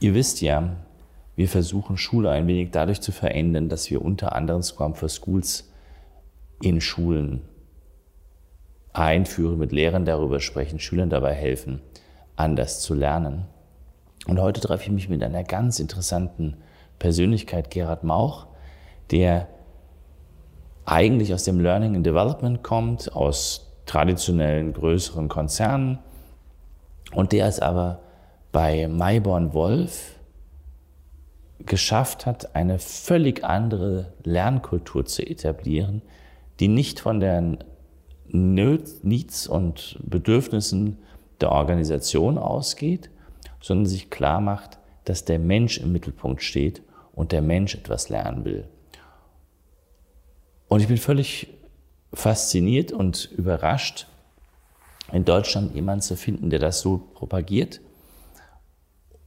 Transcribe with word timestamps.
Ihr 0.00 0.14
wisst 0.14 0.40
ja, 0.40 0.76
wir 1.36 1.48
versuchen 1.48 1.96
Schule 1.98 2.30
ein 2.30 2.46
wenig 2.46 2.70
dadurch 2.70 3.02
zu 3.02 3.12
verändern, 3.12 3.68
dass 3.68 3.90
wir 3.90 4.02
unter 4.02 4.34
anderem 4.34 4.62
Scrum 4.62 4.94
for 4.94 5.10
Schools 5.10 5.70
in 6.62 6.80
Schulen 6.80 7.42
einführen, 8.92 9.58
mit 9.58 9.72
Lehrern 9.72 10.04
darüber 10.04 10.40
sprechen, 10.40 10.80
Schülern 10.80 11.10
dabei 11.10 11.34
helfen, 11.34 11.80
anders 12.34 12.80
zu 12.80 12.94
lernen. 12.94 13.46
Und 14.26 14.40
heute 14.40 14.60
treffe 14.60 14.84
ich 14.84 14.90
mich 14.90 15.08
mit 15.08 15.22
einer 15.22 15.44
ganz 15.44 15.78
interessanten 15.80 16.56
Persönlichkeit, 16.98 17.70
Gerhard 17.70 18.02
Mauch, 18.02 18.46
der 19.10 19.48
eigentlich 20.84 21.32
aus 21.34 21.44
dem 21.44 21.60
Learning 21.60 21.94
and 21.94 22.06
Development 22.06 22.62
kommt, 22.62 23.14
aus 23.14 23.70
traditionellen 23.86 24.72
größeren 24.72 25.28
Konzernen 25.28 25.98
und 27.12 27.32
der 27.32 27.46
es 27.46 27.60
aber 27.60 28.00
bei 28.52 28.88
Mayborn 28.88 29.52
Wolf 29.52 30.16
geschafft 31.60 32.26
hat, 32.26 32.54
eine 32.56 32.78
völlig 32.78 33.44
andere 33.44 34.12
Lernkultur 34.24 35.04
zu 35.04 35.22
etablieren, 35.26 36.02
die 36.58 36.68
nicht 36.68 37.00
von 37.00 37.20
den 37.20 37.58
Needs 38.26 39.46
und 39.46 39.98
Bedürfnissen 40.02 40.98
der 41.40 41.52
Organisation 41.52 42.38
ausgeht, 42.38 43.10
sondern 43.60 43.86
sich 43.86 44.10
klar 44.10 44.40
macht, 44.40 44.78
dass 45.04 45.24
der 45.24 45.38
Mensch 45.38 45.78
im 45.78 45.92
Mittelpunkt 45.92 46.42
steht 46.42 46.82
und 47.12 47.32
der 47.32 47.42
Mensch 47.42 47.74
etwas 47.74 48.08
lernen 48.08 48.44
will. 48.44 48.68
Und 50.68 50.80
ich 50.80 50.88
bin 50.88 50.98
völlig 50.98 51.48
fasziniert 52.12 52.92
und 52.92 53.30
überrascht, 53.36 54.06
in 55.12 55.24
Deutschland 55.24 55.74
jemanden 55.74 56.02
zu 56.02 56.16
finden, 56.16 56.50
der 56.50 56.60
das 56.60 56.80
so 56.80 56.98
propagiert 57.14 57.80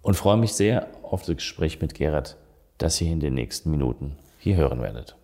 und 0.03 0.15
freue 0.15 0.37
mich 0.37 0.53
sehr 0.53 0.87
auf 1.01 1.23
das 1.23 1.37
Gespräch 1.37 1.81
mit 1.81 1.95
Gerhard, 1.95 2.37
das 2.77 3.01
ihr 3.01 3.11
in 3.11 3.21
den 3.21 3.33
nächsten 3.33 3.71
Minuten 3.71 4.17
hier 4.37 4.57
hören 4.57 4.81
werdet. 4.81 5.15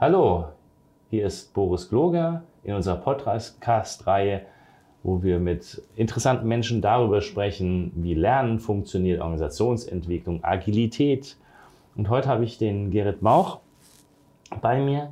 Hallo, 0.00 0.46
hier 1.10 1.26
ist 1.26 1.52
Boris 1.52 1.88
Gloger 1.88 2.42
in 2.64 2.74
unserer 2.74 2.96
Podcast-Reihe, 2.96 4.42
wo 5.02 5.22
wir 5.22 5.40
mit 5.40 5.82
interessanten 5.96 6.46
Menschen 6.46 6.80
darüber 6.80 7.20
sprechen, 7.20 7.92
wie 7.96 8.14
Lernen 8.14 8.60
funktioniert, 8.60 9.20
Organisationsentwicklung, 9.20 10.42
Agilität. 10.44 11.36
Und 11.96 12.08
heute 12.08 12.28
habe 12.28 12.44
ich 12.44 12.58
den 12.58 12.90
Gerrit 12.90 13.22
Mauch 13.22 13.60
bei 14.60 14.80
mir. 14.80 15.10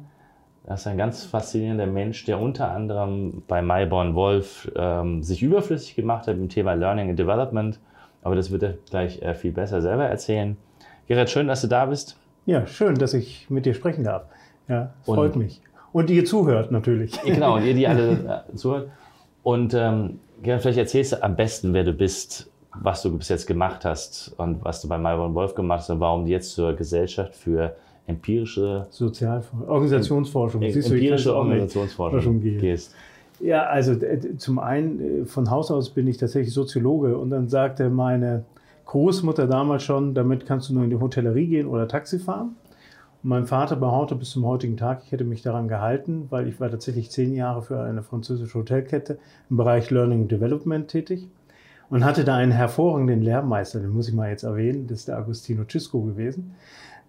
Das 0.64 0.80
ist 0.80 0.86
ein 0.86 0.98
ganz 0.98 1.25
faszinierender 1.25 1.86
Mensch, 1.86 2.25
der 2.27 2.39
unter 2.39 2.70
anderem 2.70 3.42
bei 3.48 3.62
Mayborn 3.62 4.14
Wolf 4.14 4.70
ähm, 4.77 5.22
sich 5.22 5.42
überflüssig 5.42 5.97
gemacht 5.97 6.27
hat 6.27 6.36
im 6.36 6.48
Thema 6.48 6.75
Learning 6.75 7.11
and 7.11 7.19
Development. 7.19 7.78
Aber 8.22 8.36
das 8.36 8.50
wird 8.50 8.62
er 8.62 8.75
gleich 8.88 9.22
äh, 9.22 9.34
viel 9.34 9.53
besser 9.53 9.81
selber 9.81 10.05
erzählen. 10.05 10.56
Gerrit, 11.08 11.31
schön, 11.31 11.48
dass 11.48 11.62
du 11.62 11.66
da 11.66 11.86
bist. 11.86 12.19
Ja, 12.47 12.66
schön, 12.66 12.94
dass 12.94 13.14
ich 13.14 13.48
mit 13.48 13.66
dir 13.66 13.75
sprechen 13.75 14.05
darf. 14.05 14.25
Ja, 14.69 14.92
freut 15.05 15.34
und, 15.34 15.42
mich. 15.42 15.62
Und 15.92 16.11
ihr 16.11 16.25
zuhört 16.25 16.70
natürlich. 16.70 17.19
Genau, 17.25 17.56
und 17.56 17.64
ihr, 17.64 17.75
die 17.75 17.88
alle 17.88 18.44
äh, 18.53 18.55
zuhört. 18.55 18.91
Und 19.42 19.75
ähm, 19.75 20.20
Gerrit, 20.42 20.62
vielleicht 20.62 20.78
erzählst 20.78 21.12
du 21.12 21.22
am 21.22 21.36
besten, 21.36 21.72
wer 21.72 21.84
du 21.84 21.92
bist, 21.92 22.50
was 22.75 23.03
du 23.03 23.16
bis 23.16 23.28
jetzt 23.28 23.47
gemacht 23.47 23.84
hast 23.84 24.34
und 24.36 24.62
was 24.64 24.83
du 24.83 24.88
bei 24.88 24.98
Mayborn 24.98 25.34
Wolf 25.34 25.55
gemacht 25.55 25.81
hast 25.81 25.91
und 25.91 26.00
warum 26.00 26.27
du 26.27 26.31
jetzt 26.31 26.53
zur 26.53 26.75
Gesellschaft 26.75 27.34
für 27.34 27.77
empirische 28.11 28.87
Sozialforschung, 28.91 29.69
Organisationsforschung, 29.69 30.62
em, 30.62 30.75
empirische 30.75 31.34
Organisationsforschung 31.34 32.41
gehst. 32.41 32.94
Ja, 33.41 33.65
also 33.65 33.97
zum 34.37 34.59
einen 34.59 35.22
äh, 35.22 35.25
von 35.25 35.50
Haus 35.50 35.71
aus 35.71 35.91
bin 35.91 36.06
ich 36.06 36.19
tatsächlich 36.19 36.53
Soziologe 36.53 37.16
und 37.16 37.31
dann 37.31 37.49
sagte 37.49 37.88
meine 37.88 38.44
Großmutter 38.84 39.47
damals 39.47 39.82
schon, 39.82 40.15
damit 40.15 40.47
kannst 40.47 40.69
du 40.69 40.75
nur 40.75 40.84
in 40.84 40.91
die 40.91 40.99
Hotellerie 40.99 41.47
gehen 41.47 41.66
oder 41.66 41.88
Taxi 41.88 42.19
fahren. 42.19 42.56
Und 43.22 43.28
mein 43.28 43.47
Vater 43.47 43.76
behauptet 43.76 44.19
bis 44.19 44.31
zum 44.31 44.44
heutigen 44.44 44.76
Tag, 44.76 45.03
ich 45.04 45.12
hätte 45.12 45.25
mich 45.25 45.43
daran 45.43 45.69
gehalten, 45.69 46.26
weil 46.31 46.49
ich 46.49 46.60
war 46.60 46.70
tatsächlich 46.70 47.10
zehn 47.10 47.34
Jahre 47.34 47.62
für 47.62 47.81
eine 47.81 48.03
französische 48.03 48.59
Hotelkette 48.59 49.19
im 49.49 49.56
Bereich 49.56 49.91
Learning 49.91 50.22
and 50.22 50.32
Development 50.32 50.88
tätig 50.88 51.28
und 51.88 52.04
hatte 52.04 52.25
da 52.25 52.37
einen 52.37 52.53
hervorragenden 52.53 53.22
Lehrmeister, 53.22 53.81
den 53.81 53.91
muss 53.91 54.09
ich 54.09 54.15
mal 54.15 54.31
jetzt 54.31 54.44
erwähnen, 54.44 54.87
das 54.87 55.00
ist 55.00 55.09
der 55.09 55.19
Agostino 55.19 55.65
Cisco 55.70 56.00
gewesen. 56.03 56.54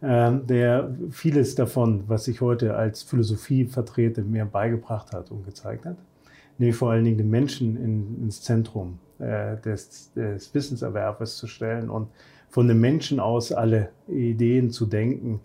Ähm, 0.04 0.48
der 0.48 0.96
vieles 1.12 1.54
davon, 1.54 2.06
was 2.08 2.28
ich 2.28 2.42
heute 2.42 2.76
als 2.76 3.04
Philosophie 3.04 3.66
vertrete, 3.66 4.24
mir 4.24 4.46
beigebracht 4.46 5.14
hat 5.14 5.30
und 5.30 5.46
gezeigt 5.46 5.86
hat. 5.86 5.98
Nämlich 6.58 6.76
vor 6.76 6.92
allen 6.92 7.04
Dingen 7.04 7.20
den 7.20 7.30
Menschen 7.30 7.78
in, 7.78 8.24
ins 8.24 8.42
Zentrum 8.42 8.98
äh, 9.20 9.58
des, 9.58 10.12
des 10.14 10.54
Wissenserwerbes 10.56 11.38
zu 11.38 11.46
stellen 11.46 11.92
und 11.92 12.08
von 12.50 12.68
den 12.68 12.80
Menschen 12.80 13.20
aus 13.20 13.52
alle 13.52 13.90
Ideen 14.08 14.72
zu 14.72 14.88
denken, 14.88 15.40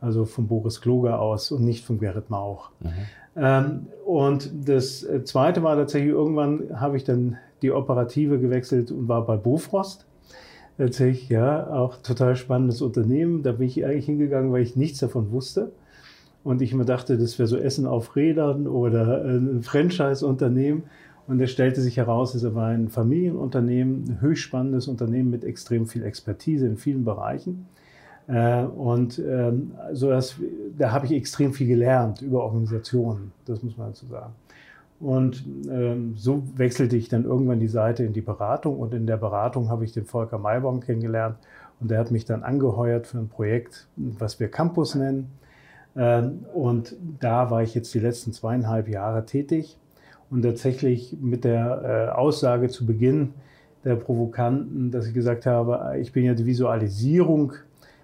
also 0.00 0.24
von 0.24 0.46
Boris 0.46 0.80
Kloger 0.80 1.20
aus 1.20 1.50
und 1.50 1.64
nicht 1.64 1.84
von 1.84 1.98
Gerrit 1.98 2.30
Mauch. 2.30 2.70
Mhm. 2.78 2.90
Ähm, 3.36 3.86
und 4.06 4.68
das 4.68 5.06
Zweite 5.24 5.64
war 5.64 5.74
tatsächlich, 5.76 6.12
irgendwann 6.12 6.80
habe 6.80 6.96
ich 6.96 7.02
dann 7.02 7.36
die 7.62 7.72
Operative 7.72 8.38
gewechselt 8.38 8.92
und 8.92 9.08
war 9.08 9.26
bei 9.26 9.36
Bofrost 9.36 10.06
tatsächlich, 10.78 11.28
ja, 11.28 11.68
auch 11.70 11.96
total 11.96 12.36
spannendes 12.36 12.80
Unternehmen. 12.80 13.42
Da 13.42 13.52
bin 13.52 13.66
ich 13.66 13.84
eigentlich 13.84 14.06
hingegangen, 14.06 14.52
weil 14.52 14.62
ich 14.62 14.76
nichts 14.76 15.00
davon 15.00 15.30
wusste. 15.32 15.72
Und 16.44 16.62
ich 16.62 16.72
mir 16.72 16.84
dachte, 16.84 17.18
das 17.18 17.38
wäre 17.38 17.48
so 17.48 17.58
Essen 17.58 17.84
auf 17.84 18.16
Rädern 18.16 18.66
oder 18.66 19.24
ein 19.24 19.62
Franchise-Unternehmen. 19.62 20.84
Und 21.26 21.40
es 21.42 21.50
stellte 21.50 21.82
sich 21.82 21.98
heraus, 21.98 22.34
es 22.34 22.54
war 22.54 22.68
ein 22.68 22.88
Familienunternehmen, 22.88 24.04
ein 24.08 24.20
höchst 24.22 24.44
spannendes 24.44 24.88
Unternehmen 24.88 25.28
mit 25.28 25.44
extrem 25.44 25.86
viel 25.86 26.04
Expertise 26.04 26.66
in 26.66 26.78
vielen 26.78 27.04
Bereichen. 27.04 27.66
Äh, 28.28 28.62
und 28.62 29.18
ähm, 29.18 29.72
so 29.92 30.08
dass, 30.08 30.36
da 30.78 30.92
habe 30.92 31.06
ich 31.06 31.12
extrem 31.12 31.52
viel 31.52 31.66
gelernt 31.66 32.22
über 32.22 32.44
Organisationen, 32.44 33.32
das 33.44 33.62
muss 33.62 33.76
man 33.76 33.88
dazu 33.88 34.06
sagen. 34.06 34.32
Und 35.00 35.44
ähm, 35.70 36.14
so 36.16 36.42
wechselte 36.56 36.96
ich 36.96 37.08
dann 37.08 37.24
irgendwann 37.24 37.60
die 37.60 37.68
Seite 37.68 38.04
in 38.04 38.12
die 38.12 38.20
Beratung. 38.20 38.78
Und 38.78 38.94
in 38.94 39.06
der 39.06 39.16
Beratung 39.16 39.68
habe 39.68 39.84
ich 39.84 39.92
den 39.92 40.04
Volker 40.04 40.38
Maybaum 40.38 40.80
kennengelernt. 40.80 41.36
Und 41.80 41.90
der 41.90 42.00
hat 42.00 42.10
mich 42.10 42.24
dann 42.24 42.42
angeheuert 42.42 43.06
für 43.06 43.18
ein 43.18 43.28
Projekt, 43.28 43.86
was 43.96 44.40
wir 44.40 44.48
Campus 44.48 44.96
nennen. 44.96 45.30
Ähm, 45.96 46.44
und 46.52 46.96
da 47.20 47.50
war 47.50 47.62
ich 47.62 47.74
jetzt 47.74 47.94
die 47.94 48.00
letzten 48.00 48.32
zweieinhalb 48.32 48.88
Jahre 48.88 49.24
tätig. 49.24 49.78
Und 50.30 50.42
tatsächlich 50.42 51.16
mit 51.20 51.44
der 51.44 52.10
äh, 52.10 52.16
Aussage 52.16 52.68
zu 52.68 52.84
Beginn 52.84 53.34
der 53.84 53.96
Provokanten, 53.96 54.90
dass 54.90 55.06
ich 55.06 55.14
gesagt 55.14 55.46
habe, 55.46 55.96
ich 55.98 56.12
bin 56.12 56.24
ja 56.24 56.34
die 56.34 56.44
Visualisierung 56.44 57.52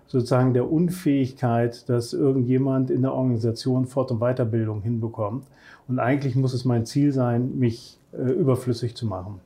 sozusagen 0.07 0.55
der 0.55 0.71
Unfähigkeit, 0.71 1.89
dass 1.89 2.13
irgendjemand 2.13 2.91
in 2.91 3.03
der 3.03 3.13
Organisation 3.13 3.87
Fort- 3.87 4.11
und 4.11 4.21
Weiterbildung 4.21 4.83
hinbekommt. 4.83 5.47
Und 5.89 5.99
eigentlich 5.99 6.35
muss 6.37 6.55
es 6.55 6.65
mein 6.65 6.87
Ziel 6.87 7.13
sein, 7.13 7.59
mich 7.59 7.99
äh, 8.13 8.31
überflüssig 8.31 8.97
zu 8.97 9.07
machen. 9.07 9.41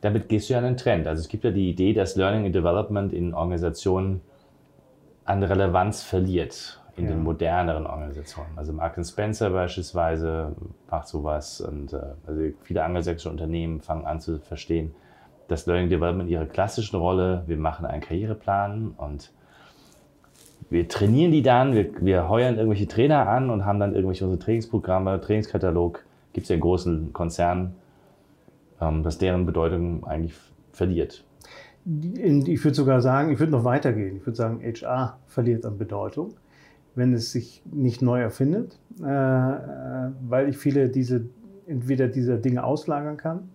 Damit 0.00 0.28
gehst 0.28 0.48
du 0.48 0.54
ja 0.54 0.60
einen 0.60 0.76
Trend. 0.76 1.06
Also 1.06 1.20
es 1.20 1.28
gibt 1.28 1.44
ja 1.44 1.50
die 1.50 1.70
Idee, 1.70 1.92
dass 1.92 2.16
Learning 2.16 2.46
and 2.46 2.54
Development 2.54 3.12
in 3.12 3.34
Organisationen 3.34 4.20
an 5.24 5.42
Relevanz 5.42 6.02
verliert 6.02 6.80
in 6.96 7.04
ja. 7.04 7.10
den 7.10 7.22
moderneren 7.22 7.86
Organisationen. 7.86 8.50
Also 8.56 8.72
Mark 8.72 8.98
Spencer 9.04 9.50
beispielsweise 9.50 10.54
macht 10.90 11.08
sowas 11.08 11.60
und 11.60 11.92
äh, 11.92 12.00
also 12.26 12.42
viele 12.62 12.82
angelsächsische 12.82 13.30
Unternehmen 13.30 13.80
fangen 13.80 14.04
an 14.04 14.20
zu 14.20 14.38
verstehen, 14.38 14.94
dass 15.48 15.66
Learning 15.66 15.88
Development 15.88 16.28
ihre 16.28 16.46
klassischen 16.46 16.96
Rolle, 16.96 17.44
wir 17.46 17.56
machen 17.56 17.86
einen 17.86 18.02
Karriereplan 18.02 18.94
und 18.96 19.32
wir 20.70 20.88
trainieren 20.88 21.32
die 21.32 21.42
dann, 21.42 21.74
wir, 21.74 21.90
wir 22.00 22.28
heuern 22.28 22.56
irgendwelche 22.56 22.88
Trainer 22.88 23.28
an 23.28 23.50
und 23.50 23.64
haben 23.64 23.80
dann 23.80 23.94
irgendwelche 23.94 24.24
unsere 24.24 24.38
Trainingsprogramme, 24.38 25.20
Trainingskatalog, 25.20 26.04
gibt 26.32 26.44
es 26.44 26.48
ja 26.50 26.56
in 26.56 26.60
großen 26.60 27.12
Konzernen, 27.12 27.74
ähm, 28.80 29.02
dass 29.02 29.18
deren 29.18 29.46
Bedeutung 29.46 30.06
eigentlich 30.06 30.34
verliert. 30.72 31.24
Ich 31.84 32.62
würde 32.64 32.74
sogar 32.74 33.00
sagen, 33.00 33.32
ich 33.32 33.38
würde 33.38 33.52
noch 33.52 33.64
weitergehen. 33.64 34.16
Ich 34.16 34.26
würde 34.26 34.36
sagen, 34.36 34.60
HR 34.62 35.18
verliert 35.26 35.64
an 35.64 35.78
Bedeutung, 35.78 36.34
wenn 36.94 37.14
es 37.14 37.32
sich 37.32 37.62
nicht 37.64 38.02
neu 38.02 38.20
erfindet, 38.20 38.78
äh, 39.02 39.06
äh, 39.06 40.10
weil 40.28 40.50
ich 40.50 40.58
viele 40.58 40.90
diese, 40.90 41.24
entweder 41.66 42.08
dieser 42.08 42.36
Dinge 42.36 42.62
auslagern 42.62 43.16
kann. 43.16 43.48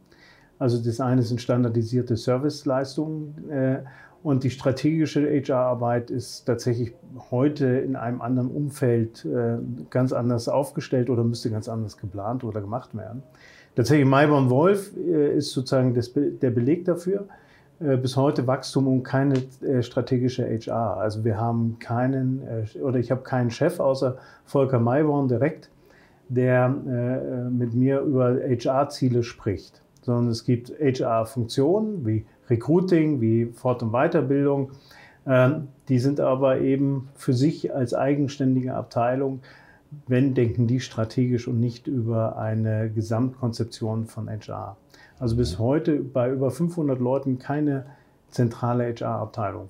Also 0.58 0.84
das 0.84 1.00
eine 1.00 1.22
sind 1.22 1.42
standardisierte 1.42 2.16
Serviceleistungen 2.16 3.50
äh, 3.50 3.84
und 4.24 4.46
die 4.46 4.50
strategische 4.50 5.28
HR-Arbeit 5.28 6.10
ist 6.10 6.46
tatsächlich 6.46 6.94
heute 7.30 7.66
in 7.66 7.98
einem 7.98 8.22
anderen 8.22 8.50
Umfeld 8.50 9.26
äh, 9.26 9.58
ganz 9.90 10.14
anders 10.14 10.48
aufgestellt 10.48 11.10
oder 11.10 11.26
müsste 11.26 11.52
ganz 11.52 11.68
anders 11.68 11.98
geplant 11.98 12.46
oder 12.46 12.62
gemacht 12.62 12.96
werden. 12.96 13.22
Tatsächlich 13.76 14.08
Mayborn 14.08 14.50
Wolf 14.50 14.96
äh, 14.96 15.36
ist 15.36 15.52
sozusagen 15.52 15.94
der 15.94 16.52
Beleg 16.52 16.86
dafür. 16.86 17.26
Äh, 17.82 17.98
bis 17.98 18.16
heute 18.16 18.48
Wachstum 18.48 18.88
und 18.88 19.04
keine 19.04 19.44
strategische 19.82 20.46
HR. 20.46 20.98
Also 20.98 21.26
wir 21.26 21.38
haben 21.38 21.78
keinen, 21.80 22.44
oder 22.82 23.00
ich 23.00 23.12
habe 23.12 23.24
keinen 23.24 23.52
Chef 23.52 23.82
außer 23.82 24.18
Volker 24.46 24.80
Mayborn 24.80 25.28
direkt, 25.28 25.70
der 26.30 26.70
mit 27.52 27.74
mir 27.74 28.00
über 28.00 28.38
HR-Ziele 28.38 29.24
spricht, 29.24 29.82
sondern 30.02 30.30
es 30.30 30.46
gibt 30.46 30.72
HR-Funktionen 30.80 32.06
wie 32.06 32.26
Recruiting, 32.50 33.22
wie 33.22 33.46
Fort- 33.46 33.84
und 33.84 33.92
Weiterbildung. 33.92 34.72
Ähm, 35.26 35.70
die 35.90 36.00
sind 36.00 36.20
aber 36.20 36.60
eben 36.60 37.10
für 37.16 37.34
sich 37.34 37.74
als 37.74 37.94
eigenständige 37.94 38.74
Abteilung, 38.76 39.42
wenn 40.08 40.34
denken 40.34 40.68
die 40.68 40.80
strategisch 40.80 41.48
und 41.48 41.60
nicht 41.60 41.88
über 41.88 42.38
eine 42.38 42.90
Gesamtkonzeption 42.90 44.06
von 44.08 44.30
HR. 44.30 44.78
Also 45.20 45.36
bis 45.36 45.60
heute 45.60 46.00
bei 46.00 46.32
über 46.32 46.52
500 46.52 47.00
Leuten 47.00 47.38
keine 47.38 47.86
zentrale 48.30 48.94
HR-Abteilung. 48.94 49.70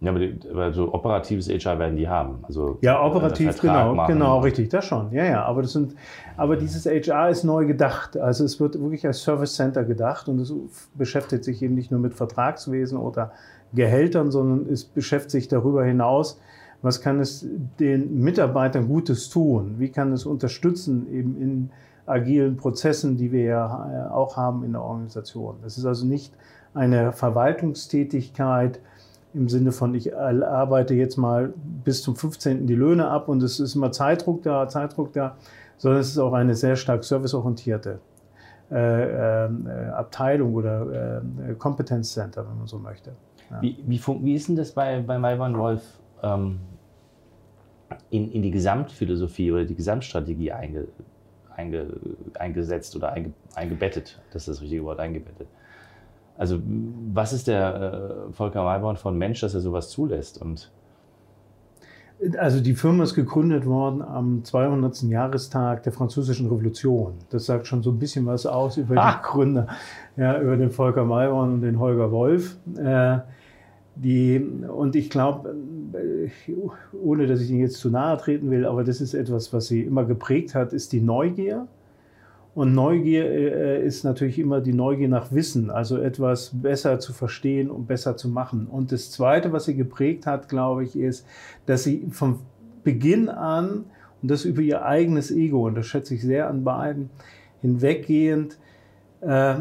Ja, 0.00 0.10
aber, 0.10 0.20
die, 0.20 0.38
aber, 0.48 0.72
so 0.72 0.94
operatives 0.94 1.48
HR 1.48 1.78
werden 1.78 1.96
die 1.96 2.08
haben. 2.08 2.38
Also 2.42 2.78
ja, 2.82 3.02
operativ, 3.02 3.60
genau, 3.60 3.94
machen. 3.94 4.14
genau, 4.14 4.38
richtig, 4.40 4.68
das 4.68 4.84
schon. 4.84 5.10
Ja, 5.10 5.24
ja, 5.24 5.44
aber 5.44 5.62
das 5.62 5.72
sind, 5.72 5.96
aber 6.36 6.56
dieses 6.56 6.86
HR 6.86 7.30
ist 7.30 7.42
neu 7.42 7.66
gedacht. 7.66 8.16
Also 8.16 8.44
es 8.44 8.60
wird 8.60 8.80
wirklich 8.80 9.04
als 9.04 9.22
Service 9.22 9.54
Center 9.54 9.84
gedacht 9.84 10.28
und 10.28 10.38
es 10.38 10.54
beschäftigt 10.94 11.42
sich 11.42 11.62
eben 11.62 11.74
nicht 11.74 11.90
nur 11.90 11.98
mit 11.98 12.14
Vertragswesen 12.14 12.96
oder 12.96 13.32
Gehältern, 13.72 14.30
sondern 14.30 14.72
es 14.72 14.84
beschäftigt 14.84 15.30
sich 15.32 15.48
darüber 15.48 15.84
hinaus, 15.84 16.40
was 16.80 17.00
kann 17.00 17.18
es 17.18 17.44
den 17.80 18.20
Mitarbeitern 18.20 18.86
Gutes 18.86 19.30
tun? 19.30 19.74
Wie 19.78 19.90
kann 19.90 20.12
es 20.12 20.26
unterstützen 20.26 21.12
eben 21.12 21.36
in 21.40 21.70
agilen 22.06 22.56
Prozessen, 22.56 23.16
die 23.16 23.32
wir 23.32 23.42
ja 23.42 24.06
äh, 24.06 24.10
auch 24.12 24.36
haben 24.36 24.62
in 24.62 24.72
der 24.72 24.82
Organisation? 24.82 25.56
Das 25.62 25.76
ist 25.76 25.84
also 25.84 26.06
nicht 26.06 26.32
eine 26.74 27.12
Verwaltungstätigkeit, 27.12 28.80
im 29.38 29.48
Sinne 29.48 29.72
von, 29.72 29.94
ich 29.94 30.16
arbeite 30.16 30.94
jetzt 30.94 31.16
mal 31.16 31.52
bis 31.84 32.02
zum 32.02 32.16
15. 32.16 32.66
die 32.66 32.74
Löhne 32.74 33.08
ab 33.08 33.28
und 33.28 33.42
es 33.42 33.60
ist 33.60 33.74
immer 33.74 33.92
Zeitdruck 33.92 34.42
da, 34.42 34.68
Zeitdruck 34.68 35.12
da, 35.12 35.36
sondern 35.76 36.00
es 36.00 36.08
ist 36.08 36.18
auch 36.18 36.32
eine 36.32 36.54
sehr 36.54 36.76
stark 36.76 37.04
serviceorientierte 37.04 38.00
äh, 38.70 39.44
äh, 39.44 39.48
Abteilung 39.92 40.54
oder 40.54 41.22
äh, 41.48 41.54
Kompetenzcenter, 41.54 42.46
wenn 42.48 42.58
man 42.58 42.66
so 42.66 42.78
möchte. 42.78 43.12
Ja. 43.50 43.62
Wie, 43.62 43.78
wie, 43.86 44.00
wie, 44.22 44.34
ist 44.34 44.48
denn 44.48 44.56
das 44.56 44.72
bei, 44.72 45.00
bei 45.00 45.18
Malvan 45.18 45.56
Wolf 45.56 45.82
ähm, 46.22 46.58
in, 48.10 48.30
in 48.30 48.42
die 48.42 48.50
Gesamtphilosophie 48.50 49.52
oder 49.52 49.64
die 49.64 49.74
Gesamtstrategie 49.74 50.52
einge, 50.52 50.88
einge, 51.56 51.86
eingesetzt 52.38 52.94
oder 52.96 53.12
einge, 53.12 53.32
eingebettet? 53.54 54.20
Das 54.32 54.42
ist 54.42 54.48
das 54.48 54.62
richtige 54.62 54.84
Wort, 54.84 55.00
eingebettet. 55.00 55.48
Also 56.38 56.60
was 57.12 57.32
ist 57.32 57.48
der 57.48 58.28
äh, 58.28 58.32
Volker 58.32 58.62
Mayborn 58.62 58.96
von 58.96 59.18
Mensch, 59.18 59.40
dass 59.40 59.54
er 59.54 59.60
sowas 59.60 59.90
zulässt? 59.90 60.40
Und 60.40 60.70
also 62.38 62.60
die 62.60 62.74
Firma 62.74 63.04
ist 63.04 63.14
gegründet 63.14 63.66
worden 63.66 64.02
am 64.02 64.44
200. 64.44 65.02
Jahrestag 65.02 65.82
der 65.82 65.92
Französischen 65.92 66.48
Revolution. 66.48 67.14
Das 67.30 67.46
sagt 67.46 67.66
schon 67.66 67.82
so 67.82 67.90
ein 67.90 67.98
bisschen 67.98 68.24
was 68.26 68.46
aus 68.46 68.76
über 68.76 68.96
ah. 68.96 69.12
die 69.12 69.22
Gründer, 69.22 69.66
ja, 70.16 70.40
über 70.40 70.56
den 70.56 70.70
Volker 70.70 71.04
Mayborn 71.04 71.54
und 71.54 71.60
den 71.60 71.78
Holger 71.78 72.10
Wolf. 72.10 72.56
Äh, 72.76 73.18
die, 73.96 74.38
und 74.38 74.94
ich 74.94 75.10
glaube, 75.10 75.56
äh, 75.92 76.30
ohne 77.02 77.26
dass 77.26 77.40
ich 77.40 77.50
Ihnen 77.50 77.60
jetzt 77.60 77.78
zu 77.78 77.90
nahe 77.90 78.16
treten 78.16 78.48
will, 78.50 78.64
aber 78.64 78.84
das 78.84 79.00
ist 79.00 79.14
etwas, 79.14 79.52
was 79.52 79.66
sie 79.66 79.82
immer 79.82 80.04
geprägt 80.04 80.54
hat, 80.54 80.72
ist 80.72 80.92
die 80.92 81.00
Neugier 81.00 81.66
und 82.58 82.74
Neugier 82.74 83.24
äh, 83.24 83.86
ist 83.86 84.02
natürlich 84.02 84.36
immer 84.36 84.60
die 84.60 84.72
Neugier 84.72 85.06
nach 85.06 85.30
Wissen, 85.30 85.70
also 85.70 85.96
etwas 85.96 86.50
besser 86.52 86.98
zu 86.98 87.12
verstehen 87.12 87.70
und 87.70 87.86
besser 87.86 88.16
zu 88.16 88.28
machen. 88.28 88.66
Und 88.66 88.90
das 88.90 89.12
Zweite, 89.12 89.52
was 89.52 89.66
sie 89.66 89.76
geprägt 89.76 90.26
hat, 90.26 90.48
glaube 90.48 90.82
ich, 90.82 90.96
ist, 90.96 91.24
dass 91.66 91.84
sie 91.84 92.08
von 92.10 92.40
Beginn 92.82 93.28
an, 93.28 93.84
und 94.20 94.28
das 94.28 94.44
über 94.44 94.60
ihr 94.60 94.84
eigenes 94.84 95.30
Ego, 95.30 95.68
und 95.68 95.76
das 95.76 95.86
schätze 95.86 96.16
ich 96.16 96.22
sehr 96.22 96.48
an 96.48 96.64
beiden, 96.64 97.10
hinweggehend, 97.60 98.58
äh, 99.20 99.60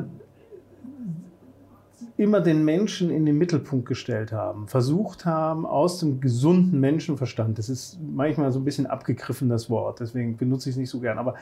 immer 2.17 2.41
den 2.41 2.65
Menschen 2.65 3.11
in 3.11 3.27
den 3.27 3.37
Mittelpunkt 3.37 3.87
gestellt 3.87 4.31
haben, 4.31 4.67
versucht 4.67 5.23
haben, 5.23 5.67
aus 5.67 5.99
dem 5.99 6.19
gesunden 6.19 6.79
Menschenverstand, 6.79 7.59
das 7.59 7.69
ist 7.69 7.99
manchmal 8.01 8.51
so 8.51 8.59
ein 8.59 8.65
bisschen 8.65 8.87
abgegriffen, 8.87 9.49
das 9.49 9.69
Wort, 9.69 9.99
deswegen 9.99 10.35
benutze 10.35 10.69
ich 10.69 10.73
es 10.73 10.79
nicht 10.79 10.89
so 10.89 10.99
gern, 10.99 11.19
aber 11.19 11.35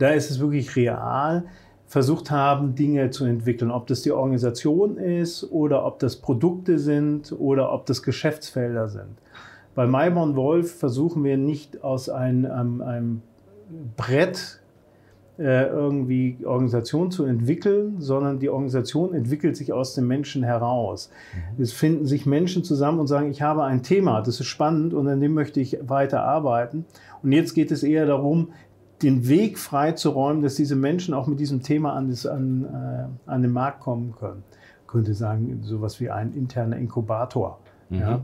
da 0.00 0.10
ist 0.10 0.30
es 0.30 0.40
wirklich 0.40 0.74
real, 0.76 1.44
versucht 1.86 2.30
haben, 2.30 2.74
Dinge 2.74 3.10
zu 3.10 3.24
entwickeln. 3.24 3.70
Ob 3.70 3.86
das 3.86 4.02
die 4.02 4.12
Organisation 4.12 4.96
ist 4.96 5.50
oder 5.50 5.84
ob 5.84 5.98
das 5.98 6.16
Produkte 6.16 6.78
sind 6.78 7.34
oder 7.38 7.72
ob 7.72 7.86
das 7.86 8.02
Geschäftsfelder 8.02 8.88
sind. 8.88 9.18
Bei 9.74 9.86
Mayborn 9.86 10.36
Wolf 10.36 10.72
versuchen 10.78 11.24
wir 11.24 11.36
nicht 11.36 11.82
aus 11.82 12.08
einem, 12.08 12.80
einem 12.80 13.22
Brett 13.96 14.60
äh, 15.38 15.68
irgendwie 15.68 16.36
Organisation 16.44 17.10
zu 17.10 17.24
entwickeln, 17.24 17.96
sondern 17.98 18.38
die 18.38 18.50
Organisation 18.50 19.14
entwickelt 19.14 19.56
sich 19.56 19.72
aus 19.72 19.94
den 19.94 20.06
Menschen 20.06 20.42
heraus. 20.42 21.10
Mhm. 21.56 21.62
Es 21.62 21.72
finden 21.72 22.06
sich 22.06 22.26
Menschen 22.26 22.62
zusammen 22.62 23.00
und 23.00 23.06
sagen, 23.06 23.30
ich 23.30 23.40
habe 23.40 23.64
ein 23.64 23.82
Thema, 23.82 24.20
das 24.20 24.38
ist 24.38 24.46
spannend 24.46 24.92
und 24.92 25.08
an 25.08 25.20
dem 25.20 25.32
möchte 25.32 25.60
ich 25.60 25.78
weiter 25.82 26.22
arbeiten. 26.24 26.84
Und 27.22 27.32
jetzt 27.32 27.54
geht 27.54 27.70
es 27.70 27.82
eher 27.82 28.06
darum, 28.06 28.48
den 29.02 29.28
Weg 29.28 29.58
freizuräumen, 29.58 30.42
dass 30.42 30.56
diese 30.56 30.76
Menschen 30.76 31.14
auch 31.14 31.26
mit 31.26 31.40
diesem 31.40 31.62
Thema 31.62 31.94
an, 31.94 32.08
das, 32.08 32.26
an, 32.26 32.64
äh, 32.64 33.30
an 33.30 33.42
den 33.42 33.52
Markt 33.52 33.80
kommen 33.80 34.14
können. 34.18 34.42
Ich 34.82 34.88
könnte 34.88 35.14
sagen, 35.14 35.60
sowas 35.62 36.00
wie 36.00 36.10
ein 36.10 36.34
interner 36.34 36.76
Inkubator. 36.76 37.58
Mhm. 37.88 37.98
Ja. 37.98 38.20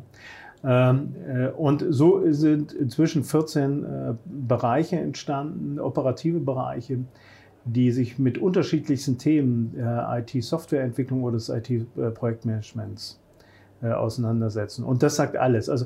Ähm, 0.64 1.14
äh, 1.28 1.48
und 1.48 1.84
so 1.90 2.22
sind 2.32 2.72
inzwischen 2.72 3.22
14 3.24 3.84
äh, 3.84 4.14
Bereiche 4.24 4.98
entstanden, 4.98 5.78
operative 5.78 6.40
Bereiche, 6.40 6.98
die 7.64 7.92
sich 7.92 8.18
mit 8.18 8.38
unterschiedlichsten 8.38 9.18
Themen 9.18 9.74
äh, 9.78 10.20
IT-Softwareentwicklung 10.20 11.22
oder 11.22 11.34
des 11.34 11.48
IT-Projektmanagements 11.48 13.20
auseinandersetzen. 13.82 14.84
Und 14.84 15.02
das 15.02 15.16
sagt 15.16 15.36
alles. 15.36 15.68
Also, 15.68 15.84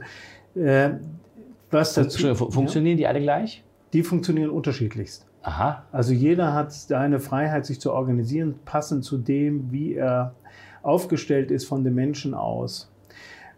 was 0.54 1.94
dazu, 1.94 2.36
Funktionieren 2.36 2.98
ja? 2.98 3.02
die 3.02 3.06
alle 3.08 3.20
gleich? 3.20 3.64
Die 3.92 4.02
funktionieren 4.02 4.50
unterschiedlichst. 4.50 5.26
Aha. 5.42 5.84
Also 5.90 6.12
jeder 6.12 6.52
hat 6.52 6.74
eine 6.92 7.18
Freiheit, 7.18 7.64
sich 7.66 7.80
zu 7.80 7.92
organisieren, 7.92 8.56
passend 8.64 9.04
zu 9.04 9.18
dem, 9.18 9.72
wie 9.72 9.94
er 9.94 10.34
aufgestellt 10.82 11.50
ist 11.50 11.64
von 11.64 11.84
den 11.84 11.94
Menschen 11.94 12.34
aus. 12.34 12.90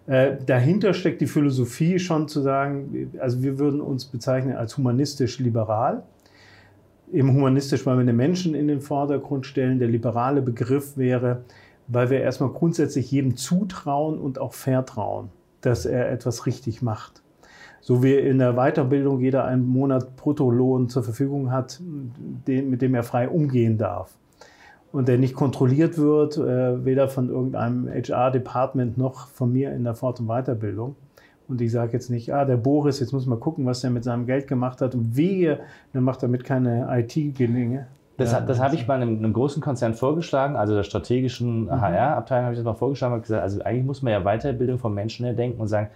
Äh, 0.07 0.37
dahinter 0.45 0.95
steckt 0.95 1.21
die 1.21 1.27
Philosophie 1.27 1.99
schon 1.99 2.29
zu 2.29 2.41
sagen, 2.41 3.13
also 3.21 3.43
wir 3.43 3.59
würden 3.59 3.81
uns 3.81 4.05
bezeichnen 4.05 4.57
als 4.57 4.77
humanistisch-liberal. 4.77 6.03
Eben 7.13 7.33
humanistisch, 7.33 7.85
weil 7.85 7.99
wir 7.99 8.05
den 8.05 8.17
Menschen 8.17 8.55
in 8.55 8.69
den 8.69 8.81
Vordergrund 8.81 9.47
stellen. 9.47 9.79
Der 9.79 9.89
liberale 9.89 10.41
Begriff 10.41 10.97
wäre, 10.97 11.45
weil 11.87 12.11
wir 12.11 12.21
erstmal 12.21 12.51
grundsätzlich 12.51 13.11
jedem 13.11 13.37
zutrauen 13.37 14.19
und 14.19 14.39
auch 14.39 14.55
vertrauen, 14.55 15.29
dass 15.61 15.85
er 15.85 16.11
etwas 16.11 16.47
richtig 16.47 16.81
macht 16.81 17.23
so 17.83 18.03
wie 18.03 18.15
in 18.15 18.39
der 18.39 18.55
Weiterbildung 18.55 19.21
jeder 19.21 19.45
einen 19.45 19.67
Monat 19.67 20.17
Bruttolohn 20.17 20.89
zur 20.89 21.03
Verfügung 21.03 21.51
hat, 21.51 21.81
den, 21.83 22.71
mit 22.71 22.81
dem 22.81 22.95
er 22.95 23.03
frei 23.03 23.29
umgehen 23.29 23.77
darf. 23.77 24.15
Und 24.93 25.09
der 25.09 25.19
nicht 25.19 25.35
kontrolliert 25.35 25.99
wird, 25.99 26.37
äh, 26.37 26.85
weder 26.85 27.09
von 27.09 27.29
irgendeinem 27.29 27.89
HR-Department 27.89 28.99
noch 28.99 29.27
von 29.29 29.53
mir 29.53 29.73
in 29.73 29.85
der 29.85 29.95
Fort- 29.95 30.21
und 30.21 30.29
Weiterbildung. 30.29 30.95
Und 31.49 31.61
ich 31.61 31.73
sage 31.73 31.93
jetzt 31.93 32.09
nicht, 32.09 32.33
ah, 32.33 32.45
der 32.45 32.57
Boris, 32.57 33.01
jetzt 33.01 33.13
muss 33.13 33.27
man 33.27 33.41
gucken, 33.41 33.67
was 33.67 33.81
der 33.81 33.91
mit 33.91 34.05
seinem 34.05 34.27
Geld 34.27 34.47
gemacht 34.47 34.81
hat. 34.81 34.95
Und 34.95 35.17
wehe, 35.17 35.59
dann 35.93 36.05
macht 36.05 36.23
damit 36.23 36.45
keine 36.45 36.87
IT-Gelinge. 36.89 37.89
Das, 38.17 38.31
das 38.47 38.61
habe 38.61 38.77
ich 38.77 38.87
bei 38.87 38.95
einem, 38.95 39.19
einem, 39.19 39.33
großen 39.33 39.61
Konzern 39.61 39.95
vorgeschlagen, 39.95 40.55
also 40.55 40.75
der 40.75 40.85
strategischen 40.85 41.65
mhm. 41.65 41.81
HR-Abteilung 41.81 42.45
habe 42.45 42.55
ich 42.55 42.59
das 42.59 42.65
mal 42.65 42.75
vorgeschlagen 42.75 43.15
und 43.15 43.23
gesagt, 43.23 43.43
also 43.43 43.63
eigentlich 43.63 43.87
muss 43.87 44.03
man 44.03 44.13
ja 44.13 44.21
Weiterbildung 44.21 44.79
von 44.79 44.95
Menschen 44.95 45.25
her 45.25 45.35
denken 45.35 45.61
und 45.61 45.67
sagen, 45.67 45.89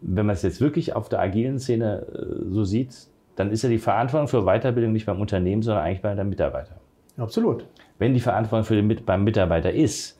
wenn 0.00 0.26
man 0.26 0.34
es 0.34 0.42
jetzt 0.42 0.60
wirklich 0.60 0.94
auf 0.94 1.08
der 1.08 1.20
agilen 1.20 1.58
Szene 1.58 2.06
äh, 2.12 2.50
so 2.50 2.64
sieht, 2.64 2.94
dann 3.36 3.50
ist 3.50 3.62
ja 3.62 3.68
die 3.68 3.78
Verantwortung 3.78 4.28
für 4.28 4.42
Weiterbildung 4.42 4.92
nicht 4.92 5.06
beim 5.06 5.20
Unternehmen, 5.20 5.62
sondern 5.62 5.84
eigentlich 5.84 6.02
bei 6.02 6.14
dem 6.14 6.28
Mitarbeiter. 6.28 6.76
Absolut. 7.16 7.66
Wenn 7.98 8.14
die 8.14 8.20
Verantwortung 8.20 8.64
für 8.64 8.76
den, 8.76 9.04
beim 9.04 9.24
Mitarbeiter 9.24 9.72
ist, 9.72 10.18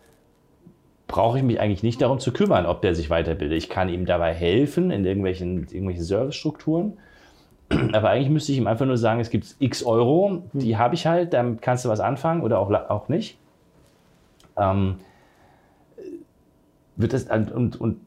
brauche 1.07 1.39
ich 1.39 1.45
mich 1.45 1.59
eigentlich 1.59 1.83
nicht 1.83 2.01
darum 2.01 2.19
zu 2.19 2.33
kümmern, 2.33 2.67
ob 2.67 2.83
der 2.83 2.95
sich 2.95 3.11
weiterbildet. 3.11 3.57
Ich 3.57 3.69
kann 3.69 3.89
ihm 3.89 4.05
dabei 4.05 4.35
helfen 4.35 4.91
in 4.91 5.05
irgendwelchen, 5.05 5.63
irgendwelchen 5.63 6.05
Servicestrukturen. 6.05 6.99
Aber 7.93 8.11
eigentlich 8.11 8.31
müsste 8.31 8.53
ich 8.53 8.59
ihm 8.59 8.67
einfach 8.67 8.87
nur 8.87 8.99
sagen, 8.99 9.21
es 9.21 9.31
gibt 9.31 9.57
x 9.59 9.83
Euro, 9.85 10.45
die 10.53 10.77
habe 10.77 10.95
ich 10.95 11.07
halt, 11.07 11.33
damit 11.33 11.63
kannst 11.63 11.85
du 11.85 11.89
was 11.89 12.01
anfangen 12.01 12.43
oder 12.43 12.59
auch, 12.59 12.71
auch 12.71 13.09
nicht. 13.09 13.39
Ähm, 14.57 14.97
wird 16.97 17.13
das, 17.13 17.25
und, 17.25 17.81
und 17.81 18.01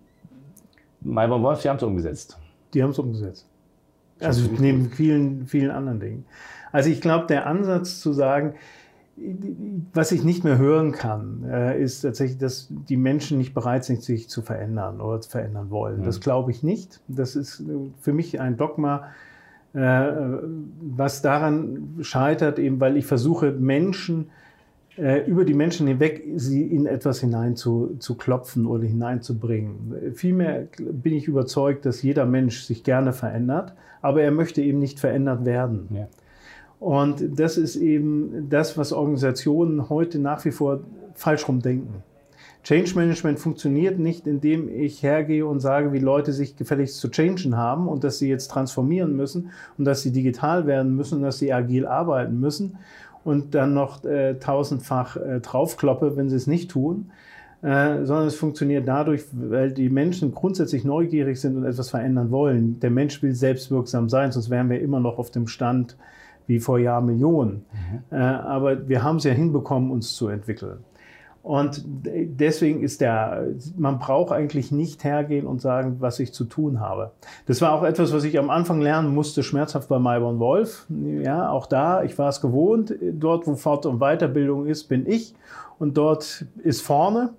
Malborn 1.01 1.43
Wolf, 1.43 1.61
die 1.61 1.69
haben 1.69 1.77
es 1.77 1.83
umgesetzt. 1.83 2.39
Die 2.73 2.81
haben 2.81 2.91
es 2.91 2.99
umgesetzt. 2.99 3.47
Also 4.19 4.49
neben 4.59 4.89
vielen, 4.91 5.47
vielen 5.47 5.71
anderen 5.71 5.99
Dingen. 5.99 6.25
Also 6.71 6.89
ich 6.89 7.01
glaube, 7.01 7.25
der 7.27 7.47
Ansatz 7.47 7.99
zu 7.99 8.13
sagen, 8.13 8.53
was 9.93 10.11
ich 10.11 10.23
nicht 10.23 10.43
mehr 10.43 10.57
hören 10.57 10.91
kann, 10.93 11.43
äh, 11.43 11.81
ist 11.81 12.01
tatsächlich, 12.01 12.37
dass 12.37 12.67
die 12.69 12.97
Menschen 12.97 13.37
nicht 13.37 13.53
bereit 13.53 13.83
sind, 13.83 14.01
sich 14.01 14.29
zu 14.29 14.41
verändern 14.41 15.01
oder 15.01 15.21
zu 15.21 15.29
verändern 15.29 15.69
wollen. 15.69 16.01
Mhm. 16.01 16.05
Das 16.05 16.21
glaube 16.21 16.51
ich 16.51 16.63
nicht. 16.63 17.01
Das 17.07 17.35
ist 17.35 17.63
für 17.99 18.13
mich 18.13 18.39
ein 18.39 18.57
Dogma, 18.57 19.09
Äh, 19.73 20.11
was 20.81 21.21
daran 21.21 21.99
scheitert, 22.01 22.59
eben 22.59 22.81
weil 22.81 22.97
ich 22.97 23.05
versuche, 23.05 23.53
Menschen 23.53 24.25
äh, 24.25 24.40
über 24.97 25.45
die 25.45 25.53
Menschen 25.53 25.87
hinweg 25.87 26.23
sie 26.35 26.63
in 26.63 26.85
etwas 26.85 27.21
hinein 27.21 27.55
zu, 27.55 27.95
zu 27.99 28.15
klopfen 28.15 28.65
oder 28.65 28.83
hineinzubringen. 28.83 30.13
Vielmehr 30.13 30.67
bin 30.77 31.13
ich 31.13 31.27
überzeugt, 31.27 31.85
dass 31.85 32.01
jeder 32.01 32.25
Mensch 32.25 32.63
sich 32.63 32.83
gerne 32.83 33.13
verändert, 33.13 33.73
aber 34.01 34.21
er 34.21 34.31
möchte 34.31 34.61
eben 34.61 34.79
nicht 34.79 34.99
verändert 34.99 35.45
werden. 35.45 35.87
Ja. 35.93 36.07
Und 36.79 37.39
das 37.39 37.57
ist 37.57 37.75
eben 37.75 38.49
das, 38.49 38.77
was 38.77 38.91
Organisationen 38.91 39.89
heute 39.89 40.19
nach 40.19 40.43
wie 40.45 40.51
vor 40.51 40.81
falsch 41.13 41.47
rumdenken. 41.47 42.03
Change 42.63 42.93
Management 42.95 43.39
funktioniert 43.39 43.97
nicht, 43.97 44.27
indem 44.27 44.69
ich 44.69 45.01
hergehe 45.01 45.45
und 45.45 45.61
sage, 45.61 45.93
wie 45.93 45.99
Leute 45.99 46.31
sich 46.31 46.55
gefälligst 46.55 46.99
zu 46.99 47.09
changen 47.09 47.57
haben 47.57 47.87
und 47.87 48.03
dass 48.03 48.19
sie 48.19 48.29
jetzt 48.29 48.51
transformieren 48.51 49.15
müssen 49.15 49.51
und 49.77 49.85
dass 49.85 50.03
sie 50.03 50.11
digital 50.11 50.67
werden 50.67 50.95
müssen 50.95 51.19
und 51.19 51.21
dass 51.23 51.39
sie 51.39 51.53
agil 51.53 51.87
arbeiten 51.87 52.39
müssen 52.39 52.77
und 53.23 53.53
dann 53.55 53.73
noch 53.73 54.03
äh, 54.03 54.35
tausendfach 54.35 55.17
äh, 55.17 55.39
draufkloppe, 55.39 56.17
wenn 56.17 56.29
sie 56.29 56.35
es 56.35 56.47
nicht 56.47 56.71
tun, 56.71 57.11
äh, 57.61 58.05
sondern 58.05 58.27
es 58.27 58.35
funktioniert 58.35 58.87
dadurch, 58.87 59.23
weil 59.31 59.71
die 59.71 59.89
Menschen 59.89 60.33
grundsätzlich 60.33 60.83
neugierig 60.83 61.39
sind 61.39 61.57
und 61.57 61.65
etwas 61.65 61.89
verändern 61.89 62.31
wollen. 62.31 62.79
Der 62.79 62.89
Mensch 62.89 63.21
will 63.21 63.35
selbstwirksam 63.35 64.09
sein, 64.09 64.31
sonst 64.31 64.49
wären 64.49 64.69
wir 64.69 64.81
immer 64.81 64.99
noch 64.99 65.19
auf 65.19 65.31
dem 65.31 65.47
Stand 65.47 65.95
wie 66.47 66.59
vor 66.59 66.79
Jahrmillionen. 66.79 67.63
Mhm. 67.71 68.17
Äh, 68.17 68.17
aber 68.17 68.87
wir 68.87 69.03
haben 69.03 69.17
es 69.17 69.23
ja 69.23 69.33
hinbekommen, 69.33 69.91
uns 69.91 70.15
zu 70.15 70.27
entwickeln. 70.27 70.79
Und 71.43 71.83
deswegen 71.85 72.83
ist 72.83 73.01
der, 73.01 73.47
man 73.75 73.97
braucht 73.97 74.31
eigentlich 74.31 74.71
nicht 74.71 75.03
hergehen 75.03 75.47
und 75.47 75.59
sagen, 75.59 75.95
was 75.99 76.19
ich 76.19 76.33
zu 76.33 76.45
tun 76.45 76.79
habe. 76.79 77.11
Das 77.47 77.61
war 77.61 77.73
auch 77.73 77.83
etwas, 77.83 78.13
was 78.13 78.23
ich 78.23 78.37
am 78.37 78.51
Anfang 78.51 78.79
lernen 78.79 79.13
musste, 79.13 79.41
schmerzhaft 79.41 79.89
bei 79.89 79.97
Mayborn 79.97 80.37
Wolf. 80.37 80.85
Ja, 81.23 81.49
auch 81.49 81.65
da, 81.65 82.03
ich 82.03 82.17
war 82.19 82.29
es 82.29 82.41
gewohnt. 82.41 82.93
Dort, 83.13 83.47
wo 83.47 83.55
Fort- 83.55 83.87
und 83.87 83.99
Weiterbildung 83.99 84.67
ist, 84.67 84.83
bin 84.83 85.07
ich. 85.07 85.33
Und 85.79 85.97
dort 85.97 86.45
ist 86.63 86.81
vorne. 86.81 87.31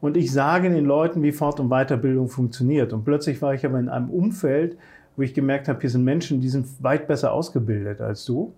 Und 0.00 0.16
ich 0.16 0.32
sage 0.32 0.70
den 0.70 0.84
Leuten, 0.84 1.24
wie 1.24 1.32
Fort- 1.32 1.58
und 1.58 1.68
Weiterbildung 1.68 2.28
funktioniert. 2.28 2.92
Und 2.92 3.04
plötzlich 3.04 3.42
war 3.42 3.54
ich 3.54 3.66
aber 3.66 3.80
in 3.80 3.88
einem 3.88 4.10
Umfeld, 4.10 4.78
wo 5.16 5.22
ich 5.22 5.34
gemerkt 5.34 5.66
habe, 5.66 5.80
hier 5.80 5.90
sind 5.90 6.04
Menschen, 6.04 6.40
die 6.40 6.48
sind 6.48 6.66
weit 6.80 7.08
besser 7.08 7.32
ausgebildet 7.32 8.00
als 8.00 8.24
du. 8.24 8.52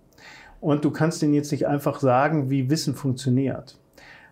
Und 0.59 0.85
du 0.85 0.91
kannst 0.91 1.23
denen 1.23 1.33
jetzt 1.33 1.51
nicht 1.51 1.67
einfach 1.67 1.99
sagen, 1.99 2.51
wie 2.51 2.69
Wissen 2.69 2.93
funktioniert. 2.93 3.79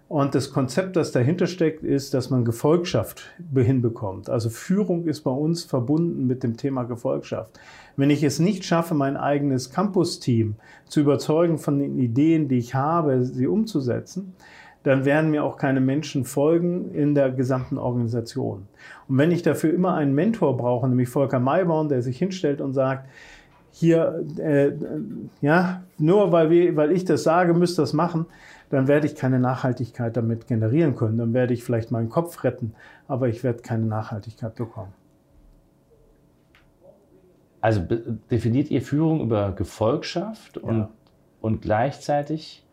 Und 0.10 0.34
das 0.34 0.50
Konzept, 0.51 0.96
das 0.96 1.12
dahinter 1.12 1.46
steckt, 1.46 1.84
ist, 1.84 2.16
dass 2.16 2.32
man 2.32 2.44
Gefolgschaft 2.44 3.25
hinbekommt. 3.54 4.28
Also 4.28 4.50
Führung 4.50 5.06
ist 5.06 5.22
bei 5.22 5.30
uns 5.30 5.63
verbunden 5.63 6.25
mit 6.25 6.42
dem 6.42 6.58
Thema 6.58 6.84
Gefolgschaft. 6.84 7.60
Wenn 7.96 8.10
ich 8.10 8.24
es 8.24 8.39
nicht 8.39 8.66
schaffe, 8.66 8.96
mein 8.96 9.18
eigenes 9.18 9.70
Campus-Team 9.70 10.56
zu 10.88 11.01
überzeugen 11.01 11.60
von 11.60 11.78
den 11.78 12.00
Ideen, 12.00 12.48
die 12.48 12.58
ich 12.58 12.74
habe, 12.74 13.24
sie 13.24 13.46
umzusetzen, 13.46 14.34
dann 14.82 15.06
werden 15.06 15.30
mir 15.30 15.44
auch 15.44 15.58
keine 15.58 15.80
Menschen 15.80 16.25
folgen 16.25 16.92
in 16.92 17.13
der 17.13 17.30
gesamten 17.30 17.78
Organisation. 17.78 18.66
Und 19.08 19.18
wenn 19.20 19.30
ich 19.30 19.44
dafür 19.44 19.72
immer 19.72 19.94
einen 19.94 20.16
Mentor 20.16 20.58
brauche, 20.58 20.88
nämlich 20.88 21.10
Volker 21.10 21.39
Mayborn, 21.39 21.88
der 21.88 22.01
sich 22.01 22.18
hinstellt 22.18 22.62
und 22.62 22.74
sagt, 22.74 23.08
hier, 23.72 24.25
äh, 24.39 24.72
ja, 25.42 25.84
nur 26.00 26.32
weil, 26.32 26.50
wir, 26.50 26.75
weil 26.75 26.92
ich 26.92 27.06
das 27.06 27.22
sage, 27.22 27.54
müsst 27.54 27.78
ihr 27.78 27.84
das 27.84 27.94
machen, 27.94 28.25
dann 28.69 28.88
werde 28.88 29.07
ich 29.07 29.15
keine 29.15 29.39
Nachhaltigkeit 29.39 30.15
damit 30.15 30.47
generieren 30.47 30.95
können. 30.95 31.17
Dann 31.17 31.33
werde 31.33 31.53
ich 31.53 31.63
vielleicht 31.63 31.91
meinen 31.91 32.09
Kopf 32.09 32.43
retten, 32.43 32.73
aber 33.07 33.27
ich 33.27 33.43
werde 33.43 33.61
keine 33.61 33.85
Nachhaltigkeit 33.85 34.55
bekommen. 34.55 34.93
Also 37.61 37.81
definiert 38.31 38.71
ihr 38.71 38.81
Führung 38.81 39.21
über 39.21 39.51
Gefolgschaft 39.51 40.57
und, 40.57 40.77
ja. 40.77 40.89
und 41.41 41.61
gleichzeitig 41.61 42.65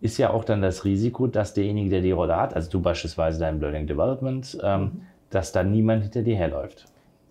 ist 0.00 0.18
ja 0.18 0.30
auch 0.30 0.44
dann 0.44 0.62
das 0.62 0.84
Risiko, 0.84 1.26
dass 1.26 1.54
derjenige, 1.54 1.90
der 1.90 2.00
die 2.02 2.12
Rolle 2.12 2.36
hat, 2.36 2.54
also 2.54 2.70
du 2.70 2.80
beispielsweise 2.80 3.40
dein 3.40 3.60
Learning 3.60 3.88
Development, 3.88 4.58
ähm, 4.62 4.80
mhm. 4.80 4.90
dass 5.30 5.50
da 5.50 5.64
niemand 5.64 6.04
hinter 6.04 6.22
dir 6.22 6.36
herläuft. 6.36 6.84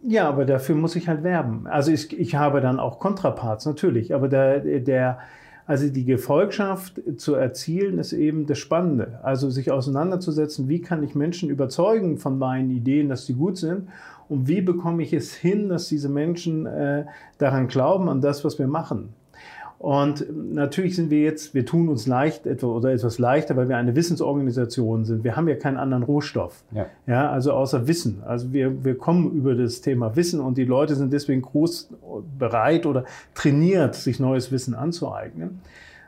Ja, 0.03 0.27
aber 0.27 0.45
dafür 0.45 0.75
muss 0.75 0.95
ich 0.95 1.07
halt 1.07 1.23
werben. 1.23 1.67
Also 1.67 1.91
ich, 1.91 2.17
ich 2.17 2.35
habe 2.35 2.61
dann 2.61 2.79
auch 2.79 2.99
Kontraparts, 2.99 3.65
natürlich. 3.65 4.13
Aber 4.13 4.27
der, 4.27 4.59
der, 4.59 5.19
also 5.67 5.89
die 5.89 6.05
Gefolgschaft 6.05 7.01
zu 7.17 7.35
erzielen, 7.35 7.99
ist 7.99 8.13
eben 8.13 8.47
das 8.47 8.57
Spannende. 8.57 9.19
Also 9.21 9.49
sich 9.49 9.69
auseinanderzusetzen, 9.69 10.69
wie 10.69 10.79
kann 10.79 11.03
ich 11.03 11.13
Menschen 11.13 11.49
überzeugen 11.49 12.17
von 12.17 12.39
meinen 12.39 12.71
Ideen, 12.71 13.09
dass 13.09 13.25
sie 13.25 13.33
gut 13.33 13.57
sind 13.57 13.89
und 14.29 14.47
wie 14.47 14.61
bekomme 14.61 15.03
ich 15.03 15.11
es 15.11 15.33
hin, 15.33 15.67
dass 15.67 15.89
diese 15.89 16.07
Menschen 16.07 16.65
äh, 16.65 17.05
daran 17.37 17.67
glauben, 17.67 18.07
an 18.07 18.21
das, 18.21 18.45
was 18.45 18.57
wir 18.57 18.67
machen. 18.67 19.09
Und 19.79 20.25
natürlich 20.53 20.95
sind 20.95 21.11
wir 21.11 21.21
jetzt, 21.21 21.53
wir 21.53 21.65
tun 21.65 21.87
uns 21.87 22.07
leicht 22.07 22.47
etwa 22.47 22.67
oder 22.67 22.91
etwas 22.91 23.19
leichter, 23.19 23.55
weil 23.55 23.69
wir 23.69 23.77
eine 23.77 23.95
Wissensorganisation 23.95 25.05
sind. 25.05 25.23
Wir 25.23 25.35
haben 25.35 25.47
ja 25.47 25.55
keinen 25.55 25.77
anderen 25.77 26.01
Rohstoff. 26.01 26.63
Ja. 26.71 26.87
ja 27.05 27.29
also 27.29 27.53
außer 27.53 27.87
Wissen. 27.87 28.23
Also 28.25 28.51
wir, 28.51 28.83
wir 28.83 28.97
kommen 28.97 29.31
über 29.33 29.53
das 29.53 29.81
Thema 29.81 30.15
Wissen 30.15 30.39
und 30.39 30.57
die 30.57 30.65
Leute 30.65 30.95
sind 30.95 31.13
deswegen 31.13 31.43
groß 31.43 31.89
bereit 32.39 32.87
oder 32.87 33.05
trainiert, 33.35 33.93
sich 33.93 34.19
neues 34.19 34.51
Wissen 34.51 34.73
anzueignen. 34.73 35.59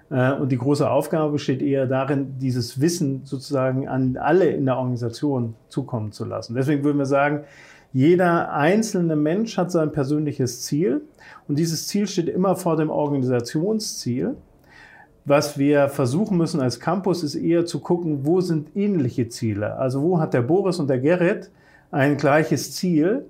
Äh, 0.09 0.33
und 0.33 0.51
die 0.51 0.57
große 0.57 0.89
Aufgabe 0.89 1.33
besteht 1.33 1.61
eher 1.61 1.85
darin, 1.85 2.39
dieses 2.39 2.81
Wissen 2.81 3.21
sozusagen 3.23 3.87
an 3.87 4.17
alle 4.17 4.49
in 4.49 4.65
der 4.65 4.77
Organisation 4.77 5.53
zukommen 5.67 6.11
zu 6.11 6.25
lassen. 6.25 6.55
Deswegen 6.55 6.83
würden 6.83 6.97
wir 6.97 7.05
sagen, 7.05 7.41
jeder 7.91 8.53
einzelne 8.53 9.15
Mensch 9.15 9.57
hat 9.57 9.71
sein 9.71 9.91
persönliches 9.91 10.61
Ziel 10.61 11.01
und 11.47 11.57
dieses 11.57 11.87
Ziel 11.87 12.07
steht 12.07 12.29
immer 12.29 12.55
vor 12.55 12.77
dem 12.77 12.89
Organisationsziel. 12.89 14.35
Was 15.25 15.57
wir 15.57 15.89
versuchen 15.89 16.37
müssen 16.37 16.61
als 16.61 16.79
Campus 16.79 17.23
ist 17.23 17.35
eher 17.35 17.65
zu 17.65 17.79
gucken, 17.79 18.25
wo 18.25 18.41
sind 18.41 18.75
ähnliche 18.75 19.29
Ziele. 19.29 19.75
Also 19.75 20.01
wo 20.01 20.19
hat 20.19 20.33
der 20.33 20.41
Boris 20.41 20.79
und 20.79 20.87
der 20.87 20.99
Gerrit 20.99 21.51
ein 21.91 22.17
gleiches 22.17 22.75
Ziel 22.75 23.25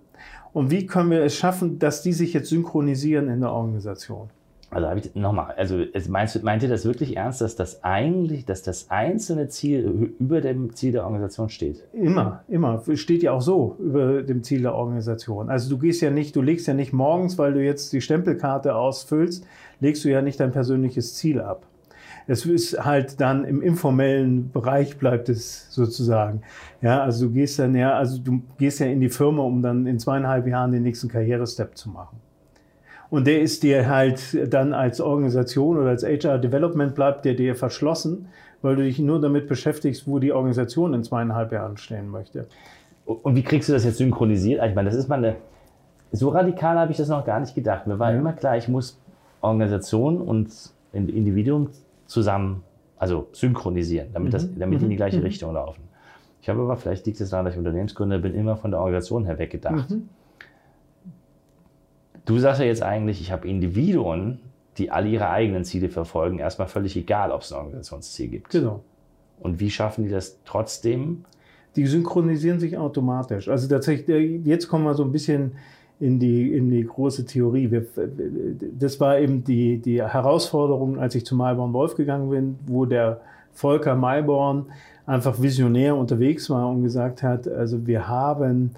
und 0.53 0.71
wie 0.71 0.85
können 0.85 1.11
wir 1.11 1.23
es 1.23 1.35
schaffen, 1.35 1.79
dass 1.79 2.01
die 2.01 2.13
sich 2.13 2.33
jetzt 2.33 2.49
synchronisieren 2.49 3.29
in 3.29 3.41
der 3.41 3.51
Organisation. 3.51 4.29
Also 4.71 4.87
habe 4.87 4.99
ich 4.99 5.15
nochmal, 5.15 5.55
also 5.57 5.83
meinst, 6.09 6.43
meint 6.43 6.61
ihr 6.61 6.69
das 6.69 6.85
wirklich 6.85 7.17
ernst, 7.17 7.41
dass 7.41 7.55
das 7.55 7.83
eigentlich, 7.83 8.45
dass 8.45 8.61
das 8.61 8.91
einzelne 8.91 9.47
Ziel 9.47 10.13
über 10.19 10.41
dem 10.41 10.75
Ziel 10.75 10.91
der 10.91 11.05
Organisation 11.05 11.49
steht? 11.49 11.87
Immer, 11.91 12.43
immer. 12.47 12.83
Steht 12.93 13.23
ja 13.23 13.31
auch 13.31 13.41
so 13.41 13.77
über 13.79 14.21
dem 14.21 14.43
Ziel 14.43 14.61
der 14.61 14.75
Organisation. 14.75 15.49
Also 15.49 15.71
du 15.71 15.79
gehst 15.79 16.01
ja 16.01 16.11
nicht, 16.11 16.35
du 16.35 16.41
legst 16.41 16.67
ja 16.67 16.75
nicht 16.75 16.93
morgens, 16.93 17.37
weil 17.39 17.53
du 17.53 17.63
jetzt 17.63 17.93
die 17.93 18.01
Stempelkarte 18.01 18.75
ausfüllst, 18.75 19.43
legst 19.79 20.05
du 20.05 20.09
ja 20.09 20.21
nicht 20.21 20.39
dein 20.39 20.51
persönliches 20.51 21.15
Ziel 21.15 21.41
ab. 21.41 21.65
Es 22.27 22.45
ist 22.45 22.85
halt 22.85 23.19
dann 23.19 23.43
im 23.45 23.63
informellen 23.63 24.51
Bereich 24.51 24.99
bleibt 24.99 25.29
es 25.29 25.73
sozusagen. 25.73 26.43
Ja, 26.79 27.01
also 27.01 27.25
du 27.25 27.33
gehst 27.33 27.57
dann 27.57 27.73
ja, 27.73 27.93
also 27.93 28.21
du 28.21 28.43
gehst 28.59 28.79
ja 28.79 28.85
in 28.85 29.01
die 29.01 29.09
Firma, 29.09 29.41
um 29.41 29.63
dann 29.63 29.87
in 29.87 29.97
zweieinhalb 29.97 30.45
Jahren 30.45 30.71
den 30.71 30.83
nächsten 30.83 31.07
Karrierestep 31.07 31.75
zu 31.75 31.89
machen. 31.89 32.17
Und 33.09 33.25
der 33.25 33.41
ist 33.41 33.63
dir 33.63 33.89
halt 33.89 34.53
dann 34.53 34.73
als 34.73 35.01
Organisation 35.01 35.77
oder 35.77 35.89
als 35.89 36.03
HR 36.03 36.37
Development 36.37 36.93
bleibt 36.93 37.25
der 37.25 37.33
dir 37.33 37.55
verschlossen, 37.55 38.27
weil 38.61 38.75
du 38.75 38.83
dich 38.83 38.99
nur 38.99 39.19
damit 39.19 39.47
beschäftigst, 39.47 40.07
wo 40.07 40.19
die 40.19 40.31
Organisation 40.31 40.93
in 40.93 41.03
zweieinhalb 41.03 41.51
Jahren 41.51 41.77
stehen 41.77 42.09
möchte. 42.09 42.47
Und 43.05 43.35
wie 43.35 43.41
kriegst 43.41 43.69
du 43.69 43.73
das 43.73 43.83
jetzt 43.83 43.97
synchronisiert? 43.97 44.63
Ich 44.63 44.75
meine, 44.75 44.89
das 44.89 44.97
ist 44.97 45.07
mal 45.07 45.17
eine, 45.17 45.35
so 46.11 46.29
radikal 46.29 46.77
habe 46.77 46.91
ich 46.91 46.97
das 46.97 47.07
noch 47.07 47.25
gar 47.25 47.39
nicht 47.39 47.55
gedacht. 47.55 47.87
Mir 47.87 47.97
war 47.97 48.11
ja. 48.11 48.19
immer 48.19 48.33
klar, 48.33 48.57
ich 48.57 48.67
muss 48.67 48.99
Organisation 49.41 50.21
und 50.21 50.51
Individuum 50.93 51.69
zusammen, 52.05 52.63
also 52.97 53.27
synchronisieren, 53.31 54.09
damit, 54.13 54.33
das, 54.33 54.47
mhm. 54.47 54.59
damit 54.59 54.81
die 54.81 54.85
in 54.85 54.89
die 54.91 54.95
gleiche 54.97 55.17
mhm. 55.17 55.23
Richtung 55.23 55.53
laufen. 55.53 55.81
Ich 56.41 56.49
habe 56.49 56.61
aber, 56.61 56.77
vielleicht 56.77 57.05
liegt 57.05 57.19
es 57.19 57.29
daran, 57.29 57.45
dass 57.45 57.55
ich 57.55 57.57
Unternehmensgründer 57.57 58.19
bin, 58.19 58.33
immer 58.33 58.55
von 58.55 58.71
der 58.71 58.79
Organisation 58.79 59.25
her 59.25 59.39
weggedacht. 59.39 59.89
Mhm. 59.89 60.09
Du 62.29 62.37
sagst 62.37 62.61
ja 62.61 62.67
jetzt 62.67 62.83
eigentlich, 62.83 63.21
ich 63.21 63.31
habe 63.31 63.47
Individuen, 63.47 64.37
die 64.77 64.91
alle 64.91 65.09
ihre 65.09 65.31
eigenen 65.31 65.65
Ziele 65.65 65.89
verfolgen, 65.89 66.37
erstmal 66.37 66.67
völlig 66.67 66.95
egal, 66.95 67.31
ob 67.31 67.41
es 67.41 67.51
ein 67.51 67.57
Organisationsziel 67.57 68.27
gibt. 68.27 68.51
Genau. 68.51 68.83
Und 69.39 69.59
wie 69.59 69.71
schaffen 69.71 70.03
die 70.03 70.11
das 70.11 70.37
trotzdem? 70.45 71.25
Die 71.75 71.87
synchronisieren 71.87 72.59
sich 72.59 72.77
automatisch. 72.77 73.49
Also 73.49 73.67
tatsächlich, 73.67 74.45
jetzt 74.45 74.67
kommen 74.67 74.83
wir 74.83 74.93
so 74.93 75.03
ein 75.05 75.11
bisschen 75.11 75.53
in 75.99 76.19
die, 76.19 76.55
in 76.55 76.69
die 76.69 76.85
große 76.85 77.25
Theorie. 77.25 77.71
Wir, 77.71 77.87
das 78.77 78.99
war 78.99 79.17
eben 79.17 79.43
die, 79.43 79.79
die 79.79 80.03
Herausforderung, 80.03 80.99
als 80.99 81.15
ich 81.15 81.25
zu 81.25 81.35
Mayborn 81.35 81.73
Wolf 81.73 81.95
gegangen 81.95 82.29
bin, 82.29 82.59
wo 82.67 82.85
der 82.85 83.21
Volker 83.53 83.95
Mayborn 83.95 84.67
einfach 85.07 85.41
visionär 85.41 85.95
unterwegs 85.95 86.47
war 86.51 86.69
und 86.69 86.83
gesagt 86.83 87.23
hat, 87.23 87.47
also 87.47 87.87
wir 87.87 88.07
haben 88.07 88.75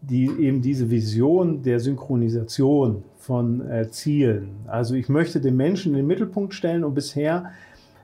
die 0.00 0.30
eben 0.38 0.62
diese 0.62 0.90
Vision 0.90 1.62
der 1.62 1.80
Synchronisation 1.80 3.02
von 3.16 3.68
äh, 3.68 3.90
Zielen. 3.90 4.50
Also 4.66 4.94
ich 4.94 5.08
möchte 5.08 5.40
den 5.40 5.56
Menschen 5.56 5.92
in 5.92 5.98
den 5.98 6.06
Mittelpunkt 6.06 6.54
stellen 6.54 6.84
und 6.84 6.94
bisher 6.94 7.50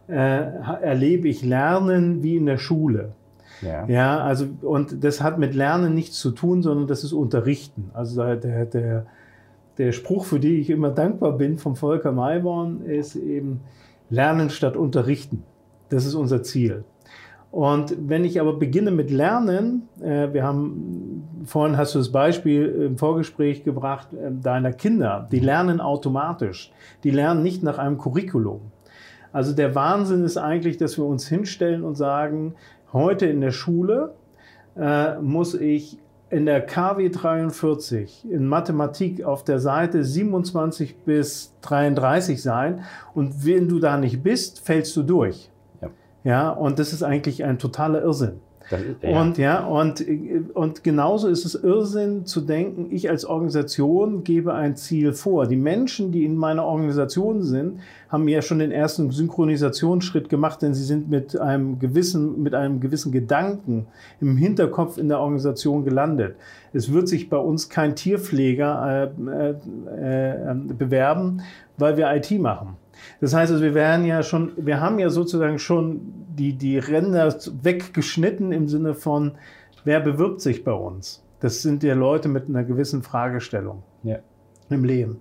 äh, 0.09 0.15
erlebe 0.15 1.29
ich 1.29 1.45
Lernen 1.45 2.23
wie 2.23 2.37
in 2.37 2.47
der 2.47 2.59
Schule. 2.59 3.13
Ja. 3.61 3.87
ja, 3.87 4.19
also 4.19 4.47
und 4.63 5.05
das 5.05 5.21
hat 5.21 5.39
mit 5.39 5.55
Lernen 5.55 5.95
nichts 5.95 6.19
zu 6.19 6.33
tun, 6.33 6.63
sondern 6.63 6.89
das 6.89 7.05
ist 7.05 7.13
Unterrichten. 7.13 7.91
Also 7.95 8.23
der, 8.35 8.67
der 8.67 9.07
der 9.79 9.93
Spruch, 9.93 10.25
für 10.25 10.41
den 10.41 10.61
ich 10.61 10.71
immer 10.71 10.91
dankbar 10.91 11.33
bin, 11.33 11.59
vom 11.59 11.77
Volker 11.77 12.13
Mayborn, 12.13 12.85
ist 12.85 13.17
eben 13.17 13.61
Lernen 14.11 14.51
statt 14.51 14.77
Unterrichten. 14.77 15.45
Das 15.89 16.05
ist 16.05 16.15
unser 16.15 16.43
Ziel. 16.43 16.85
Und 17.53 17.95
wenn 18.09 18.25
ich 18.25 18.41
aber 18.41 18.55
beginne 18.55 18.91
mit 18.91 19.11
Lernen, 19.11 19.87
äh, 20.01 20.33
wir 20.33 20.43
haben, 20.43 21.23
vorhin 21.45 21.77
hast 21.77 21.95
du 21.95 21.99
das 21.99 22.11
Beispiel 22.11 22.65
im 22.67 22.97
Vorgespräch 22.97 23.63
gebracht, 23.63 24.09
äh, 24.15 24.33
deiner 24.33 24.73
Kinder, 24.73 25.29
die 25.31 25.39
lernen 25.39 25.79
automatisch. 25.83 26.73
Die 27.05 27.11
lernen 27.11 27.43
nicht 27.43 27.63
nach 27.63 27.77
einem 27.77 27.99
Curriculum. 27.99 28.63
Also 29.33 29.53
der 29.53 29.75
Wahnsinn 29.75 30.25
ist 30.25 30.39
eigentlich, 30.39 30.79
dass 30.79 30.97
wir 30.97 31.05
uns 31.05 31.29
hinstellen 31.29 31.85
und 31.85 31.95
sagen, 31.95 32.55
heute 32.95 33.27
in 33.27 33.43
der 33.43 33.51
Schule 33.51 34.15
äh, 34.75 35.19
muss 35.21 35.55
ich 35.55 35.99
in 36.31 36.47
der 36.47 36.65
KW 36.65 37.11
43 37.11 38.31
in 38.31 38.47
Mathematik 38.47 39.25
auf 39.25 39.45
der 39.45 39.59
Seite 39.59 40.05
27 40.05 40.97
bis 41.05 41.55
33 41.61 42.43
sein 42.43 42.85
und 43.13 43.45
wenn 43.45 43.69
du 43.69 43.79
da 43.79 43.99
nicht 43.99 44.23
bist, 44.23 44.61
fällst 44.61 44.97
du 44.97 45.03
durch. 45.03 45.52
Ja, 46.25 46.51
und 46.51 46.79
das 46.79 46.93
ist 46.93 47.03
eigentlich 47.03 47.45
ein 47.45 47.59
totaler 47.59 48.03
Irrsinn. 48.03 48.41
Ist, 48.71 49.03
ja. 49.03 49.21
Und 49.21 49.39
ja, 49.39 49.67
und, 49.67 50.05
und 50.55 50.85
genauso 50.85 51.29
ist 51.29 51.45
es 51.45 51.55
Irrsinn 51.55 52.27
zu 52.27 52.41
denken, 52.41 52.87
ich 52.91 53.11
als 53.11 53.25
Organisation 53.25 54.25
gebe 54.25 54.55
ein 54.55 54.77
Ziel 54.77 55.13
vor. 55.13 55.47
Die 55.47 55.57
Menschen, 55.57 56.13
die 56.13 56.25
in 56.25 56.37
meiner 56.37 56.65
Organisation 56.65 57.43
sind, 57.43 57.81
haben 58.09 58.29
ja 58.29 58.41
schon 58.41 58.61
den 58.61 58.71
ersten 58.71 59.11
Synchronisationsschritt 59.11 60.29
gemacht, 60.29 60.63
denn 60.63 60.75
sie 60.75 60.85
sind 60.85 61.11
mit 61.11 61.39
einem 61.39 61.79
gewissen, 61.79 62.43
mit 62.43 62.55
einem 62.55 62.81
gewissen 62.81 63.13
Gedanken 63.13 63.87
im 64.21 64.37
Hinterkopf 64.37 64.97
in 64.97 65.09
der 65.09 65.21
Organisation 65.21 65.85
gelandet. 65.85 66.37
Es 66.73 66.93
wird 66.93 67.09
sich 67.09 67.29
bei 67.29 67.39
uns 67.39 67.69
kein 67.69 67.95
Tierpfleger 67.95 69.13
äh, 69.29 69.51
äh, 69.51 70.51
äh, 70.51 70.55
bewerben, 70.79 71.43
weil 71.77 71.97
wir 71.97 72.15
IT 72.15 72.31
machen. 72.41 72.77
Das 73.21 73.35
heißt, 73.35 73.53
also 73.53 73.63
wir 73.65 73.75
werden 73.75 74.05
ja 74.05 74.23
schon, 74.23 74.53
wir 74.57 74.81
haben 74.81 74.99
ja 74.99 75.11
sozusagen 75.11 75.59
schon 75.59 76.01
die, 76.37 76.55
die 76.55 76.79
Ränder 76.79 77.35
weggeschnitten 77.63 78.53
im 78.53 78.69
Sinne 78.69 78.95
von, 78.95 79.33
wer 79.85 80.01
bewirbt 80.01 80.41
sich 80.41 80.65
bei 80.65 80.73
uns? 80.73 81.25
Das 81.41 81.63
sind 81.63 81.83
ja 81.83 81.95
Leute 81.95 82.29
mit 82.29 82.49
einer 82.49 82.65
gewissen 82.65 83.03
Fragestellung 83.03 83.83
ja. 84.03 84.19
im 84.71 84.85
Leben. 84.85 85.19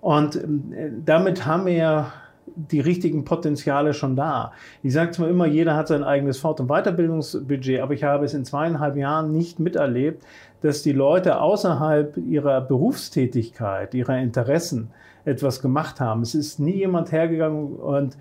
Und 0.00 0.36
äh, 0.36 0.92
damit 1.04 1.46
haben 1.46 1.66
wir 1.66 1.74
ja 1.74 2.12
die 2.56 2.80
richtigen 2.80 3.24
Potenziale 3.24 3.94
schon 3.94 4.16
da. 4.16 4.52
Ich 4.82 4.92
sage 4.92 5.10
zwar 5.12 5.28
immer, 5.28 5.46
jeder 5.46 5.76
hat 5.76 5.88
sein 5.88 6.02
eigenes 6.02 6.38
Fort- 6.38 6.60
und 6.60 6.68
Weiterbildungsbudget, 6.68 7.80
aber 7.80 7.94
ich 7.94 8.04
habe 8.04 8.24
es 8.24 8.34
in 8.34 8.44
zweieinhalb 8.44 8.96
Jahren 8.96 9.32
nicht 9.32 9.60
miterlebt, 9.60 10.24
dass 10.62 10.82
die 10.82 10.92
Leute 10.92 11.40
außerhalb 11.40 12.16
ihrer 12.16 12.60
Berufstätigkeit, 12.62 13.94
ihrer 13.94 14.18
Interessen 14.18 14.90
etwas 15.24 15.60
gemacht 15.60 16.00
haben. 16.00 16.22
Es 16.22 16.34
ist 16.34 16.58
nie 16.58 16.76
jemand 16.76 17.12
hergegangen 17.12 17.76
und 17.76 18.16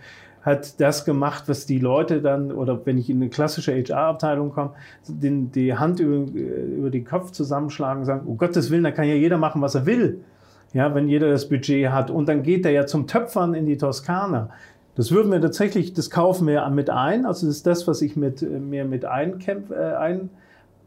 hat 0.45 0.79
das 0.79 1.05
gemacht, 1.05 1.45
was 1.47 1.65
die 1.65 1.79
Leute 1.79 2.21
dann, 2.21 2.51
oder 2.51 2.85
wenn 2.85 2.99
ich 2.99 3.09
in 3.09 3.17
eine 3.17 3.29
klassische 3.29 3.73
HR-Abteilung 3.73 4.51
komme, 4.51 4.73
die 5.07 5.75
Hand 5.75 5.99
über, 5.99 6.17
über 6.17 6.91
den 6.91 7.03
Kopf 7.03 7.31
zusammenschlagen 7.31 8.01
und 8.01 8.05
sagen, 8.05 8.27
um 8.27 8.37
Gottes 8.37 8.69
Willen, 8.69 8.83
da 8.83 8.91
kann 8.91 9.07
ja 9.07 9.15
jeder 9.15 9.37
machen, 9.37 9.61
was 9.61 9.73
er 9.73 9.87
will. 9.87 10.21
Ja, 10.75 10.93
wenn 10.93 11.07
jeder 11.07 11.29
das 11.29 11.47
Budget 11.47 11.89
hat. 11.89 12.11
Und 12.11 12.27
dann 12.27 12.43
geht 12.43 12.65
er 12.65 12.71
ja 12.73 12.85
zum 12.85 13.07
Töpfern 13.07 13.53
in 13.53 13.65
die 13.65 13.77
Toskana. 13.77 14.49
Das 14.95 15.09
würden 15.09 15.31
wir 15.31 15.39
tatsächlich, 15.39 15.93
das 15.93 16.09
kaufen 16.09 16.47
wir 16.47 16.69
mit 16.69 16.89
ein. 16.89 17.25
Also 17.25 17.47
das 17.47 17.55
ist 17.55 17.65
das, 17.65 17.87
was 17.87 18.01
ich 18.01 18.17
mit, 18.17 18.41
mir 18.41 18.83
mit 18.83 19.05
einkämpf, 19.05 19.71
äh, 19.71 19.95
ein, 19.95 20.29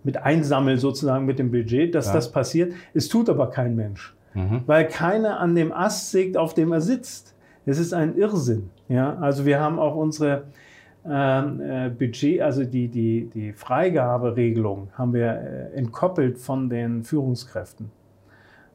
mit 0.04 0.18
einsammel 0.18 0.76
sozusagen 0.76 1.24
mit 1.24 1.38
dem 1.38 1.50
Budget, 1.50 1.94
dass 1.94 2.08
ja. 2.08 2.12
das 2.12 2.30
passiert. 2.30 2.74
Es 2.92 3.08
tut 3.08 3.30
aber 3.30 3.50
kein 3.50 3.76
Mensch. 3.76 4.14
Mhm. 4.34 4.60
Weil 4.66 4.86
keiner 4.88 5.40
an 5.40 5.54
dem 5.54 5.72
Ast 5.72 6.10
sägt, 6.10 6.36
auf 6.36 6.52
dem 6.52 6.70
er 6.70 6.82
sitzt. 6.82 7.34
Es 7.64 7.78
ist 7.78 7.94
ein 7.94 8.14
Irrsinn. 8.14 8.68
Ja? 8.90 9.16
Also 9.16 9.46
wir 9.46 9.58
haben 9.58 9.78
auch 9.78 9.96
unsere 9.96 10.44
ähm, 11.06 11.62
äh, 11.62 11.88
Budget, 11.88 12.42
also 12.42 12.62
die, 12.62 12.88
die, 12.88 13.30
die 13.32 13.54
Freigaberegelung 13.54 14.88
haben 14.92 15.14
wir 15.14 15.30
äh, 15.72 15.78
entkoppelt 15.78 16.36
von 16.36 16.68
den 16.68 17.04
Führungskräften. 17.04 17.90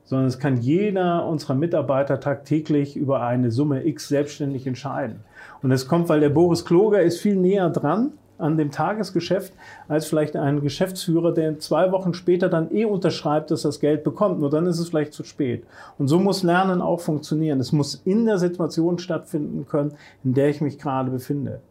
Sondern 0.05 0.27
es 0.27 0.39
kann 0.39 0.57
jeder 0.57 1.25
unserer 1.25 1.55
Mitarbeiter 1.55 2.19
tagtäglich 2.19 2.95
über 2.95 3.21
eine 3.21 3.51
Summe 3.51 3.85
X 3.85 4.07
selbstständig 4.07 4.67
entscheiden. 4.67 5.21
Und 5.61 5.71
es 5.71 5.87
kommt, 5.87 6.09
weil 6.09 6.19
der 6.19 6.29
Boris 6.29 6.65
Kloger 6.65 7.01
ist 7.01 7.21
viel 7.21 7.35
näher 7.35 7.69
dran 7.69 8.11
an 8.37 8.57
dem 8.57 8.71
Tagesgeschäft 8.71 9.53
als 9.87 10.05
vielleicht 10.05 10.35
ein 10.35 10.61
Geschäftsführer, 10.61 11.33
der 11.33 11.59
zwei 11.59 11.91
Wochen 11.91 12.13
später 12.13 12.49
dann 12.49 12.71
eh 12.75 12.85
unterschreibt, 12.85 13.51
dass 13.51 13.61
das 13.61 13.79
Geld 13.79 14.03
bekommt. 14.03 14.39
Nur 14.39 14.49
dann 14.49 14.65
ist 14.65 14.79
es 14.79 14.89
vielleicht 14.89 15.13
zu 15.13 15.23
spät. 15.23 15.65
Und 15.97 16.07
so 16.07 16.19
muss 16.19 16.43
Lernen 16.43 16.81
auch 16.81 16.99
funktionieren. 16.99 17.59
Es 17.59 17.71
muss 17.71 18.01
in 18.05 18.25
der 18.25 18.37
Situation 18.37 18.97
stattfinden 18.99 19.65
können, 19.67 19.93
in 20.23 20.33
der 20.33 20.49
ich 20.49 20.61
mich 20.61 20.77
gerade 20.79 21.11
befinde. 21.11 21.61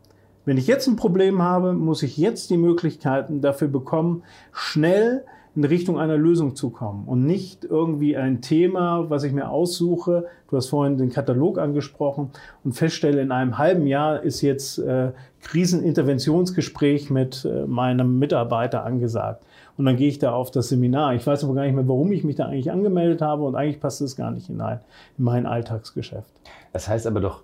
Wenn 0.44 0.56
ich 0.56 0.66
jetzt 0.66 0.88
ein 0.88 0.96
Problem 0.96 1.42
habe, 1.42 1.72
muss 1.72 2.02
ich 2.02 2.16
jetzt 2.16 2.50
die 2.50 2.56
Möglichkeiten 2.56 3.40
dafür 3.40 3.68
bekommen, 3.68 4.22
schnell 4.52 5.24
in 5.54 5.64
Richtung 5.64 5.98
einer 5.98 6.16
Lösung 6.16 6.56
zu 6.56 6.70
kommen 6.70 7.06
und 7.06 7.26
nicht 7.26 7.64
irgendwie 7.64 8.16
ein 8.16 8.40
Thema, 8.40 9.10
was 9.10 9.22
ich 9.22 9.32
mir 9.32 9.50
aussuche. 9.50 10.24
Du 10.48 10.56
hast 10.56 10.68
vorhin 10.68 10.96
den 10.96 11.10
Katalog 11.10 11.58
angesprochen 11.58 12.30
und 12.64 12.72
feststelle, 12.72 13.20
in 13.20 13.32
einem 13.32 13.58
halben 13.58 13.86
Jahr 13.86 14.22
ist 14.22 14.40
jetzt 14.40 14.78
äh, 14.78 15.12
Kriseninterventionsgespräch 15.42 17.10
mit 17.10 17.44
äh, 17.44 17.66
meinem 17.66 18.18
Mitarbeiter 18.18 18.84
angesagt. 18.84 19.44
Und 19.76 19.84
dann 19.84 19.96
gehe 19.96 20.08
ich 20.08 20.18
da 20.18 20.32
auf 20.32 20.50
das 20.50 20.68
Seminar. 20.68 21.14
Ich 21.14 21.26
weiß 21.26 21.44
aber 21.44 21.54
gar 21.54 21.64
nicht 21.64 21.74
mehr, 21.74 21.88
warum 21.88 22.12
ich 22.12 22.24
mich 22.24 22.36
da 22.36 22.46
eigentlich 22.46 22.70
angemeldet 22.70 23.20
habe 23.20 23.42
und 23.42 23.54
eigentlich 23.54 23.80
passt 23.80 24.00
es 24.00 24.16
gar 24.16 24.30
nicht 24.30 24.46
hinein 24.46 24.80
in 25.18 25.24
mein 25.24 25.46
Alltagsgeschäft. 25.46 26.32
Das 26.72 26.88
heißt 26.88 27.06
aber 27.06 27.20
doch, 27.20 27.42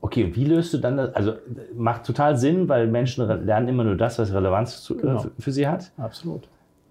okay, 0.00 0.30
wie 0.34 0.44
löst 0.44 0.72
du 0.72 0.78
dann 0.78 0.96
das? 0.96 1.14
Also 1.14 1.32
macht 1.76 2.04
total 2.04 2.36
Sinn, 2.36 2.68
weil 2.68 2.86
Menschen 2.86 3.26
lernen 3.44 3.68
immer 3.68 3.82
nur 3.82 3.96
das, 3.96 4.18
was 4.20 4.32
Relevanz 4.32 4.82
zu, 4.82 4.96
genau. 4.96 5.18
für, 5.18 5.30
für 5.38 5.52
sie 5.52 5.66
hat. 5.66 5.90
Absolut. 5.96 6.48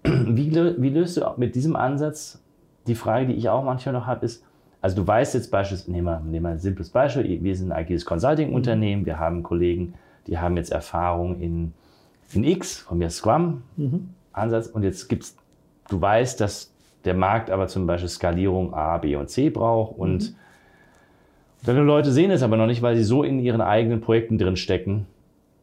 Wie, 0.36 0.54
wie 0.54 0.90
löst 0.90 1.16
du 1.16 1.22
mit 1.36 1.54
diesem 1.54 1.76
Ansatz 1.76 2.40
die 2.86 2.94
Frage, 2.94 3.26
die 3.26 3.34
ich 3.34 3.48
auch 3.48 3.62
manchmal 3.62 3.92
noch 3.92 4.06
habe, 4.06 4.24
ist, 4.24 4.44
also 4.80 4.96
du 4.96 5.06
weißt 5.06 5.34
jetzt 5.34 5.50
beispielsweise, 5.50 5.90
nehmen 5.90 6.06
wir, 6.06 6.20
nehmen 6.20 6.44
wir 6.44 6.50
ein 6.50 6.58
simples 6.58 6.90
Beispiel, 6.90 7.42
wir 7.42 7.56
sind 7.56 7.72
ein 7.72 7.78
agiles 7.78 8.04
Consulting-Unternehmen, 8.04 9.06
wir 9.06 9.18
haben 9.18 9.42
Kollegen, 9.42 9.94
die 10.26 10.38
haben 10.38 10.56
jetzt 10.56 10.72
Erfahrung 10.72 11.40
in, 11.40 11.72
in 12.32 12.44
X, 12.44 12.78
von 12.78 12.98
mir 12.98 13.10
Scrum, 13.10 13.62
mhm. 13.76 14.10
Ansatz, 14.32 14.68
und 14.68 14.82
jetzt 14.82 15.08
gibt's, 15.08 15.36
du 15.88 16.00
weißt, 16.00 16.40
dass 16.40 16.72
der 17.04 17.14
Markt 17.14 17.50
aber 17.50 17.66
zum 17.68 17.86
Beispiel 17.86 18.08
Skalierung 18.08 18.74
A, 18.74 18.98
B 18.98 19.16
und 19.16 19.28
C 19.28 19.50
braucht 19.50 19.98
und 19.98 20.30
mhm. 20.30 20.34
deine 21.64 21.82
Leute 21.82 22.12
sehen 22.12 22.30
es 22.30 22.42
aber 22.42 22.56
noch 22.56 22.66
nicht, 22.66 22.82
weil 22.82 22.96
sie 22.96 23.04
so 23.04 23.22
in 23.22 23.38
ihren 23.40 23.60
eigenen 23.60 24.00
Projekten 24.00 24.38
drin 24.38 24.56
stecken, 24.56 25.06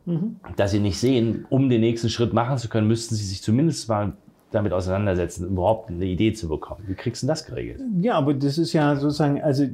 mhm. 0.06 0.38
dass 0.58 0.72
sie 0.72 0.80
nicht 0.80 1.00
sehen, 1.00 1.46
um 1.50 1.70
den 1.70 1.82
nächsten 1.82 2.10
Schritt 2.10 2.34
machen 2.34 2.58
zu 2.58 2.68
können, 2.68 2.88
müssten 2.88 3.16
sie 3.16 3.26
sich 3.26 3.42
zumindest 3.42 3.88
mal 3.88 4.14
damit 4.56 4.74
auseinandersetzen, 4.74 5.48
überhaupt 5.48 5.90
eine 5.90 6.06
Idee 6.06 6.34
zu 6.34 6.48
bekommen. 6.48 6.84
Wie 6.88 6.96
kriegst 6.96 7.24
du 7.24 7.28
das 7.28 7.46
geregelt? 7.46 7.82
Ja, 8.00 8.16
aber 8.16 8.34
das 8.34 8.58
ist 8.58 8.74
ja 8.74 8.96
sozusagen, 8.96 9.42
also 9.42 9.66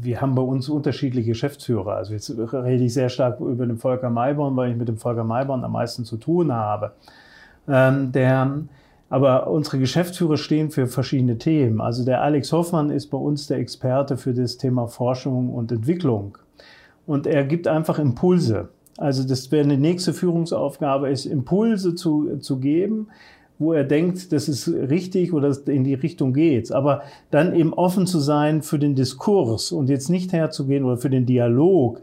wir 0.00 0.20
haben 0.20 0.34
bei 0.34 0.42
uns 0.42 0.68
unterschiedliche 0.68 1.30
Geschäftsführer. 1.30 1.96
Also 1.96 2.12
jetzt 2.12 2.30
rede 2.30 2.84
ich 2.84 2.94
sehr 2.94 3.08
stark 3.08 3.40
über 3.40 3.66
den 3.66 3.78
Volker 3.78 4.10
Mayborn, 4.10 4.56
weil 4.56 4.72
ich 4.72 4.76
mit 4.76 4.88
dem 4.88 4.98
Volker 4.98 5.24
Mayborn 5.24 5.64
am 5.64 5.72
meisten 5.72 6.04
zu 6.04 6.16
tun 6.16 6.52
habe. 6.52 6.92
Ähm, 7.68 8.12
der, 8.12 8.62
aber 9.08 9.48
unsere 9.48 9.78
Geschäftsführer 9.78 10.36
stehen 10.36 10.70
für 10.70 10.86
verschiedene 10.86 11.38
Themen. 11.38 11.80
Also 11.80 12.04
der 12.04 12.22
Alex 12.22 12.52
Hoffmann 12.52 12.90
ist 12.90 13.08
bei 13.08 13.18
uns 13.18 13.46
der 13.46 13.58
Experte 13.58 14.16
für 14.16 14.34
das 14.34 14.56
Thema 14.56 14.86
Forschung 14.86 15.50
und 15.52 15.72
Entwicklung. 15.72 16.38
Und 17.06 17.26
er 17.26 17.44
gibt 17.44 17.66
einfach 17.66 17.98
Impulse. 17.98 18.68
Also 18.98 19.26
das 19.26 19.50
wäre 19.50 19.64
eine 19.64 19.78
nächste 19.78 20.12
Führungsaufgabe, 20.12 21.10
ist 21.10 21.26
Impulse 21.26 21.94
zu, 21.94 22.38
zu 22.38 22.58
geben, 22.58 23.08
wo 23.58 23.72
er 23.72 23.84
denkt, 23.84 24.32
das 24.32 24.48
ist 24.48 24.68
richtig 24.68 25.32
oder 25.32 25.56
in 25.66 25.84
die 25.84 25.94
Richtung 25.94 26.32
geht. 26.32 26.72
Aber 26.72 27.02
dann 27.30 27.54
eben 27.54 27.72
offen 27.72 28.06
zu 28.06 28.18
sein 28.18 28.62
für 28.62 28.78
den 28.78 28.94
Diskurs 28.94 29.72
und 29.72 29.88
jetzt 29.88 30.08
nicht 30.08 30.32
herzugehen 30.32 30.84
oder 30.84 30.96
für 30.96 31.10
den 31.10 31.26
Dialog 31.26 32.00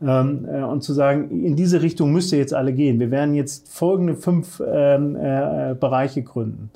ähm, 0.00 0.46
äh, 0.50 0.62
und 0.62 0.82
zu 0.82 0.92
sagen, 0.92 1.30
in 1.30 1.56
diese 1.56 1.82
Richtung 1.82 2.12
müsst 2.12 2.32
ihr 2.32 2.38
jetzt 2.38 2.54
alle 2.54 2.72
gehen. 2.72 2.98
Wir 2.98 3.10
werden 3.10 3.34
jetzt 3.34 3.68
folgende 3.72 4.14
fünf 4.14 4.62
ähm, 4.66 5.16
äh, 5.16 5.74
Bereiche 5.78 6.22
gründen. 6.22 6.70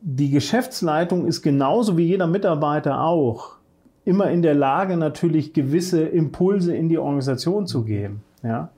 Die 0.00 0.30
Geschäftsleitung 0.30 1.26
ist 1.26 1.42
genauso 1.42 1.96
wie 1.96 2.06
jeder 2.06 2.26
Mitarbeiter 2.26 3.02
auch 3.02 3.56
immer 4.04 4.30
in 4.30 4.42
der 4.42 4.54
Lage, 4.54 4.96
natürlich 4.96 5.52
gewisse 5.52 6.02
Impulse 6.02 6.74
in 6.74 6.88
die 6.88 6.98
Organisation 6.98 7.66
zu 7.66 7.84
geben. 7.84 8.22
Ja. 8.42 8.70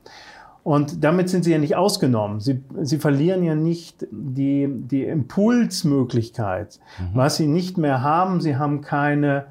Und 0.65 1.03
damit 1.03 1.29
sind 1.29 1.45
sie 1.45 1.51
ja 1.51 1.59
nicht 1.59 1.75
ausgenommen. 1.75 2.39
Sie, 2.39 2.63
sie 2.81 2.97
verlieren 2.97 3.43
ja 3.43 3.53
nicht 3.53 4.07
die, 4.09 4.67
die 4.67 5.03
Impulsmöglichkeit. 5.03 6.79
Mhm. 6.97 7.03
Was 7.13 7.35
sie 7.35 7.45
nicht 7.45 7.77
mehr 7.77 8.01
haben, 8.01 8.41
sie 8.41 8.55
haben 8.57 8.81
keine, 8.81 9.45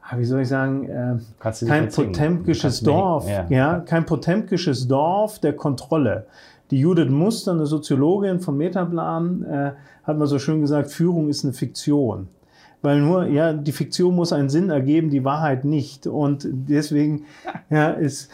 ah, 0.00 0.16
wie 0.16 0.24
soll 0.24 0.40
ich 0.40 0.48
sagen, 0.48 0.88
äh, 0.88 1.18
kein 1.66 1.90
potemkisches 1.90 2.80
Dorf, 2.80 3.28
ja. 3.28 3.44
ja, 3.50 3.80
kein 3.80 4.06
potemkisches 4.06 4.88
Dorf 4.88 5.38
der 5.38 5.52
Kontrolle. 5.52 6.28
Die 6.70 6.80
Judith 6.80 7.10
Muster, 7.10 7.52
eine 7.52 7.66
Soziologin 7.66 8.40
vom 8.40 8.56
Metaplan, 8.56 9.42
äh, 9.42 9.72
hat 10.04 10.16
mal 10.16 10.26
so 10.26 10.38
schön 10.38 10.62
gesagt, 10.62 10.90
Führung 10.90 11.28
ist 11.28 11.44
eine 11.44 11.52
Fiktion. 11.52 12.28
Weil 12.80 13.00
nur, 13.00 13.26
ja, 13.26 13.52
die 13.52 13.72
Fiktion 13.72 14.14
muss 14.14 14.32
einen 14.32 14.48
Sinn 14.48 14.70
ergeben, 14.70 15.10
die 15.10 15.24
Wahrheit 15.24 15.66
nicht. 15.66 16.06
Und 16.06 16.46
deswegen 16.50 17.24
ja, 17.68 17.90
ist, 17.90 18.30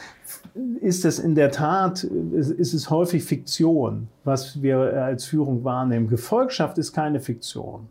ist 0.80 1.04
es 1.04 1.18
in 1.18 1.34
der 1.34 1.50
Tat, 1.50 2.04
ist, 2.04 2.74
es 2.74 2.90
häufig 2.90 3.24
Fiktion, 3.24 4.08
was 4.24 4.62
wir 4.62 4.78
als 4.78 5.24
Führung 5.24 5.64
wahrnehmen. 5.64 6.08
Gefolgschaft 6.08 6.78
ist 6.78 6.92
keine 6.92 7.20
Fiktion. 7.20 7.88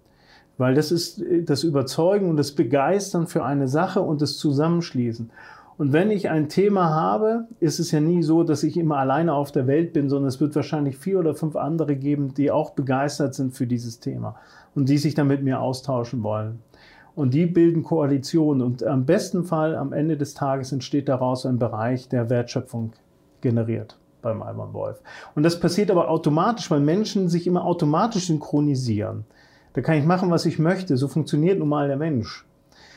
Weil 0.57 0.73
das 0.75 0.91
ist 0.91 1.23
das 1.45 1.63
Überzeugen 1.63 2.29
und 2.29 2.35
das 2.37 2.51
Begeistern 2.51 3.27
für 3.27 3.45
eine 3.45 3.67
Sache 3.67 4.01
und 4.01 4.21
das 4.21 4.37
Zusammenschließen. 4.37 5.29
Und 5.77 5.93
wenn 5.93 6.11
ich 6.11 6.29
ein 6.29 6.49
Thema 6.49 6.89
habe, 6.89 7.47
ist 7.61 7.79
es 7.79 7.91
ja 7.91 8.01
nie 8.01 8.21
so, 8.21 8.43
dass 8.43 8.63
ich 8.63 8.75
immer 8.75 8.97
alleine 8.97 9.33
auf 9.33 9.53
der 9.53 9.65
Welt 9.65 9.93
bin, 9.93 10.09
sondern 10.09 10.27
es 10.27 10.41
wird 10.41 10.53
wahrscheinlich 10.53 10.97
vier 10.97 11.19
oder 11.19 11.35
fünf 11.35 11.55
andere 11.55 11.95
geben, 11.95 12.33
die 12.33 12.51
auch 12.51 12.71
begeistert 12.71 13.33
sind 13.33 13.53
für 13.53 13.65
dieses 13.65 14.01
Thema 14.01 14.35
und 14.75 14.89
die 14.89 14.97
sich 14.97 15.15
dann 15.15 15.27
mit 15.27 15.41
mir 15.41 15.61
austauschen 15.61 16.21
wollen. 16.21 16.59
Und 17.19 17.33
die 17.33 17.47
bilden 17.47 17.83
Koalitionen. 17.83 18.61
Und 18.61 18.81
am 18.81 19.05
besten 19.05 19.43
Fall, 19.43 19.75
am 19.75 19.91
Ende 19.91 20.15
des 20.15 20.35
Tages, 20.35 20.71
entsteht 20.71 21.09
daraus 21.09 21.45
ein 21.45 21.59
Bereich, 21.59 22.07
der 22.07 22.29
Wertschöpfung 22.29 22.93
generiert 23.41 23.99
beim 24.21 24.41
Alman 24.41 24.71
Wolf. 24.71 25.01
Und 25.35 25.43
das 25.43 25.59
passiert 25.59 25.91
aber 25.91 26.09
automatisch, 26.09 26.71
weil 26.71 26.79
Menschen 26.79 27.27
sich 27.27 27.45
immer 27.45 27.65
automatisch 27.65 28.27
synchronisieren. 28.27 29.25
Da 29.73 29.81
kann 29.81 29.97
ich 29.97 30.05
machen, 30.05 30.31
was 30.31 30.45
ich 30.45 30.59
möchte. 30.59 30.95
So 30.95 31.09
funktioniert 31.09 31.59
nun 31.59 31.67
mal 31.67 31.89
der 31.89 31.97
Mensch. 31.97 32.45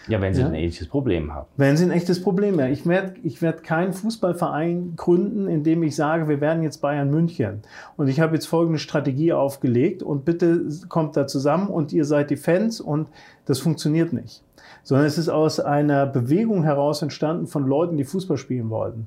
Ja, 0.08 0.20
wenn 0.20 0.34
Sie 0.34 0.40
ja? 0.40 0.48
ein 0.48 0.54
echtes 0.54 0.88
Problem 0.88 1.32
haben. 1.32 1.46
Wenn 1.56 1.76
Sie 1.76 1.84
ein 1.84 1.90
echtes 1.90 2.22
Problem 2.22 2.60
haben. 2.60 2.72
Ich 2.72 2.86
werde 2.86 3.14
ich 3.22 3.40
werd 3.40 3.62
keinen 3.62 3.92
Fußballverein 3.92 4.94
gründen, 4.96 5.48
in 5.48 5.62
dem 5.62 5.82
ich 5.82 5.94
sage, 5.94 6.28
wir 6.28 6.40
werden 6.40 6.62
jetzt 6.62 6.78
Bayern 6.78 7.10
München. 7.10 7.62
Und 7.96 8.08
ich 8.08 8.20
habe 8.20 8.34
jetzt 8.34 8.46
folgende 8.46 8.78
Strategie 8.78 9.32
aufgelegt 9.32 10.02
und 10.02 10.24
bitte 10.24 10.66
kommt 10.88 11.16
da 11.16 11.26
zusammen 11.26 11.68
und 11.68 11.92
ihr 11.92 12.04
seid 12.04 12.30
die 12.30 12.36
Fans 12.36 12.80
und 12.80 13.08
das 13.46 13.60
funktioniert 13.60 14.12
nicht. 14.12 14.42
Sondern 14.82 15.06
es 15.06 15.18
ist 15.18 15.28
aus 15.28 15.60
einer 15.60 16.06
Bewegung 16.06 16.64
heraus 16.64 17.02
entstanden 17.02 17.46
von 17.46 17.66
Leuten, 17.66 17.96
die 17.96 18.04
Fußball 18.04 18.36
spielen 18.36 18.70
wollten. 18.70 19.06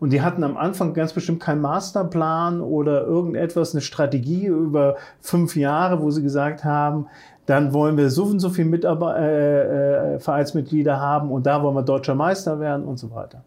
Und 0.00 0.12
die 0.12 0.22
hatten 0.22 0.44
am 0.44 0.56
Anfang 0.56 0.92
ganz 0.92 1.12
bestimmt 1.12 1.40
keinen 1.40 1.60
Masterplan 1.60 2.60
oder 2.60 3.04
irgendetwas, 3.04 3.72
eine 3.72 3.80
Strategie 3.80 4.46
über 4.46 4.96
fünf 5.20 5.56
Jahre, 5.56 6.02
wo 6.02 6.10
sie 6.10 6.22
gesagt 6.22 6.64
haben, 6.64 7.06
dann 7.46 7.72
wollen 7.72 7.96
wir 7.96 8.10
so 8.10 8.24
und 8.24 8.40
so 8.40 8.48
viele 8.48 8.68
Mitarbeiter, 8.68 9.18
äh, 9.20 10.14
äh, 10.14 10.18
Vereinsmitglieder 10.18 11.00
haben 11.00 11.30
und 11.30 11.46
da 11.46 11.62
wollen 11.62 11.74
wir 11.74 11.82
deutscher 11.82 12.14
Meister 12.14 12.60
werden 12.60 12.84
und 12.84 12.98
so 12.98 13.10
weiter. 13.14 13.42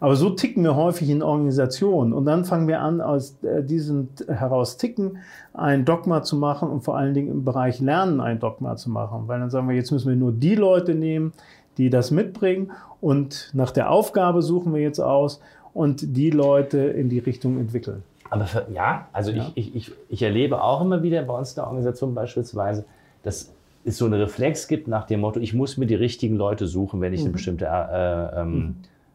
Aber 0.00 0.16
so 0.16 0.30
ticken 0.30 0.64
wir 0.64 0.76
häufig 0.76 1.10
in 1.10 1.22
Organisationen 1.22 2.14
und 2.14 2.24
dann 2.24 2.46
fangen 2.46 2.66
wir 2.68 2.80
an, 2.80 3.02
aus 3.02 3.36
äh, 3.42 3.62
diesem 3.62 4.08
heraus 4.28 4.78
ticken, 4.78 5.18
ein 5.52 5.84
Dogma 5.84 6.22
zu 6.22 6.36
machen 6.36 6.70
und 6.70 6.82
vor 6.82 6.96
allen 6.96 7.12
Dingen 7.12 7.30
im 7.30 7.44
Bereich 7.44 7.80
Lernen 7.80 8.20
ein 8.20 8.40
Dogma 8.40 8.76
zu 8.76 8.90
machen. 8.90 9.24
Weil 9.26 9.40
dann 9.40 9.50
sagen 9.50 9.68
wir, 9.68 9.76
jetzt 9.76 9.90
müssen 9.90 10.08
wir 10.08 10.16
nur 10.16 10.32
die 10.32 10.54
Leute 10.54 10.94
nehmen, 10.94 11.32
die 11.76 11.90
das 11.90 12.10
mitbringen 12.10 12.72
und 13.00 13.50
nach 13.52 13.70
der 13.70 13.90
Aufgabe 13.90 14.40
suchen 14.40 14.74
wir 14.74 14.80
jetzt 14.80 15.00
aus 15.00 15.40
und 15.74 16.16
die 16.16 16.30
Leute 16.30 16.78
in 16.78 17.10
die 17.10 17.18
Richtung 17.18 17.58
entwickeln. 17.58 18.02
Aber 18.30 18.46
für, 18.46 18.66
ja, 18.72 19.08
also 19.12 19.32
ja. 19.32 19.50
Ich, 19.54 19.74
ich, 19.74 19.92
ich 20.08 20.22
erlebe 20.22 20.62
auch 20.62 20.80
immer 20.80 21.02
wieder 21.02 21.22
bei 21.22 21.36
uns 21.36 21.50
in 21.50 21.54
der 21.56 21.64
Organisation 21.64 22.14
beispielsweise, 22.14 22.84
dass 23.22 23.52
es 23.84 23.96
so 23.96 24.04
einen 24.04 24.20
Reflex 24.20 24.68
gibt 24.68 24.88
nach 24.88 25.06
dem 25.06 25.20
Motto, 25.20 25.40
ich 25.40 25.54
muss 25.54 25.76
mir 25.76 25.86
die 25.86 25.94
richtigen 25.94 26.36
Leute 26.36 26.66
suchen, 26.66 27.00
wenn 27.00 27.12
ich 27.12 27.20
mhm. 27.20 27.26
eine 27.26 27.32
bestimmte 27.32 27.66
äh, 27.66 28.40
ähm, 28.40 28.54
mhm. 28.54 28.74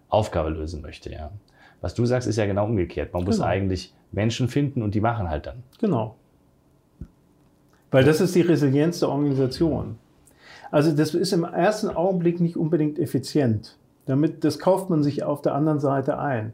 Aufgabe 0.10 0.50
lösen 0.50 0.82
möchte. 0.82 1.12
Ja. 1.12 1.32
Was 1.82 1.94
du 1.94 2.06
sagst, 2.06 2.28
ist 2.28 2.38
ja 2.38 2.46
genau 2.46 2.66
umgekehrt. 2.66 3.14
Man 3.14 3.22
genau. 3.22 3.32
muss 3.32 3.42
eigentlich 3.42 3.94
Menschen 4.12 4.48
finden 4.48 4.82
und 4.82 4.96
die 4.96 5.02
machen 5.02 5.30
halt 5.30 5.46
dann. 5.46 5.64
Genau. 5.80 6.16
Weil 7.92 8.04
das 8.04 8.22
ist 8.22 8.36
die 8.36 8.42
Resilienz 8.42 9.00
der 9.00 9.10
Organisation. 9.10 9.98
Also 10.72 10.92
das 10.92 11.14
ist 11.14 11.32
im 11.32 11.44
ersten 11.44 11.90
Augenblick 11.90 12.40
nicht 12.40 12.58
unbedingt 12.58 13.00
effizient. 13.00 13.78
Damit, 14.06 14.44
das 14.44 14.60
kauft 14.60 14.90
man 14.90 15.04
sich 15.04 15.24
auf 15.24 15.42
der 15.42 15.54
anderen 15.56 15.80
Seite 15.80 16.20
ein. 16.20 16.54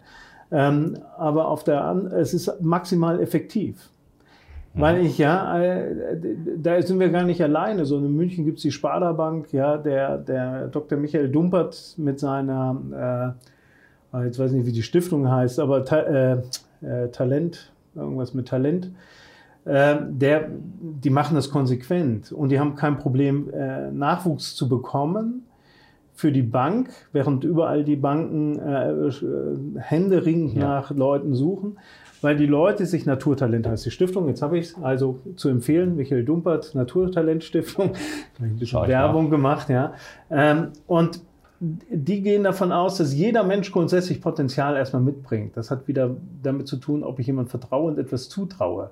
Ähm, 0.52 0.98
aber 1.18 1.48
auf 1.48 1.64
der, 1.64 2.12
es 2.14 2.34
ist 2.34 2.62
maximal 2.62 3.20
effektiv. 3.22 3.90
Mhm. 4.74 4.82
Weil 4.82 5.06
ich 5.06 5.18
ja, 5.18 5.62
äh, 5.62 5.96
da 6.58 6.82
sind 6.82 7.00
wir 7.00 7.10
gar 7.10 7.24
nicht 7.24 7.42
alleine. 7.42 7.86
So 7.86 7.98
in 7.98 8.16
München 8.16 8.46
gibt 8.46 8.58
es 8.58 8.64
die 8.64 8.72
Sparda 8.72 9.12
Bank, 9.14 9.52
ja, 9.52 9.78
der, 9.78 10.18
der 10.18 10.68
Dr. 10.68 10.98
Michael 10.98 11.30
Dumpert 11.30 11.96
mit 11.98 12.20
seiner, 12.20 13.36
äh, 14.14 14.26
jetzt 14.26 14.40
weiß 14.40 14.52
ich 14.52 14.58
nicht, 14.58 14.68
wie 14.68 14.72
die 14.72 14.84
Stiftung 14.84 15.30
heißt, 15.30 15.60
aber 15.60 15.84
Ta 15.84 16.00
äh, 16.00 16.38
äh 16.82 17.10
Talent, 17.10 17.72
irgendwas 17.96 18.34
mit 18.34 18.48
Talent. 18.48 18.92
Äh, 19.66 19.98
der, 20.10 20.50
die 20.50 21.10
machen 21.10 21.36
das 21.36 21.52
konsequent 21.52 22.32
und 22.32 22.50
die 22.50 22.60
haben 22.60 22.76
kein 22.76 22.98
Problem, 22.98 23.52
äh, 23.54 23.92
Nachwuchs 23.92 24.56
zu 24.56 24.68
bekommen 24.70 25.44
für 26.14 26.32
die 26.32 26.42
Bank, 26.42 26.90
während 27.14 27.44
überall 27.44 27.84
die 27.84 27.96
Banken 27.96 28.60
händeringend 29.80 30.54
ja. 30.54 30.62
nach 30.62 30.92
Leuten 30.92 31.34
suchen, 31.34 31.78
weil 32.22 32.36
die 32.36 32.46
Leute 32.46 32.86
sich 32.86 33.06
Naturtalent 33.06 33.68
heißt 33.68 33.86
die 33.86 33.92
Stiftung, 33.92 34.28
jetzt 34.28 34.42
habe 34.42 34.58
ich 34.58 34.68
es 34.68 34.76
also 34.82 35.20
zu 35.36 35.50
empfehlen, 35.50 35.96
Michael 35.96 36.24
Dumpert, 36.24 36.76
Naturtalent 36.76 37.44
Stiftung, 37.44 37.94
ein 38.40 38.58
bisschen 38.58 38.88
Werbung 38.88 39.26
nach. 39.26 39.32
gemacht, 39.32 39.70
ja. 39.70 39.94
Ähm, 40.30 40.70
und 40.88 41.22
die 41.60 42.22
gehen 42.22 42.44
davon 42.44 42.72
aus, 42.72 42.98
dass 42.98 43.14
jeder 43.14 43.44
Mensch 43.44 43.72
grundsätzlich 43.72 44.20
Potenzial 44.20 44.76
erstmal 44.76 45.04
mitbringt. 45.04 45.56
Das 45.56 45.70
hat 45.70 45.88
wieder 45.88 46.16
damit 46.42 46.68
zu 46.68 46.78
tun, 46.78 47.04
ob 47.04 47.20
ich 47.20 47.28
jemand 47.28 47.50
vertraue 47.50 47.92
und 47.92 48.00
etwas 48.00 48.30
zutraue. 48.30 48.90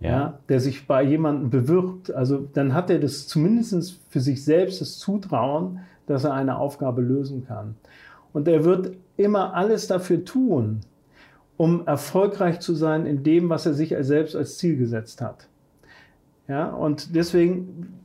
Ja. 0.00 0.10
ja. 0.10 0.38
der 0.48 0.58
sich 0.58 0.88
bei 0.88 1.04
jemandem 1.04 1.50
bewirbt. 1.50 2.12
Also 2.12 2.48
dann 2.54 2.74
hat 2.74 2.90
er 2.90 2.98
das 2.98 3.28
zumindest 3.28 4.00
für 4.08 4.18
sich 4.18 4.44
selbst 4.44 4.80
das 4.80 4.98
Zutrauen, 4.98 5.78
dass 6.06 6.24
er 6.24 6.34
eine 6.34 6.58
Aufgabe 6.58 7.02
lösen 7.02 7.46
kann. 7.46 7.76
Und 8.32 8.48
er 8.48 8.64
wird 8.64 8.96
immer 9.16 9.54
alles 9.54 9.86
dafür 9.86 10.24
tun, 10.24 10.80
um 11.56 11.86
erfolgreich 11.86 12.60
zu 12.60 12.74
sein 12.74 13.06
in 13.06 13.22
dem, 13.22 13.48
was 13.48 13.66
er 13.66 13.74
sich 13.74 13.94
selbst 14.00 14.34
als 14.34 14.58
Ziel 14.58 14.76
gesetzt 14.76 15.20
hat. 15.20 15.48
Ja, 16.48 16.70
und 16.70 17.14
deswegen 17.14 18.00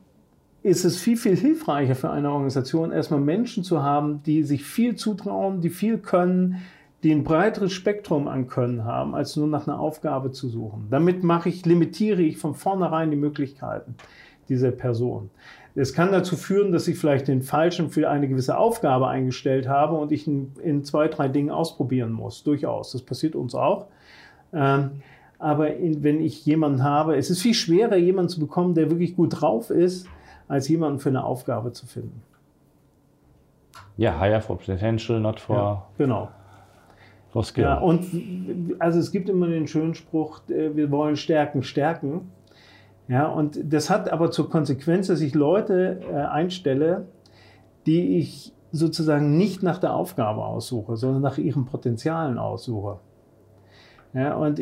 ist 0.62 0.84
es 0.84 0.98
viel, 0.98 1.16
viel 1.16 1.36
hilfreicher 1.36 1.94
für 1.94 2.10
eine 2.10 2.30
Organisation, 2.30 2.92
erstmal 2.92 3.20
Menschen 3.20 3.64
zu 3.64 3.82
haben, 3.82 4.22
die 4.22 4.42
sich 4.42 4.64
viel 4.64 4.96
zutrauen, 4.96 5.60
die 5.60 5.70
viel 5.70 5.98
können, 5.98 6.56
die 7.02 7.12
ein 7.12 7.24
breiteres 7.24 7.72
Spektrum 7.72 8.26
an 8.26 8.48
Können 8.48 8.84
haben, 8.84 9.14
als 9.14 9.36
nur 9.36 9.46
nach 9.46 9.66
einer 9.66 9.78
Aufgabe 9.78 10.32
zu 10.32 10.48
suchen. 10.48 10.88
Damit 10.90 11.22
mache 11.22 11.48
ich, 11.48 11.64
limitiere 11.64 12.22
ich 12.22 12.38
von 12.38 12.54
vornherein 12.54 13.10
die 13.10 13.16
Möglichkeiten 13.16 13.94
dieser 14.48 14.72
Person. 14.72 15.30
Es 15.78 15.92
kann 15.92 16.10
dazu 16.10 16.36
führen, 16.36 16.72
dass 16.72 16.88
ich 16.88 16.98
vielleicht 16.98 17.28
den 17.28 17.40
Falschen 17.40 17.90
für 17.90 18.10
eine 18.10 18.26
gewisse 18.26 18.58
Aufgabe 18.58 19.06
eingestellt 19.06 19.68
habe 19.68 19.94
und 19.94 20.10
ich 20.10 20.26
in 20.26 20.84
zwei, 20.84 21.06
drei 21.06 21.28
Dingen 21.28 21.50
ausprobieren 21.50 22.10
muss. 22.10 22.42
Durchaus. 22.42 22.92
Das 22.92 23.02
passiert 23.02 23.36
uns 23.36 23.54
auch. 23.54 23.86
Ähm, 24.52 25.02
aber 25.38 25.76
in, 25.76 26.02
wenn 26.02 26.20
ich 26.20 26.44
jemanden 26.44 26.82
habe, 26.82 27.16
es 27.16 27.30
ist 27.30 27.42
viel 27.42 27.54
schwerer, 27.54 27.96
jemanden 27.96 28.28
zu 28.28 28.40
bekommen, 28.40 28.74
der 28.74 28.90
wirklich 28.90 29.14
gut 29.14 29.40
drauf 29.40 29.70
ist, 29.70 30.08
als 30.48 30.68
jemanden 30.68 30.98
für 30.98 31.10
eine 31.10 31.22
Aufgabe 31.22 31.72
zu 31.72 31.86
finden. 31.86 32.22
Ja, 33.96 34.20
hire 34.20 34.40
for 34.40 34.58
potential, 34.58 35.20
not 35.20 35.38
for. 35.38 35.56
Ja, 35.56 35.86
genau. 35.96 36.28
For 37.30 37.44
skill. 37.44 37.64
Ja, 37.64 37.78
und 37.78 38.06
also 38.80 38.98
es 38.98 39.12
gibt 39.12 39.28
immer 39.28 39.46
den 39.46 39.68
schönen 39.68 39.94
Spruch, 39.94 40.40
äh, 40.48 40.74
wir 40.74 40.90
wollen 40.90 41.16
Stärken 41.16 41.62
stärken. 41.62 42.32
Ja, 43.08 43.26
und 43.26 43.58
das 43.72 43.88
hat 43.88 44.12
aber 44.12 44.30
zur 44.30 44.50
Konsequenz, 44.50 45.06
dass 45.06 45.20
ich 45.20 45.34
Leute 45.34 46.00
äh, 46.10 46.14
einstelle, 46.14 47.06
die 47.86 48.18
ich 48.18 48.52
sozusagen 48.70 49.38
nicht 49.38 49.62
nach 49.62 49.78
der 49.78 49.94
Aufgabe 49.94 50.44
aussuche, 50.44 50.96
sondern 50.96 51.22
nach 51.22 51.38
ihren 51.38 51.64
Potenzialen 51.64 52.38
aussuche. 52.38 52.98
Ja, 54.12 54.34
und 54.36 54.60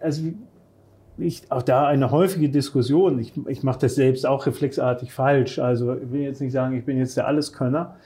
also 0.00 0.22
ich, 1.18 1.50
auch 1.50 1.62
da 1.62 1.86
eine 1.86 2.10
häufige 2.10 2.48
Diskussion. 2.48 3.18
Ich, 3.18 3.32
ich 3.48 3.62
mache 3.64 3.80
das 3.80 3.96
selbst 3.96 4.26
auch 4.26 4.46
reflexartig 4.46 5.12
falsch. 5.12 5.58
Also 5.58 5.94
ich 5.94 6.12
will 6.12 6.20
jetzt 6.20 6.40
nicht 6.40 6.52
sagen, 6.52 6.76
ich 6.76 6.84
bin 6.84 6.96
jetzt 6.96 7.16
der 7.16 7.26
Alleskönner. 7.26 7.96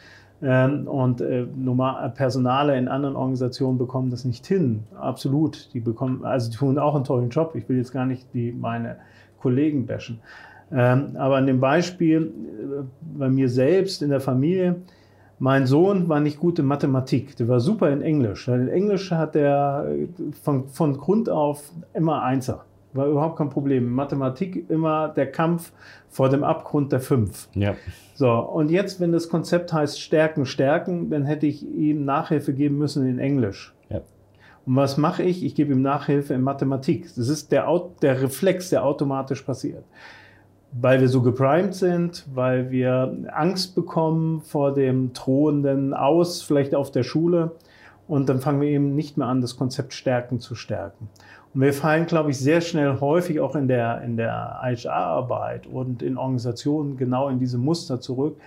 Ähm, 0.42 0.88
und 0.88 1.20
äh, 1.20 1.46
normal, 1.56 2.10
Personale 2.10 2.76
in 2.76 2.88
anderen 2.88 3.14
Organisationen 3.14 3.78
bekommen 3.78 4.10
das 4.10 4.24
nicht 4.24 4.46
hin. 4.46 4.84
Absolut. 4.98 5.72
Die 5.74 5.80
bekommen, 5.80 6.24
also 6.24 6.50
die 6.50 6.56
tun 6.56 6.78
auch 6.78 6.94
einen 6.94 7.04
tollen 7.04 7.28
Job. 7.28 7.54
Ich 7.54 7.68
will 7.68 7.76
jetzt 7.76 7.92
gar 7.92 8.06
nicht 8.06 8.26
die, 8.34 8.52
meine 8.52 8.96
Kollegen 9.42 9.86
bashen. 9.86 10.20
Ähm, 10.70 11.16
aber 11.16 11.36
an 11.36 11.46
dem 11.46 11.60
Beispiel 11.60 12.22
äh, 12.22 13.18
bei 13.18 13.28
mir 13.28 13.48
selbst 13.48 14.02
in 14.02 14.08
der 14.08 14.20
Familie, 14.20 14.76
mein 15.38 15.66
Sohn 15.66 16.08
war 16.08 16.20
nicht 16.20 16.38
gut 16.38 16.58
in 16.60 16.66
Mathematik, 16.66 17.36
der 17.36 17.48
war 17.48 17.60
super 17.60 17.90
in 17.90 18.00
Englisch. 18.00 18.48
In 18.48 18.68
Englisch 18.68 19.10
hat 19.10 19.36
er 19.36 19.86
äh, 19.90 20.06
von, 20.42 20.68
von 20.68 20.96
Grund 20.96 21.28
auf 21.28 21.70
immer 21.92 22.22
Einser. 22.22 22.64
War 22.94 23.06
überhaupt 23.06 23.38
kein 23.38 23.50
Problem. 23.50 23.86
In 23.88 23.92
Mathematik 23.92 24.68
immer 24.70 25.08
der 25.08 25.30
Kampf 25.30 25.72
vor 26.08 26.28
dem 26.28 26.44
Abgrund 26.44 26.92
der 26.92 27.00
Fünf. 27.00 27.48
Ja. 27.54 27.74
So, 28.14 28.30
und 28.30 28.70
jetzt, 28.70 29.00
wenn 29.00 29.12
das 29.12 29.28
Konzept 29.28 29.72
heißt 29.72 30.00
Stärken, 30.00 30.44
Stärken, 30.46 31.10
dann 31.10 31.24
hätte 31.24 31.46
ich 31.46 31.66
ihm 31.66 32.04
Nachhilfe 32.04 32.52
geben 32.52 32.78
müssen 32.78 33.06
in 33.06 33.18
Englisch. 33.18 33.71
Und 34.66 34.76
was 34.76 34.96
mache 34.96 35.22
ich? 35.22 35.44
Ich 35.44 35.54
gebe 35.54 35.72
ihm 35.72 35.82
Nachhilfe 35.82 36.34
in 36.34 36.42
Mathematik. 36.42 37.08
Das 37.16 37.28
ist 37.28 37.50
der, 37.52 37.68
der 38.00 38.22
Reflex, 38.22 38.70
der 38.70 38.84
automatisch 38.84 39.42
passiert. 39.42 39.84
weil 40.72 41.00
wir 41.00 41.08
so 41.08 41.20
geprimed 41.20 41.74
sind, 41.74 42.24
weil 42.32 42.70
wir 42.70 43.14
Angst 43.32 43.74
bekommen 43.74 44.40
vor 44.40 44.72
dem 44.72 45.12
drohenden 45.12 45.92
Aus, 45.92 46.42
vielleicht 46.42 46.74
auf 46.74 46.90
der 46.90 47.02
Schule. 47.02 47.52
Und 48.08 48.28
dann 48.28 48.40
fangen 48.40 48.60
wir 48.60 48.68
eben 48.68 48.94
nicht 48.94 49.16
mehr 49.16 49.26
an, 49.26 49.40
das 49.40 49.56
Konzept 49.56 49.92
Stärken 49.92 50.40
zu 50.40 50.54
stärken. 50.54 51.08
Und 51.54 51.60
wir 51.60 51.74
fallen, 51.74 52.06
glaube 52.06 52.30
ich, 52.30 52.38
sehr 52.38 52.62
schnell 52.62 53.00
häufig 53.00 53.40
auch 53.40 53.54
in 53.54 53.68
der, 53.68 54.00
in 54.02 54.16
der 54.16 54.58
HR-Arbeit 54.62 55.66
und 55.66 56.02
in 56.02 56.16
Organisationen 56.16 56.96
genau 56.96 57.28
in 57.28 57.38
diese 57.38 57.58
Muster 57.58 58.00
zurück, 58.00 58.40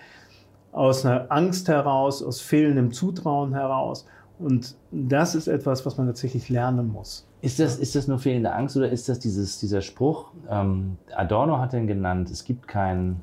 aus 0.71 1.05
einer 1.05 1.27
Angst 1.29 1.67
heraus, 1.67 2.23
aus 2.23 2.41
fehlendem 2.41 2.91
Zutrauen 2.91 3.53
heraus. 3.53 4.07
Und 4.39 4.75
das 4.91 5.35
ist 5.35 5.47
etwas, 5.47 5.85
was 5.85 5.97
man 5.97 6.07
tatsächlich 6.07 6.49
lernen 6.49 6.91
muss. 6.91 7.27
Ist 7.41 7.59
das, 7.59 7.77
ist 7.77 7.95
das 7.95 8.07
nur 8.07 8.19
fehlende 8.19 8.51
Angst 8.53 8.75
oder 8.75 8.89
ist 8.89 9.07
das 9.07 9.19
dieses, 9.19 9.59
dieser 9.59 9.81
Spruch? 9.81 10.31
Ähm, 10.49 10.97
Adorno 11.15 11.59
hat 11.59 11.73
den 11.73 11.87
genannt, 11.87 12.29
es 12.29 12.43
gibt 12.43 12.67
kein, 12.67 13.21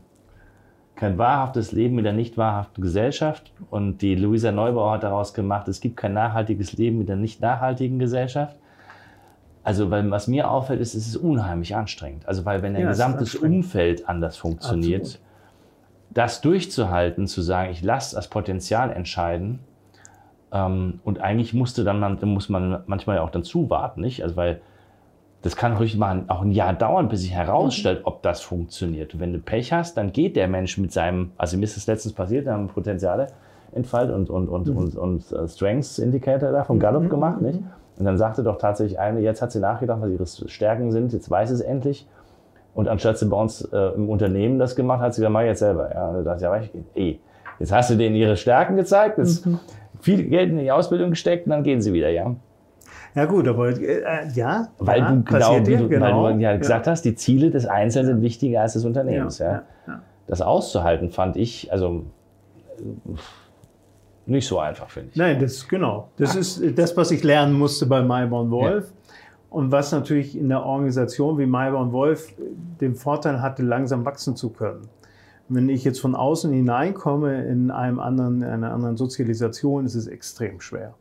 kein 0.95 1.19
wahrhaftes 1.19 1.73
Leben 1.73 1.99
in 1.99 2.05
der 2.05 2.13
nicht 2.13 2.39
wahrhaften 2.39 2.83
Gesellschaft. 2.83 3.53
Und 3.71 4.01
die 4.01 4.15
Luisa 4.15 4.53
Neubauer 4.53 4.93
hat 4.93 5.03
daraus 5.03 5.35
gemacht, 5.35 5.69
es 5.69 5.81
gibt 5.81 5.97
kein 5.97 6.15
nachhaltiges 6.15 6.73
Leben 6.75 7.01
in 7.01 7.07
der 7.07 7.17
nicht 7.17 7.41
nachhaltigen 7.41 7.99
Gesellschaft. 7.99 8.57
Also, 9.65 9.91
weil 9.91 10.11
was 10.11 10.27
mir 10.29 10.51
auffällt, 10.51 10.81
ist, 10.81 10.95
es 10.95 11.07
ist 11.07 11.17
unheimlich 11.17 11.77
anstrengend. 11.77 12.27
Also, 12.27 12.45
weil 12.45 12.63
wenn 12.63 12.75
ein 12.75 12.83
ja, 12.83 12.89
gesamtes 12.89 13.35
Umfeld 13.35 14.09
anders 14.09 14.37
funktioniert, 14.37 15.03
Absolut. 15.03 15.21
das 16.11 16.41
durchzuhalten, 16.41 17.27
zu 17.27 17.43
sagen, 17.43 17.71
ich 17.71 17.83
lasse 17.83 18.17
das 18.17 18.29
Potenzial 18.29 18.91
entscheiden, 18.91 19.61
und 20.53 21.21
eigentlich 21.21 21.55
musste 21.55 21.83
dann 21.83 21.99
man, 21.99 22.19
muss 22.25 22.49
man 22.49 22.83
manchmal 22.87 23.17
ja 23.17 23.23
auch 23.23 23.31
dann 23.31 23.43
zuwarten, 23.43 24.03
nicht? 24.03 24.23
Also, 24.23 24.37
weil 24.37 24.61
das 25.41 25.57
kann 25.57 25.77
ruhig 25.77 25.97
mal 25.97 26.25
auch 26.29 26.43
ein 26.43 26.53
Jahr 26.53 26.73
dauern, 26.73 27.09
bis 27.09 27.23
sich 27.23 27.33
herausstellt, 27.33 28.01
mhm. 28.01 28.07
ob 28.07 28.23
das 28.23 28.43
funktioniert. 28.43 29.15
Und 29.15 29.21
wenn 29.21 29.33
du 29.33 29.39
Pech 29.39 29.73
hast, 29.73 29.97
dann 29.97 30.13
geht 30.13 30.37
der 30.37 30.49
Mensch 30.49 30.79
mit 30.79 30.93
seinem, 30.93 31.33
also 31.37 31.57
mir 31.57 31.65
ist 31.65 31.77
das 31.77 31.87
letztens 31.87 32.15
passiert, 32.15 32.47
da 32.47 32.53
haben 32.53 32.69
Potenziale 32.69 33.29
entfaltet 33.75 34.15
und, 34.15 34.31
und, 34.31 34.49
und, 34.49 34.69
mhm. 34.69 34.77
und, 34.77 34.97
und, 34.97 35.33
und 35.33 35.49
Strengths 35.51 35.99
Indicator 35.99 36.53
da 36.53 36.65
vom 36.65 36.79
Gallup 36.79 37.05
mhm. 37.05 37.09
gemacht, 37.09 37.41
nicht? 37.41 37.61
Und 37.99 38.05
dann 38.07 38.19
sagte 38.19 38.43
doch 38.43 38.59
tatsächlich 38.59 38.99
eine, 38.99 39.21
jetzt 39.21 39.43
hat 39.43 39.53
sie 39.53 39.61
nachgedacht, 39.61 40.01
was 40.01 40.11
ihre 40.11 40.49
Stärken 40.49 40.93
sind, 40.93 41.13
jetzt 41.13 41.31
weiß 41.31 41.51
es 41.51 41.61
endlich. 41.61 42.07
Und 42.75 42.89
anstatt 42.89 43.19
sie 43.19 43.27
bei 43.27 43.37
uns 43.37 43.63
äh, 43.73 43.77
im 43.95 44.09
Unternehmen 44.09 44.59
das 44.59 44.77
gemacht 44.77 45.01
hat, 45.01 45.15
sie 45.15 45.21
gesagt, 45.21 45.33
mach 45.33 45.43
ich 45.43 45.49
jetzt 45.49 45.59
selber. 45.59 45.93
Ja, 45.93 46.09
und 46.09 46.25
da 46.25 46.37
dachte 46.37 46.61
ich, 46.65 46.75
ja, 46.75 46.81
ey, 46.95 47.21
jetzt 47.59 47.73
hast 47.73 47.91
du 47.91 47.97
denen 47.97 48.17
ihre 48.17 48.37
Stärken 48.37 48.77
gezeigt, 48.77 49.19
jetzt 49.19 49.45
mhm. 49.45 49.61
Viel 50.03 50.25
Geld 50.25 50.51
in 50.51 50.59
die 50.59 50.71
Ausbildung 50.71 51.11
gesteckt 51.11 51.47
und 51.47 51.51
dann 51.51 51.63
gehen 51.63 51.81
sie 51.81 51.93
wieder, 51.93 52.11
ja. 52.11 52.37
Ja 53.15 53.25
gut, 53.27 53.47
aber 53.47 53.69
äh, 53.69 54.29
ja. 54.35 54.69
Weil 54.79 55.01
ja, 55.01 55.13
du 55.13 55.23
genau, 55.23 55.67
wie 55.67 55.77
du, 55.77 55.89
genau. 55.89 56.25
Weil 56.25 56.35
du 56.35 56.41
ja 56.41 56.57
gesagt 56.57 56.87
ja. 56.87 56.93
hast, 56.93 57.03
die 57.03 57.15
Ziele 57.15 57.51
des 57.51 57.67
Einzelnen 57.67 58.07
sind 58.07 58.23
wichtiger 58.23 58.63
als 58.63 58.73
des 58.75 58.85
Unternehmens. 58.85 59.39
Ja. 59.39 59.65
Das 60.27 60.41
auszuhalten 60.41 61.11
fand 61.11 61.37
ich, 61.37 61.71
also 61.73 62.05
nicht 64.27 64.47
so 64.47 64.59
einfach, 64.59 64.89
finde 64.89 65.11
ich. 65.11 65.17
Nein, 65.17 65.39
das 65.41 65.69
genau. 65.69 66.09
Das 66.17 66.35
ist 66.35 66.79
das, 66.79 66.97
was 66.97 67.11
ich 67.11 67.23
lernen 67.23 67.55
musste 67.55 67.87
bei 67.87 68.03
Mayborn 68.03 68.51
Wolf. 68.51 68.93
Und 69.51 69.71
was 69.71 69.93
natürlich 69.93 70.39
in 70.39 70.49
der 70.49 70.65
Organisation 70.65 71.37
wie 71.37 71.45
Mayborn 71.45 71.93
Wolf 71.93 72.33
den 72.81 72.95
Vorteil 72.95 73.43
hatte, 73.43 73.63
langsam 73.63 74.05
wachsen 74.07 74.35
zu 74.35 74.49
können. 74.49 74.89
Wenn 75.55 75.69
ich 75.69 75.85
jetzt 75.85 76.01
von 76.01 76.15
außen 76.15 76.53
hineinkomme 76.53 77.45
in 77.47 77.71
einem 77.71 78.01
anderen, 78.01 78.43
in 78.43 78.49
einer 78.49 78.73
anderen 78.73 78.97
Sozialisation, 78.97 79.85
ist 79.85 79.95
es 79.95 80.07
extrem 80.07 80.61
schwer. 80.61 80.95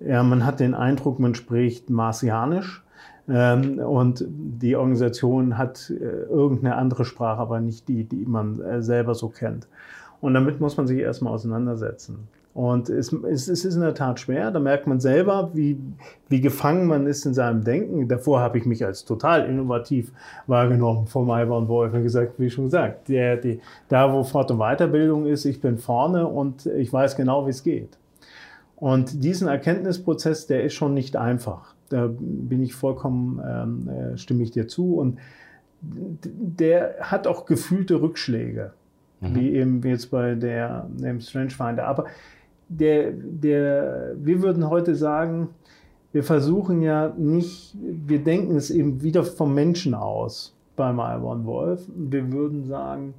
Ja, 0.00 0.22
man 0.22 0.44
hat 0.44 0.60
den 0.60 0.74
Eindruck, 0.74 1.18
man 1.18 1.34
spricht 1.34 1.90
marsianisch. 1.90 2.84
Ähm, 3.28 3.78
und 3.78 4.24
die 4.28 4.76
Organisation 4.76 5.56
hat 5.56 5.90
äh, 5.90 5.94
irgendeine 5.94 6.76
andere 6.76 7.04
Sprache, 7.04 7.40
aber 7.40 7.60
nicht 7.60 7.88
die, 7.88 8.04
die 8.04 8.26
man 8.26 8.60
äh, 8.60 8.82
selber 8.82 9.14
so 9.14 9.28
kennt. 9.28 9.68
Und 10.20 10.34
damit 10.34 10.60
muss 10.60 10.76
man 10.76 10.86
sich 10.86 10.98
erstmal 10.98 11.32
auseinandersetzen. 11.32 12.28
Und 12.52 12.88
es, 12.88 13.12
es, 13.12 13.46
es, 13.46 13.64
ist 13.64 13.74
in 13.76 13.80
der 13.80 13.94
Tat 13.94 14.18
schwer. 14.18 14.50
Da 14.50 14.58
merkt 14.58 14.86
man 14.88 14.98
selber, 14.98 15.50
wie, 15.54 15.78
wie 16.28 16.40
gefangen 16.40 16.86
man 16.86 17.06
ist 17.06 17.24
in 17.24 17.32
seinem 17.32 17.62
Denken. 17.62 18.08
Davor 18.08 18.40
habe 18.40 18.58
ich 18.58 18.66
mich 18.66 18.84
als 18.84 19.04
total 19.04 19.48
innovativ 19.48 20.10
wahrgenommen 20.48 21.06
von 21.06 21.26
Maiber 21.26 21.56
und 21.56 21.68
Wolf 21.68 21.94
und 21.94 22.02
gesagt, 22.02 22.34
wie 22.38 22.50
schon 22.50 22.64
gesagt, 22.64 23.08
der, 23.08 23.36
die, 23.36 23.60
da 23.88 24.12
wo 24.12 24.24
Fort- 24.24 24.50
und 24.50 24.58
Weiterbildung 24.58 25.26
ist, 25.26 25.44
ich 25.44 25.60
bin 25.60 25.78
vorne 25.78 26.26
und 26.26 26.66
ich 26.66 26.92
weiß 26.92 27.16
genau, 27.16 27.46
wie 27.46 27.50
es 27.50 27.62
geht. 27.62 27.96
Und 28.74 29.22
diesen 29.22 29.46
Erkenntnisprozess, 29.46 30.46
der 30.46 30.64
ist 30.64 30.74
schon 30.74 30.94
nicht 30.94 31.14
einfach. 31.14 31.74
Da 31.88 32.08
bin 32.08 32.62
ich 32.62 32.74
vollkommen, 32.74 33.40
ähm, 33.46 33.88
äh, 33.88 34.16
stimme 34.16 34.42
ich 34.42 34.50
dir 34.50 34.66
zu. 34.66 34.96
Und 34.96 35.18
der 35.82 36.96
hat 37.00 37.26
auch 37.26 37.46
gefühlte 37.46 38.00
Rückschläge, 38.00 38.72
mhm. 39.20 39.34
wie 39.34 39.52
eben 39.52 39.82
jetzt 39.82 40.10
bei 40.10 40.34
der 40.34 40.88
dem 40.88 41.20
Strange 41.20 41.50
Finder. 41.50 41.86
Aber 41.86 42.06
der, 42.70 43.12
der, 43.12 44.14
wir 44.16 44.42
würden 44.42 44.70
heute 44.70 44.94
sagen, 44.94 45.48
wir 46.12 46.24
versuchen 46.24 46.82
ja 46.82 47.12
nicht, 47.18 47.76
wir 47.80 48.20
denken 48.20 48.56
es 48.56 48.70
eben 48.70 49.02
wieder 49.02 49.24
vom 49.24 49.54
Menschen 49.54 49.94
aus 49.94 50.56
beim 50.76 50.98
Ivan 50.98 51.44
Wolf. 51.44 51.82
Wir 51.94 52.32
würden 52.32 52.64
sagen, 52.64 53.14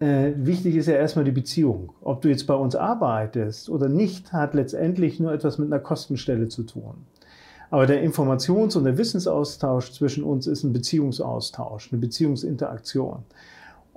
äh, 0.00 0.32
wichtig 0.36 0.76
ist 0.76 0.86
ja 0.86 0.94
erstmal 0.94 1.24
die 1.24 1.32
Beziehung. 1.32 1.92
Ob 2.00 2.22
du 2.22 2.28
jetzt 2.28 2.46
bei 2.46 2.54
uns 2.54 2.74
arbeitest 2.76 3.68
oder 3.68 3.88
nicht, 3.88 4.32
hat 4.32 4.54
letztendlich 4.54 5.18
nur 5.18 5.32
etwas 5.32 5.58
mit 5.58 5.72
einer 5.72 5.82
Kostenstelle 5.82 6.48
zu 6.48 6.62
tun. 6.62 6.94
Aber 7.70 7.86
der 7.86 8.02
Informations- 8.02 8.76
und 8.76 8.84
der 8.84 8.96
Wissensaustausch 8.96 9.92
zwischen 9.92 10.24
uns 10.24 10.46
ist 10.46 10.62
ein 10.62 10.72
Beziehungsaustausch, 10.72 11.92
eine 11.92 12.00
Beziehungsinteraktion. 12.00 13.24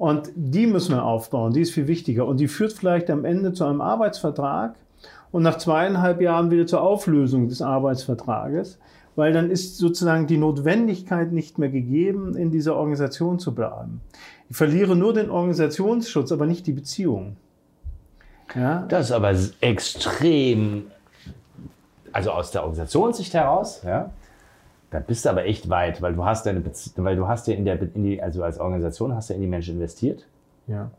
Und 0.01 0.31
die 0.33 0.65
müssen 0.65 0.95
wir 0.95 1.05
aufbauen, 1.05 1.53
die 1.53 1.61
ist 1.61 1.73
viel 1.73 1.85
wichtiger. 1.85 2.25
Und 2.25 2.39
die 2.39 2.47
führt 2.47 2.73
vielleicht 2.73 3.11
am 3.11 3.23
Ende 3.23 3.53
zu 3.53 3.65
einem 3.65 3.81
Arbeitsvertrag 3.81 4.73
und 5.31 5.43
nach 5.43 5.59
zweieinhalb 5.59 6.21
Jahren 6.21 6.49
wieder 6.49 6.65
zur 6.65 6.81
Auflösung 6.81 7.49
des 7.49 7.61
Arbeitsvertrages, 7.61 8.79
weil 9.15 9.31
dann 9.31 9.51
ist 9.51 9.77
sozusagen 9.77 10.25
die 10.25 10.37
Notwendigkeit 10.37 11.31
nicht 11.31 11.59
mehr 11.59 11.69
gegeben, 11.69 12.35
in 12.35 12.49
dieser 12.49 12.77
Organisation 12.77 13.37
zu 13.37 13.53
bleiben. 13.53 14.01
Ich 14.49 14.57
verliere 14.57 14.95
nur 14.95 15.13
den 15.13 15.29
Organisationsschutz, 15.29 16.31
aber 16.31 16.47
nicht 16.47 16.65
die 16.65 16.73
Beziehung. 16.73 17.35
Ja? 18.55 18.87
Das 18.89 19.05
ist 19.05 19.11
aber 19.11 19.35
extrem, 19.59 20.85
also 22.11 22.31
aus 22.31 22.49
der 22.49 22.63
Organisationssicht 22.63 23.35
heraus, 23.35 23.83
ja, 23.85 24.09
da 24.91 24.99
bist 24.99 25.25
du 25.25 25.29
aber 25.29 25.45
echt 25.45 25.69
weit, 25.69 26.01
weil 26.01 26.13
du 26.13 26.23
hast 26.23 26.45
deine, 26.45 26.59
Bezie 26.59 26.91
weil 26.97 27.15
du 27.15 27.27
hast 27.27 27.47
ja 27.47 27.55
in 27.55 27.65
der, 27.65 27.81
in 27.81 28.03
die, 28.03 28.21
also 28.21 28.43
als 28.43 28.59
Organisation 28.59 29.15
hast 29.15 29.29
du 29.29 29.33
in 29.33 29.41
die 29.41 29.47
Menschen 29.47 29.75
investiert. 29.75 30.25
Ja. 30.67 30.91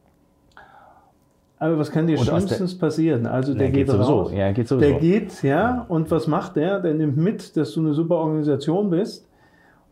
Aber 1.59 1.79
was 1.79 1.93
kann 1.93 2.07
dir 2.07 2.19
und 2.19 2.25
schlimmstens 2.25 2.77
passieren? 2.77 3.27
Also 3.27 3.53
der, 3.53 3.65
der 3.65 3.71
geht, 3.71 3.87
geht 3.87 3.91
sowieso. 3.91 4.31
Ja, 4.35 4.51
geht 4.51 4.67
sowieso. 4.67 4.91
Der 4.91 4.99
geht, 4.99 5.43
ja, 5.43 5.85
und 5.89 6.11
was 6.11 6.27
macht 6.27 6.57
der? 6.57 6.81
Der 6.81 6.95
nimmt 6.95 7.19
mit, 7.19 7.57
dass 7.57 7.73
du 7.73 7.81
eine 7.81 7.93
super 7.93 8.17
Organisation 8.17 8.91
bist. 8.91 9.29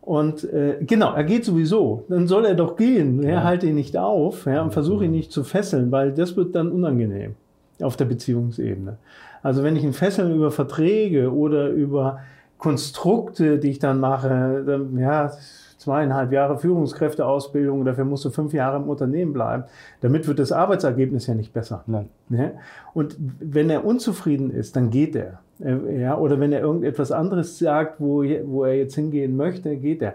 Und 0.01 0.43
äh, 0.51 0.79
genau, 0.81 1.13
er 1.13 1.23
geht 1.23 1.45
sowieso. 1.45 2.03
Dann 2.09 2.27
soll 2.27 2.45
er 2.45 2.55
doch 2.55 2.75
gehen. 2.75 3.21
Ja, 3.21 3.29
ja. 3.29 3.43
Halt 3.43 3.63
ihn 3.63 3.75
nicht 3.75 3.95
auf 3.95 4.47
ja, 4.47 4.63
und 4.63 4.73
versuche 4.73 5.05
ihn 5.05 5.11
nicht 5.11 5.31
zu 5.31 5.43
fesseln, 5.43 5.91
weil 5.91 6.11
das 6.11 6.35
wird 6.35 6.55
dann 6.55 6.71
unangenehm 6.71 7.35
auf 7.81 7.95
der 7.97 8.05
Beziehungsebene. 8.05 8.97
Also 9.43 9.63
wenn 9.63 9.75
ich 9.75 9.83
ihn 9.83 9.93
fesseln 9.93 10.33
über 10.35 10.51
Verträge 10.51 11.33
oder 11.33 11.69
über 11.69 12.19
Konstrukte, 12.61 13.57
die 13.57 13.71
ich 13.71 13.79
dann 13.79 13.99
mache, 13.99 14.63
dann, 14.65 14.95
ja, 14.97 15.31
zweieinhalb 15.79 16.31
Jahre 16.31 16.59
Führungskräfteausbildung, 16.59 17.85
dafür 17.85 18.05
musst 18.05 18.23
du 18.23 18.29
fünf 18.29 18.53
Jahre 18.53 18.77
im 18.77 18.87
Unternehmen 18.87 19.33
bleiben. 19.33 19.63
Damit 20.01 20.27
wird 20.27 20.37
das 20.37 20.51
Arbeitsergebnis 20.51 21.25
ja 21.25 21.33
nicht 21.33 21.53
besser. 21.53 21.83
Nein. 21.87 22.09
Ne? 22.29 22.53
Und 22.93 23.17
wenn 23.39 23.71
er 23.71 23.83
unzufrieden 23.83 24.51
ist, 24.51 24.75
dann 24.75 24.91
geht 24.91 25.15
er. 25.15 25.39
Ja, 25.59 26.17
oder 26.17 26.39
wenn 26.39 26.53
er 26.53 26.61
irgendetwas 26.61 27.11
anderes 27.11 27.57
sagt, 27.57 27.99
wo, 27.99 28.23
wo 28.45 28.63
er 28.63 28.75
jetzt 28.75 28.93
hingehen 28.93 29.35
möchte, 29.35 29.75
geht 29.77 30.03
er. 30.03 30.13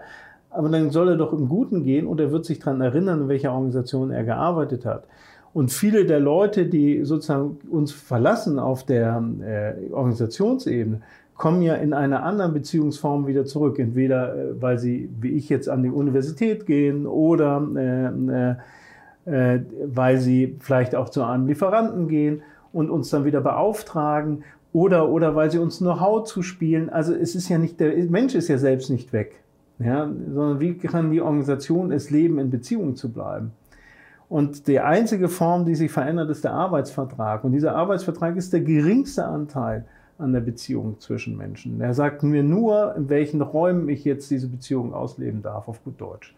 Aber 0.49 0.69
dann 0.69 0.89
soll 0.91 1.09
er 1.09 1.17
doch 1.17 1.33
im 1.33 1.49
Guten 1.49 1.83
gehen 1.83 2.07
und 2.07 2.21
er 2.21 2.31
wird 2.31 2.45
sich 2.45 2.59
daran 2.59 2.79
erinnern, 2.79 3.23
in 3.23 3.27
welcher 3.27 3.51
Organisation 3.51 4.09
er 4.09 4.23
gearbeitet 4.23 4.85
hat. 4.85 5.03
Und 5.53 5.71
viele 5.71 6.05
der 6.05 6.21
Leute, 6.21 6.67
die 6.67 7.03
sozusagen 7.03 7.57
uns 7.69 7.91
verlassen 7.91 8.57
auf 8.57 8.85
der 8.85 9.21
äh, 9.41 9.91
Organisationsebene, 9.91 11.01
kommen 11.37 11.61
ja 11.61 11.75
in 11.75 11.93
einer 11.93 12.23
anderen 12.23 12.53
Beziehungsform 12.53 13.27
wieder 13.27 13.45
zurück. 13.45 13.79
Entweder 13.79 14.35
äh, 14.35 14.61
weil 14.61 14.77
sie, 14.77 15.09
wie 15.19 15.31
ich 15.31 15.49
jetzt, 15.49 15.69
an 15.69 15.83
die 15.83 15.89
Universität 15.89 16.65
gehen 16.65 17.05
oder 17.05 17.65
äh, 17.75 18.51
äh, 18.51 18.55
äh, 19.27 19.61
weil 19.85 20.17
sie 20.19 20.57
vielleicht 20.59 20.95
auch 20.95 21.09
zu 21.09 21.23
einem 21.23 21.47
Lieferanten 21.47 22.07
gehen 22.07 22.41
und 22.71 22.89
uns 22.89 23.09
dann 23.09 23.25
wieder 23.25 23.41
beauftragen 23.41 24.43
oder, 24.73 25.09
oder 25.09 25.35
weil 25.35 25.51
sie 25.51 25.59
uns 25.59 25.79
Know-how 25.79 26.23
zuspielen. 26.23 26.89
Also 26.89 27.13
es 27.13 27.35
ist 27.35 27.49
ja 27.49 27.57
nicht, 27.57 27.79
der 27.79 27.93
Mensch 28.09 28.35
ist 28.35 28.47
ja 28.47 28.57
selbst 28.57 28.89
nicht 28.89 29.13
weg, 29.13 29.43
ja, 29.79 30.09
sondern 30.33 30.59
wie 30.59 30.75
kann 30.75 31.11
die 31.11 31.21
Organisation 31.21 31.91
es 31.91 32.09
leben, 32.09 32.39
in 32.39 32.49
Beziehung 32.49 32.95
zu 32.95 33.11
bleiben? 33.11 33.51
Und 34.29 34.67
die 34.67 34.79
einzige 34.79 35.29
Form, 35.29 35.65
die 35.65 35.75
sich 35.75 35.91
verändert, 35.91 36.29
ist 36.29 36.43
der 36.43 36.53
Arbeitsvertrag. 36.53 37.43
Und 37.43 37.53
dieser 37.53 37.75
Arbeitsvertrag 37.75 38.35
ist 38.35 38.51
der 38.51 38.61
geringste 38.61 39.25
Anteil 39.25 39.85
an 40.17 40.33
der 40.33 40.39
Beziehung 40.41 40.99
zwischen 40.99 41.37
Menschen. 41.37 41.79
Er 41.79 41.93
sagt 41.93 42.23
mir 42.23 42.43
nur, 42.43 42.95
in 42.95 43.09
welchen 43.09 43.41
Räumen 43.41 43.87
ich 43.89 44.03
jetzt 44.03 44.29
diese 44.31 44.47
Beziehung 44.47 44.93
ausleben 44.93 45.41
darf, 45.41 45.67
auf 45.67 45.83
gut 45.83 45.99
Deutsch. 46.01 46.35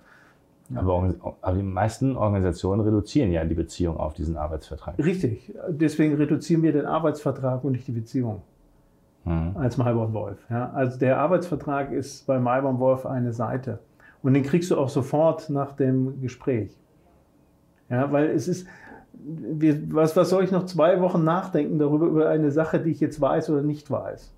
Aber, 0.75 1.15
aber, 1.41 1.57
die 1.57 1.63
meisten 1.63 2.15
Organisationen 2.15 2.81
reduzieren 2.81 3.31
ja 3.31 3.43
die 3.43 3.55
Beziehung 3.55 3.97
auf 3.97 4.13
diesen 4.13 4.37
Arbeitsvertrag. 4.37 4.99
Richtig. 4.99 5.51
Deswegen 5.67 6.15
reduzieren 6.15 6.61
wir 6.61 6.71
den 6.71 6.85
Arbeitsvertrag 6.85 7.63
und 7.63 7.71
nicht 7.71 7.87
die 7.87 7.91
Beziehung 7.91 8.43
mhm. 9.25 9.55
als 9.55 9.77
Malborn 9.77 10.13
Wolf. 10.13 10.37
Ja, 10.49 10.71
also 10.71 10.99
der 10.99 11.17
Arbeitsvertrag 11.17 11.91
ist 11.91 12.27
bei 12.27 12.39
Malborn 12.39 12.79
Wolf 12.79 13.05
eine 13.07 13.33
Seite. 13.33 13.79
Und 14.21 14.33
den 14.33 14.43
kriegst 14.43 14.69
du 14.69 14.77
auch 14.77 14.89
sofort 14.89 15.49
nach 15.49 15.71
dem 15.71 16.21
Gespräch. 16.21 16.77
Ja, 17.89 18.11
weil 18.11 18.27
es 18.27 18.47
ist, 18.47 18.67
wir, 19.13 19.93
was, 19.93 20.15
was 20.15 20.29
soll 20.29 20.43
ich 20.43 20.51
noch 20.51 20.65
zwei 20.65 21.01
Wochen 21.01 21.23
nachdenken 21.23 21.79
darüber, 21.79 22.07
über 22.07 22.29
eine 22.29 22.51
Sache, 22.51 22.79
die 22.79 22.91
ich 22.91 22.99
jetzt 22.99 23.19
weiß 23.19 23.49
oder 23.49 23.61
nicht 23.61 23.89
weiß? 23.89 24.31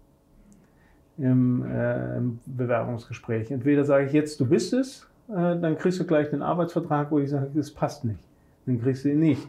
Im, 1.18 1.64
äh, 1.66 2.18
im 2.18 2.40
Bewerbungsgespräch. 2.46 3.52
Entweder 3.52 3.84
sage 3.84 4.06
ich 4.06 4.14
jetzt, 4.14 4.40
du 4.40 4.46
bist 4.48 4.74
es, 4.74 5.08
äh, 5.30 5.58
dann 5.60 5.78
kriegst 5.78 6.00
du 6.00 6.06
gleich 6.06 6.30
den 6.30 6.42
Arbeitsvertrag, 6.42 7.12
wo 7.12 7.20
ich 7.20 7.30
sage, 7.30 7.52
das 7.54 7.72
passt 7.72 8.06
nicht. 8.06 8.24
Dann 8.66 8.82
kriegst 8.82 9.06
du 9.06 9.10
ihn 9.10 9.20
nicht. 9.20 9.48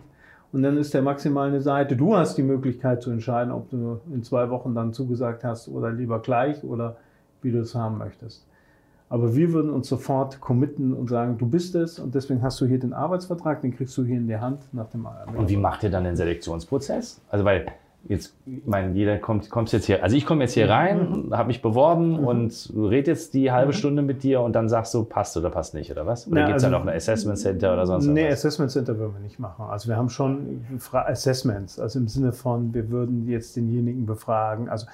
Und 0.53 0.63
dann 0.63 0.77
ist 0.77 0.93
der 0.93 1.01
maximal 1.01 1.49
eine 1.49 1.63
Seite. 1.63 1.97
Du 1.97 2.15
hast 2.15 2.37
die 2.37 2.43
Möglichkeit 2.43 3.01
zu 3.03 3.11
entscheiden, 3.11 3.53
ob 3.53 3.71
du 3.71 4.01
in 4.13 4.23
zwei 4.23 4.51
Wochen 4.51 4.75
dann 4.75 4.93
zugesagt 4.93 5.45
hast 5.45 5.69
oder 5.69 5.91
lieber 5.91 6.21
gleich 6.21 6.63
oder 6.63 6.97
wie 7.41 7.51
du 7.51 7.61
es 7.61 7.75
haben 7.75 7.97
möchtest. 7.97 8.47
Aber 9.13 9.37
wir 9.37 9.53
würden 9.53 9.71
uns 9.71 9.91
sofort 9.91 10.41
committen 10.41 10.95
und 10.95 11.11
sagen, 11.11 11.37
du 11.37 11.47
bist 11.47 11.75
es 11.75 11.99
und 11.99 12.15
deswegen 12.15 12.41
hast 12.41 12.59
du 12.63 12.65
hier 12.65 12.79
den 12.79 12.95
Arbeitsvertrag, 12.95 13.61
den 13.61 13.77
kriegst 13.77 13.95
du 13.99 14.05
hier 14.05 14.17
in 14.17 14.27
die 14.27 14.39
Hand 14.39 14.63
nach 14.73 14.89
dem 14.89 15.05
Arbeitsvertrag. 15.05 15.39
Und 15.39 15.51
wie 15.51 15.59
macht 15.59 15.83
ihr 15.83 15.91
dann 15.91 16.05
den 16.05 16.17
Selektionsprozess? 16.17 17.21
Also 17.29 17.45
weil 17.45 17.67
jetzt, 18.09 18.35
ich 18.47 18.65
meine, 18.65 18.95
jeder 18.95 19.19
kommt, 19.19 19.51
kommt 19.51 19.71
jetzt 19.71 19.85
hier, 19.85 20.03
also 20.03 20.17
ich 20.17 20.25
komme 20.25 20.45
jetzt 20.45 20.55
hier 20.55 20.71
rein, 20.71 21.27
mhm. 21.27 21.37
habe 21.37 21.49
mich 21.49 21.61
beworben 21.61 22.21
mhm. 22.21 22.27
und 22.27 22.73
rede 22.75 23.11
jetzt 23.11 23.35
die 23.35 23.53
halbe 23.53 23.73
mhm. 23.73 23.77
Stunde 23.77 24.01
mit 24.01 24.23
dir 24.23 24.41
und 24.41 24.55
dann 24.55 24.71
sagst 24.71 24.95
du, 24.95 25.05
passt 25.05 25.37
oder 25.37 25.51
passt 25.51 25.75
nicht, 25.75 25.91
oder 25.91 26.07
was? 26.07 26.27
Oder 26.27 26.47
gibt 26.47 26.57
es 26.57 26.65
also, 26.65 26.73
da 26.73 26.79
noch 26.79 26.87
ein 26.87 26.97
Assessment 26.97 27.39
Center 27.39 27.75
oder 27.75 27.87
sonst 27.87 28.07
was? 28.07 28.15
Nee, 28.15 28.29
Assessment 28.29 28.71
Center 28.71 28.99
würden 28.99 29.13
wir 29.13 29.21
nicht 29.21 29.39
machen. 29.39 29.67
Also 29.69 29.91
wir 29.91 29.97
haben 29.99 30.09
schon 30.09 30.65
Assessments, 30.91 31.79
also 31.79 31.99
im 31.99 32.09
Sinne 32.09 32.33
von, 32.33 32.73
wir 32.73 32.89
würden 32.89 33.29
jetzt 33.29 33.57
denjenigen 33.57 34.07
befragen. 34.07 34.71
Also 34.71 34.87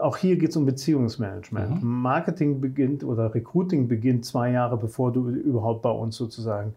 auch 0.00 0.16
hier 0.16 0.36
geht 0.36 0.50
es 0.50 0.56
um 0.56 0.66
Beziehungsmanagement. 0.66 1.82
Mhm. 1.82 1.88
Marketing 1.88 2.60
beginnt 2.60 3.04
oder 3.04 3.34
Recruiting 3.34 3.88
beginnt 3.88 4.24
zwei 4.24 4.50
Jahre, 4.50 4.76
bevor 4.76 5.12
du 5.12 5.28
überhaupt 5.28 5.82
bei 5.82 5.90
uns 5.90 6.16
sozusagen 6.16 6.74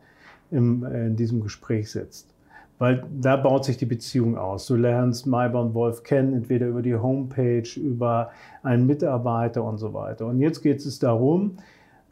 im, 0.51 0.83
äh, 0.83 1.07
in 1.07 1.15
diesem 1.15 1.41
Gespräch 1.41 1.91
sitzt. 1.91 2.33
Weil 2.79 3.03
da 3.19 3.37
baut 3.37 3.65
sich 3.65 3.77
die 3.77 3.87
Beziehung 3.87 4.37
aus. 4.37 4.67
Du 4.67 4.75
lernst 4.75 5.25
Maiba 5.25 5.59
und 5.59 5.73
Wolf 5.73 6.03
kennen, 6.03 6.33
entweder 6.33 6.67
über 6.67 6.83
die 6.83 6.95
Homepage, 6.95 7.67
über 7.75 8.29
einen 8.61 8.85
Mitarbeiter 8.85 9.63
und 9.63 9.79
so 9.79 9.93
weiter. 9.95 10.27
Und 10.27 10.39
jetzt 10.39 10.61
geht 10.61 10.85
es 10.85 10.99
darum, 10.99 11.57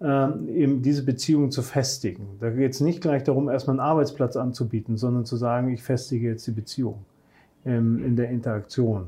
äh, 0.01 0.27
eben 0.49 0.81
diese 0.81 1.05
Beziehung 1.05 1.51
zu 1.51 1.61
festigen. 1.61 2.37
Da 2.39 2.49
geht 2.49 2.73
es 2.73 2.81
nicht 2.81 3.01
gleich 3.01 3.23
darum, 3.23 3.47
erstmal 3.47 3.75
einen 3.75 3.87
Arbeitsplatz 3.87 4.35
anzubieten, 4.35 4.97
sondern 4.97 5.25
zu 5.25 5.35
sagen, 5.35 5.69
ich 5.69 5.83
festige 5.83 6.29
jetzt 6.29 6.47
die 6.47 6.51
Beziehung 6.51 7.05
ähm, 7.63 8.03
in 8.03 8.15
der 8.15 8.29
Interaktion. 8.29 9.07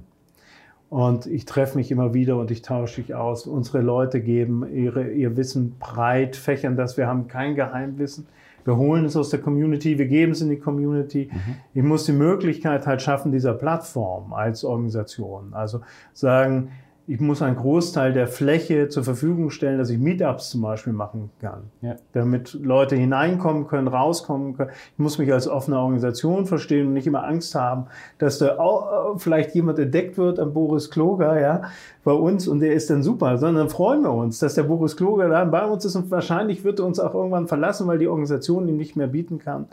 Und 0.90 1.26
ich 1.26 1.46
treffe 1.46 1.78
mich 1.78 1.92
immer 1.92 2.14
wieder 2.14 2.38
und 2.38 2.50
ich 2.50 2.62
tausche 2.62 3.02
mich 3.02 3.14
aus. 3.14 3.46
Unsere 3.46 3.82
Leute 3.82 4.22
geben 4.22 4.66
ihre, 4.74 5.12
ihr 5.12 5.36
Wissen 5.36 5.76
breit, 5.80 6.36
fächern 6.36 6.78
das. 6.78 6.98
Wir 6.98 7.08
haben 7.08 7.28
kein 7.28 7.56
Geheimwissen. 7.56 8.28
Wir 8.64 8.76
holen 8.76 9.06
es 9.06 9.16
aus 9.16 9.30
der 9.30 9.40
Community, 9.40 9.98
wir 9.98 10.08
geben 10.08 10.34
es 10.34 10.42
in 10.42 10.50
die 10.50 10.60
Community. 10.60 11.30
Mhm. 11.32 11.56
Ich 11.74 11.84
muss 11.84 12.06
die 12.06 12.12
Möglichkeit 12.12 12.86
halt 12.86 13.02
schaffen 13.02 13.32
dieser 13.32 13.54
Plattform 13.54 14.34
als 14.34 14.66
Organisation. 14.66 15.54
Also 15.54 15.82
sagen, 16.12 16.72
ich 17.10 17.22
muss 17.22 17.42
einen 17.42 17.56
Großteil 17.56 18.12
der 18.12 18.28
Fläche 18.28 18.90
zur 18.90 19.06
Verfügung 19.06 19.50
stellen, 19.50 19.78
dass 19.78 19.90
ich 19.90 19.98
Meetups 19.98 20.50
zum 20.50 20.62
Beispiel 20.62 20.92
machen 20.92 21.32
kann, 21.40 21.64
ja. 21.82 21.96
damit 22.12 22.54
Leute 22.54 22.98
hineinkommen 22.98 23.66
können, 23.68 23.88
rauskommen 23.88 24.58
können. 24.58 24.72
Ich 24.92 25.00
muss 25.00 25.18
mich 25.18 25.32
als 25.32 25.48
offene 25.48 25.80
Organisation 25.80 26.46
verstehen 26.46 26.88
und 26.88 26.94
nicht 26.94 27.08
immer 27.08 27.24
Angst 27.24 27.56
haben, 27.56 27.86
dass 28.18 28.40
da 28.40 28.60
auch 28.60 29.18
vielleicht 29.20 29.56
jemand 29.56 29.80
entdeckt 29.80 30.18
wird, 30.18 30.38
ein 30.38 30.52
Boris 30.52 30.92
Kloger, 30.92 31.40
ja, 31.40 31.62
bei 32.04 32.12
uns 32.12 32.46
und 32.46 32.60
der 32.60 32.74
ist 32.74 32.90
dann 32.90 33.04
super, 33.04 33.38
sondern 33.38 33.70
freuen 33.70 34.02
wir 34.02 34.12
uns, 34.12 34.40
dass 34.40 34.56
der 34.56 34.64
Boris 34.64 34.98
Kloger 34.98 35.30
da 35.30 35.46
bei 35.46 35.66
uns 35.66 35.86
ist 35.86 35.96
und 35.96 36.12
wahrscheinlich 36.12 36.66
wird 36.66 36.80
er 36.80 36.86
uns 36.86 37.00
auch 37.00 37.14
irgendwann 37.14 37.48
verlassen, 37.48 37.88
weil 37.88 38.00
die 38.00 38.10
Organisation 38.10 38.68
ihm 38.68 38.76
nicht 38.76 38.98
mehr 38.98 39.08
bieten 39.08 39.40
kann, 39.40 39.68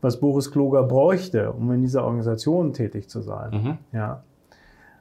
was 0.00 0.18
Boris 0.18 0.50
Kloger 0.50 0.82
bräuchte, 0.82 1.52
um 1.52 1.70
in 1.70 1.82
dieser 1.82 2.02
Organisation 2.02 2.72
tätig 2.72 3.08
zu 3.08 3.20
sein. 3.20 3.50
Mhm. 3.52 3.78
Ja. 3.96 4.24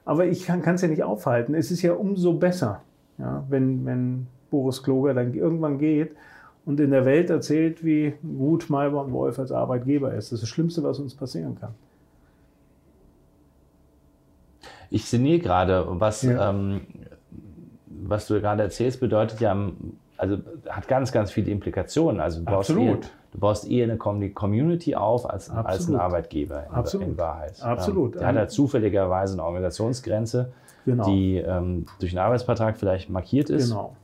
Aber 0.09 0.25
ich 0.25 0.47
kann 0.47 0.63
es 0.67 0.81
ja 0.81 0.87
nicht 0.87 1.03
aufhalten. 1.03 1.53
Es 1.53 1.69
ist 1.69 1.83
ja 1.83 1.93
umso 1.93 2.33
besser, 2.33 2.81
ja, 3.19 3.43
wenn, 3.47 3.85
wenn 3.85 4.25
Boris 4.49 4.81
Kloger 4.81 5.13
dann 5.13 5.35
irgendwann 5.35 5.77
geht 5.77 6.15
und 6.65 6.79
in 6.79 6.89
der 6.89 7.05
Welt 7.05 7.29
erzählt, 7.29 7.85
wie 7.85 8.15
gut 8.23 8.71
Malborn 8.71 9.11
Wolf 9.11 9.37
als 9.37 9.51
Arbeitgeber 9.51 10.11
ist. 10.15 10.31
Das 10.31 10.37
ist 10.37 10.41
das 10.41 10.49
Schlimmste, 10.49 10.81
was 10.81 10.97
uns 10.97 11.13
passieren 11.13 11.59
kann. 11.59 11.75
Ich 14.89 15.05
sinniere 15.05 15.41
gerade, 15.41 15.85
was, 15.87 16.23
ja. 16.23 16.49
ähm, 16.49 16.81
was 17.85 18.25
du 18.25 18.41
gerade 18.41 18.63
erzählst, 18.63 18.99
bedeutet 18.99 19.39
ja, 19.41 19.55
also 20.17 20.39
hat 20.67 20.87
ganz, 20.87 21.11
ganz 21.11 21.29
viele 21.29 21.51
Implikationen. 21.51 22.19
Also 22.19 22.41
du 22.41 22.47
Absolut. 22.47 23.11
Du 23.31 23.39
baust 23.39 23.69
eher 23.69 23.83
eine 23.83 23.97
Community 23.97 24.95
auf 24.95 25.29
als, 25.29 25.49
als 25.51 25.87
ein 25.87 25.95
Arbeitgeber 25.95 26.65
in, 26.65 26.71
Absolut. 26.73 27.07
in 27.07 27.17
Wahrheit. 27.17 27.61
Absolut. 27.61 28.15
Der 28.15 28.27
hat 28.27 28.35
halt 28.35 28.51
zufälligerweise 28.51 29.33
eine 29.33 29.43
Organisationsgrenze, 29.43 30.51
genau. 30.85 31.05
die 31.05 31.37
ähm, 31.37 31.85
durch 31.99 32.11
einen 32.11 32.25
Arbeitsvertrag 32.25 32.77
vielleicht 32.77 33.09
markiert 33.09 33.51
ist. 33.51 33.69
Genau. 33.69 33.95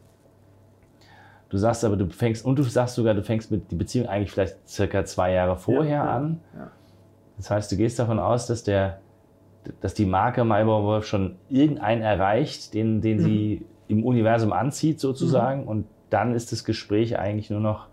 Du 1.50 1.58
sagst 1.58 1.84
aber, 1.86 1.96
du 1.96 2.08
fängst, 2.10 2.46
und 2.46 2.60
du 2.60 2.64
sagst 2.64 2.96
sogar, 2.96 3.14
du 3.14 3.24
fängst 3.24 3.50
mit 3.50 3.72
die 3.72 3.76
Beziehung 3.76 4.08
eigentlich 4.08 4.32
vielleicht 4.32 4.68
circa 4.68 5.06
zwei 5.06 5.32
Jahre 5.32 5.58
vorher 5.58 6.04
ja, 6.04 6.16
an. 6.16 6.42
Ja. 6.56 6.72
Das 7.38 7.50
heißt, 7.50 7.72
du 7.72 7.78
gehst 7.78 7.98
davon 7.98 8.20
aus, 8.20 8.46
dass 8.46 8.64
der, 8.64 9.00
dass 9.82 9.94
die 9.94 10.06
Marke 10.06 10.44
Maybauer 10.44 10.84
Wolf 10.84 11.06
schon 11.06 11.36
irgendeinen 11.50 12.02
erreicht, 12.02 12.74
den, 12.74 13.02
den 13.02 13.18
mhm. 13.18 13.24
sie 13.24 13.66
im 13.88 14.04
Universum 14.04 14.54
anzieht 14.54 15.00
sozusagen. 15.00 15.62
Mhm. 15.64 15.68
Und 15.68 15.88
dann 16.10 16.34
ist 16.36 16.52
das 16.52 16.64
Gespräch 16.64 17.18
eigentlich 17.18 17.50
nur 17.50 17.60
noch, 17.60 17.88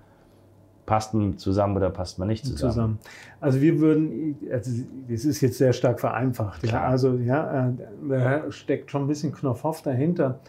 passt 0.92 1.14
man 1.14 1.38
zusammen 1.38 1.74
oder 1.74 1.88
passt 1.88 2.18
man 2.18 2.28
nicht 2.28 2.44
zusammen? 2.44 2.72
zusammen. 2.72 2.98
Also 3.40 3.62
wir 3.62 3.80
würden, 3.80 4.36
also 4.52 4.70
das 5.08 5.24
ist 5.24 5.40
jetzt 5.40 5.56
sehr 5.56 5.72
stark 5.72 6.00
vereinfacht. 6.00 6.70
Ja, 6.70 6.84
also 6.84 7.14
ja, 7.14 7.68
äh, 7.68 7.72
da 8.10 8.52
steckt 8.52 8.90
schon 8.90 9.04
ein 9.04 9.08
bisschen 9.08 9.32
Knopfhoff 9.32 9.80
dahinter. 9.80 10.40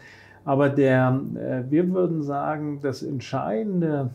Aber 0.44 0.68
der, 0.68 1.18
äh, 1.34 1.62
wir 1.70 1.90
würden 1.94 2.22
sagen, 2.22 2.80
das 2.82 3.02
Entscheidende 3.02 4.10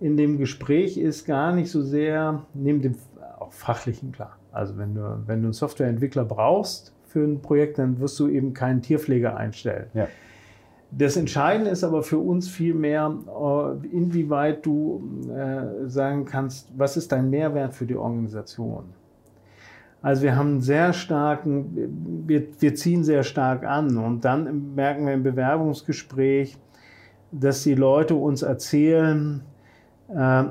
in 0.00 0.18
dem 0.18 0.36
Gespräch 0.36 0.98
ist 0.98 1.24
gar 1.24 1.54
nicht 1.54 1.70
so 1.70 1.80
sehr, 1.80 2.42
neben 2.52 2.82
dem 2.82 2.96
auch 3.38 3.54
fachlichen 3.54 4.12
klar. 4.12 4.36
Also 4.52 4.76
wenn 4.76 4.94
du, 4.94 5.00
wenn 5.24 5.40
du 5.40 5.46
einen 5.46 5.54
Softwareentwickler 5.54 6.26
brauchst 6.26 6.92
für 7.06 7.20
ein 7.20 7.40
Projekt, 7.40 7.78
dann 7.78 8.00
wirst 8.00 8.20
du 8.20 8.28
eben 8.28 8.52
keinen 8.52 8.82
Tierpfleger 8.82 9.34
einstellen. 9.38 9.86
Ja. 9.94 10.08
Das 10.90 11.16
Entscheidende 11.16 11.70
ist 11.70 11.84
aber 11.84 12.02
für 12.02 12.18
uns 12.18 12.48
vielmehr, 12.48 13.14
äh, 13.26 13.86
inwieweit 13.88 14.64
du 14.64 15.02
äh, 15.30 15.88
sagen 15.88 16.24
kannst, 16.24 16.72
was 16.76 16.96
ist 16.96 17.12
dein 17.12 17.28
Mehrwert 17.28 17.74
für 17.74 17.84
die 17.84 17.96
Organisation? 17.96 18.84
Also 20.00 20.22
wir 20.22 20.36
haben 20.36 20.48
einen 20.48 20.60
sehr 20.60 20.92
starken, 20.92 22.24
wir, 22.26 22.46
wir 22.60 22.74
ziehen 22.74 23.04
sehr 23.04 23.24
stark 23.24 23.66
an 23.66 23.96
und 23.98 24.24
dann 24.24 24.74
merken 24.74 25.06
wir 25.06 25.14
im 25.14 25.24
Bewerbungsgespräch, 25.24 26.56
dass 27.32 27.64
die 27.64 27.74
Leute 27.74 28.14
uns 28.14 28.42
erzählen, 28.42 29.42
äh, 30.08 30.44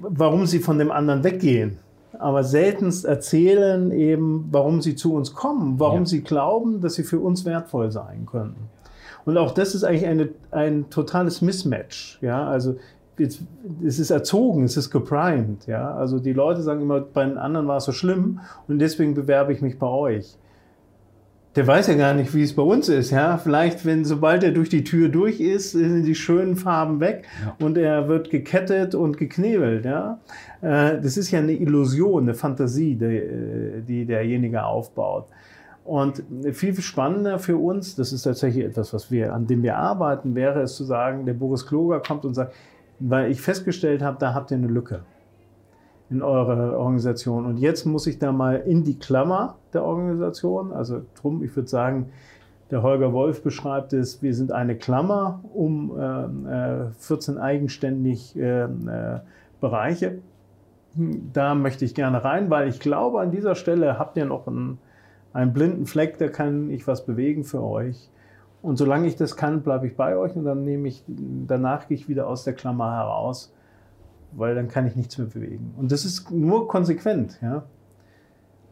warum 0.00 0.46
sie 0.46 0.58
von 0.58 0.78
dem 0.78 0.90
anderen 0.90 1.22
weggehen. 1.22 1.78
Aber 2.18 2.42
seltenst 2.42 3.04
erzählen 3.04 3.92
eben, 3.92 4.48
warum 4.50 4.80
sie 4.80 4.96
zu 4.96 5.14
uns 5.14 5.34
kommen, 5.34 5.78
warum 5.78 6.00
ja. 6.00 6.06
sie 6.06 6.22
glauben, 6.22 6.80
dass 6.80 6.94
sie 6.94 7.04
für 7.04 7.20
uns 7.20 7.44
wertvoll 7.44 7.92
sein 7.92 8.26
könnten. 8.26 8.68
Und 9.28 9.36
auch 9.36 9.52
das 9.52 9.74
ist 9.74 9.84
eigentlich 9.84 10.06
eine, 10.06 10.30
ein 10.52 10.88
totales 10.88 11.42
Mismatch. 11.42 12.18
Ja, 12.22 12.48
also 12.48 12.76
jetzt, 13.18 13.42
es 13.84 13.98
ist 13.98 14.08
erzogen, 14.08 14.64
es 14.64 14.78
ist 14.78 14.88
geprimed. 14.88 15.66
Ja, 15.66 15.94
also 15.94 16.18
die 16.18 16.32
Leute 16.32 16.62
sagen 16.62 16.80
immer, 16.80 17.00
bei 17.00 17.26
den 17.26 17.36
anderen 17.36 17.68
war 17.68 17.76
es 17.76 17.84
so 17.84 17.92
schlimm 17.92 18.40
und 18.68 18.78
deswegen 18.78 19.12
bewerbe 19.12 19.52
ich 19.52 19.60
mich 19.60 19.78
bei 19.78 19.86
euch. 19.86 20.38
Der 21.56 21.66
weiß 21.66 21.88
ja 21.88 21.94
gar 21.96 22.14
nicht, 22.14 22.34
wie 22.34 22.42
es 22.42 22.56
bei 22.56 22.62
uns 22.62 22.88
ist. 22.88 23.10
Ja, 23.10 23.36
vielleicht, 23.36 23.84
wenn 23.84 24.06
sobald 24.06 24.44
er 24.44 24.52
durch 24.52 24.70
die 24.70 24.82
Tür 24.82 25.10
durch 25.10 25.40
ist, 25.40 25.72
sind 25.72 26.04
die 26.04 26.14
schönen 26.14 26.56
Farben 26.56 26.98
weg 27.00 27.26
ja. 27.44 27.66
und 27.66 27.76
er 27.76 28.08
wird 28.08 28.30
gekettet 28.30 28.94
und 28.94 29.18
geknebelt. 29.18 29.84
Ja, 29.84 30.20
äh, 30.62 30.98
das 31.02 31.18
ist 31.18 31.30
ja 31.32 31.40
eine 31.40 31.52
Illusion, 31.52 32.22
eine 32.22 32.34
Fantasie, 32.34 32.94
die, 32.94 33.82
die 33.86 34.06
derjenige 34.06 34.64
aufbaut. 34.64 35.26
Und 35.88 36.22
viel, 36.52 36.74
viel 36.74 36.82
spannender 36.82 37.38
für 37.38 37.56
uns, 37.56 37.96
das 37.96 38.12
ist 38.12 38.24
tatsächlich 38.24 38.62
etwas, 38.62 38.92
was 38.92 39.10
wir, 39.10 39.32
an 39.32 39.46
dem 39.46 39.62
wir 39.62 39.78
arbeiten, 39.78 40.34
wäre 40.34 40.60
es 40.60 40.76
zu 40.76 40.84
sagen, 40.84 41.24
der 41.24 41.32
Boris 41.32 41.66
Kloger 41.66 42.00
kommt 42.00 42.26
und 42.26 42.34
sagt, 42.34 42.54
weil 43.00 43.30
ich 43.30 43.40
festgestellt 43.40 44.02
habe, 44.02 44.18
da 44.20 44.34
habt 44.34 44.50
ihr 44.50 44.58
eine 44.58 44.66
Lücke 44.66 45.00
in 46.10 46.20
eurer 46.20 46.78
Organisation. 46.78 47.46
Und 47.46 47.56
jetzt 47.56 47.86
muss 47.86 48.06
ich 48.06 48.18
da 48.18 48.32
mal 48.32 48.56
in 48.56 48.84
die 48.84 48.98
Klammer 48.98 49.56
der 49.72 49.82
Organisation, 49.82 50.72
also 50.72 51.00
drum, 51.18 51.42
ich 51.42 51.56
würde 51.56 51.68
sagen, 51.68 52.10
Der 52.70 52.82
Holger 52.82 53.14
Wolf 53.14 53.42
beschreibt 53.42 53.94
es, 53.94 54.22
wir 54.22 54.34
sind 54.34 54.52
eine 54.52 54.76
Klammer 54.76 55.40
um 55.54 55.98
äh, 55.98 56.90
14 56.98 57.36
äh, 57.36 57.40
eigenständig 57.40 58.36
äh, 58.36 58.64
äh, 58.64 59.20
Bereiche. 59.58 60.18
Da 61.32 61.54
möchte 61.54 61.86
ich 61.86 61.94
gerne 61.94 62.22
rein, 62.24 62.50
weil 62.50 62.68
ich 62.68 62.78
glaube, 62.78 63.20
an 63.20 63.30
dieser 63.30 63.54
Stelle 63.54 63.98
habt 63.98 64.18
ihr 64.18 64.26
noch 64.26 64.46
einen, 64.46 64.78
einen 65.32 65.52
blinden 65.52 65.86
Fleck, 65.86 66.18
da 66.18 66.28
kann 66.28 66.70
ich 66.70 66.86
was 66.86 67.04
bewegen 67.04 67.44
für 67.44 67.62
euch. 67.62 68.10
Und 68.60 68.76
solange 68.76 69.06
ich 69.06 69.16
das 69.16 69.36
kann, 69.36 69.62
bleibe 69.62 69.86
ich 69.86 69.96
bei 69.96 70.16
euch 70.16 70.34
und 70.34 70.44
dann 70.44 70.64
nehme 70.64 70.88
ich, 70.88 71.04
danach 71.06 71.86
gehe 71.86 71.96
ich 71.96 72.08
wieder 72.08 72.26
aus 72.26 72.44
der 72.44 72.54
Klammer 72.54 72.92
heraus, 72.92 73.54
weil 74.32 74.54
dann 74.54 74.68
kann 74.68 74.86
ich 74.86 74.96
nichts 74.96 75.16
mehr 75.16 75.28
bewegen. 75.28 75.74
Und 75.76 75.92
das 75.92 76.04
ist 76.04 76.30
nur 76.30 76.66
konsequent, 76.66 77.38
ja. 77.40 77.64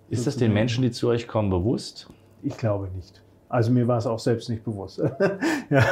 Ist 0.09 0.27
das 0.27 0.37
den 0.37 0.53
Menschen, 0.53 0.83
die 0.83 0.91
zu 0.91 1.09
euch 1.09 1.27
kommen, 1.27 1.51
bewusst? 1.51 2.09
Ich 2.43 2.57
glaube 2.57 2.89
nicht. 2.95 3.23
Also 3.49 3.71
mir 3.71 3.87
war 3.87 3.99
es 3.99 4.07
auch 4.07 4.19
selbst 4.19 4.49
nicht 4.49 4.65
bewusst, 4.65 5.01
ja, 5.71 5.85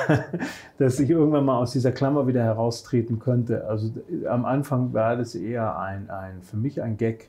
dass 0.79 0.99
ich 0.99 1.09
irgendwann 1.09 1.45
mal 1.45 1.59
aus 1.59 1.71
dieser 1.71 1.93
Klammer 1.93 2.27
wieder 2.27 2.43
heraustreten 2.43 3.21
könnte. 3.21 3.65
Also 3.67 3.93
am 4.29 4.45
Anfang 4.45 4.93
war 4.93 5.17
das 5.17 5.37
eher 5.37 5.79
ein, 5.79 6.11
ein 6.11 6.43
für 6.43 6.57
mich 6.57 6.83
ein 6.83 6.97
Gag, 6.97 7.29